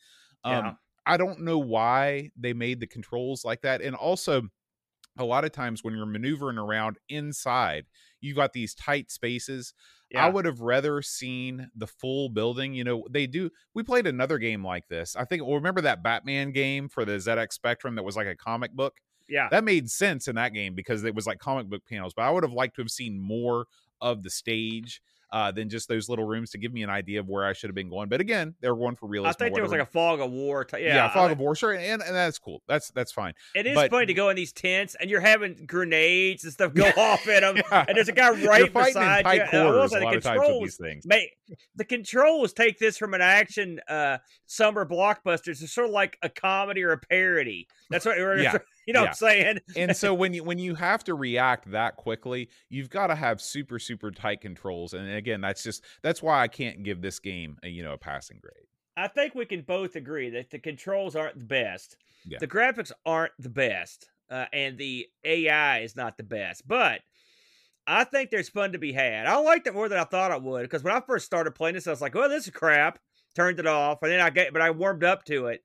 Um, 0.48 0.66
Yeah. 0.66 0.74
I 1.06 1.16
don't 1.18 1.42
know 1.42 1.58
why 1.58 2.32
they 2.36 2.52
made 2.54 2.82
the 2.82 2.88
controls 2.88 3.46
like 3.46 3.62
that, 3.62 3.82
and 3.82 3.96
also 3.96 4.44
a 5.18 5.24
lot 5.26 5.46
of 5.46 5.52
times 5.52 5.84
when 5.84 5.96
you're 5.96 6.06
maneuvering 6.06 6.58
around 6.58 6.98
inside, 7.10 7.86
you 8.22 8.36
got 8.36 8.54
these 8.54 8.76
tight 8.76 9.10
spaces. 9.10 9.74
I 10.16 10.30
would 10.30 10.46
have 10.46 10.62
rather 10.62 11.02
seen 11.02 11.70
the 11.76 11.88
full 11.88 12.30
building. 12.30 12.74
You 12.74 12.84
know, 12.84 13.04
they 13.10 13.26
do. 13.26 13.50
We 13.74 13.84
played 13.84 14.06
another 14.08 14.38
game 14.38 14.66
like 14.66 14.88
this. 14.90 15.16
I 15.16 15.26
think. 15.26 15.44
Well, 15.44 15.56
remember 15.56 15.82
that 15.82 16.04
Batman 16.04 16.52
game 16.52 16.88
for 16.88 17.04
the 17.04 17.14
ZX 17.14 17.54
Spectrum 17.54 17.96
that 17.96 18.04
was 18.04 18.16
like 18.16 18.28
a 18.28 18.36
comic 18.36 18.74
book. 18.74 18.98
yeah. 19.28 19.48
That 19.50 19.64
made 19.64 19.90
sense 19.90 20.28
in 20.28 20.36
that 20.36 20.54
game 20.54 20.76
because 20.76 21.04
it 21.04 21.16
was 21.16 21.26
like 21.28 21.40
comic 21.40 21.68
book 21.68 21.84
panels. 21.90 22.14
But 22.14 22.24
I 22.24 22.32
would 22.32 22.44
have 22.44 22.54
liked 22.54 22.76
to 22.76 22.82
have 22.82 22.92
seen 22.92 23.20
more 23.20 23.66
of 24.02 24.24
the 24.24 24.30
stage 24.30 25.02
uh, 25.32 25.52
than 25.52 25.70
just 25.70 25.88
those 25.90 26.08
little 26.10 26.26
rooms 26.26 26.52
to 26.52 26.58
give 26.58 26.72
me 26.74 26.84
an 26.84 26.90
idea 26.90 27.20
of 27.20 27.28
where 27.28 27.46
I 27.46 27.54
should 27.54 27.70
have 27.70 27.76
been 27.76 27.90
going. 27.90 28.08
But 28.10 28.22
again, 28.22 28.56
they 28.62 28.70
were 28.70 28.78
going 28.78 28.96
for 28.96 29.08
I 29.08 29.10
realism. 29.10 29.30
or 29.30 29.34
think 29.34 29.54
there 29.56 29.64
was 29.64 29.72
like 29.72 29.82
a 29.82 29.86
fog 29.86 30.20
of 30.22 30.32
war. 30.32 30.64
T- 30.64 30.78
yeah, 30.80 30.96
yeah, 30.96 31.08
fog 31.14 31.24
like- 31.24 31.32
of 31.34 31.40
war, 31.40 31.56
sure, 31.56 31.74
and, 31.74 32.02
and 32.02 32.16
that's 32.16 32.40
cool. 32.40 32.62
That's 32.68 32.92
that's 32.92 33.12
fine. 33.12 33.34
It 33.56 33.68
is 33.68 33.76
But- 33.76 33.92
funny 33.92 34.06
to 34.06 34.14
go 34.14 34.30
in 34.30 34.36
these 34.36 34.52
tents 34.54 34.96
and 35.00 35.10
you're 35.10 35.20
having 35.22 35.66
grenades 35.68 36.44
and 36.44 36.54
stuff 36.54 36.74
go 36.76 36.88
off 36.98 37.28
in 37.28 37.42
them, 37.42 37.58
Yeah. 37.58 37.86
and 37.88 37.98
there's 37.98 38.10
a 38.10 38.14
guy 38.14 38.30
right 38.30 38.72
beside 38.72 39.26
you. 39.26 39.32
and 39.32 39.42
I 39.42 39.48
quarters 39.50 39.92
say 39.92 39.98
a 39.98 40.00
the 40.00 40.06
lot 40.06 40.16
of 40.16 40.24
times 40.24 40.38
with 40.40 40.46
controls, 40.48 40.64
these 40.64 40.78
things. 40.78 41.06
may, 41.06 41.32
the 41.76 41.86
controls 41.86 42.54
take 42.54 42.80
this 42.80 42.98
from 42.98 43.14
an 43.14 43.22
action 43.22 43.80
uh, 43.88 44.18
summer 44.46 44.86
blockbuster 44.86 45.58
to 45.60 45.68
sort 45.68 45.88
of 45.88 45.94
like 45.94 46.18
a 46.22 46.30
comedy 46.30 46.84
or 46.84 46.92
a 46.92 46.98
parody. 46.98 47.68
That's 47.90 48.06
what 48.06 48.18
Yeah. 48.18 48.58
You 48.88 48.94
know 48.94 49.02
Yeah. 49.02 49.04
what 49.04 49.10
I'm 49.10 49.16
saying. 49.16 49.60
and 49.76 49.96
so 49.96 50.14
when 50.16 50.34
you 50.34 50.44
when 50.44 50.58
you 50.58 50.74
have 50.76 51.04
to 51.04 51.14
react 51.14 51.70
that 51.72 51.98
quickly, 51.98 52.50
you've 52.70 52.90
got 52.90 53.08
to 53.08 53.16
have 53.16 53.40
super 53.40 53.78
super 53.78 54.10
tight 54.10 54.42
controls. 54.42 54.94
And 54.94 55.08
again, 55.12 55.42
that's 55.42 55.62
just 55.62 55.84
that's 56.02 56.24
why 56.24 56.42
I 56.42 56.48
can't 56.48 56.82
give 56.82 57.02
this 57.02 57.20
game 57.20 57.58
a, 57.62 57.68
you 57.68 57.84
know 57.84 57.94
a 57.94 57.98
passing 58.00 58.40
grade. 58.42 58.66
I 58.96 59.08
think 59.08 59.36
we 59.36 59.46
can 59.46 59.62
both 59.62 59.96
agree 59.96 60.32
that 60.32 60.50
the 60.50 60.58
controls 60.58 61.16
aren't 61.16 61.38
the 61.38 61.46
best. 61.46 61.98
Yeah. 62.26 62.40
The 62.40 62.48
graphics 62.48 62.92
aren't 63.06 63.34
the 63.38 63.50
best, 63.50 64.10
uh, 64.32 64.46
and 64.52 64.76
the 64.78 65.08
AI 65.24 65.82
is 65.82 65.96
not 65.96 66.18
the 66.18 66.24
best. 66.24 66.68
But 66.68 67.02
I 67.86 68.04
think 68.06 68.32
there's 68.32 68.50
fun 68.50 68.72
to 68.72 68.80
be 68.80 68.92
had. 68.94 69.28
I 69.28 69.38
liked 69.38 69.68
it 69.68 69.74
more 69.74 69.88
than 69.88 70.00
I 70.00 70.04
thought 70.04 70.32
I 70.32 70.38
would 70.38 70.64
because 70.64 70.84
when 70.84 70.94
I 70.96 71.00
first 71.02 71.26
started 71.26 71.52
playing 71.52 71.76
this, 71.76 71.88
I 71.88 71.92
was 71.92 72.02
like, 72.02 72.16
"Well, 72.16 72.28
this 72.30 72.46
is 72.46 72.50
crap." 72.54 73.00
Turned 73.36 73.60
it 73.60 73.68
off, 73.68 74.00
and 74.02 74.12
then 74.12 74.20
I 74.20 74.32
get, 74.32 74.52
but 74.52 74.64
I 74.64 74.72
warmed 74.72 75.04
up 75.04 75.24
to 75.26 75.46
it 75.48 75.62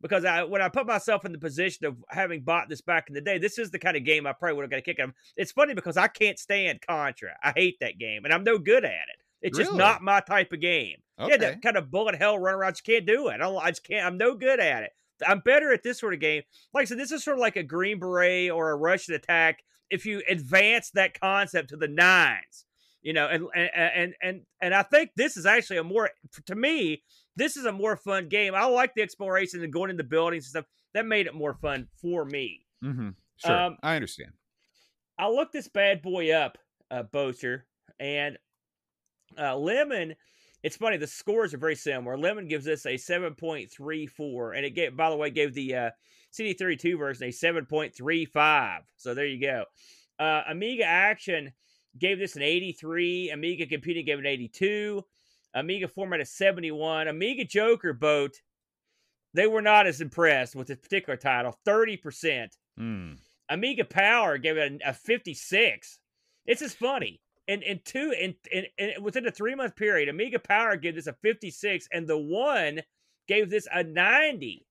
because 0.00 0.24
I 0.24 0.44
when 0.44 0.62
I 0.62 0.68
put 0.68 0.86
myself 0.86 1.24
in 1.24 1.32
the 1.32 1.38
position 1.38 1.86
of 1.86 1.96
having 2.08 2.42
bought 2.42 2.68
this 2.68 2.80
back 2.80 3.08
in 3.08 3.14
the 3.14 3.20
day, 3.20 3.38
this 3.38 3.58
is 3.58 3.70
the 3.70 3.78
kind 3.78 3.96
of 3.96 4.04
game 4.04 4.26
I 4.26 4.32
probably 4.32 4.56
would 4.56 4.62
have 4.62 4.70
got 4.70 4.78
a 4.78 4.82
kick 4.82 5.00
out 5.00 5.10
of. 5.10 5.14
It's 5.36 5.52
funny 5.52 5.74
because 5.74 5.96
I 5.96 6.08
can't 6.08 6.38
stand 6.38 6.80
Contra. 6.86 7.30
I 7.42 7.52
hate 7.54 7.76
that 7.80 7.98
game, 7.98 8.24
and 8.24 8.32
I'm 8.32 8.44
no 8.44 8.58
good 8.58 8.84
at 8.84 8.90
it. 8.90 9.22
It's 9.42 9.58
just 9.58 9.74
not 9.74 10.02
my 10.02 10.20
type 10.20 10.52
of 10.52 10.60
game. 10.60 10.96
Yeah, 11.18 11.36
that 11.36 11.62
kind 11.62 11.76
of 11.76 11.90
bullet 11.90 12.16
hell 12.16 12.38
run 12.38 12.54
around. 12.54 12.68
I 12.68 12.72
just 12.72 12.84
can't 12.84 13.06
do 13.06 13.28
it. 13.28 13.34
I 13.34 13.36
don't. 13.38 13.56
I 13.56 13.70
just 13.70 13.84
can't. 13.84 14.04
I'm 14.06 14.18
no 14.18 14.34
good 14.34 14.60
at 14.60 14.82
it. 14.82 14.90
I'm 15.26 15.40
better 15.40 15.72
at 15.72 15.82
this 15.82 16.00
sort 16.00 16.14
of 16.14 16.20
game. 16.20 16.42
Like 16.74 16.82
I 16.82 16.84
said, 16.86 16.98
this 16.98 17.12
is 17.12 17.24
sort 17.24 17.38
of 17.38 17.40
like 17.40 17.56
a 17.56 17.62
Green 17.62 17.98
Beret 17.98 18.50
or 18.50 18.72
a 18.72 18.78
Rush'n 18.78 19.14
Attack. 19.14 19.60
If 19.88 20.04
you 20.04 20.22
advance 20.28 20.90
that 20.90 21.18
concept 21.18 21.70
to 21.70 21.76
the 21.76 21.88
nines, 21.88 22.66
you 23.02 23.12
know, 23.12 23.26
and 23.28 23.46
and 23.54 23.70
and 23.74 24.14
and 24.20 24.40
and 24.60 24.74
I 24.74 24.82
think 24.82 25.10
this 25.16 25.36
is 25.36 25.46
actually 25.46 25.78
a 25.78 25.84
more 25.84 26.10
to 26.46 26.54
me. 26.54 27.02
This 27.36 27.56
is 27.56 27.66
a 27.66 27.72
more 27.72 27.96
fun 27.96 28.28
game. 28.28 28.54
I 28.54 28.64
like 28.66 28.94
the 28.94 29.02
exploration 29.02 29.62
and 29.62 29.72
going 29.72 29.90
into 29.90 30.04
buildings 30.04 30.44
and 30.44 30.50
stuff. 30.50 30.64
That 30.94 31.06
made 31.06 31.26
it 31.26 31.34
more 31.34 31.54
fun 31.54 31.88
for 32.00 32.24
me. 32.24 32.66
hmm 32.82 33.10
Sure, 33.36 33.54
Um, 33.54 33.76
I 33.82 33.94
understand. 33.96 34.32
I 35.18 35.28
looked 35.28 35.52
this 35.52 35.68
bad 35.68 36.00
boy 36.02 36.32
up, 36.32 36.56
uh, 36.90 37.02
Boaster, 37.02 37.66
and 38.00 38.38
uh, 39.38 39.56
Lemon. 39.56 40.14
It's 40.62 40.76
funny. 40.76 40.96
The 40.96 41.06
scores 41.06 41.52
are 41.54 41.58
very 41.58 41.76
similar. 41.76 42.16
Lemon 42.16 42.48
gives 42.48 42.64
this 42.64 42.86
a 42.86 42.96
seven 42.96 43.34
point 43.34 43.70
three 43.70 44.06
four, 44.06 44.54
and 44.54 44.64
it 44.64 44.70
gave, 44.70 44.96
by 44.96 45.10
the 45.10 45.16
way, 45.16 45.30
gave 45.30 45.54
the 45.54 45.74
uh, 45.74 45.90
CD 46.30 46.54
thirty 46.54 46.76
two 46.76 46.96
version 46.96 47.28
a 47.28 47.30
seven 47.30 47.66
point 47.66 47.94
three 47.94 48.24
five. 48.24 48.82
So 48.96 49.14
there 49.14 49.26
you 49.26 49.40
go. 49.40 49.64
Uh, 50.18 50.42
Amiga 50.48 50.84
Action 50.84 51.52
gave 51.98 52.18
this 52.18 52.36
an 52.36 52.42
eighty 52.42 52.72
three. 52.72 53.30
Amiga 53.30 53.66
Computing 53.66 54.06
gave 54.06 54.18
it 54.18 54.20
an 54.20 54.26
eighty 54.26 54.48
two. 54.48 55.04
Amiga 55.56 55.88
Format 55.88 56.20
a 56.20 56.24
seventy 56.24 56.70
one. 56.70 57.08
Amiga 57.08 57.44
Joker 57.44 57.92
Boat. 57.92 58.40
They 59.34 59.46
were 59.46 59.62
not 59.62 59.86
as 59.86 60.00
impressed 60.00 60.54
with 60.54 60.68
this 60.68 60.78
particular 60.78 61.16
title. 61.16 61.58
Thirty 61.64 61.96
percent. 61.96 62.56
Mm. 62.78 63.18
Amiga 63.48 63.84
Power 63.84 64.38
gave 64.38 64.56
it 64.56 64.82
a, 64.84 64.90
a 64.90 64.92
56. 64.92 65.98
It's 66.46 66.60
just 66.60 66.78
funny. 66.78 67.20
And 67.48 67.62
in 67.62 67.80
two 67.84 68.12
in, 68.18 68.34
in, 68.50 68.64
in 68.76 69.02
within 69.02 69.26
a 69.26 69.30
three 69.30 69.54
month 69.54 69.76
period, 69.76 70.08
Amiga 70.08 70.38
Power 70.38 70.76
gave 70.76 70.96
this 70.96 71.06
a 71.06 71.12
56, 71.12 71.88
and 71.92 72.06
the 72.06 72.18
one 72.18 72.82
gave 73.28 73.50
this 73.50 73.68
a 73.72 73.82
90. 73.82 74.66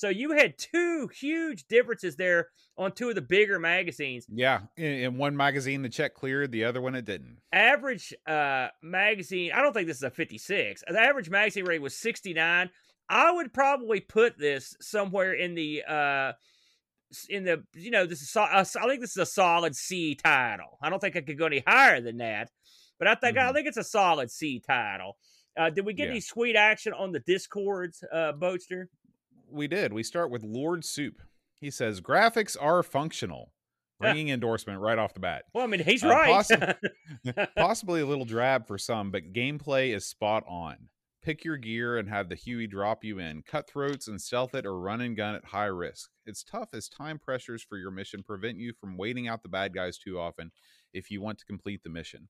So 0.00 0.08
you 0.08 0.30
had 0.32 0.56
two 0.56 1.10
huge 1.14 1.64
differences 1.68 2.16
there 2.16 2.48
on 2.78 2.92
two 2.92 3.10
of 3.10 3.16
the 3.16 3.20
bigger 3.20 3.58
magazines. 3.58 4.24
Yeah, 4.32 4.60
in, 4.78 4.84
in 4.86 5.18
one 5.18 5.36
magazine 5.36 5.82
the 5.82 5.90
check 5.90 6.14
cleared, 6.14 6.52
the 6.52 6.64
other 6.64 6.80
one 6.80 6.94
it 6.94 7.04
didn't. 7.04 7.36
Average 7.52 8.14
uh 8.26 8.68
magazine, 8.82 9.52
I 9.54 9.60
don't 9.60 9.74
think 9.74 9.88
this 9.88 9.98
is 9.98 10.02
a 10.02 10.08
56. 10.10 10.84
The 10.88 10.98
average 10.98 11.28
magazine 11.28 11.66
rate 11.66 11.82
was 11.82 11.94
69. 11.98 12.70
I 13.10 13.30
would 13.30 13.52
probably 13.52 14.00
put 14.00 14.38
this 14.38 14.74
somewhere 14.80 15.34
in 15.34 15.54
the 15.54 15.82
uh 15.86 16.32
in 17.28 17.44
the 17.44 17.62
you 17.74 17.90
know 17.90 18.06
this 18.06 18.22
is 18.22 18.30
so- 18.30 18.40
uh, 18.40 18.64
I 18.80 18.88
think 18.88 19.02
this 19.02 19.10
is 19.10 19.18
a 19.18 19.26
solid 19.26 19.76
C 19.76 20.14
title. 20.14 20.78
I 20.80 20.88
don't 20.88 21.00
think 21.00 21.14
I 21.16 21.20
could 21.20 21.36
go 21.36 21.44
any 21.44 21.62
higher 21.66 22.00
than 22.00 22.16
that, 22.18 22.50
but 22.98 23.06
I 23.06 23.16
think 23.16 23.36
I 23.36 23.50
Mhm. 23.50 23.52
think 23.52 23.66
it's 23.68 23.76
a 23.76 23.84
solid 23.84 24.30
C 24.30 24.60
title. 24.66 25.18
Uh, 25.58 25.68
did 25.68 25.84
we 25.84 25.92
get 25.92 26.04
Yeah. 26.04 26.12
any 26.12 26.20
sweet 26.20 26.56
action 26.56 26.94
on 26.94 27.12
the 27.12 27.20
discords, 27.20 28.02
uh, 28.10 28.32
Boatster? 28.32 28.86
We 29.52 29.66
did. 29.68 29.92
We 29.92 30.02
start 30.02 30.30
with 30.30 30.42
Lord 30.42 30.84
Soup. 30.84 31.20
He 31.54 31.70
says 31.70 32.00
graphics 32.00 32.56
are 32.60 32.82
functional. 32.82 33.52
Yeah. 34.02 34.14
Endorsement 34.14 34.80
right 34.80 34.98
off 34.98 35.12
the 35.12 35.20
bat. 35.20 35.44
Well, 35.52 35.64
I 35.64 35.66
mean 35.66 35.80
he's 35.84 36.02
Uh, 36.02 36.08
right. 36.08 36.30
possi- 36.30 37.48
Possibly 37.56 38.00
a 38.00 38.06
little 38.06 38.24
drab 38.24 38.66
for 38.66 38.78
some, 38.78 39.10
but 39.10 39.34
gameplay 39.34 39.94
is 39.94 40.06
spot 40.06 40.42
on. 40.48 40.88
Pick 41.22 41.44
your 41.44 41.58
gear 41.58 41.98
and 41.98 42.08
have 42.08 42.30
the 42.30 42.34
Huey 42.34 42.66
drop 42.66 43.04
you 43.04 43.18
in. 43.18 43.42
Cutthroats 43.42 44.08
and 44.08 44.18
stealth 44.18 44.54
it 44.54 44.64
or 44.64 44.80
run 44.80 45.02
and 45.02 45.14
gun 45.14 45.34
at 45.34 45.44
high 45.44 45.66
risk. 45.66 46.08
It's 46.24 46.42
tough 46.42 46.70
as 46.72 46.88
time 46.88 47.18
pressures 47.18 47.62
for 47.62 47.76
your 47.76 47.90
mission 47.90 48.22
prevent 48.22 48.56
you 48.56 48.72
from 48.72 48.96
waiting 48.96 49.28
out 49.28 49.42
the 49.42 49.50
bad 49.50 49.74
guys 49.74 49.98
too 49.98 50.18
often 50.18 50.50
if 50.94 51.10
you 51.10 51.20
want 51.20 51.38
to 51.40 51.44
complete 51.44 51.82
the 51.84 51.90
mission. 51.90 52.28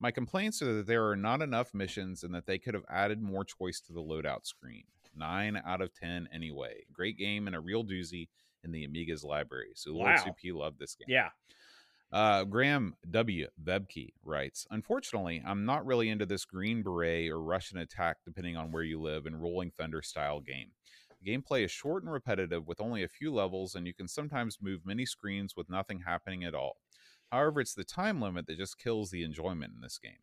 My 0.00 0.10
complaints 0.10 0.62
are 0.62 0.72
that 0.76 0.86
there 0.86 1.06
are 1.06 1.16
not 1.16 1.42
enough 1.42 1.74
missions 1.74 2.22
and 2.22 2.34
that 2.34 2.46
they 2.46 2.56
could 2.58 2.72
have 2.72 2.86
added 2.88 3.20
more 3.20 3.44
choice 3.44 3.82
to 3.82 3.92
the 3.92 4.00
loadout 4.00 4.46
screen. 4.46 4.84
9 5.16 5.62
out 5.66 5.80
of 5.80 5.92
10 5.94 6.28
anyway. 6.32 6.84
Great 6.92 7.16
game 7.18 7.46
and 7.46 7.56
a 7.56 7.60
real 7.60 7.84
doozy 7.84 8.28
in 8.64 8.72
the 8.72 8.84
Amiga's 8.86 9.24
library. 9.24 9.72
So 9.74 9.92
Lord 9.92 10.14
Wow. 10.16 10.24
Soup, 10.24 10.36
he 10.40 10.52
loved 10.52 10.78
this 10.78 10.94
game. 10.94 11.06
yeah. 11.08 11.30
Uh, 12.12 12.42
Graham 12.42 12.96
W. 13.10 13.46
Vebke 13.62 14.08
writes 14.24 14.66
Unfortunately, 14.72 15.40
I'm 15.46 15.64
not 15.64 15.86
really 15.86 16.08
into 16.08 16.26
this 16.26 16.44
Green 16.44 16.82
Beret 16.82 17.30
or 17.30 17.36
Rush'n 17.38 17.80
Attack, 17.80 18.16
depending 18.24 18.56
on 18.56 18.72
where 18.72 18.82
you 18.82 19.00
live, 19.00 19.26
and 19.26 19.40
Rolling 19.40 19.70
Thunder 19.70 20.02
style 20.02 20.40
game. 20.40 20.72
The 21.22 21.30
gameplay 21.30 21.64
is 21.64 21.70
short 21.70 22.02
and 22.02 22.10
repetitive 22.12 22.66
with 22.66 22.80
only 22.80 23.04
a 23.04 23.08
few 23.08 23.32
levels, 23.32 23.76
and 23.76 23.86
you 23.86 23.94
can 23.94 24.08
sometimes 24.08 24.58
move 24.60 24.84
many 24.84 25.06
screens 25.06 25.54
with 25.56 25.70
nothing 25.70 26.00
happening 26.00 26.42
at 26.42 26.54
all. 26.54 26.78
However, 27.30 27.60
it's 27.60 27.74
the 27.74 27.84
time 27.84 28.20
limit 28.20 28.46
that 28.48 28.58
just 28.58 28.78
kills 28.78 29.10
the 29.12 29.22
enjoyment 29.22 29.72
in 29.76 29.80
this 29.80 29.98
game. 29.98 30.18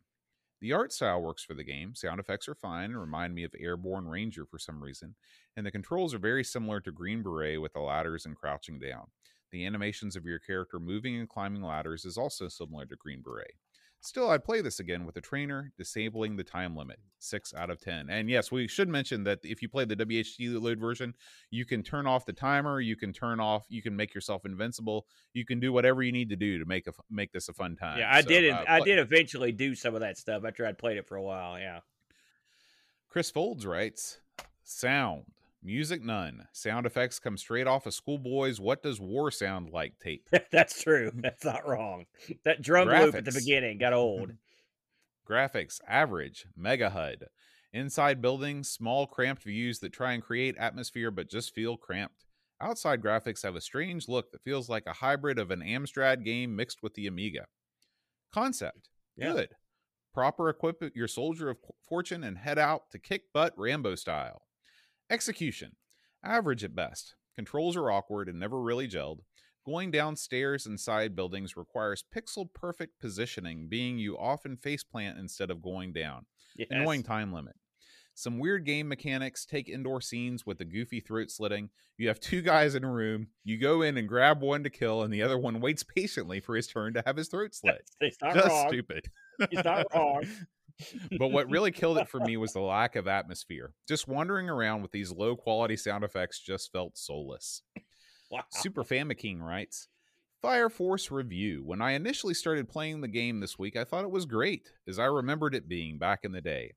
The 0.60 0.72
art 0.72 0.92
style 0.92 1.22
works 1.22 1.44
for 1.44 1.54
the 1.54 1.62
game. 1.62 1.94
Sound 1.94 2.18
effects 2.18 2.48
are 2.48 2.54
fine 2.54 2.86
and 2.86 3.00
remind 3.00 3.34
me 3.34 3.44
of 3.44 3.54
Airborne 3.58 4.08
Ranger 4.08 4.44
for 4.44 4.58
some 4.58 4.82
reason, 4.82 5.14
and 5.56 5.64
the 5.64 5.70
controls 5.70 6.12
are 6.12 6.18
very 6.18 6.42
similar 6.42 6.80
to 6.80 6.90
Green 6.90 7.22
Beret 7.22 7.62
with 7.62 7.74
the 7.74 7.80
ladders 7.80 8.26
and 8.26 8.36
crouching 8.36 8.80
down. 8.80 9.06
The 9.52 9.64
animations 9.64 10.16
of 10.16 10.24
your 10.24 10.40
character 10.40 10.80
moving 10.80 11.16
and 11.16 11.28
climbing 11.28 11.62
ladders 11.62 12.04
is 12.04 12.18
also 12.18 12.48
similar 12.48 12.86
to 12.86 12.96
Green 12.96 13.22
Beret. 13.22 13.54
Still, 14.00 14.30
I'd 14.30 14.44
play 14.44 14.60
this 14.60 14.78
again 14.78 15.04
with 15.04 15.16
a 15.16 15.20
trainer, 15.20 15.72
disabling 15.76 16.36
the 16.36 16.44
time 16.44 16.76
limit. 16.76 17.00
Six 17.18 17.52
out 17.52 17.68
of 17.68 17.80
10. 17.80 18.08
And 18.08 18.30
yes, 18.30 18.52
we 18.52 18.68
should 18.68 18.88
mention 18.88 19.24
that 19.24 19.40
if 19.42 19.60
you 19.60 19.68
play 19.68 19.84
the 19.86 19.96
WHD 19.96 20.60
load 20.62 20.78
version, 20.78 21.14
you 21.50 21.64
can 21.64 21.82
turn 21.82 22.06
off 22.06 22.24
the 22.24 22.32
timer, 22.32 22.80
you 22.80 22.94
can 22.94 23.12
turn 23.12 23.40
off, 23.40 23.66
you 23.68 23.82
can 23.82 23.96
make 23.96 24.14
yourself 24.14 24.44
invincible, 24.46 25.06
you 25.34 25.44
can 25.44 25.58
do 25.58 25.72
whatever 25.72 26.02
you 26.04 26.12
need 26.12 26.28
to 26.30 26.36
do 26.36 26.60
to 26.60 26.64
make 26.64 26.86
a, 26.86 26.92
make 27.10 27.32
this 27.32 27.48
a 27.48 27.52
fun 27.52 27.74
time. 27.74 27.98
Yeah, 27.98 28.14
I 28.14 28.20
So, 28.22 28.28
did. 28.28 28.50
uh, 28.52 28.64
I 28.68 28.80
did 28.80 29.00
eventually 29.00 29.50
do 29.50 29.74
some 29.74 29.94
of 29.96 30.00
that 30.00 30.16
stuff 30.16 30.44
after 30.46 30.64
I'd 30.64 30.78
played 30.78 30.96
it 30.96 31.06
for 31.08 31.16
a 31.16 31.22
while. 31.22 31.58
Yeah. 31.58 31.80
Chris 33.08 33.32
Folds 33.32 33.66
writes 33.66 34.20
Sound, 34.62 35.24
music 35.62 36.02
none. 36.02 36.46
Sound 36.52 36.86
effects 36.86 37.18
come 37.18 37.36
straight 37.36 37.66
off 37.66 37.86
of 37.86 37.94
Schoolboy's 37.94 38.60
What 38.60 38.82
Does 38.82 39.00
War 39.00 39.30
Sound 39.30 39.70
Like 39.70 39.98
tape. 39.98 40.28
That's 40.52 40.82
true. 40.82 41.10
That's 41.14 41.44
not 41.44 41.66
wrong. 41.66 42.06
That 42.44 42.62
drum 42.62 42.88
loop 42.88 43.14
at 43.14 43.24
the 43.24 43.32
beginning 43.32 43.78
got 43.78 43.92
old. 43.92 44.32
Graphics, 45.28 45.80
average, 45.86 46.46
mega 46.56 46.90
HUD. 46.90 47.26
Inside 47.72 48.22
buildings, 48.22 48.70
small 48.70 49.06
cramped 49.06 49.42
views 49.42 49.80
that 49.80 49.92
try 49.92 50.12
and 50.12 50.22
create 50.22 50.56
atmosphere 50.56 51.10
but 51.10 51.28
just 51.28 51.54
feel 51.54 51.76
cramped. 51.76 52.24
Outside 52.60 53.02
graphics 53.02 53.42
have 53.42 53.54
a 53.54 53.60
strange 53.60 54.08
look 54.08 54.32
that 54.32 54.42
feels 54.42 54.68
like 54.68 54.84
a 54.86 54.94
hybrid 54.94 55.38
of 55.38 55.50
an 55.50 55.60
Amstrad 55.60 56.24
game 56.24 56.56
mixed 56.56 56.82
with 56.82 56.94
the 56.94 57.06
Amiga. 57.06 57.44
Concept, 58.32 58.88
Yeah. 59.16 59.32
good. 59.32 59.50
Proper 60.14 60.48
equip 60.48 60.82
your 60.96 61.06
soldier 61.08 61.50
of 61.50 61.58
fortune 61.86 62.24
and 62.24 62.38
head 62.38 62.58
out 62.58 62.90
to 62.90 62.98
kick 62.98 63.32
butt 63.32 63.52
Rambo 63.56 63.94
style. 63.94 64.42
Execution, 65.10 65.72
average 66.24 66.64
at 66.64 66.74
best. 66.74 67.14
Controls 67.36 67.76
are 67.76 67.90
awkward 67.90 68.28
and 68.28 68.38
never 68.38 68.60
really 68.60 68.88
gelled. 68.88 69.20
Going 69.64 69.90
downstairs 69.90 70.66
and 70.66 70.78
side 70.80 71.14
buildings 71.14 71.56
requires 71.56 72.04
pixel 72.14 72.46
perfect 72.52 72.98
positioning, 73.00 73.68
being 73.68 73.98
you 73.98 74.16
often 74.18 74.56
faceplant 74.56 75.18
instead 75.18 75.50
of 75.50 75.62
going 75.62 75.92
down. 75.92 76.26
Yes. 76.56 76.68
Annoying 76.70 77.02
time 77.02 77.32
limit. 77.32 77.54
Some 78.14 78.38
weird 78.40 78.64
game 78.66 78.88
mechanics 78.88 79.46
take 79.46 79.68
indoor 79.68 80.00
scenes 80.00 80.44
with 80.44 80.58
the 80.58 80.64
goofy 80.64 80.98
throat 81.00 81.30
slitting. 81.30 81.70
You 81.98 82.08
have 82.08 82.18
two 82.18 82.42
guys 82.42 82.74
in 82.74 82.82
a 82.82 82.90
room. 82.90 83.28
You 83.44 83.58
go 83.58 83.82
in 83.82 83.96
and 83.96 84.08
grab 84.08 84.40
one 84.40 84.64
to 84.64 84.70
kill, 84.70 85.02
and 85.02 85.12
the 85.12 85.22
other 85.22 85.38
one 85.38 85.60
waits 85.60 85.84
patiently 85.84 86.40
for 86.40 86.56
his 86.56 86.66
turn 86.66 86.94
to 86.94 87.02
have 87.06 87.16
his 87.16 87.28
throat 87.28 87.54
slit. 87.54 87.88
It's 88.00 88.16
not 88.20 88.34
Just 88.34 88.48
wrong. 88.48 88.68
stupid. 88.68 89.04
It's 89.38 89.64
not 89.64 89.86
wrong. 89.94 90.24
but 91.18 91.28
what 91.28 91.50
really 91.50 91.70
killed 91.70 91.98
it 91.98 92.08
for 92.08 92.20
me 92.20 92.36
was 92.36 92.52
the 92.52 92.60
lack 92.60 92.96
of 92.96 93.08
atmosphere. 93.08 93.72
Just 93.86 94.08
wandering 94.08 94.48
around 94.48 94.82
with 94.82 94.92
these 94.92 95.12
low 95.12 95.36
quality 95.36 95.76
sound 95.76 96.04
effects 96.04 96.40
just 96.40 96.72
felt 96.72 96.96
soulless. 96.96 97.62
Wow. 98.30 98.44
Super 98.50 98.84
Famiking 98.84 99.40
writes 99.40 99.88
Fire 100.42 100.68
Force 100.68 101.10
Review. 101.10 101.62
When 101.64 101.80
I 101.80 101.92
initially 101.92 102.34
started 102.34 102.68
playing 102.68 103.00
the 103.00 103.08
game 103.08 103.40
this 103.40 103.58
week, 103.58 103.76
I 103.76 103.84
thought 103.84 104.04
it 104.04 104.10
was 104.10 104.26
great, 104.26 104.70
as 104.86 104.98
I 104.98 105.06
remembered 105.06 105.54
it 105.54 105.68
being 105.68 105.98
back 105.98 106.20
in 106.24 106.32
the 106.32 106.40
day. 106.40 106.74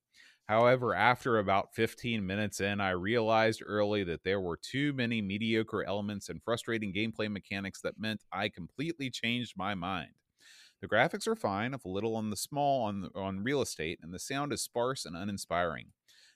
However, 0.48 0.94
after 0.94 1.38
about 1.38 1.74
15 1.76 2.26
minutes 2.26 2.60
in, 2.60 2.82
I 2.82 2.90
realized 2.90 3.64
early 3.66 4.04
that 4.06 4.24
there 4.24 4.42
were 4.42 4.58
too 4.58 4.92
many 4.94 5.22
mediocre 5.22 5.84
elements 5.84 6.28
and 6.28 6.44
frustrating 6.44 6.94
gameplay 6.94 7.32
mechanics 7.32 7.82
that 7.82 8.00
meant 8.00 8.24
I 8.34 8.50
completely 8.50 9.10
changed 9.10 9.54
my 9.56 9.76
mind. 9.76 10.12
The 10.82 10.88
graphics 10.88 11.28
are 11.28 11.36
fine, 11.36 11.76
if 11.76 11.86
a 11.86 11.90
little 11.90 12.16
on 12.16 12.32
the 12.32 12.36
small 12.36 12.84
on, 12.84 13.10
on 13.14 13.44
real 13.44 13.62
estate, 13.62 14.00
and 14.02 14.12
the 14.12 14.20
sound 14.20 14.52
is 14.52 14.64
sparse 14.64 15.06
and 15.06 15.16
uninspiring. 15.16 15.92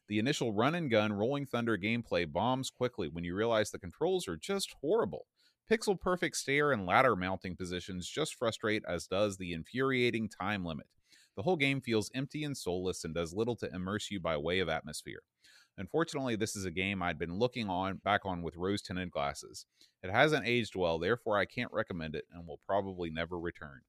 The 0.07 0.19
initial 0.19 0.53
run 0.53 0.75
and 0.75 0.91
gun 0.91 1.13
Rolling 1.13 1.47
Thunder 1.47 1.77
gameplay 1.79 2.31
bombs 2.31 2.69
quickly 2.69 3.07
when 3.07 3.23
you 3.23 3.35
realize 3.35 3.71
the 3.71 3.79
controls 3.79 4.27
are 4.27 4.37
just 4.37 4.75
horrible. 4.81 5.25
Pixel 5.69 5.99
perfect 5.99 6.37
stair 6.37 6.71
and 6.71 6.85
ladder 6.85 7.15
mounting 7.15 7.55
positions 7.55 8.07
just 8.07 8.35
frustrate, 8.35 8.83
as 8.87 9.07
does 9.07 9.37
the 9.37 9.51
infuriating 9.51 10.29
time 10.29 10.63
limit. 10.63 10.85
The 11.35 11.41
whole 11.41 11.57
game 11.57 11.81
feels 11.81 12.11
empty 12.13 12.43
and 12.43 12.55
soulless 12.55 13.03
and 13.03 13.15
does 13.15 13.33
little 13.33 13.55
to 13.55 13.73
immerse 13.73 14.11
you 14.11 14.19
by 14.19 14.37
way 14.37 14.59
of 14.59 14.69
atmosphere. 14.69 15.23
Unfortunately, 15.75 16.35
this 16.35 16.55
is 16.55 16.65
a 16.65 16.71
game 16.71 17.01
I'd 17.01 17.17
been 17.17 17.39
looking 17.39 17.67
on 17.67 17.97
back 18.03 18.21
on 18.25 18.43
with 18.43 18.55
rose 18.55 18.83
tinted 18.83 19.09
glasses. 19.09 19.65
It 20.03 20.11
hasn't 20.11 20.45
aged 20.45 20.75
well, 20.75 20.99
therefore 20.99 21.39
I 21.39 21.45
can't 21.45 21.73
recommend 21.73 22.15
it 22.15 22.25
and 22.31 22.47
will 22.47 22.59
probably 22.67 23.09
never 23.09 23.39
return. 23.39 23.81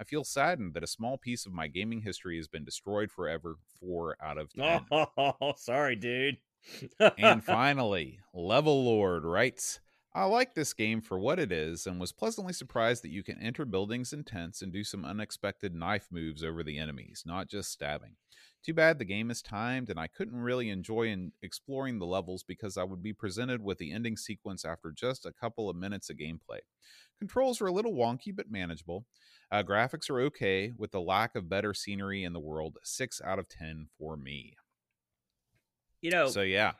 I 0.00 0.04
feel 0.04 0.24
saddened 0.24 0.74
that 0.74 0.84
a 0.84 0.88
small 0.88 1.18
piece 1.18 1.44
of 1.44 1.52
my 1.52 1.66
gaming 1.66 2.02
history 2.02 2.36
has 2.36 2.48
been 2.48 2.64
destroyed 2.64 3.10
forever. 3.10 3.56
Four 3.80 4.16
out 4.22 4.38
of 4.38 4.52
ten. 4.52 4.84
Oh, 4.90 5.52
sorry, 5.56 5.96
dude. 5.96 6.38
and 7.18 7.42
finally, 7.44 8.20
Level 8.32 8.84
Lord 8.84 9.24
writes 9.24 9.80
I 10.14 10.24
like 10.24 10.54
this 10.54 10.72
game 10.72 11.00
for 11.00 11.18
what 11.18 11.38
it 11.38 11.52
is 11.52 11.86
and 11.86 12.00
was 12.00 12.12
pleasantly 12.12 12.52
surprised 12.52 13.04
that 13.04 13.10
you 13.10 13.22
can 13.22 13.40
enter 13.40 13.64
buildings 13.64 14.12
and 14.12 14.26
tents 14.26 14.62
and 14.62 14.72
do 14.72 14.82
some 14.82 15.04
unexpected 15.04 15.74
knife 15.74 16.08
moves 16.10 16.42
over 16.42 16.64
the 16.64 16.78
enemies, 16.78 17.22
not 17.26 17.48
just 17.48 17.70
stabbing. 17.70 18.16
Too 18.64 18.74
bad 18.74 18.98
the 18.98 19.04
game 19.04 19.30
is 19.30 19.42
timed 19.42 19.90
and 19.90 20.00
I 20.00 20.08
couldn't 20.08 20.40
really 20.40 20.70
enjoy 20.70 21.08
in 21.08 21.32
exploring 21.42 21.98
the 21.98 22.06
levels 22.06 22.42
because 22.42 22.76
I 22.76 22.84
would 22.84 23.02
be 23.02 23.12
presented 23.12 23.62
with 23.62 23.78
the 23.78 23.92
ending 23.92 24.16
sequence 24.16 24.64
after 24.64 24.90
just 24.90 25.26
a 25.26 25.32
couple 25.32 25.68
of 25.68 25.76
minutes 25.76 26.10
of 26.10 26.16
gameplay. 26.16 26.60
Controls 27.18 27.60
are 27.60 27.66
a 27.66 27.72
little 27.72 27.94
wonky 27.94 28.34
but 28.34 28.50
manageable. 28.50 29.04
Uh, 29.50 29.62
graphics 29.62 30.10
are 30.10 30.20
okay 30.20 30.72
with 30.76 30.90
the 30.92 31.00
lack 31.00 31.34
of 31.34 31.48
better 31.48 31.72
scenery 31.72 32.22
in 32.24 32.32
the 32.34 32.40
world. 32.40 32.76
6 32.84 33.20
out 33.24 33.38
of 33.38 33.48
10 33.48 33.88
for 33.98 34.16
me. 34.16 34.56
you 36.00 36.10
know, 36.10 36.28
So 36.28 36.42
yeah. 36.42 36.72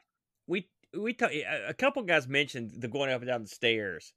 we 0.46 0.68
we 0.96 1.12
ta- 1.12 1.28
a 1.66 1.74
couple 1.74 2.02
guys 2.02 2.28
mentioned 2.28 2.72
the 2.78 2.88
going 2.88 3.10
up 3.10 3.20
and 3.20 3.28
down 3.28 3.42
the 3.42 3.48
stairs. 3.48 4.12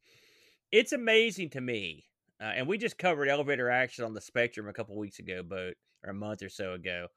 It's 0.72 0.93
amazing 0.93 1.49
to 1.52 1.62
me, 1.62 2.06
uh, 2.39 2.45
and 2.56 2.68
we 2.68 2.78
just 2.78 2.97
covered 2.97 3.28
elevator 3.28 3.70
action 3.70 4.06
on 4.06 4.14
the 4.14 4.22
Spectrum 4.22 4.68
a 4.70 4.74
couple 4.74 4.95
weeks 4.97 5.20
ago, 5.20 5.43
but 5.43 5.74
or 6.04 6.10
a 6.12 6.14
month 6.14 6.41
or 6.43 6.49
so 6.49 6.74
ago. 6.74 7.08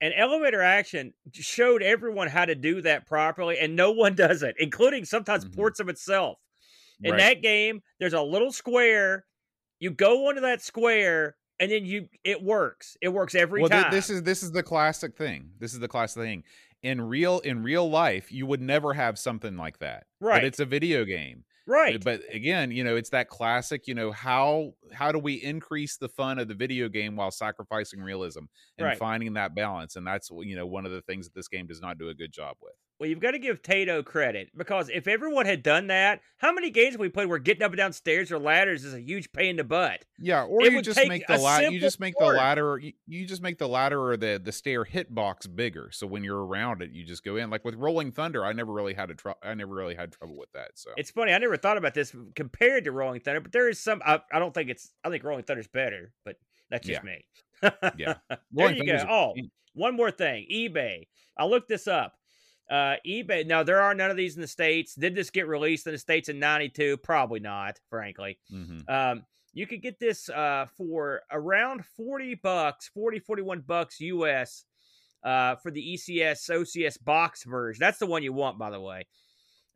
And 0.00 0.14
elevator 0.16 0.62
action 0.62 1.12
showed 1.32 1.82
everyone 1.82 2.28
how 2.28 2.46
to 2.46 2.54
do 2.54 2.80
that 2.82 3.06
properly, 3.06 3.58
and 3.58 3.76
no 3.76 3.90
one 3.92 4.14
does 4.14 4.42
it, 4.42 4.54
including 4.58 5.04
sometimes 5.04 5.44
Mhm. 5.44 5.54
ports 5.54 5.80
of 5.80 5.88
itself. 5.88 6.38
In 7.02 7.12
Right. 7.12 7.18
that 7.18 7.42
game, 7.42 7.82
there's 7.98 8.14
a 8.14 8.22
little 8.22 8.52
square. 8.52 9.26
You 9.80 9.90
go 9.90 10.28
onto 10.28 10.42
that 10.42 10.62
square, 10.62 11.36
and 11.58 11.70
then 11.70 11.84
you 11.84 12.08
it 12.22 12.42
works. 12.42 12.96
It 13.02 13.08
works 13.08 13.34
every 13.34 13.62
well, 13.62 13.70
time. 13.70 13.90
this 13.90 14.10
is 14.10 14.22
this 14.22 14.42
is 14.42 14.52
the 14.52 14.62
classic 14.62 15.16
thing. 15.16 15.50
This 15.58 15.72
is 15.72 15.80
the 15.80 15.88
classic 15.88 16.22
thing. 16.22 16.44
In 16.82 17.00
real 17.00 17.40
in 17.40 17.62
real 17.62 17.90
life, 17.90 18.30
you 18.30 18.46
would 18.46 18.60
never 18.60 18.94
have 18.94 19.18
something 19.18 19.56
like 19.56 19.78
that. 19.80 20.04
Right. 20.20 20.36
But 20.36 20.44
it's 20.44 20.60
a 20.60 20.64
video 20.64 21.04
game. 21.04 21.44
Uh, 21.68 21.72
right. 21.72 22.04
But 22.04 22.22
again, 22.32 22.70
you 22.70 22.84
know, 22.84 22.96
it's 22.96 23.10
that 23.10 23.28
classic, 23.28 23.86
you 23.86 23.94
know, 23.94 24.12
how 24.12 24.74
how 24.92 25.12
do 25.12 25.18
we 25.18 25.34
increase 25.34 25.96
the 25.96 26.08
fun 26.08 26.38
of 26.38 26.48
the 26.48 26.54
video 26.54 26.88
game 26.88 27.16
while 27.16 27.30
sacrificing 27.30 28.00
realism 28.00 28.44
and 28.78 28.86
Right. 28.86 28.98
finding 28.98 29.34
that 29.34 29.54
balance? 29.54 29.96
And 29.96 30.06
that's 30.06 30.30
you 30.30 30.56
know, 30.56 30.66
one 30.66 30.86
of 30.86 30.92
the 30.92 31.02
things 31.02 31.26
that 31.26 31.34
this 31.34 31.48
game 31.48 31.66
does 31.66 31.80
not 31.80 31.98
do 31.98 32.08
a 32.08 32.14
good 32.14 32.32
job 32.32 32.56
with. 32.60 32.74
Well, 33.00 33.08
you've 33.08 33.18
got 33.18 33.30
to 33.30 33.38
give 33.38 33.62
Taito 33.62 34.04
credit 34.04 34.50
because 34.54 34.90
if 34.90 35.08
everyone 35.08 35.46
had 35.46 35.62
done 35.62 35.86
that, 35.86 36.20
how 36.36 36.52
many 36.52 36.68
games 36.68 36.92
have 36.92 37.00
we 37.00 37.08
played 37.08 37.30
where 37.30 37.38
getting 37.38 37.62
up 37.62 37.70
and 37.70 37.78
down 37.78 37.94
stairs 37.94 38.30
or 38.30 38.38
ladders 38.38 38.84
is 38.84 38.92
a 38.92 39.00
huge 39.00 39.32
pain 39.32 39.50
in 39.50 39.56
the 39.56 39.64
butt? 39.64 40.04
Yeah, 40.18 40.44
or 40.44 40.62
It 40.66 40.72
you 40.74 40.82
just 40.82 41.08
make 41.08 41.26
the 41.26 41.38
ladder. 41.38 41.70
You 41.70 41.80
just 41.80 41.98
make 41.98 42.14
the 42.18 42.26
ladder. 42.26 42.78
You, 42.78 42.92
you 43.06 43.24
just 43.26 43.40
make 43.40 43.56
the 43.56 43.66
ladder 43.68 44.02
or 44.10 44.18
the 44.18 44.38
the 44.44 44.52
stair 44.52 44.84
hitbox 44.84 45.54
bigger. 45.56 45.88
So 45.92 46.06
when 46.06 46.22
you're 46.22 46.44
around 46.44 46.82
it, 46.82 46.90
you 46.90 47.02
just 47.06 47.24
go 47.24 47.36
in. 47.36 47.48
Like 47.48 47.64
with 47.64 47.74
Rolling 47.74 48.12
Thunder, 48.12 48.44
I 48.44 48.52
never 48.52 48.70
really 48.70 48.92
had 48.92 49.10
a 49.10 49.14
tr- 49.14 49.30
I 49.42 49.54
never 49.54 49.74
really 49.74 49.94
had 49.94 50.12
trouble 50.12 50.36
with 50.36 50.52
that. 50.52 50.72
So 50.74 50.90
It's 50.98 51.10
funny. 51.10 51.32
I 51.32 51.38
never 51.38 51.56
thought 51.56 51.78
about 51.78 51.94
this 51.94 52.14
compared 52.36 52.84
to 52.84 52.92
Rolling 52.92 53.20
Thunder, 53.20 53.40
but 53.40 53.52
there 53.52 53.70
is 53.70 53.80
some. 53.80 54.02
I, 54.04 54.20
I 54.30 54.38
don't 54.38 54.52
think 54.52 54.68
it's. 54.68 54.92
I 55.02 55.08
think 55.08 55.24
Rolling 55.24 55.44
Thunder's 55.44 55.68
better, 55.68 56.12
but 56.26 56.36
that's 56.70 56.86
just 56.86 57.02
me. 57.02 57.24
yeah, 57.62 58.14
there 58.28 58.38
Rolling 58.52 58.76
you 58.76 58.84
go. 58.84 58.98
Thunder's 58.98 59.02
a- 59.04 59.10
Oh, 59.10 59.34
one 59.72 59.96
more 59.96 60.10
thing. 60.10 60.46
eBay. 60.52 61.06
I 61.38 61.46
looked 61.46 61.68
this 61.68 61.88
up. 61.88 62.14
Uh, 62.70 62.94
eBay. 63.06 63.44
Now 63.46 63.62
there 63.64 63.80
are 63.80 63.94
none 63.94 64.10
of 64.10 64.16
these 64.16 64.36
in 64.36 64.40
the 64.40 64.46
states. 64.46 64.94
Did 64.94 65.14
this 65.14 65.30
get 65.30 65.48
released 65.48 65.86
in 65.86 65.92
the 65.92 65.98
states 65.98 66.28
in 66.28 66.38
'92? 66.38 66.98
Probably 66.98 67.40
not. 67.40 67.80
Frankly. 67.90 68.38
mhm. 68.52 68.88
Um, 68.88 69.24
you 69.52 69.66
could 69.66 69.82
get 69.82 69.98
this 69.98 70.28
uh, 70.28 70.66
for 70.76 71.22
around 71.32 71.84
40 71.96 72.36
bucks, 72.36 72.88
40, 72.94 73.18
41 73.18 73.62
bucks 73.62 74.00
US 74.00 74.64
uh, 75.24 75.56
for 75.56 75.72
the 75.72 75.94
ECS 75.94 76.48
OCS 76.48 77.02
box 77.04 77.42
version. 77.42 77.80
That's 77.80 77.98
the 77.98 78.06
one 78.06 78.22
you 78.22 78.32
want, 78.32 78.58
by 78.58 78.70
the 78.70 78.80
way. 78.80 79.06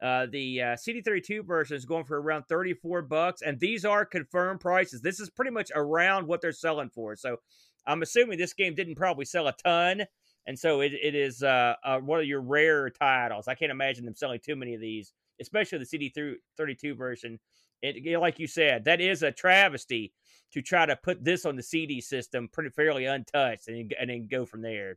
Uh, 0.00 0.26
the 0.30 0.60
uh, 0.60 0.66
CD32 0.76 1.44
version 1.44 1.76
is 1.76 1.84
going 1.86 2.04
for 2.04 2.20
around 2.20 2.44
34 2.48 3.02
bucks, 3.02 3.42
and 3.42 3.58
these 3.58 3.84
are 3.84 4.04
confirmed 4.04 4.60
prices. 4.60 5.00
This 5.00 5.18
is 5.18 5.30
pretty 5.30 5.50
much 5.50 5.72
around 5.74 6.26
what 6.28 6.40
they're 6.40 6.52
selling 6.52 6.90
for. 6.90 7.16
So 7.16 7.38
I'm 7.86 8.02
assuming 8.02 8.38
this 8.38 8.52
game 8.52 8.74
didn't 8.74 8.96
probably 8.96 9.24
sell 9.24 9.48
a 9.48 9.52
ton, 9.64 10.02
and 10.46 10.58
so 10.58 10.80
it, 10.80 10.92
it 10.92 11.14
is 11.14 11.42
uh, 11.42 11.74
uh, 11.84 11.98
one 11.98 12.20
of 12.20 12.26
your 12.26 12.40
rare 12.40 12.90
titles. 12.90 13.48
I 13.48 13.54
can't 13.54 13.72
imagine 13.72 14.04
them 14.04 14.14
selling 14.14 14.40
too 14.40 14.56
many 14.56 14.74
of 14.74 14.80
these, 14.80 15.12
especially 15.40 15.78
the 15.78 16.38
CD32 16.56 16.96
version. 16.96 17.38
It, 17.82 18.18
like 18.18 18.38
you 18.38 18.46
said, 18.46 18.84
that 18.84 19.00
is 19.00 19.22
a 19.22 19.32
travesty 19.32 20.12
to 20.52 20.62
try 20.62 20.86
to 20.86 20.96
put 20.96 21.24
this 21.24 21.44
on 21.44 21.56
the 21.56 21.62
CD 21.62 22.00
system 22.00 22.48
pretty 22.48 22.70
fairly 22.70 23.04
untouched 23.06 23.68
and, 23.68 23.94
and 23.98 24.08
then 24.08 24.26
go 24.26 24.46
from 24.46 24.62
there. 24.62 24.96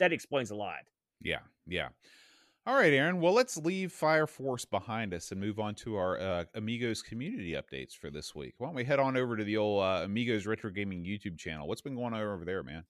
That 0.00 0.12
explains 0.12 0.50
a 0.50 0.56
lot. 0.56 0.80
yeah, 1.22 1.40
yeah. 1.66 1.88
All 2.66 2.74
right, 2.74 2.94
Aaron. 2.94 3.20
Well, 3.20 3.34
let's 3.34 3.58
leave 3.58 3.92
Fire 3.92 4.26
Force 4.26 4.64
behind 4.64 5.12
us 5.12 5.30
and 5.32 5.40
move 5.40 5.60
on 5.60 5.74
to 5.76 5.96
our 5.96 6.18
uh, 6.18 6.44
Amigos 6.54 7.02
community 7.02 7.52
updates 7.52 7.94
for 7.94 8.08
this 8.08 8.34
week. 8.34 8.54
Why 8.56 8.68
don't 8.68 8.74
we 8.74 8.84
head 8.84 8.98
on 8.98 9.18
over 9.18 9.36
to 9.36 9.44
the 9.44 9.58
old 9.58 9.82
uh, 9.82 10.00
Amigos 10.04 10.46
Retro 10.46 10.70
Gaming 10.70 11.04
YouTube 11.04 11.36
channel? 11.36 11.68
What's 11.68 11.82
been 11.82 11.94
going 11.94 12.14
on 12.14 12.22
over 12.22 12.46
there, 12.46 12.62
man? 12.62 12.84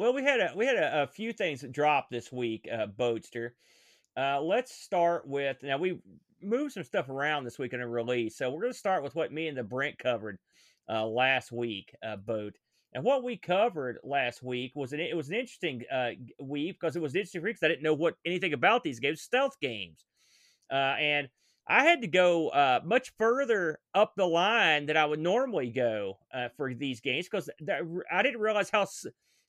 Well, 0.00 0.14
we 0.14 0.22
had 0.22 0.40
a 0.40 0.52
we 0.56 0.64
had 0.64 0.76
a, 0.76 1.02
a 1.02 1.06
few 1.06 1.30
things 1.30 1.60
that 1.60 1.72
dropped 1.72 2.10
this 2.10 2.32
week, 2.32 2.66
uh, 2.72 2.86
Boatster. 2.86 3.50
Uh, 4.16 4.40
let's 4.40 4.74
start 4.74 5.28
with 5.28 5.62
now 5.62 5.76
we 5.76 5.98
moved 6.40 6.72
some 6.72 6.84
stuff 6.84 7.10
around 7.10 7.44
this 7.44 7.58
week 7.58 7.74
in 7.74 7.82
a 7.82 7.86
release, 7.86 8.34
so 8.38 8.50
we're 8.50 8.62
going 8.62 8.72
to 8.72 8.78
start 8.78 9.02
with 9.02 9.14
what 9.14 9.30
me 9.30 9.46
and 9.46 9.58
the 9.58 9.62
Brent 9.62 9.98
covered 9.98 10.38
uh, 10.88 11.04
last 11.06 11.52
week, 11.52 11.94
uh, 12.02 12.16
Boat. 12.16 12.56
And 12.94 13.04
what 13.04 13.22
we 13.22 13.36
covered 13.36 13.98
last 14.02 14.42
week 14.42 14.72
was 14.74 14.94
an 14.94 15.00
it 15.00 15.14
was 15.14 15.28
an 15.28 15.34
interesting 15.34 15.82
uh, 15.92 16.12
week 16.40 16.78
because 16.80 16.96
it 16.96 17.02
was 17.02 17.14
interesting 17.14 17.42
because 17.42 17.62
I 17.62 17.68
didn't 17.68 17.82
know 17.82 17.92
what 17.92 18.14
anything 18.24 18.54
about 18.54 18.82
these 18.82 19.00
games, 19.00 19.20
stealth 19.20 19.60
games, 19.60 20.06
uh, 20.72 20.96
and 20.98 21.28
I 21.68 21.84
had 21.84 22.00
to 22.00 22.08
go 22.08 22.48
uh, 22.48 22.80
much 22.86 23.12
further 23.18 23.80
up 23.94 24.14
the 24.16 24.26
line 24.26 24.86
than 24.86 24.96
I 24.96 25.04
would 25.04 25.20
normally 25.20 25.68
go 25.68 26.20
uh, 26.32 26.48
for 26.56 26.72
these 26.72 27.00
games 27.00 27.28
because 27.30 27.50
I 28.10 28.22
didn't 28.22 28.40
realize 28.40 28.70
how 28.70 28.86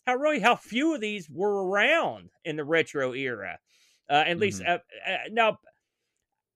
how 0.06 0.16
really 0.16 0.40
how 0.40 0.56
few 0.56 0.94
of 0.96 1.02
these 1.02 1.30
were 1.30 1.68
around 1.68 2.30
in 2.46 2.56
the 2.56 2.64
retro 2.64 3.14
era. 3.14 3.60
Uh, 4.10 4.14
at 4.14 4.28
mm-hmm. 4.28 4.40
least 4.40 4.64
uh, 4.64 4.80
uh, 5.08 5.18
now, 5.32 5.58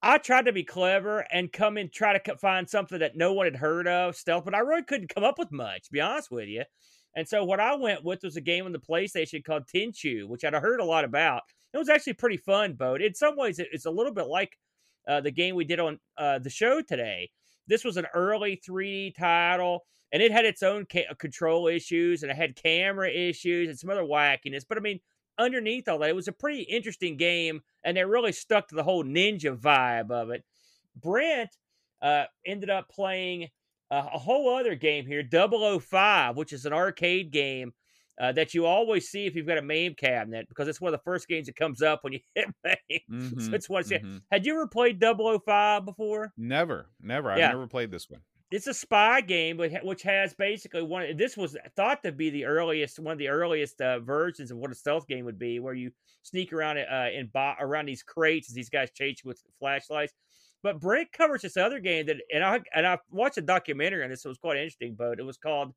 I 0.01 0.17
tried 0.17 0.45
to 0.45 0.51
be 0.51 0.63
clever 0.63 1.25
and 1.31 1.51
come 1.51 1.77
and 1.77 1.91
try 1.91 2.17
to 2.17 2.37
find 2.37 2.69
something 2.69 2.99
that 2.99 3.15
no 3.15 3.33
one 3.33 3.45
had 3.45 3.55
heard 3.55 3.87
of 3.87 4.15
stealth, 4.15 4.45
but 4.45 4.53
I 4.53 4.59
really 4.59 4.83
couldn't 4.83 5.13
come 5.13 5.23
up 5.23 5.39
with 5.39 5.51
much. 5.51 5.85
To 5.85 5.91
be 5.91 6.01
honest 6.01 6.31
with 6.31 6.47
you, 6.47 6.63
and 7.15 7.27
so 7.27 7.43
what 7.43 7.59
I 7.59 7.75
went 7.75 8.03
with 8.03 8.23
was 8.23 8.35
a 8.35 8.41
game 8.41 8.65
on 8.65 8.73
the 8.73 8.79
PlayStation 8.79 9.43
called 9.43 9.63
Tenchu, 9.73 10.27
which 10.27 10.43
I'd 10.43 10.53
heard 10.53 10.81
a 10.81 10.85
lot 10.85 11.05
about. 11.05 11.43
It 11.73 11.77
was 11.77 11.89
actually 11.89 12.13
pretty 12.13 12.37
fun, 12.37 12.73
Boat. 12.73 13.01
In 13.01 13.13
some 13.13 13.37
ways, 13.37 13.59
it's 13.59 13.85
a 13.85 13.91
little 13.91 14.13
bit 14.13 14.27
like 14.27 14.57
uh, 15.07 15.21
the 15.21 15.31
game 15.31 15.55
we 15.55 15.65
did 15.65 15.79
on 15.79 15.99
uh, 16.17 16.39
the 16.39 16.49
show 16.49 16.81
today. 16.81 17.29
This 17.67 17.83
was 17.83 17.97
an 17.97 18.07
early 18.13 18.61
3D 18.67 19.15
title, 19.17 19.85
and 20.11 20.21
it 20.21 20.31
had 20.31 20.45
its 20.45 20.63
own 20.63 20.85
ca- 20.91 21.13
control 21.17 21.67
issues, 21.67 22.23
and 22.23 22.31
it 22.31 22.37
had 22.37 22.55
camera 22.55 23.09
issues 23.09 23.69
and 23.69 23.77
some 23.77 23.89
other 23.89 24.03
wackiness. 24.03 24.63
But 24.67 24.77
I 24.77 24.81
mean, 24.81 24.99
underneath 25.37 25.87
all 25.87 25.99
that, 25.99 26.09
it 26.09 26.15
was 26.15 26.27
a 26.27 26.33
pretty 26.33 26.61
interesting 26.61 27.17
game, 27.17 27.61
and 27.83 27.97
it 27.97 28.03
really 28.03 28.31
stuck 28.31 28.67
to 28.69 28.75
the 28.75 28.83
whole 28.83 29.03
ninja 29.03 29.57
vibe 29.57 30.11
of 30.11 30.29
it. 30.29 30.43
Brent 30.95 31.49
uh, 32.01 32.25
ended 32.45 32.69
up 32.69 32.89
playing 32.89 33.49
a, 33.91 33.97
a 33.97 34.19
whole 34.19 34.55
other 34.55 34.75
game 34.75 35.05
here, 35.05 35.23
005, 35.23 36.37
which 36.37 36.53
is 36.53 36.65
an 36.65 36.73
arcade 36.73 37.31
game 37.31 37.73
uh, 38.19 38.31
that 38.31 38.53
you 38.53 38.65
always 38.65 39.09
see 39.09 39.25
if 39.25 39.35
you've 39.35 39.47
got 39.47 39.57
a 39.57 39.61
MAME 39.61 39.95
cabinet 39.95 40.47
because 40.47 40.67
it's 40.67 40.79
one 40.79 40.93
of 40.93 40.99
the 40.99 41.03
first 41.03 41.27
games 41.27 41.47
that 41.47 41.55
comes 41.55 41.81
up 41.81 42.03
when 42.03 42.13
you 42.13 42.19
hit 42.35 42.47
MAME. 42.63 42.99
Mm-hmm, 43.11 43.39
so 43.39 43.53
it's 43.53 43.69
one. 43.69 43.83
Mm-hmm. 43.83 44.17
Had 44.31 44.45
you 44.45 44.53
ever 44.53 44.67
played 44.67 45.01
005 45.01 45.85
before? 45.85 46.31
Never, 46.37 46.87
never. 47.01 47.31
I've 47.31 47.39
never 47.51 47.67
played 47.67 47.91
this 47.91 48.09
one. 48.09 48.21
It's 48.51 48.67
a 48.67 48.73
spy 48.73 49.21
game, 49.21 49.57
which 49.57 50.03
has 50.03 50.33
basically 50.35 50.83
one. 50.83 51.17
This 51.17 51.35
was 51.35 51.57
thought 51.75 52.03
to 52.03 52.11
be 52.11 52.29
the 52.29 52.45
earliest, 52.45 52.99
one 52.99 53.13
of 53.13 53.17
the 53.17 53.27
earliest 53.27 53.81
uh, 53.81 53.99
versions 53.99 54.51
of 54.51 54.57
what 54.57 54.71
a 54.71 54.75
stealth 54.75 55.07
game 55.07 55.25
would 55.25 55.39
be, 55.39 55.59
where 55.59 55.73
you 55.73 55.91
sneak 56.21 56.53
around 56.53 56.77
uh, 56.77 57.07
in 57.13 57.27
bo- 57.33 57.55
around 57.59 57.87
these 57.87 58.03
crates 58.03 58.49
as 58.49 58.55
these 58.55 58.69
guys 58.69 58.91
chase 58.91 59.21
you 59.23 59.29
with 59.29 59.41
flashlights. 59.59 60.13
But 60.61 60.79
Brent 60.79 61.11
covers 61.11 61.41
this 61.41 61.57
other 61.57 61.79
game 61.79 62.05
that, 62.05 62.17
and 62.33 62.43
I 62.43 62.61
and 62.73 62.85
I 62.85 62.99
watched 63.09 63.37
a 63.37 63.41
documentary 63.41 64.03
on 64.03 64.11
this. 64.11 64.23
It 64.23 64.29
was 64.29 64.37
quite 64.37 64.57
interesting, 64.57 64.95
but 64.97 65.19
it 65.19 65.25
was 65.25 65.37
called. 65.37 65.73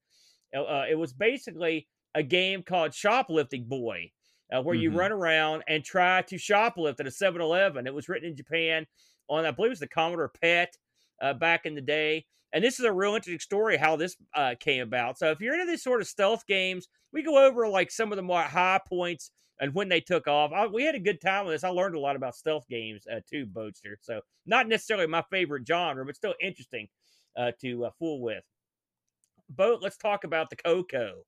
Uh, 0.54 0.84
it 0.88 0.98
was 0.98 1.12
basically 1.12 1.88
a 2.14 2.22
game 2.22 2.62
called 2.62 2.94
Shoplifting 2.94 3.64
Boy, 3.64 4.10
uh, 4.52 4.62
where 4.62 4.74
mm-hmm. 4.74 4.82
you 4.82 4.90
run 4.90 5.12
around 5.12 5.62
and 5.68 5.84
try 5.84 6.22
to 6.22 6.36
shoplift 6.36 7.00
at 7.00 7.06
a 7.06 7.10
7-Eleven. 7.10 7.86
It 7.86 7.94
was 7.94 8.08
written 8.08 8.30
in 8.30 8.36
Japan 8.36 8.86
on, 9.28 9.44
I 9.44 9.50
believe, 9.50 9.68
it 9.68 9.72
was 9.72 9.80
the 9.80 9.88
Commodore 9.88 10.32
PET 10.40 10.74
uh, 11.20 11.34
back 11.34 11.66
in 11.66 11.74
the 11.74 11.80
day. 11.80 12.24
And 12.52 12.64
this 12.64 12.78
is 12.78 12.84
a 12.84 12.92
real 12.92 13.14
interesting 13.14 13.40
story 13.40 13.76
how 13.76 13.96
this 13.96 14.16
uh, 14.34 14.54
came 14.58 14.82
about. 14.82 15.18
So 15.18 15.30
if 15.30 15.40
you're 15.40 15.54
into 15.54 15.66
these 15.66 15.82
sort 15.82 16.00
of 16.00 16.08
stealth 16.08 16.46
games, 16.46 16.88
we 17.12 17.22
go 17.22 17.46
over 17.46 17.68
like 17.68 17.90
some 17.90 18.12
of 18.12 18.16
the 18.16 18.22
more 18.22 18.42
high 18.42 18.80
points 18.86 19.30
and 19.60 19.74
when 19.74 19.88
they 19.88 20.00
took 20.00 20.26
off. 20.26 20.52
I, 20.52 20.66
we 20.66 20.84
had 20.84 20.94
a 20.94 21.00
good 21.00 21.20
time 21.20 21.46
with 21.46 21.54
this. 21.54 21.64
I 21.64 21.68
learned 21.68 21.94
a 21.94 22.00
lot 22.00 22.16
about 22.16 22.36
stealth 22.36 22.66
games 22.68 23.04
uh, 23.12 23.20
too, 23.28 23.46
Boatster. 23.46 23.96
So 24.00 24.20
not 24.46 24.68
necessarily 24.68 25.06
my 25.06 25.24
favorite 25.30 25.66
genre, 25.66 26.04
but 26.04 26.16
still 26.16 26.34
interesting 26.40 26.88
uh, 27.36 27.52
to 27.60 27.86
uh, 27.86 27.90
fool 27.98 28.20
with. 28.20 28.44
Boat. 29.50 29.80
Let's 29.82 29.96
talk 29.96 30.24
about 30.24 30.50
the 30.50 30.56
Coco. 30.56 31.22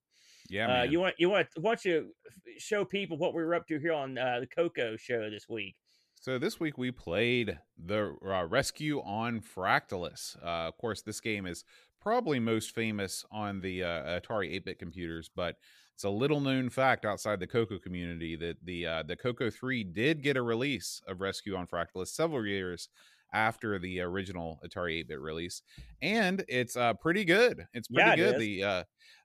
Yeah, 0.48 0.80
uh, 0.80 0.82
you 0.82 1.00
want 1.00 1.14
you 1.16 1.30
want 1.30 1.46
why 1.56 1.70
don't 1.70 1.84
you 1.84 2.14
show 2.58 2.84
people 2.84 3.16
what 3.16 3.34
we 3.34 3.42
were 3.42 3.54
up 3.54 3.66
to 3.68 3.78
here 3.78 3.92
on 3.92 4.18
uh, 4.18 4.40
the 4.40 4.46
Coco 4.46 4.96
show 4.96 5.30
this 5.30 5.48
week? 5.48 5.76
So 6.20 6.38
this 6.38 6.60
week 6.60 6.76
we 6.76 6.90
played 6.90 7.58
the 7.82 8.14
uh, 8.22 8.44
Rescue 8.44 9.00
on 9.00 9.40
Fractalus. 9.40 10.36
Uh, 10.44 10.68
of 10.68 10.76
course, 10.76 11.00
this 11.00 11.18
game 11.18 11.46
is 11.46 11.64
probably 11.98 12.38
most 12.38 12.74
famous 12.74 13.24
on 13.32 13.62
the 13.62 13.82
uh, 13.82 14.20
Atari 14.20 14.54
8-bit 14.60 14.78
computers, 14.78 15.30
but 15.34 15.56
it's 15.94 16.04
a 16.04 16.10
little 16.10 16.40
known 16.40 16.68
fact 16.68 17.06
outside 17.06 17.40
the 17.40 17.46
Coco 17.46 17.78
community 17.78 18.36
that 18.36 18.58
the 18.62 18.86
uh, 18.86 19.02
the 19.02 19.16
Coco 19.16 19.48
3 19.48 19.82
did 19.82 20.22
get 20.22 20.36
a 20.36 20.42
release 20.42 21.00
of 21.08 21.22
Rescue 21.22 21.56
on 21.56 21.66
Fractalus 21.66 22.08
several 22.08 22.44
years 22.46 22.90
after 23.32 23.78
the 23.78 24.00
original 24.00 24.60
Atari 24.64 25.04
8-bit 25.04 25.20
release, 25.20 25.62
and 26.02 26.44
it's 26.48 26.76
uh, 26.76 26.94
pretty 26.94 27.24
good. 27.24 27.66
It's 27.74 27.88
pretty 27.88 28.08
yeah, 28.08 28.16
good. 28.16 28.40
The 28.40 28.64
uh, 28.64 28.84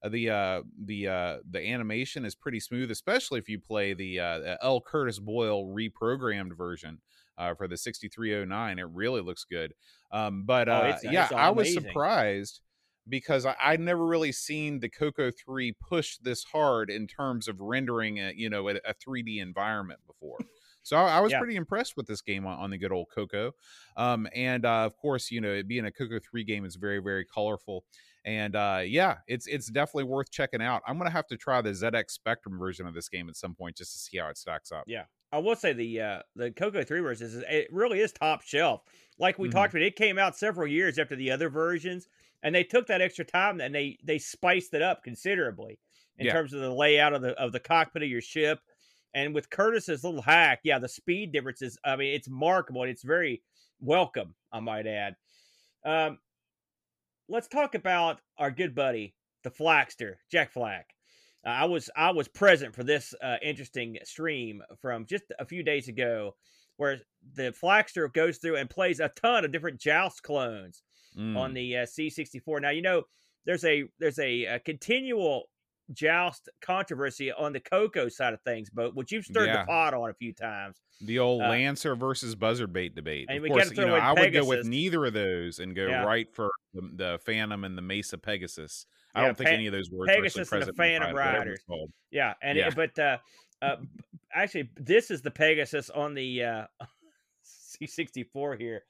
the 0.10 0.30
uh, 0.30 0.62
the 0.84 1.08
uh, 1.08 1.38
the 1.50 1.72
animation 1.72 2.26
is 2.26 2.36
pretty 2.36 2.60
smooth, 2.60 2.92
especially 2.92 3.40
if 3.40 3.50
you 3.50 3.60
play 3.60 3.94
the 3.94 4.20
uh, 4.20 4.58
L. 4.62 4.82
Curtis 4.82 5.20
Boyle 5.20 5.66
reprogrammed 5.66 6.56
version. 6.58 7.00
Uh, 7.38 7.54
for 7.54 7.68
the 7.68 7.76
6309, 7.76 8.80
it 8.80 8.88
really 8.94 9.20
looks 9.20 9.44
good. 9.44 9.74
Um, 10.10 10.46
but 10.46 10.70
oh, 10.70 10.76
uh, 10.76 10.94
it's, 10.96 11.04
yeah, 11.04 11.26
it's 11.26 11.34
I 11.34 11.50
was 11.50 11.74
surprised 11.74 12.62
because 13.08 13.46
I, 13.46 13.72
would 13.72 13.82
never 13.82 14.06
really 14.06 14.32
seen 14.32 14.80
the 14.80 14.90
Coco 14.90 15.32
3 15.32 15.74
push 15.74 16.18
this 16.18 16.46
hard 16.46 16.90
in 16.90 17.08
terms 17.08 17.48
of 17.48 17.60
rendering 17.60 18.20
a, 18.20 18.34
you 18.36 18.50
know 18.50 18.70
a, 18.70 18.76
a 18.76 18.94
3D 18.94 19.42
environment 19.42 20.00
before. 20.08 20.38
So 20.86 20.98
I, 20.98 21.18
I 21.18 21.20
was 21.20 21.32
yeah. 21.32 21.40
pretty 21.40 21.56
impressed 21.56 21.98
with 21.98 22.06
this 22.06 22.22
game 22.22 22.46
on, 22.46 22.60
on 22.60 22.70
the 22.70 22.78
good 22.78 22.92
old 22.92 23.08
Coco. 23.14 23.54
Um, 23.98 24.28
and 24.36 24.66
uh, 24.66 24.86
of 24.86 24.96
course, 24.98 25.32
you 25.32 25.42
know, 25.42 25.52
it 25.52 25.68
being 25.68 25.86
a 25.86 25.92
Coco 25.92 26.20
3 26.20 26.44
game 26.44 26.64
is 26.64 26.76
very, 26.76 27.00
very 27.00 27.26
colorful. 27.26 27.86
And 28.24 28.56
uh, 28.56 28.82
yeah, 28.86 29.18
it's 29.28 29.46
it's 29.48 29.68
definitely 29.68 30.06
worth 30.06 30.32
checking 30.32 30.62
out. 30.62 30.82
I'm 30.88 30.98
gonna 30.98 31.12
have 31.12 31.28
to 31.28 31.38
try 31.38 31.62
the 31.62 31.72
ZX 31.72 32.10
Spectrum 32.10 32.58
version 32.58 32.88
of 32.88 32.94
this 32.94 33.08
game 33.08 33.30
at 33.30 33.36
some 33.36 33.54
point 33.54 33.78
just 33.78 33.94
to 33.94 34.00
see 34.00 34.18
how 34.18 34.30
it 34.30 34.38
stacks 34.38 34.72
up. 34.72 34.86
Yeah, 34.88 35.04
I 35.32 35.40
will 35.40 35.56
say 35.56 35.74
the 35.74 36.02
uh, 36.02 36.20
the 36.36 36.52
Coco 36.52 36.84
3 36.84 37.00
version 37.02 37.28
is 37.28 37.36
it 37.36 37.68
really 37.72 38.00
is 38.00 38.12
top 38.12 38.42
shelf. 38.42 38.82
Like 39.20 39.38
we 39.38 39.48
mm-hmm. 39.48 39.58
talked 39.58 39.74
about, 39.74 39.84
it 39.84 39.96
came 39.96 40.18
out 40.18 40.36
several 40.36 40.68
years 40.68 40.98
after 40.98 41.16
the 41.16 41.30
other 41.30 41.50
versions, 41.50 42.08
and 42.42 42.54
they 42.54 42.64
took 42.64 42.88
that 42.88 43.02
extra 43.02 43.26
time 43.26 43.62
and 43.62 43.74
they 43.74 44.00
they 44.04 44.18
spiced 44.18 44.74
it 44.74 44.82
up 44.82 45.04
considerably 45.04 45.80
in 46.18 46.26
yeah. 46.26 46.34
terms 46.34 46.54
of 46.54 46.62
the 46.62 46.74
layout 46.74 47.14
of 47.14 47.22
the 47.22 47.32
of 47.40 47.52
the 47.52 47.60
cockpit 47.60 48.02
of 48.02 48.10
your 48.10 48.22
ship 48.22 48.60
and 49.16 49.34
with 49.34 49.50
Curtis's 49.50 50.04
little 50.04 50.22
hack, 50.22 50.60
yeah, 50.64 50.78
the 50.78 50.90
speed 50.90 51.32
differences, 51.32 51.80
I 51.86 51.96
mean, 51.96 52.14
it's 52.14 52.30
markable. 52.30 52.84
It's 52.84 53.02
very 53.02 53.42
welcome, 53.80 54.36
I 54.52 54.60
might 54.60 54.86
add. 54.86 55.16
Um, 55.86 56.20
let's 57.30 57.48
talk 57.48 57.76
about 57.76 58.20
our 58.38 58.52
good 58.52 58.76
buddy, 58.76 59.16
the 59.44 59.52
Flackster, 59.52 60.16
Jack 60.30 60.52
Flack. 60.52 60.90
Uh, 61.46 61.50
I 61.50 61.66
was 61.66 61.90
I 61.96 62.12
was 62.12 62.28
present 62.28 62.76
for 62.76 62.84
this 62.84 63.14
uh, 63.24 63.38
interesting 63.42 63.98
stream 64.04 64.62
from 64.82 65.06
just 65.06 65.24
a 65.40 65.46
few 65.46 65.64
days 65.64 65.88
ago, 65.88 66.36
where 66.76 67.00
the 67.36 67.54
Flackster 67.54 68.12
goes 68.12 68.38
through 68.38 68.58
and 68.58 68.70
plays 68.70 69.00
a 69.00 69.10
ton 69.16 69.46
of 69.46 69.52
different 69.54 69.80
Joust 69.80 70.24
clones 70.24 70.84
mm. 71.18 71.38
on 71.38 71.54
the 71.54 71.78
uh, 71.78 71.86
C64. 71.86 72.62
Now 72.62 72.72
you 72.72 72.82
know 72.82 73.04
there's 73.46 73.64
a 73.64 73.86
there's 73.98 74.20
a, 74.20 74.44
a 74.46 74.60
continual 74.60 75.50
joust 75.94 76.50
controversy 76.62 77.32
on 77.32 77.54
the 77.54 77.60
Coco 77.60 78.10
side 78.10 78.34
of 78.34 78.42
things, 78.42 78.70
but 78.70 78.96
which 78.96 79.12
you've 79.12 79.26
stirred 79.26 79.48
yeah. 79.48 79.62
the 79.62 79.68
pot 79.68 79.94
on 79.94 80.10
a 80.10 80.14
few 80.14 80.34
times. 80.34 80.78
The 81.02 81.20
old 81.20 81.42
uh, 81.42 81.50
Lancer 81.50 81.96
versus 81.96 82.36
Buzzardbait 82.36 82.96
debate. 82.96 83.30
of 83.30 83.44
course, 83.46 83.72
you 83.72 83.86
know, 83.86 83.96
I 83.96 84.14
would 84.14 84.34
go 84.34 84.46
with 84.46 84.66
neither 84.66 85.06
of 85.06 85.14
those 85.14 85.60
and 85.60 85.76
go 85.76 85.88
yeah. 85.88 86.04
right 86.04 86.34
for 86.34 86.50
the, 86.74 86.90
the, 86.96 87.20
Phantom 87.26 87.64
and 87.64 87.78
the 87.78 87.82
Mesa 87.82 88.18
Pegasus. 88.18 88.86
I 89.14 89.22
yeah, 89.22 89.26
don't 89.28 89.38
think 89.38 89.50
Pe- 89.50 89.56
any 89.56 89.68
of 89.68 89.74
those 89.74 89.92
words 89.92 90.12
Pegasus 90.12 90.52
and 90.52 90.64
the 90.64 90.74
Phantom 90.74 91.16
Riders. 91.16 91.60
Yeah, 92.12 92.34
and 92.42 92.58
it, 92.58 92.76
but 92.76 92.98
uh, 92.98 93.18
uh, 93.62 93.76
actually, 94.34 94.70
this 94.78 95.12
is 95.12 95.22
the 95.22 95.32
Pegasus 95.32 95.90
on 95.90 96.14
the 96.14 96.44
uh, 96.44 96.66
C64 97.82 98.60
here. 98.60 98.84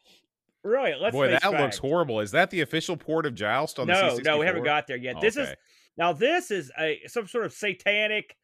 Really, 0.64 0.94
let's 1.00 1.14
boy, 1.14 1.28
that 1.28 1.44
facts. 1.44 1.62
looks 1.62 1.78
horrible. 1.78 2.20
Is 2.22 2.32
that 2.32 2.50
the 2.50 2.62
official 2.62 2.98
port 2.98 3.28
of 3.28 3.36
Joust 3.36 3.78
on 3.78 3.88
no, 3.88 4.16
the 4.16 4.22
C64? 4.22 4.26
No, 4.26 4.38
we 4.40 4.46
haven't 4.48 4.64
got 4.64 4.88
there 4.88 4.98
yet. 4.98 5.22
This 5.22 5.38
is 5.38 5.50
now 5.98 6.14
this 6.14 6.52
is 6.52 6.72
a 6.80 7.02
some 7.08 7.28
sort 7.28 7.46
of 7.46 7.54
satanic 7.54 8.36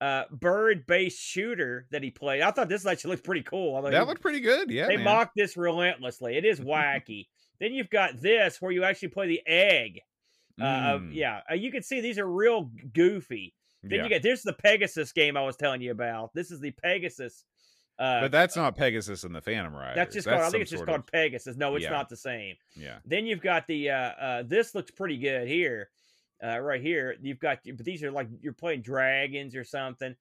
uh, 0.00 0.24
bird-based 0.30 1.18
shooter 1.20 1.86
that 1.90 2.02
he 2.02 2.10
played. 2.10 2.42
I 2.42 2.50
thought 2.50 2.68
this 2.68 2.84
actually 2.86 3.12
looked 3.12 3.24
pretty 3.24 3.42
cool. 3.42 3.76
Although 3.76 3.90
that 3.90 4.06
looked 4.06 4.20
pretty 4.20 4.40
good. 4.40 4.70
Yeah, 4.70 4.88
they 4.88 4.96
man. 4.96 5.04
mock 5.04 5.32
this 5.34 5.56
relentlessly. 5.56 6.36
It 6.36 6.44
is 6.44 6.60
wacky. 6.72 7.28
then 7.60 7.72
you've 7.72 7.90
got 7.90 8.20
this 8.20 8.60
where 8.60 8.72
you 8.72 8.84
actually 8.84 9.08
play 9.08 9.28
the 9.28 9.42
egg. 9.46 10.00
Uh, 10.60 10.64
mm. 10.98 11.10
yeah, 11.12 11.40
uh, 11.50 11.54
you 11.54 11.70
can 11.70 11.82
see 11.82 12.00
these 12.00 12.18
are 12.18 12.26
real 12.26 12.70
goofy. 12.92 13.54
Then 13.82 13.98
yeah. 13.98 14.02
you 14.04 14.08
get 14.08 14.22
this 14.22 14.38
is 14.40 14.44
the 14.44 14.52
Pegasus 14.54 15.12
game 15.12 15.36
I 15.36 15.42
was 15.42 15.56
telling 15.56 15.80
you 15.80 15.90
about. 15.90 16.32
This 16.34 16.50
is 16.50 16.60
the 16.60 16.72
Pegasus 16.72 17.44
Uh, 17.98 18.20
but 18.22 18.32
that's 18.32 18.56
not 18.56 18.76
Pegasus 18.76 19.24
and 19.24 19.34
the 19.34 19.40
Phantom 19.40 19.74
Riders. 19.74 19.96
that's 19.96 20.14
just 20.14 20.26
called. 20.28 20.40
I 20.40 20.50
think 20.50 20.62
it's 20.62 20.70
just 20.70 20.84
called 20.84 21.00
of- 21.00 21.06
Pegasus. 21.12 21.56
No, 21.56 21.76
it's 21.76 21.84
Yeah. 21.84 21.90
not 21.90 22.08
the 22.08 22.16
same. 22.16 22.56
yeah. 22.74 22.98
Then 23.04 23.26
you've 23.26 23.40
got 23.42 23.66
the. 23.66 23.90
Uh, 23.90 23.94
uh, 23.96 24.42
this 24.42 24.74
looks 24.74 24.90
pretty 24.90 25.18
good 25.18 25.46
here, 25.48 25.90
uh, 26.44 26.58
right 26.58 26.80
here. 26.80 27.16
You've 27.20 27.38
got, 27.38 27.58
but 27.64 27.84
these 27.84 28.02
are 28.02 28.10
like 28.10 28.28
you're 28.40 28.52
playing 28.52 28.82
dragons 28.82 29.54
or 29.54 29.64
something, 29.64 30.14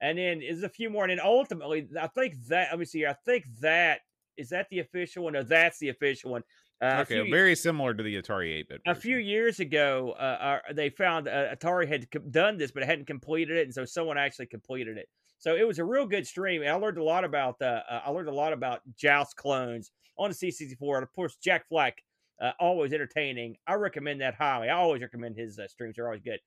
and 0.00 0.18
then 0.18 0.40
there's 0.40 0.62
a 0.62 0.68
few 0.68 0.90
more, 0.90 1.04
and 1.04 1.10
then 1.10 1.20
ultimately, 1.24 1.88
I 2.00 2.06
think 2.08 2.34
that. 2.48 2.68
Let 2.70 2.78
me 2.78 2.84
see. 2.84 2.98
here. 3.00 3.08
I 3.08 3.16
think 3.24 3.44
that 3.60 4.00
is 4.36 4.50
that 4.50 4.68
the 4.70 4.80
official 4.80 5.24
one. 5.24 5.34
No, 5.34 5.42
that's 5.42 5.78
the 5.78 5.88
official 5.88 6.32
one. 6.32 6.42
Uh, 6.82 7.02
okay, 7.02 7.22
few- 7.22 7.30
very 7.30 7.54
similar 7.54 7.94
to 7.94 8.02
the 8.02 8.20
Atari 8.20 8.60
8-bit. 8.64 8.82
a 8.86 8.94
few 8.94 9.16
years 9.16 9.60
ago, 9.60 10.14
uh, 10.18 10.58
uh, 10.68 10.72
they 10.72 10.90
found 10.90 11.28
uh, 11.28 11.54
Atari 11.54 11.86
had 11.88 12.10
co- 12.10 12.18
done 12.18 12.58
this, 12.58 12.72
but 12.72 12.82
it 12.82 12.86
hadn't 12.86 13.06
completed 13.06 13.56
it, 13.56 13.62
and 13.62 13.72
so 13.72 13.84
someone 13.84 14.18
actually 14.18 14.46
completed 14.46 14.98
it. 14.98 15.08
So 15.38 15.56
it 15.56 15.66
was 15.66 15.78
a 15.78 15.84
real 15.84 16.06
good 16.06 16.26
stream. 16.26 16.62
And 16.62 16.70
I 16.70 16.74
learned 16.74 16.98
a 16.98 17.04
lot 17.04 17.24
about 17.24 17.56
uh, 17.60 17.82
uh, 17.88 18.00
I 18.06 18.10
learned 18.10 18.28
a 18.28 18.34
lot 18.34 18.52
about 18.52 18.80
Joust 18.96 19.36
clones 19.36 19.92
on 20.18 20.30
the 20.30 20.34
C64, 20.34 20.94
and 20.96 21.02
of 21.02 21.12
course 21.12 21.36
Jack 21.36 21.68
Flack, 21.68 22.02
uh, 22.44 22.52
always 22.60 22.92
entertaining. 22.92 23.56
I 23.66 23.74
recommend 23.74 24.20
that 24.20 24.34
highly. 24.34 24.68
I 24.68 24.76
always 24.76 25.02
recommend 25.02 25.36
his 25.36 25.58
uh, 25.58 25.68
streams; 25.68 25.96
they're 25.96 26.06
always 26.06 26.22
good. 26.22 26.40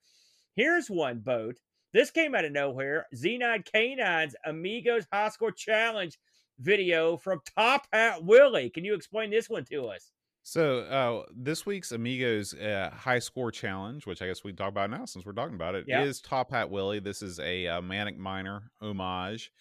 Here's 0.56 0.90
one 0.90 1.20
boat. 1.20 1.56
This 1.94 2.12
came 2.12 2.36
out 2.36 2.46
of 2.46 2.52
nowhere. 2.52 3.08
Z9 3.16 3.66
K9's 3.74 4.36
Amigos 4.46 5.06
High 5.12 5.30
Score 5.30 5.52
Challenge 5.52 6.18
video 6.60 7.18
from 7.18 7.42
Top 7.58 7.88
Hat 7.94 8.24
Willie. 8.24 8.70
Can 8.70 8.84
you 8.84 8.94
explain 8.94 9.30
this 9.30 9.50
one 9.50 9.66
to 9.66 9.88
us? 9.88 10.12
So 10.44 10.80
uh, 10.80 11.24
this 11.36 11.66
week's 11.66 11.92
Amigos 11.92 12.54
uh, 12.54 12.90
High 12.96 13.20
Score 13.20 13.52
Challenge, 13.52 14.06
which 14.06 14.22
I 14.22 14.28
guess 14.28 14.44
we 14.44 14.52
can 14.52 14.58
talk 14.58 14.70
about 14.70 14.90
now 14.90 15.06
since 15.06 15.26
we're 15.26 15.34
talking 15.34 15.56
about 15.56 15.76
it, 15.76 15.86
is. 15.88 16.22
Top 16.22 16.52
Hat 16.52 16.70
Willie. 16.70 17.00
This 17.00 17.22
is 17.22 17.40
a 17.40 17.68
uh, 17.68 17.82
Manic 17.82 18.18
Miner 18.18 18.72
homage. 18.82 19.52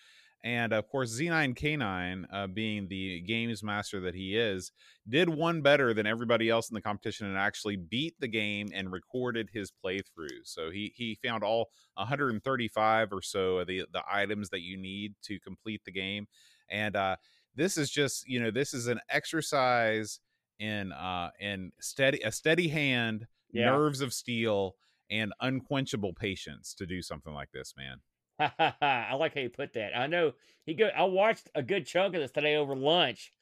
And 0.44 0.72
of 0.72 0.86
course, 0.88 1.10
Z9K9, 1.10 2.26
uh, 2.32 2.46
being 2.46 2.86
the 2.86 3.20
games 3.22 3.62
master 3.64 4.00
that 4.00 4.14
he 4.14 4.36
is, 4.36 4.70
did 5.08 5.28
one 5.28 5.60
better 5.60 5.92
than 5.92 6.06
everybody 6.06 6.48
else 6.50 6.70
in 6.70 6.74
the 6.74 6.80
competition 6.80 7.26
and 7.26 7.36
actually 7.36 7.76
beat 7.76 8.14
the 8.20 8.28
game 8.28 8.70
and 8.72 8.92
recorded 8.92 9.50
his 9.52 9.72
playthrough. 9.84 10.44
So 10.44 10.70
he 10.70 10.92
he 10.94 11.18
found 11.22 11.42
all 11.42 11.70
135 11.94 13.12
or 13.12 13.22
so 13.22 13.58
of 13.58 13.66
the 13.66 13.86
the 13.92 14.04
items 14.10 14.50
that 14.50 14.60
you 14.60 14.76
need 14.76 15.14
to 15.22 15.40
complete 15.40 15.82
the 15.84 15.92
game. 15.92 16.28
And 16.70 16.94
uh, 16.94 17.16
this 17.54 17.76
is 17.76 17.90
just 17.90 18.28
you 18.28 18.40
know 18.40 18.50
this 18.52 18.72
is 18.74 18.86
an 18.86 19.00
exercise 19.08 20.20
in 20.58 20.92
uh 20.92 21.30
in 21.40 21.72
steady 21.80 22.20
a 22.22 22.30
steady 22.32 22.68
hand, 22.68 23.26
Yeah. 23.52 23.70
nerves 23.70 24.00
of 24.00 24.12
steel, 24.12 24.76
and 25.10 25.32
unquenchable 25.40 26.12
patience 26.12 26.72
to 26.74 26.86
do 26.86 27.02
something 27.02 27.32
like 27.32 27.50
this, 27.52 27.74
man. 27.76 28.00
I 28.80 29.14
like 29.18 29.34
how 29.34 29.40
you 29.40 29.50
put 29.50 29.72
that. 29.74 29.96
I 29.96 30.06
know 30.06 30.32
he 30.64 30.74
go. 30.74 30.88
I 30.88 31.04
watched 31.04 31.48
a 31.54 31.62
good 31.62 31.86
chunk 31.86 32.14
of 32.14 32.20
this 32.20 32.32
today 32.32 32.56
over 32.56 32.76
lunch, 32.76 33.32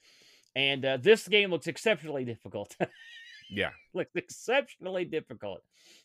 and 0.55 0.85
uh, 0.85 0.97
this 0.99 1.27
game 1.27 1.51
looks 1.51 1.67
exceptionally 1.67 2.25
difficult. 2.25 2.77
Yeah. 3.51 3.71
looks 3.93 4.17
exceptionally 4.17 5.05
difficult, 5.05 5.63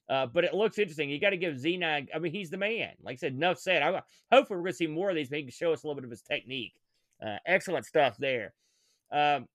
uh, 0.09 0.25
but 0.25 0.43
it 0.43 0.53
looks 0.53 0.77
interesting. 0.77 1.09
You 1.09 1.19
got 1.19 1.29
to 1.31 1.37
give 1.37 1.55
Z9. 1.55 2.07
I 2.13 2.19
mean, 2.19 2.31
he's 2.31 2.49
the 2.49 2.57
man. 2.57 2.91
Like 3.01 3.13
I 3.13 3.15
said, 3.15 3.33
enough 3.33 3.57
said. 3.57 3.81
I 3.81 4.01
hopefully 4.31 4.57
we're 4.57 4.63
going 4.65 4.73
to 4.73 4.77
see 4.77 4.87
more 4.87 5.09
of 5.09 5.15
these. 5.15 5.31
Maybe 5.31 5.43
he 5.43 5.51
can 5.51 5.51
show 5.53 5.73
us 5.73 5.83
a 5.83 5.87
little 5.87 5.95
bit 5.95 6.03
of 6.03 6.11
his 6.11 6.21
technique. 6.21 6.73
Uh, 7.25 7.37
excellent 7.45 7.85
stuff 7.85 8.17
there. 8.17 8.53
Um, 9.11 9.47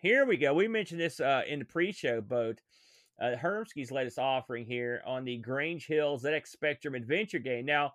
here 0.00 0.26
we 0.26 0.36
go. 0.36 0.54
We 0.54 0.66
mentioned 0.66 1.00
this 1.00 1.20
uh, 1.20 1.42
in 1.46 1.60
the 1.60 1.64
pre-show 1.64 2.20
boat. 2.20 2.60
Uh, 3.20 3.36
Hermsky's 3.36 3.92
latest 3.92 4.18
offering 4.18 4.64
here 4.64 5.02
on 5.06 5.24
the 5.24 5.36
Grange 5.36 5.86
Hill 5.86 6.18
ZX 6.18 6.48
Spectrum 6.48 6.94
adventure 6.94 7.38
game. 7.38 7.64
Now, 7.64 7.92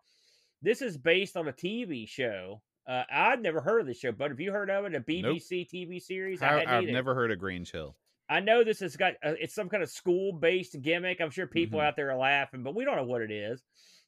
this 0.62 0.82
is 0.82 0.98
based 0.98 1.38
on 1.38 1.48
a 1.48 1.54
TV 1.54 2.08
show. 2.08 2.62
Uh, 2.88 3.04
I'd 3.12 3.42
never 3.42 3.62
heard 3.62 3.82
of 3.82 3.88
this 3.88 4.00
show, 4.00 4.12
but 4.12 4.32
have 4.32 4.40
you 4.40 4.52
heard 4.52 4.70
of 4.70 4.86
it? 4.86 4.96
A 4.96 5.00
BBC 5.00 5.68
TV 5.72 6.02
series? 6.02 6.42
How, 6.42 6.58
I 6.58 6.66
have 6.76 6.86
never 6.86 7.14
heard 7.14 7.32
of 7.32 7.38
Grange 7.40 7.72
Hill. 7.72 7.96
I 8.30 8.40
know 8.40 8.64
this 8.64 8.80
has 8.80 8.96
got 8.96 9.14
uh, 9.24 9.34
it's 9.40 9.56
some 9.56 9.70
kind 9.70 9.82
of 9.84 9.90
school 9.90 10.34
based 10.34 10.80
gimmick. 10.82 11.20
I'm 11.22 11.30
sure 11.32 11.48
people 11.48 11.80
Mhm. 11.80 11.84
out 11.84 11.96
there 11.96 12.12
are 12.12 12.18
laughing, 12.18 12.64
but 12.64 12.76
we 12.76 12.86
don't 12.86 12.96
know 12.96 13.04
what 13.06 13.22
it 13.22 13.32
is. 13.32 13.64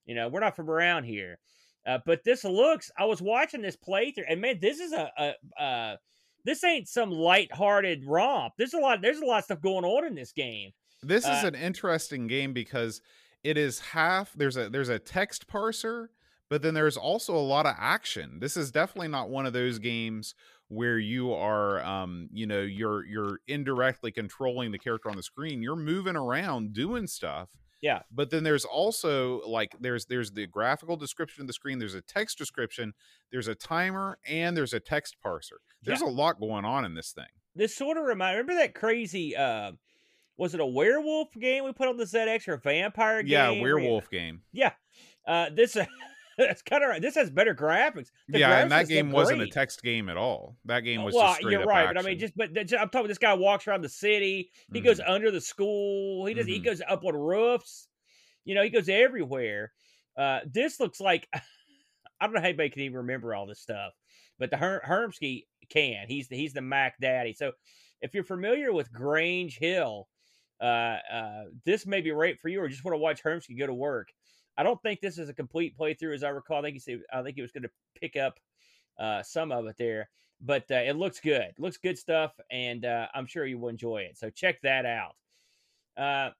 You 0.05 0.15
know, 0.15 0.29
we're 0.29 0.39
not 0.39 0.55
from 0.55 0.69
around 0.69 1.03
here. 1.05 1.39
Uh, 1.85 1.99
but 2.05 2.23
this 2.23 2.43
looks. 2.43 2.91
I 2.97 3.05
was 3.05 3.21
watching 3.21 3.61
this 3.61 3.75
playthrough, 3.77 4.25
and 4.29 4.39
man, 4.41 4.59
this 4.61 4.79
is 4.79 4.93
a, 4.93 5.09
a 5.57 5.63
uh, 5.63 5.97
this 6.45 6.63
ain't 6.63 6.87
some 6.87 7.09
lighthearted 7.11 8.03
romp. 8.05 8.53
There's 8.57 8.73
a 8.73 8.79
lot. 8.79 9.01
There's 9.01 9.19
a 9.19 9.25
lot 9.25 9.39
of 9.39 9.43
stuff 9.45 9.61
going 9.61 9.85
on 9.85 10.05
in 10.05 10.13
this 10.15 10.31
game. 10.31 10.71
This 11.03 11.23
is 11.23 11.43
Uh, 11.43 11.47
an 11.47 11.55
interesting 11.55 12.27
game 12.27 12.53
because 12.53 13.01
it 13.43 13.57
is 13.57 13.79
half 13.79 14.33
there's 14.33 14.57
a 14.57 14.69
there's 14.69 14.89
a 14.89 14.99
text 14.99 15.47
parser, 15.47 16.09
but 16.51 16.61
then 16.61 16.73
there's 16.73 16.97
also 16.97 17.33
a 17.33 17.39
lot 17.39 17.65
of 17.65 17.75
action. 17.79 18.39
This 18.41 18.57
is 18.57 18.71
definitely 18.71 19.07
not 19.07 19.29
one 19.29 19.45
of 19.45 19.53
those 19.53 19.79
games 19.79 20.35
where 20.67 20.99
you 20.99 21.33
are 21.33 21.81
um 21.83 22.27
you 22.31 22.45
know 22.45 22.61
you're 22.61 23.05
you're 23.05 23.39
indirectly 23.47 24.11
controlling 24.11 24.71
the 24.71 24.77
character 24.77 25.09
on 25.09 25.15
the 25.15 25.23
screen. 25.23 25.63
You're 25.63 25.77
moving 25.77 26.17
around 26.17 26.73
doing 26.73 27.07
stuff. 27.07 27.47
Yeah. 27.81 28.01
But 28.11 28.31
then 28.31 28.43
there's 28.43 28.65
also 28.65 29.41
like 29.47 29.77
there's 29.79 30.07
there's 30.07 30.31
the 30.31 30.45
graphical 30.45 30.97
description 30.97 31.39
of 31.39 31.47
the 31.47 31.53
screen, 31.53 31.79
there's 31.79 31.95
a 31.95 32.01
text 32.01 32.37
description, 32.37 32.91
there's 33.31 33.47
a 33.47 33.55
timer, 33.55 34.19
and 34.27 34.55
there's 34.55 34.73
a 34.73 34.81
text 34.81 35.15
parser. 35.25 35.59
There's 35.81 36.01
a 36.01 36.05
lot 36.05 36.41
going 36.41 36.65
on 36.65 36.83
in 36.83 36.95
this 36.95 37.13
thing. 37.13 37.31
This 37.55 37.77
sort 37.77 37.95
of 37.95 38.03
remind. 38.03 38.37
Remember 38.37 38.55
that 38.55 38.75
crazy? 38.75 39.37
Uh, 39.37 39.71
was 40.35 40.53
it 40.53 40.59
a 40.59 40.65
werewolf 40.65 41.29
game 41.39 41.63
we 41.63 41.71
put 41.71 41.87
on 41.87 41.95
the 41.95 42.03
ZX 42.03 42.49
or 42.49 42.55
a 42.55 42.59
vampire 42.59 43.23
game? 43.23 43.31
Yeah, 43.31 43.61
werewolf 43.61 44.09
game. 44.09 44.41
Yeah. 44.51 44.73
Uh, 45.25 45.49
this 45.55 45.77
it's 46.37 46.61
kind 46.61 46.83
of 46.83 46.89
right. 46.89 47.01
this 47.01 47.15
has 47.15 47.29
better 47.29 47.53
graphics. 47.55 48.09
The 48.27 48.39
yeah, 48.39 48.49
graphics 48.49 48.61
and 48.63 48.71
that 48.71 48.87
game 48.87 49.11
wasn't 49.11 49.41
a 49.41 49.47
text 49.47 49.81
game 49.83 50.09
at 50.09 50.17
all. 50.17 50.55
That 50.65 50.81
game 50.81 51.03
was 51.03 51.13
well, 51.15 51.27
just 51.27 51.39
straight 51.39 51.51
you're 51.53 51.63
right, 51.65 51.87
but 51.93 51.97
I 51.97 52.01
mean, 52.07 52.19
just 52.19 52.35
but 52.37 52.53
th- 52.53 52.73
I'm 52.73 52.89
talking. 52.89 53.07
This 53.07 53.17
guy 53.17 53.33
walks 53.33 53.67
around 53.67 53.81
the 53.81 53.89
city. 53.89 54.51
He 54.73 54.81
goes 54.81 54.99
Mm-hmm. 54.99 55.11
under 55.11 55.31
the 55.31 55.41
school. 55.41 56.25
He 56.25 56.33
does. 56.33 56.45
He 56.47 56.59
Mhm. 56.59 56.65
goes 56.65 56.81
up 56.87 57.03
on 57.05 57.15
roofs. 57.15 57.87
You 58.45 58.55
know, 58.55 58.63
he 58.63 58.69
goes 58.69 58.89
everywhere. 58.89 59.71
Uh, 60.17 60.39
this 60.51 60.79
looks 60.79 60.99
like 60.99 61.27
I 61.33 62.25
don't 62.25 62.33
know 62.33 62.39
how 62.41 62.47
anybody 62.47 62.69
can 62.69 62.83
even 62.83 62.97
remember 62.97 63.33
all 63.33 63.45
this 63.47 63.59
stuff, 63.59 63.93
but 64.39 64.49
the 64.51 64.57
Her- 64.57 64.81
Hermsky 64.85 65.45
can. 65.69 66.05
He's 66.07 66.27
the, 66.27 66.35
he's 66.37 66.53
the 66.53 66.61
Mac 66.61 66.95
Daddy. 67.01 67.33
So 67.33 67.51
if 68.01 68.13
you're 68.13 68.23
familiar 68.23 68.71
with 68.73 68.91
Grange 68.91 69.57
Hill, 69.57 70.07
uh, 70.61 70.97
uh, 71.11 71.43
this 71.65 71.85
may 71.87 72.01
be 72.01 72.11
right 72.11 72.39
for 72.39 72.47
you, 72.49 72.61
or 72.61 72.67
just 72.67 72.83
want 72.83 72.93
to 72.93 72.99
watch 72.99 73.23
Hermsky 73.23 73.57
go 73.57 73.65
to 73.67 73.73
work. 73.73 74.09
I 74.57 74.63
don't 74.63 74.81
think 74.81 74.99
this 74.99 75.17
is 75.17 75.29
a 75.29 75.33
complete 75.33 75.77
playthrough, 75.77 76.13
as 76.13 76.23
I 76.23 76.29
recall. 76.29 76.59
I 76.59 76.61
think 76.63 76.73
he 76.75 76.79
said 76.79 77.01
I 77.13 77.21
think 77.21 77.35
he 77.35 77.41
was 77.41 77.51
going 77.51 77.63
to 77.63 77.71
pick 77.99 78.15
up 78.15 78.39
uh, 78.99 79.23
some 79.23 79.51
of 79.51 79.65
it 79.65 79.77
there, 79.77 80.09
but 80.41 80.69
uh, 80.71 80.75
it 80.75 80.95
looks 80.95 81.19
good. 81.19 81.53
looks 81.57 81.77
good 81.77 81.97
stuff, 81.97 82.33
and 82.49 82.85
uh, 82.85 83.07
I'm 83.13 83.25
sure 83.25 83.45
you 83.45 83.57
will 83.57 83.69
enjoy 83.69 84.01
it. 84.01 84.17
So 84.17 84.29
check 84.29 84.61
that 84.61 84.85
out. 84.85 85.15
Uh, 85.97 86.31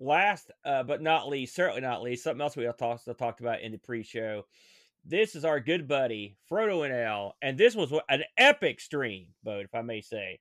last 0.00 0.50
uh, 0.64 0.82
but 0.82 1.02
not 1.02 1.28
least, 1.28 1.54
certainly 1.54 1.80
not 1.80 2.02
least, 2.02 2.24
something 2.24 2.40
else 2.40 2.56
we 2.56 2.66
all 2.66 2.72
talked 2.72 3.08
talked 3.18 3.40
about 3.40 3.60
in 3.60 3.72
the 3.72 3.78
pre-show. 3.78 4.44
This 5.04 5.34
is 5.34 5.44
our 5.44 5.60
good 5.60 5.88
buddy 5.88 6.36
Frodo 6.50 6.88
NL, 6.88 7.32
and 7.42 7.56
this 7.56 7.74
was 7.74 7.92
an 8.08 8.24
epic 8.36 8.80
stream, 8.80 9.28
Boat, 9.42 9.64
if 9.64 9.74
I 9.74 9.82
may 9.82 10.00
say. 10.00 10.40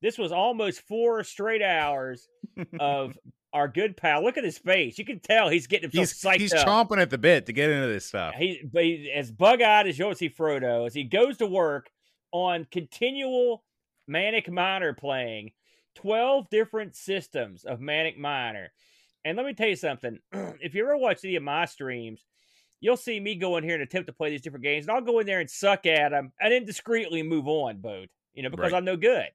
This 0.00 0.16
was 0.16 0.32
almost 0.32 0.80
four 0.82 1.22
straight 1.24 1.62
hours 1.62 2.28
of 2.80 3.18
our 3.52 3.68
good 3.68 3.96
pal. 3.96 4.22
Look 4.22 4.36
at 4.38 4.44
his 4.44 4.58
face; 4.58 4.98
you 4.98 5.04
can 5.04 5.20
tell 5.20 5.48
he's 5.48 5.66
getting 5.66 5.90
himself 5.90 6.08
he's 6.08 6.22
psyched 6.22 6.40
he's 6.40 6.52
up. 6.52 6.66
chomping 6.66 7.00
at 7.00 7.10
the 7.10 7.18
bit 7.18 7.46
to 7.46 7.52
get 7.52 7.70
into 7.70 7.88
this 7.88 8.06
stuff. 8.06 8.34
He, 8.34 8.60
but 8.72 8.84
he, 8.84 9.10
as 9.14 9.30
bug 9.30 9.62
eyed 9.62 9.86
as 9.86 9.98
you'll 9.98 10.14
see 10.14 10.30
Frodo, 10.30 10.86
as 10.86 10.94
he 10.94 11.04
goes 11.04 11.36
to 11.38 11.46
work 11.46 11.90
on 12.32 12.66
continual 12.70 13.64
Manic 14.06 14.50
Miner 14.50 14.92
playing 14.92 15.52
12 15.96 16.48
different 16.50 16.94
systems 16.94 17.64
of 17.64 17.80
Manic 17.80 18.18
Miner. 18.18 18.72
And 19.24 19.36
let 19.36 19.44
me 19.46 19.52
tell 19.52 19.68
you 19.68 19.76
something 19.76 20.18
if 20.32 20.74
you 20.74 20.82
ever 20.82 20.96
watch 20.96 21.24
any 21.24 21.36
of 21.36 21.42
my 21.42 21.64
streams, 21.66 22.24
you'll 22.80 22.96
see 22.96 23.20
me 23.20 23.34
go 23.34 23.56
in 23.56 23.64
here 23.64 23.74
and 23.74 23.82
attempt 23.82 24.06
to 24.06 24.12
play 24.12 24.30
these 24.30 24.40
different 24.40 24.64
games, 24.64 24.86
and 24.86 24.96
I'll 24.96 25.02
go 25.02 25.18
in 25.18 25.26
there 25.26 25.40
and 25.40 25.50
suck 25.50 25.86
at 25.86 26.10
them 26.10 26.32
and 26.40 26.52
then 26.52 26.64
discreetly 26.64 27.22
move 27.22 27.46
on, 27.46 27.78
Boat, 27.78 28.08
you 28.32 28.42
know, 28.42 28.50
because 28.50 28.72
Right. 28.72 28.78
I'm 28.78 28.84
no 28.84 28.96
good. 28.96 29.26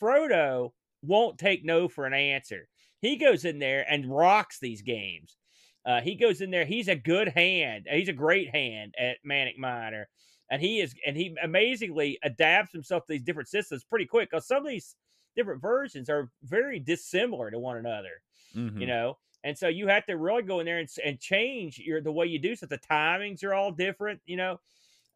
Frodo 0.00 0.72
won't 1.02 1.38
take 1.38 1.64
no 1.64 1.88
for 1.88 2.06
an 2.06 2.14
answer. 2.14 2.68
He 3.00 3.16
goes 3.16 3.44
in 3.44 3.58
there 3.58 3.90
and 3.90 4.10
rocks 4.10 4.58
these 4.58 4.82
games. 4.82 5.38
Uh, 5.84 6.00
he 6.00 6.16
goes 6.16 6.40
in 6.40 6.50
there. 6.50 6.64
He's 6.64 6.88
a 6.88 6.96
good 6.96 7.28
hand. 7.28 7.86
He's 7.90 8.08
a 8.08 8.12
great 8.12 8.50
hand 8.50 8.94
at 8.98 9.18
Manic 9.24 9.58
Miner, 9.58 10.08
and 10.50 10.60
he 10.60 10.80
is. 10.80 10.94
And 11.06 11.16
he 11.16 11.36
amazingly 11.42 12.18
adapts 12.22 12.72
himself 12.72 13.06
to 13.06 13.12
these 13.12 13.22
different 13.22 13.48
systems 13.48 13.84
pretty 13.84 14.06
quick. 14.06 14.30
Because 14.30 14.46
some 14.46 14.64
of 14.64 14.68
these 14.68 14.96
different 15.36 15.62
versions 15.62 16.08
are 16.10 16.30
very 16.42 16.80
dissimilar 16.80 17.50
to 17.50 17.58
one 17.58 17.76
another. 17.76 18.22
Mhm. 18.54 18.80
You 18.80 18.86
know, 18.86 19.18
and 19.44 19.56
so 19.56 19.68
you 19.68 19.86
have 19.88 20.06
to 20.06 20.14
really 20.16 20.42
go 20.42 20.60
in 20.60 20.66
there 20.66 20.78
and, 20.78 20.88
and 21.04 21.20
change 21.20 21.78
your 21.78 22.00
the 22.00 22.12
way 22.12 22.26
you 22.26 22.38
do. 22.38 22.56
So 22.56 22.66
the 22.66 22.78
timings 22.78 23.44
are 23.44 23.54
all 23.54 23.70
different. 23.72 24.22
You 24.26 24.36
know, 24.38 24.60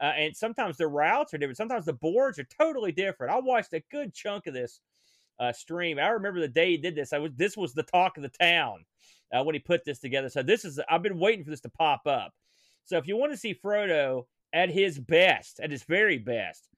uh, 0.01 0.13
and 0.17 0.37
sometimes 0.37 0.77
the 0.79 0.89
routes 0.89 1.35
are 1.35 1.39
different. 1.39 1.59
Sometimes 1.59 1.87
the 1.87 1.93
boards 1.93 2.39
are 2.39 2.45
totally 2.45 2.93
different. 2.93 3.33
I 3.33 3.39
watched 3.41 3.73
a 3.75 3.81
good 3.91 4.15
chunk 4.15 4.47
of 4.47 4.55
this 4.55 4.81
uh, 5.41 5.53
stream. 5.53 5.99
I 5.99 6.09
remember 6.09 6.39
the 6.41 6.49
day 6.49 6.71
he 6.71 6.77
did 6.77 6.95
this. 6.95 7.13
I 7.13 7.19
was 7.19 7.33
this 7.35 7.57
was 7.57 7.75
the 7.75 7.83
talk 7.83 8.17
of 8.17 8.23
the 8.23 8.29
town 8.29 8.85
uh, 9.33 9.43
when 9.43 9.55
he 9.55 9.59
put 9.59 9.85
this 9.85 9.99
together. 9.99 10.29
So 10.29 10.43
this 10.43 10.65
is 10.65 10.79
I've 10.89 11.03
been 11.03 11.19
waiting 11.19 11.45
for 11.45 11.51
this 11.51 11.63
to 11.63 11.71
pop 11.71 12.07
up. 12.07 12.33
So 12.85 12.99
if 12.99 13.09
you 13.09 13.17
want 13.17 13.33
to 13.33 13.39
see 13.39 13.55
Frodo 13.55 14.27
at 14.53 14.71
his 14.71 14.99
best, 14.99 15.61
at 15.61 15.71
his 15.71 15.83
very 15.85 16.19
best. 16.19 16.69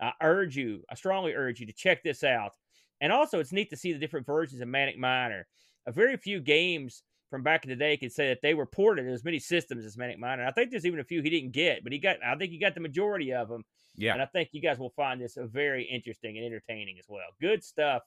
I 0.00 0.12
urge 0.20 0.56
you, 0.56 0.82
I 0.90 0.94
strongly 0.94 1.32
urge 1.32 1.60
you 1.60 1.66
to 1.66 1.72
check 1.72 2.02
this 2.02 2.24
out. 2.24 2.52
And 3.00 3.12
also, 3.12 3.40
it's 3.40 3.52
neat 3.52 3.70
to 3.70 3.76
see 3.76 3.92
the 3.92 3.98
different 3.98 4.26
versions 4.26 4.60
of 4.60 4.68
Manic 4.68 4.98
Miner. 4.98 5.46
A 5.86 5.92
very 5.92 6.16
few 6.16 6.40
games 6.40 7.02
from 7.32 7.42
back 7.42 7.64
in 7.64 7.70
the 7.70 7.76
day 7.76 7.96
can 7.96 8.10
say 8.10 8.28
that 8.28 8.42
they 8.42 8.52
were 8.52 8.66
ported 8.66 9.08
as 9.08 9.24
many 9.24 9.38
systems 9.38 9.86
as 9.86 9.96
Manic 9.96 10.18
Miner. 10.18 10.44
I 10.44 10.50
think 10.50 10.70
there's 10.70 10.84
even 10.84 11.00
a 11.00 11.04
few 11.04 11.22
he 11.22 11.30
didn't 11.30 11.52
get, 11.52 11.82
but 11.82 11.90
he 11.90 11.98
got. 11.98 12.16
I 12.22 12.36
think 12.36 12.52
he 12.52 12.58
got 12.58 12.74
the 12.74 12.80
majority 12.80 13.32
of 13.32 13.48
them. 13.48 13.64
Yeah. 13.96 14.12
And 14.12 14.20
I 14.20 14.26
think 14.26 14.50
you 14.52 14.60
guys 14.60 14.78
will 14.78 14.92
find 14.94 15.18
this 15.18 15.38
a 15.38 15.46
very 15.46 15.82
interesting 15.84 16.36
and 16.36 16.44
entertaining 16.44 16.98
as 16.98 17.06
well. 17.08 17.24
Good 17.40 17.64
stuff 17.64 18.02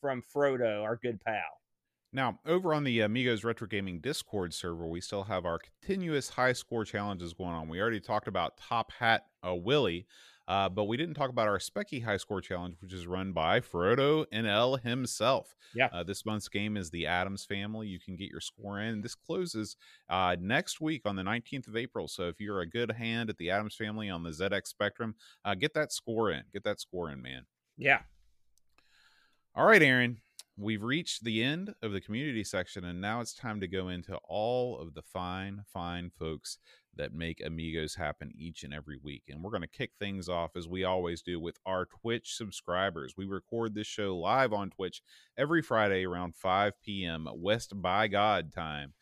from 0.00 0.22
Frodo, 0.32 0.84
our 0.84 0.94
good 0.94 1.20
pal. 1.24 1.42
Now, 2.12 2.38
over 2.46 2.72
on 2.72 2.84
the 2.84 3.00
Amigos 3.00 3.42
Retro 3.42 3.66
Gaming 3.66 3.98
Discord 3.98 4.54
server, 4.54 4.86
we 4.86 5.00
still 5.00 5.24
have 5.24 5.44
our 5.44 5.58
continuous 5.58 6.28
high 6.28 6.52
score 6.52 6.84
challenges 6.84 7.34
going 7.34 7.50
on. 7.50 7.68
We 7.68 7.80
already 7.80 8.00
talked 8.00 8.28
about 8.28 8.58
Top 8.58 8.92
Hat 8.92 9.24
uh, 9.44 9.56
Willie, 9.56 10.06
uh, 10.48 10.66
but 10.66 10.84
we 10.84 10.96
didn't 10.96 11.14
talk 11.14 11.28
about 11.28 11.46
our 11.46 11.58
Specky 11.58 12.02
High 12.02 12.16
Score 12.16 12.40
Challenge, 12.40 12.74
which 12.80 12.94
is 12.94 13.06
run 13.06 13.32
by 13.32 13.60
Frodo 13.60 14.24
NL 14.32 14.82
himself. 14.82 15.54
Yeah. 15.74 15.90
Uh, 15.92 16.02
this 16.02 16.24
month's 16.24 16.48
game 16.48 16.78
is 16.78 16.88
the 16.88 17.06
Addams 17.06 17.44
Family. 17.44 17.86
You 17.86 18.00
can 18.00 18.16
get 18.16 18.30
your 18.30 18.40
score 18.40 18.80
in. 18.80 19.02
This 19.02 19.14
closes 19.14 19.76
uh, 20.08 20.36
next 20.40 20.80
week 20.80 21.02
on 21.04 21.16
the 21.16 21.22
19th 21.22 21.68
of 21.68 21.76
April. 21.76 22.08
So 22.08 22.28
if 22.28 22.40
you're 22.40 22.62
a 22.62 22.66
good 22.66 22.90
hand 22.90 23.28
at 23.28 23.36
the 23.36 23.50
Addams 23.50 23.76
Family 23.76 24.08
on 24.08 24.22
the 24.22 24.30
ZX 24.30 24.68
Spectrum, 24.68 25.14
uh, 25.44 25.54
get 25.54 25.74
that 25.74 25.92
score 25.92 26.30
in. 26.30 26.42
Get 26.50 26.64
that 26.64 26.80
score 26.80 27.10
in, 27.10 27.20
man. 27.20 27.42
Yeah. 27.76 28.00
All 29.54 29.66
right, 29.66 29.82
Aaron. 29.82 30.18
We've 30.56 30.82
reached 30.82 31.22
the 31.22 31.44
end 31.44 31.72
of 31.82 31.92
the 31.92 32.00
community 32.00 32.42
section, 32.42 32.86
and 32.86 33.00
now 33.00 33.20
it's 33.20 33.32
time 33.32 33.60
to 33.60 33.68
go 33.68 33.90
into 33.90 34.16
all 34.24 34.76
of 34.78 34.92
the 34.92 35.02
fine, 35.02 35.62
fine 35.72 36.10
folks 36.18 36.58
that 36.98 37.14
make 37.14 37.42
Amigos 37.44 37.94
happen 37.94 38.30
each 38.36 38.62
and 38.62 38.74
every 38.74 38.98
week. 39.02 39.22
And 39.28 39.42
we're 39.42 39.50
going 39.50 39.62
to 39.62 39.68
kick 39.68 39.92
things 39.98 40.28
off, 40.28 40.56
as 40.56 40.68
we 40.68 40.84
always 40.84 41.22
do, 41.22 41.40
with 41.40 41.58
our 41.64 41.86
Twitch 41.86 42.34
subscribers. 42.34 43.14
We 43.16 43.24
record 43.24 43.74
this 43.74 43.86
show 43.86 44.16
live 44.16 44.52
on 44.52 44.70
Twitch 44.70 45.02
every 45.36 45.62
Friday 45.62 46.04
around 46.04 46.34
5 46.34 46.74
p.m. 46.84 47.26
West 47.34 47.72
by 47.80 48.08
God 48.08 48.52
time. 48.52 48.92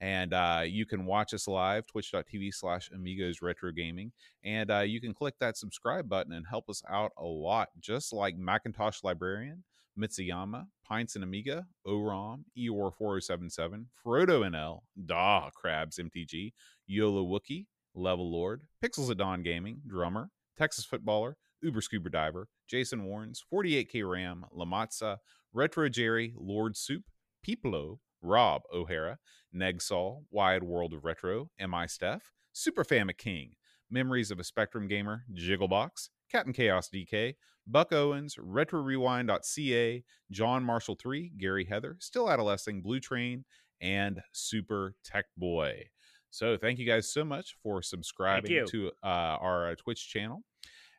And 0.00 0.34
uh, 0.34 0.62
you 0.66 0.84
can 0.84 1.06
watch 1.06 1.32
us 1.32 1.48
live, 1.48 1.86
twitch.tv 1.86 2.54
slash 2.54 2.90
amigos 2.94 3.40
retro 3.40 3.72
gaming. 3.72 4.12
And 4.44 4.70
uh, 4.70 4.80
you 4.80 5.00
can 5.00 5.14
click 5.14 5.34
that 5.40 5.56
subscribe 5.56 6.08
button 6.08 6.32
and 6.32 6.46
help 6.46 6.68
us 6.68 6.82
out 6.88 7.12
a 7.18 7.24
lot, 7.24 7.70
just 7.80 8.12
like 8.12 8.36
Macintosh 8.36 9.02
Librarian, 9.02 9.64
Mitsuyama, 9.98 10.66
Pints 10.84 11.14
and 11.14 11.24
Amiga, 11.24 11.66
Oram, 11.84 12.44
Eeyore 12.56 12.94
4077, 12.96 13.86
Frodo 14.04 14.42
NL, 14.48 14.80
Da 15.06 15.50
Crabs 15.50 15.98
MTG, 15.98 16.52
Yola 16.86 17.22
Wookie, 17.22 17.66
Level 17.94 18.30
Lord, 18.30 18.62
Pixels 18.84 19.10
at 19.10 19.16
Dawn 19.16 19.42
Gaming, 19.42 19.80
Drummer, 19.86 20.30
Texas 20.58 20.84
Footballer, 20.84 21.36
Uber 21.62 21.80
Scuba 21.80 22.10
Diver, 22.10 22.48
Jason 22.68 23.04
Warrens, 23.04 23.42
48K 23.52 24.08
Ram, 24.08 24.44
Lamatza, 24.56 25.18
Retro 25.52 25.88
Jerry, 25.88 26.34
Lord 26.36 26.76
Soup, 26.76 27.02
Peeplo, 27.46 27.98
Rob 28.22 28.62
O'Hara, 28.72 29.18
Negsol, 29.54 30.24
Wide 30.30 30.62
World 30.62 30.92
of 30.92 31.04
Retro, 31.04 31.50
MI 31.58 31.86
Steph, 31.86 32.32
Super 32.52 32.84
Famic 32.84 33.18
King, 33.18 33.52
Memories 33.90 34.30
of 34.30 34.40
a 34.40 34.44
Spectrum 34.44 34.88
Gamer, 34.88 35.24
Jigglebox, 35.32 36.08
Captain 36.30 36.52
Chaos 36.52 36.90
DK, 36.92 37.34
Buck 37.66 37.92
Owens, 37.92 38.36
RetroRewind.ca, 38.36 40.04
John 40.30 40.62
Marshall 40.62 40.96
3, 41.00 41.32
Gary 41.36 41.64
Heather, 41.64 41.96
Still 41.98 42.30
Adolescing, 42.30 42.80
Blue 42.80 43.00
Train, 43.00 43.44
and 43.80 44.20
Super 44.32 44.94
Tech 45.04 45.26
Boy. 45.36 45.84
So 46.30 46.56
thank 46.56 46.78
you 46.78 46.86
guys 46.86 47.12
so 47.12 47.24
much 47.24 47.56
for 47.62 47.82
subscribing 47.82 48.66
to 48.68 48.90
uh, 49.02 49.06
our 49.06 49.70
uh, 49.70 49.74
Twitch 49.76 50.08
channel. 50.08 50.42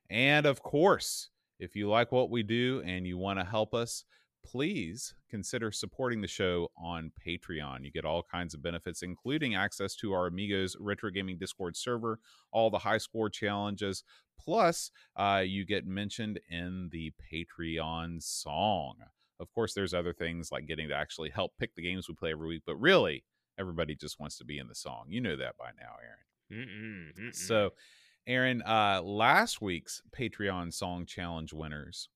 And 0.10 0.46
of 0.46 0.62
course, 0.62 1.30
if 1.60 1.76
you 1.76 1.90
like 1.90 2.12
what 2.12 2.30
we 2.30 2.44
do 2.44 2.82
and 2.86 3.06
you 3.06 3.18
want 3.18 3.40
to 3.40 3.46
help 3.46 3.74
us, 3.74 4.04
please 4.46 5.14
consider 5.30 5.72
supporting 5.72 6.22
the 6.22 6.28
show 6.28 6.70
on 6.78 7.12
Patreon. 7.26 7.84
You 7.84 7.92
get 7.92 8.06
all 8.06 8.24
kinds 8.24 8.54
of 8.54 8.64
benefits, 8.64 9.02
including 9.02 9.56
access 9.56 9.96
to 9.98 10.14
our 10.14 10.28
Amigos 10.28 10.78
Retro 10.80 11.12
Gaming 11.12 11.38
Discord 11.38 11.76
server, 11.76 12.20
all 12.52 12.70
the 12.70 12.78
high 12.80 12.98
score 12.98 13.30
challenges, 13.30 14.04
plus 14.40 14.92
uh, 15.16 15.44
you 15.46 15.66
get 15.66 15.86
mentioned 15.86 16.40
in 16.50 16.90
the 16.92 17.12
Patreon 17.32 18.22
song. 18.22 18.96
Of 19.40 19.52
course, 19.54 19.74
there's 19.74 19.94
other 19.94 20.14
things 20.14 20.52
like 20.52 20.68
getting 20.68 20.88
to 20.90 20.96
actually 20.96 21.30
help 21.30 21.54
pick 21.60 21.76
the 21.76 21.84
games 21.84 22.08
we 22.08 22.16
play 22.16 22.32
every 22.32 22.48
week, 22.48 22.64
but 22.66 22.76
really, 22.78 23.24
everybody 23.60 23.96
just 23.96 24.20
wants 24.20 24.38
to 24.40 24.46
be 24.46 24.58
in 24.58 24.68
the 24.68 24.76
song. 24.76 25.06
You 25.10 25.22
know 25.22 25.36
that 25.38 25.58
by 25.58 25.70
now, 25.80 25.96
Aaron. 26.04 26.68
Mm-mm, 26.68 27.20
mm-mm. 27.30 27.36
So, 27.36 27.72
Aaron, 28.26 28.62
uh, 28.64 29.02
last 29.04 29.62
week's 29.62 30.02
Patreon 30.18 30.74
song 30.74 31.06
challenge 31.06 31.54
winners. 31.54 32.10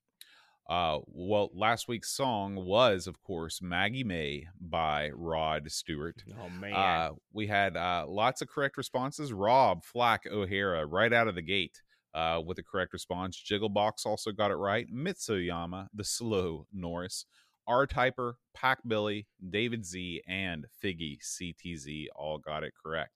Uh, 0.69 0.99
well, 1.07 1.49
last 1.53 1.87
week's 1.87 2.11
song 2.15 2.55
was, 2.55 3.05
of 3.05 3.21
course, 3.21 3.61
Maggie 3.61 4.03
May 4.05 4.47
by 4.59 5.09
Rod 5.13 5.69
Stewart. 5.69 6.23
oh 6.39 6.49
man, 6.49 6.73
Uh, 6.73 7.09
we 7.33 7.47
had 7.47 7.75
uh, 7.75 8.05
lots 8.07 8.41
of 8.41 8.47
correct 8.47 8.77
responses. 8.77 9.33
Rob 9.33 9.83
Flack 9.83 10.23
O'Hara 10.31 10.85
right 10.85 11.11
out 11.11 11.27
of 11.27 11.35
the 11.35 11.41
gate 11.41 11.81
uh, 12.13 12.41
with 12.45 12.57
the 12.57 12.63
correct 12.63 12.93
response. 12.93 13.41
Jigglebox 13.41 14.05
also 14.05 14.31
got 14.31 14.51
it 14.51 14.55
right. 14.55 14.87
Mitsuyama, 14.93 15.87
the 15.93 16.03
slow 16.03 16.67
Norris, 16.73 17.25
R 17.67 17.87
Typer, 17.87 18.33
Pack 18.53 18.79
Billy, 18.87 19.27
David 19.49 19.85
Z, 19.85 20.21
and 20.27 20.65
Figgy 20.83 21.19
CTZ 21.21 22.07
all 22.15 22.37
got 22.37 22.63
it 22.63 22.73
correct. 22.83 23.11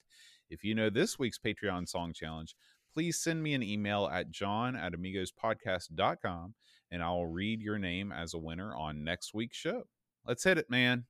If 0.50 0.64
you 0.64 0.76
know 0.76 0.90
this 0.90 1.18
week's 1.18 1.40
Patreon 1.40 1.90
song 1.90 2.14
challenge, 2.14 2.56
please 2.94 3.20
send 3.20 3.44
me 3.44 3.54
an 3.54 3.64
email 3.64 4.08
at 4.08 4.32
john 4.32 4.76
at 4.76 4.94
amigospodcast.com 4.94 6.54
and 6.92 7.04
I'll 7.04 7.26
read 7.26 7.62
your 7.62 7.78
name 7.78 8.12
as 8.12 8.34
a 8.34 8.38
winner 8.38 8.76
on 8.76 9.04
next 9.04 9.34
week's 9.34 9.58
show. 9.58 9.84
Let's 10.26 10.44
hit 10.44 10.58
it, 10.58 10.70
man. 10.70 11.06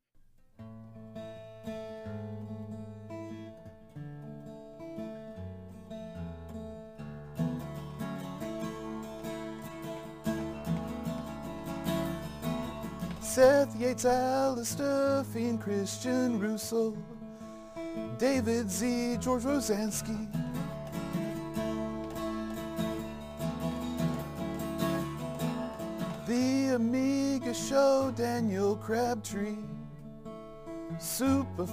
Seth 13.36 13.76
Yates, 13.76 14.06
Alistair 14.06 15.26
Fiend, 15.26 15.62
Christian 15.62 16.40
Russell, 16.40 16.98
David 18.18 18.72
Z, 18.72 19.18
George 19.18 19.44
Rosansky. 19.44 20.26
The 26.26 26.76
Amiga 26.76 27.54
Show, 27.54 28.14
Daniel 28.16 28.78
Crabtree, 28.78 29.58
Super 30.98 31.68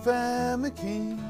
King. 0.75 1.23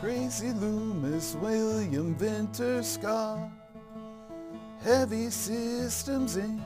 Crazy 0.00 0.52
Loomis, 0.52 1.34
William 1.40 2.14
Vinter, 2.14 2.84
Scott. 2.84 3.55
Heavy 4.86 5.30
Systems 5.30 6.36
Inc. 6.36 6.60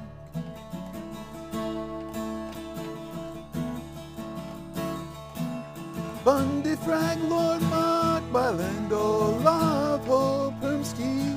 Bundy, 6.23 6.77
Frank, 6.77 7.19
Lord, 7.31 7.63
Mark, 7.63 8.23
Bylando, 8.25 9.43
Love, 9.43 10.07
Hope, 10.07 10.53
Permsky, 10.61 11.35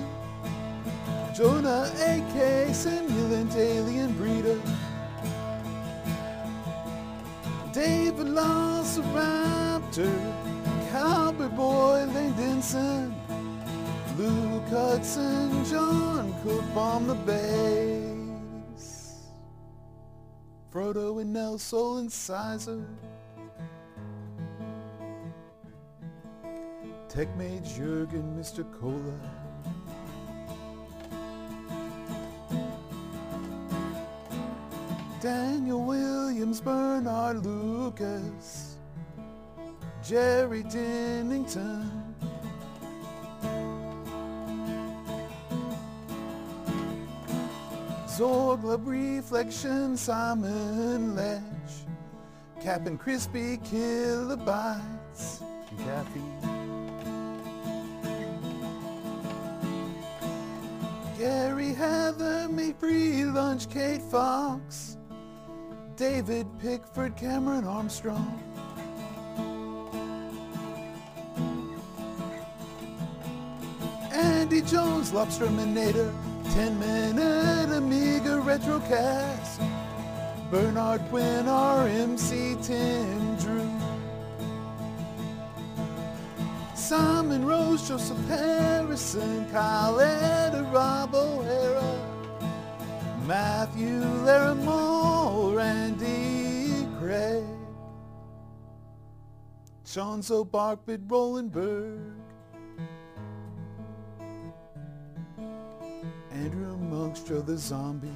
Jonah, 1.33 1.89
AK, 1.99 2.75
Simulant, 2.75 3.55
Alien 3.55 4.13
Breeder, 4.17 4.59
David 7.71 8.27
Loss, 8.27 8.97
Raptor, 9.15 10.11
Cowboy 10.91 11.47
Boy, 11.47 12.05
Lane 12.13 12.33
Denson, 12.33 13.15
Luke 14.17 14.67
Hudson, 14.69 15.65
John 15.65 16.35
Cook 16.43 16.63
bomb 16.75 17.07
the 17.07 17.15
base. 17.15 18.03
Frodo 20.71 21.19
and 21.19 21.33
Nelson 21.33 21.97
and 21.97 22.11
Sizer. 22.11 22.85
Tech 27.09 27.35
Mage 27.37 27.75
Jurgen, 27.75 28.35
Mr. 28.39 28.63
Cola. 28.79 29.19
Daniel 35.21 35.83
Williams, 35.83 36.59
Bernard 36.59 37.45
Lucas, 37.45 38.77
Jerry 40.03 40.63
Dennington. 40.63 42.02
Zorglub 48.17 48.85
Reflection, 48.85 49.97
Simon 49.97 51.15
Ledge, 51.15 51.41
Captain 52.61 52.95
Crispy 52.95 53.57
kilobytes 53.57 55.41
and. 55.83 56.21
Gary 61.17 61.73
Heather 61.73 62.47
made 62.49 62.77
free 62.77 63.25
lunch, 63.25 63.67
Kate 63.67 64.03
Fox, 64.03 64.97
David 65.95 66.45
Pickford, 66.59 67.15
Cameron 67.15 67.65
Armstrong. 67.65 68.39
Andy 74.11 74.61
Jones, 74.61 75.11
Lobsterminator, 75.11 76.13
10 76.51 76.79
Minute 76.79 77.75
Amiga 77.75 78.41
Retrocast, 78.41 79.59
Bernard 80.51 81.01
Quinn, 81.09 81.45
RMC, 81.45 82.63
Tim 82.63 83.35
Drew. 83.37 83.69
Simon 86.75 87.45
Rose, 87.45 87.87
Joseph 87.87 88.27
Harrison, 88.27 89.49
Kyle 89.51 89.99
Eder, 89.99 90.63
Rob 90.71 91.15
O'Hara, 91.15 91.99
Matthew 93.25 94.01
Larimore, 94.25 95.55
Randy 95.55 96.85
Craig, 96.99 97.43
Chonzo 99.85 100.45
Barkbit, 100.45 101.07
Rolenberg, 101.07 101.43
Andrew 101.47 101.51
Monkstra, 101.51 102.22
the 107.11 107.57
zombie. 107.57 108.07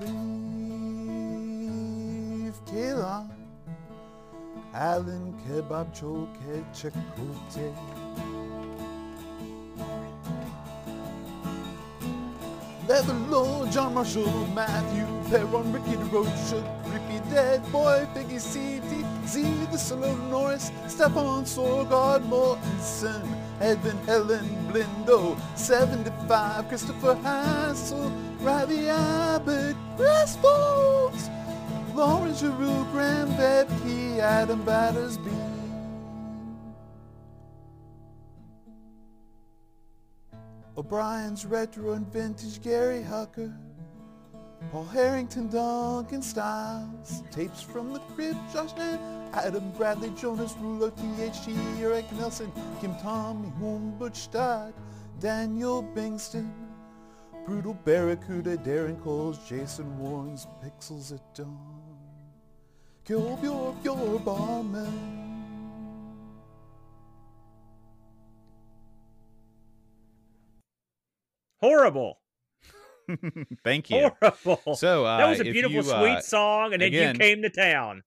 Leave 0.00 0.14
Kayla, 2.66 3.30
Alan 4.74 5.34
Kebab 5.46 5.94
Choke 5.94 6.28
Chakute. 6.72 7.74
Leather 12.88 13.14
Lord, 13.28 13.70
John 13.70 13.94
Marshall, 13.94 14.46
Matthew 14.54 15.06
Perron, 15.30 15.72
Ricky 15.72 15.96
DeRocha, 15.96 16.62
Grippy 16.84 17.20
Dead 17.30 17.62
Boy, 17.70 18.06
Biggie 18.14 18.40
CD, 18.40 19.04
Z, 19.28 19.42
the 19.70 19.76
Solo 19.76 20.14
Norris, 20.30 20.72
Stefan 20.86 21.44
Sorgard, 21.44 22.22
Mortensen, 22.30 23.22
Edvin 23.60 24.02
Helen 24.06 24.48
Blindo, 24.72 25.38
75, 25.54 26.66
Christopher 26.68 27.14
Hassel, 27.16 28.10
Ravi 28.40 28.88
Abbott, 28.88 29.76
Chris 29.96 30.38
Lawrence 31.94 32.40
Giroux, 32.40 32.86
Graham 32.92 33.28
Bebke, 33.32 34.18
Adam 34.18 34.64
Battersby. 34.64 35.30
O'Brien's 40.76 41.44
retro 41.44 41.92
and 41.92 42.06
vintage 42.06 42.62
Gary 42.62 43.02
Hucker, 43.02 43.52
Paul 44.70 44.84
Harrington, 44.84 45.48
Duncan 45.48 46.20
Styles, 46.20 47.22
tapes 47.30 47.62
from 47.62 47.92
the 47.92 48.00
crib, 48.14 48.36
Josh 48.52 48.74
Nan, 48.76 48.98
Adam 49.32 49.70
Bradley, 49.72 50.10
Jonas 50.10 50.52
Rulo, 50.54 50.90
THT, 50.90 51.56
Eric 51.80 52.10
Nelson, 52.12 52.52
Kim 52.80 52.94
Tommy, 52.96 53.48
Butch 53.98 54.28
Daniel 55.20 55.82
Bingston, 55.94 56.50
Brutal 57.46 57.74
Barracuda, 57.84 58.58
Darren 58.58 59.02
Coles, 59.02 59.38
Jason 59.48 59.98
Warren's 59.98 60.46
Pixels 60.62 61.14
at 61.14 61.34
Dawn, 61.34 61.96
Kill 63.04 63.36
Bjork, 63.38 63.76
your 63.82 64.20
barman. 64.20 65.38
Horrible. 71.60 72.18
Thank 73.64 73.90
you. 73.90 74.10
Horrible. 74.20 74.76
So 74.76 75.04
uh, 75.04 75.18
that 75.18 75.28
was 75.28 75.40
a 75.40 75.44
beautiful, 75.44 75.76
you, 75.76 75.82
sweet 75.82 76.18
uh, 76.18 76.20
song, 76.20 76.72
and 76.72 76.82
then 76.82 76.88
again- 76.88 77.14
you 77.14 77.20
came 77.20 77.42
to 77.42 77.50
town. 77.50 78.02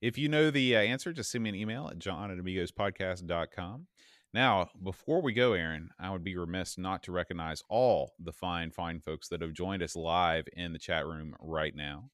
If 0.00 0.16
you 0.16 0.30
know 0.30 0.50
the 0.50 0.76
uh, 0.76 0.80
answer, 0.80 1.12
just 1.12 1.30
send 1.30 1.44
me 1.44 1.50
an 1.50 1.54
email 1.54 1.88
at 1.90 1.98
john 1.98 2.30
at 2.30 2.38
amigospodcast.com. 2.38 3.86
Now, 4.32 4.70
before 4.82 5.20
we 5.20 5.32
go, 5.32 5.54
Aaron, 5.54 5.90
I 5.98 6.10
would 6.10 6.22
be 6.22 6.36
remiss 6.36 6.78
not 6.78 7.02
to 7.02 7.12
recognize 7.12 7.62
all 7.68 8.12
the 8.18 8.32
fine, 8.32 8.70
fine 8.70 9.00
folks 9.00 9.28
that 9.28 9.42
have 9.42 9.52
joined 9.52 9.82
us 9.82 9.96
live 9.96 10.44
in 10.52 10.72
the 10.72 10.78
chat 10.78 11.04
room 11.04 11.34
right 11.40 11.74
now. 11.74 12.10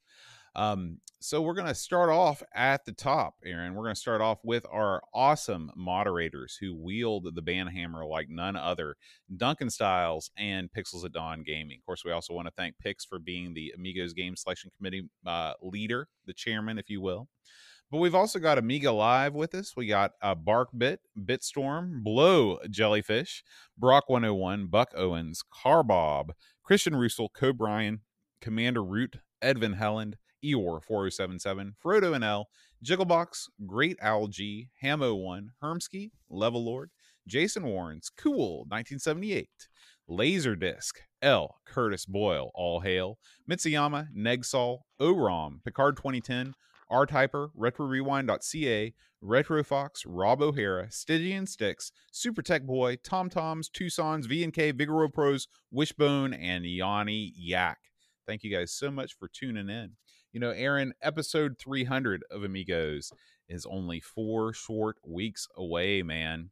Um, 0.57 0.99
so 1.21 1.43
we're 1.43 1.55
going 1.55 1.67
to 1.67 1.75
start 1.75 2.09
off 2.09 2.43
at 2.55 2.85
the 2.87 2.93
top, 2.93 3.35
Aaron. 3.45 3.75
We're 3.75 3.83
going 3.83 3.95
to 3.95 4.01
start 4.01 4.23
off 4.23 4.39
with 4.43 4.65
our 4.73 5.03
awesome 5.13 5.71
moderators 5.77 6.57
who 6.59 6.75
wield 6.75 7.29
the 7.35 7.43
ban 7.43 7.67
hammer 7.67 8.07
like 8.07 8.29
none 8.31 8.57
other, 8.57 8.97
Duncan 9.37 9.69
Styles 9.69 10.31
and 10.39 10.71
Pixels 10.73 11.05
at 11.05 11.13
Dawn 11.13 11.43
Gaming. 11.43 11.79
Of 11.79 11.85
course, 11.85 12.05
we 12.05 12.13
also 12.13 12.33
want 12.33 12.49
to 12.49 12.55
thank 12.57 12.79
Pix 12.79 13.05
for 13.05 13.19
being 13.19 13.53
the 13.53 13.73
Amigos 13.77 14.15
Game 14.15 14.35
Selection 14.35 14.71
Committee 14.77 15.09
uh, 15.27 15.53
leader, 15.61 16.09
the 16.27 16.33
chairman, 16.33 16.79
if 16.79 16.89
you 16.89 17.03
will. 17.03 17.29
But 17.91 17.99
we've 17.99 18.15
also 18.15 18.39
got 18.39 18.59
Amiga 18.59 18.93
Live 18.93 19.35
with 19.35 19.55
us. 19.55 19.75
We 19.77 19.87
got 19.87 20.13
uh, 20.23 20.35
Barkbit, 20.35 20.99
Bitstorm, 21.19 22.03
Blow 22.03 22.59
Jellyfish, 22.71 23.45
Brock 23.77 24.09
101, 24.09 24.69
Buck 24.69 24.93
Owens, 24.97 25.43
Carbob, 25.53 26.33
Christian 26.65 26.97
Russell, 26.97 27.31
Cobrian, 27.31 28.01
Commander 28.41 28.83
Root, 28.83 29.19
Edvin 29.43 29.79
Helland, 29.79 30.15
Eeyore 30.47 30.83
4077, 30.83 31.75
Frodo 31.83 32.17
NL, 32.17 32.45
Jigglebox, 32.85 33.49
Great 33.67 33.97
Algae, 34.01 34.69
Hamo1, 34.83 35.49
Hermsky, 35.63 36.11
Level 36.29 36.65
Lord, 36.65 36.91
Jason 37.27 37.65
Warrens, 37.65 38.11
Cool 38.17 38.61
1978, 38.69 39.49
Laserdisc, 40.09 40.93
L. 41.23 41.57
Curtis 41.67 42.07
Boyle, 42.07 42.51
All 42.55 42.81
Hail, 42.81 43.19
Mitsuyama, 43.51 44.09
Negsol, 44.17 44.81
Orom, 45.01 45.61
Picard 45.65 45.97
2010, 45.97 46.55
R-Typer, 46.89 47.49
RetroRewind.ca, 47.59 48.95
RetroFox, 49.25 50.05
Rob 50.07 50.41
O'Hara, 50.41 50.91
Stygian 50.91 51.47
Sticks, 51.47 51.91
Super 52.13 52.43
Tech 52.43 52.63
Boy, 52.63 52.97
Tom 53.03 53.29
Toms, 53.29 53.69
Tucson's, 53.69 54.27
V&K, 54.27 54.73
Vigoro 54.73 55.13
Pros, 55.13 55.49
Wishbone, 55.73 56.33
and 56.33 56.65
Yanni 56.65 57.33
Yak. 57.37 57.79
Thank 58.27 58.45
you 58.45 58.57
guys 58.57 58.73
so 58.73 58.91
much 58.91 59.17
for 59.19 59.29
tuning 59.29 59.69
in. 59.69 59.93
You 60.37 60.41
know, 60.41 60.51
Aaron, 60.51 60.93
episode 61.01 61.57
300 61.59 62.23
of 62.31 62.45
Amigos 62.45 63.11
is 63.49 63.65
only 63.65 64.01
four 64.01 64.53
short 64.53 64.99
weeks 65.03 65.49
away, 65.57 66.03
man. 66.03 66.51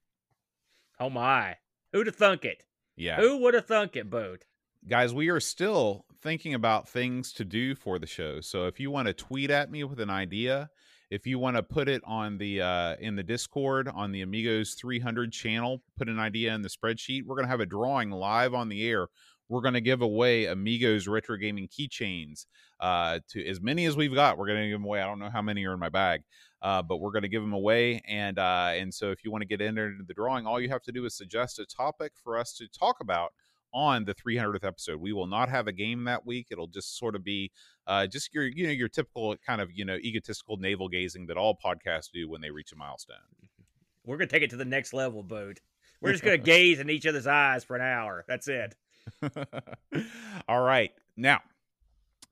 Oh 0.98 1.10
my! 1.10 1.56
Who'd 1.92 2.06
have 2.06 2.16
thunk 2.16 2.46
it? 2.46 2.62
Yeah. 2.96 3.20
Who 3.20 3.42
would 3.42 3.52
have 3.52 3.66
thunk 3.66 3.94
it, 3.94 4.08
Boat? 4.08 4.46
guys 4.86 5.14
we 5.14 5.28
are 5.30 5.40
still 5.40 6.04
thinking 6.20 6.52
about 6.52 6.88
things 6.88 7.32
to 7.32 7.42
do 7.42 7.74
for 7.74 7.98
the 7.98 8.06
show 8.06 8.38
so 8.38 8.66
if 8.66 8.78
you 8.78 8.90
want 8.90 9.06
to 9.06 9.14
tweet 9.14 9.50
at 9.50 9.70
me 9.70 9.82
with 9.82 9.98
an 9.98 10.10
idea 10.10 10.68
if 11.10 11.26
you 11.26 11.38
want 11.38 11.56
to 11.56 11.62
put 11.62 11.88
it 11.88 12.02
on 12.04 12.36
the 12.36 12.60
uh 12.60 12.94
in 13.00 13.16
the 13.16 13.22
discord 13.22 13.88
on 13.88 14.12
the 14.12 14.20
amigos 14.20 14.74
300 14.74 15.32
channel 15.32 15.82
put 15.96 16.06
an 16.06 16.18
idea 16.18 16.54
in 16.54 16.60
the 16.60 16.68
spreadsheet 16.68 17.22
we're 17.24 17.34
going 17.34 17.46
to 17.46 17.50
have 17.50 17.60
a 17.60 17.66
drawing 17.66 18.10
live 18.10 18.52
on 18.52 18.68
the 18.68 18.86
air 18.86 19.06
we're 19.48 19.60
going 19.60 19.74
to 19.74 19.80
give 19.80 20.02
away 20.02 20.46
amigos 20.46 21.06
retro 21.06 21.36
gaming 21.36 21.68
keychains 21.68 22.46
uh 22.80 23.18
to 23.28 23.46
as 23.46 23.60
many 23.60 23.84
as 23.86 23.96
we've 23.96 24.14
got 24.14 24.38
we're 24.38 24.46
going 24.46 24.60
to 24.60 24.68
give 24.68 24.78
them 24.78 24.84
away 24.84 25.00
i 25.00 25.06
don't 25.06 25.18
know 25.18 25.30
how 25.30 25.42
many 25.42 25.64
are 25.64 25.74
in 25.74 25.80
my 25.80 25.88
bag 25.88 26.22
uh, 26.62 26.80
but 26.80 26.96
we're 26.96 27.12
going 27.12 27.22
to 27.22 27.28
give 27.28 27.42
them 27.42 27.52
away 27.52 28.00
and 28.08 28.38
uh 28.38 28.70
and 28.74 28.92
so 28.92 29.10
if 29.10 29.22
you 29.24 29.30
want 29.30 29.42
to 29.42 29.46
get 29.46 29.60
entered 29.60 29.92
into 29.92 30.04
the 30.04 30.14
drawing 30.14 30.46
all 30.46 30.60
you 30.60 30.68
have 30.68 30.82
to 30.82 30.92
do 30.92 31.04
is 31.04 31.14
suggest 31.14 31.58
a 31.58 31.66
topic 31.66 32.12
for 32.22 32.38
us 32.38 32.54
to 32.54 32.66
talk 32.68 32.96
about 33.00 33.32
on 33.74 34.04
the 34.04 34.14
300th 34.14 34.64
episode. 34.64 35.00
We 35.00 35.12
will 35.12 35.26
not 35.26 35.48
have 35.48 35.66
a 35.66 35.72
game 35.72 36.04
that 36.04 36.24
week. 36.24 36.46
It'll 36.50 36.68
just 36.68 36.96
sort 36.96 37.16
of 37.16 37.24
be 37.24 37.50
uh, 37.86 38.06
just 38.06 38.32
your 38.32 38.44
you 38.44 38.66
know 38.66 38.72
your 38.72 38.88
typical 38.88 39.36
kind 39.44 39.60
of 39.60 39.70
you 39.74 39.84
know 39.84 39.96
egotistical 39.96 40.56
navel 40.56 40.88
gazing 40.88 41.26
that 41.26 41.36
all 41.36 41.58
podcasts 41.62 42.10
do 42.12 42.30
when 42.30 42.40
they 42.40 42.50
reach 42.50 42.72
a 42.72 42.76
milestone. 42.76 43.16
We're 44.06 44.16
gonna 44.16 44.28
take 44.28 44.42
it 44.42 44.50
to 44.50 44.56
the 44.56 44.64
next 44.64 44.94
level, 44.94 45.22
Boat. 45.22 45.60
We're 46.00 46.12
just 46.12 46.22
gonna 46.22 46.38
gaze 46.38 46.78
in 46.78 46.88
each 46.88 47.06
other's 47.06 47.26
eyes 47.26 47.64
for 47.64 47.74
an 47.74 47.82
hour. 47.82 48.24
That's 48.28 48.48
it. 48.48 48.76
all 50.48 50.60
right, 50.60 50.92
now, 51.16 51.40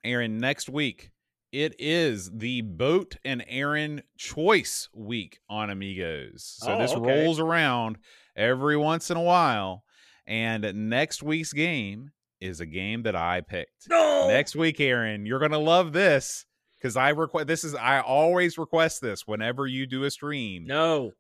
Aaron, 0.05 0.39
next 0.39 0.69
week. 0.69 1.11
It 1.53 1.75
is 1.79 2.31
the 2.31 2.63
boat 2.63 3.17
and 3.27 3.45
Aaron 3.47 4.03
choice 4.17 4.89
week 4.95 5.39
on 5.51 5.69
Amigos. 5.69 6.57
So 6.61 6.73
Oh, 6.73 6.79
this 6.79 6.93
okay. 6.93 7.25
rolls 7.25 7.39
around 7.39 7.99
every 8.35 8.79
once 8.79 9.11
in 9.11 9.19
a 9.19 9.23
while. 9.23 9.85
And 10.27 10.89
next 10.89 11.23
week's 11.23 11.53
game 11.53 12.13
is 12.41 12.61
a 12.61 12.67
game 12.67 13.03
that 13.03 13.15
I 13.15 13.43
picked. 13.43 13.87
No. 13.91 14.29
next 14.29 14.57
week 14.57 14.81
aaron 14.81 15.27
you're 15.27 15.39
gonna 15.41 15.59
love 15.59 15.93
this 15.93 16.47
because 16.79 16.97
i 16.97 17.11
request 17.11 17.47
this 17.49 17.65
is 17.65 17.75
i 17.75 18.01
always 18.01 18.57
request 18.57 19.01
this 19.03 19.27
whenever 19.27 19.67
you 19.67 19.85
do 19.87 20.05
a 20.05 20.11
stream 20.11 20.65
No. 20.67 21.13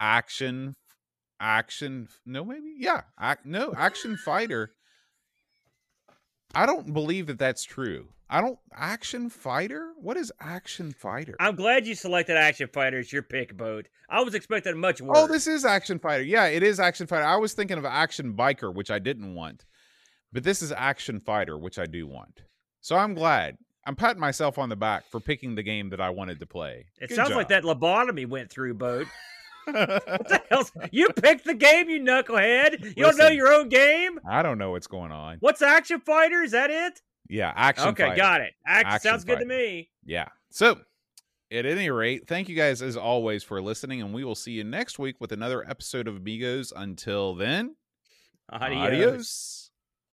action 0.00 0.74
action 1.38 2.08
no 2.26 2.44
maybe 2.44 2.74
yeah 2.78 3.02
no 3.44 3.72
action 3.76 4.16
fighter 4.16 4.72
I 6.54 6.66
don't 6.66 6.92
believe 6.92 7.26
that 7.28 7.38
that's 7.38 7.64
true. 7.64 8.08
I 8.28 8.40
don't 8.40 8.58
action 8.72 9.28
fighter. 9.28 9.92
What 9.96 10.16
is 10.16 10.32
action 10.40 10.92
fighter? 10.92 11.34
I'm 11.40 11.56
glad 11.56 11.86
you 11.86 11.96
selected 11.96 12.36
Action 12.36 12.68
Fighter 12.72 12.98
as 12.98 13.12
your 13.12 13.22
pick, 13.22 13.56
Boat. 13.56 13.88
I 14.08 14.22
was 14.22 14.34
expecting 14.34 14.78
much 14.78 15.02
oh, 15.02 15.06
worse. 15.06 15.18
Oh, 15.18 15.26
this 15.26 15.48
is 15.48 15.64
action 15.64 15.98
fighter. 15.98 16.22
Yeah, 16.22 16.46
it 16.46 16.62
is 16.62 16.78
action 16.78 17.08
fighter. 17.08 17.24
I 17.24 17.36
was 17.36 17.54
thinking 17.54 17.76
of 17.76 17.84
action 17.84 18.34
biker, 18.34 18.72
which 18.72 18.90
I 18.90 19.00
didn't 19.00 19.34
want, 19.34 19.64
but 20.32 20.44
this 20.44 20.62
is 20.62 20.70
action 20.70 21.20
fighter, 21.20 21.58
which 21.58 21.78
I 21.78 21.86
do 21.86 22.06
want. 22.06 22.42
So 22.80 22.96
I'm 22.96 23.14
glad. 23.14 23.58
I'm 23.84 23.96
patting 23.96 24.20
myself 24.20 24.58
on 24.58 24.68
the 24.68 24.76
back 24.76 25.04
for 25.10 25.18
picking 25.18 25.56
the 25.56 25.62
game 25.64 25.90
that 25.90 26.00
I 26.00 26.10
wanted 26.10 26.38
to 26.40 26.46
play. 26.46 26.86
It 27.00 27.08
Good 27.08 27.16
sounds 27.16 27.34
like 27.34 27.48
that 27.48 27.64
lobotomy 27.64 28.28
went 28.28 28.50
through, 28.50 28.74
Boat. 28.74 29.08
What 29.72 30.28
the 30.28 30.42
hell's 30.50 30.72
you 30.90 31.08
picked 31.10 31.44
the 31.44 31.54
game, 31.54 31.88
you 31.88 32.00
knucklehead? 32.00 32.96
You 32.96 33.04
don't 33.04 33.16
know 33.16 33.28
your 33.28 33.52
own 33.52 33.68
game? 33.68 34.18
I 34.28 34.42
don't 34.42 34.58
know 34.58 34.70
what's 34.72 34.86
going 34.86 35.12
on. 35.12 35.38
What's 35.40 35.62
Action 35.62 36.00
Fighter? 36.00 36.42
Is 36.42 36.52
that 36.52 36.70
it? 36.70 37.00
Yeah, 37.28 37.52
action. 37.54 37.88
okay, 37.88 38.04
fighter. 38.04 38.16
got 38.16 38.40
it. 38.40 38.54
Act- 38.66 38.86
Action 38.88 39.00
sounds 39.10 39.24
good 39.24 39.38
to 39.38 39.44
me. 39.44 39.88
Yeah. 40.04 40.28
So, 40.50 40.80
at 41.52 41.64
any 41.66 41.88
rate, 41.90 42.26
thank 42.26 42.48
you 42.48 42.56
guys 42.56 42.82
as 42.82 42.96
always 42.96 43.44
for 43.44 43.62
listening, 43.62 44.02
and 44.02 44.12
we 44.12 44.24
will 44.24 44.34
see 44.34 44.52
you 44.52 44.64
next 44.64 44.98
week 44.98 45.16
with 45.20 45.30
another 45.32 45.68
episode 45.68 46.08
of 46.08 46.16
Amigos. 46.16 46.72
Until 46.74 47.34
then, 47.36 47.76
Adios. 48.50 48.86
adios. 48.86 49.59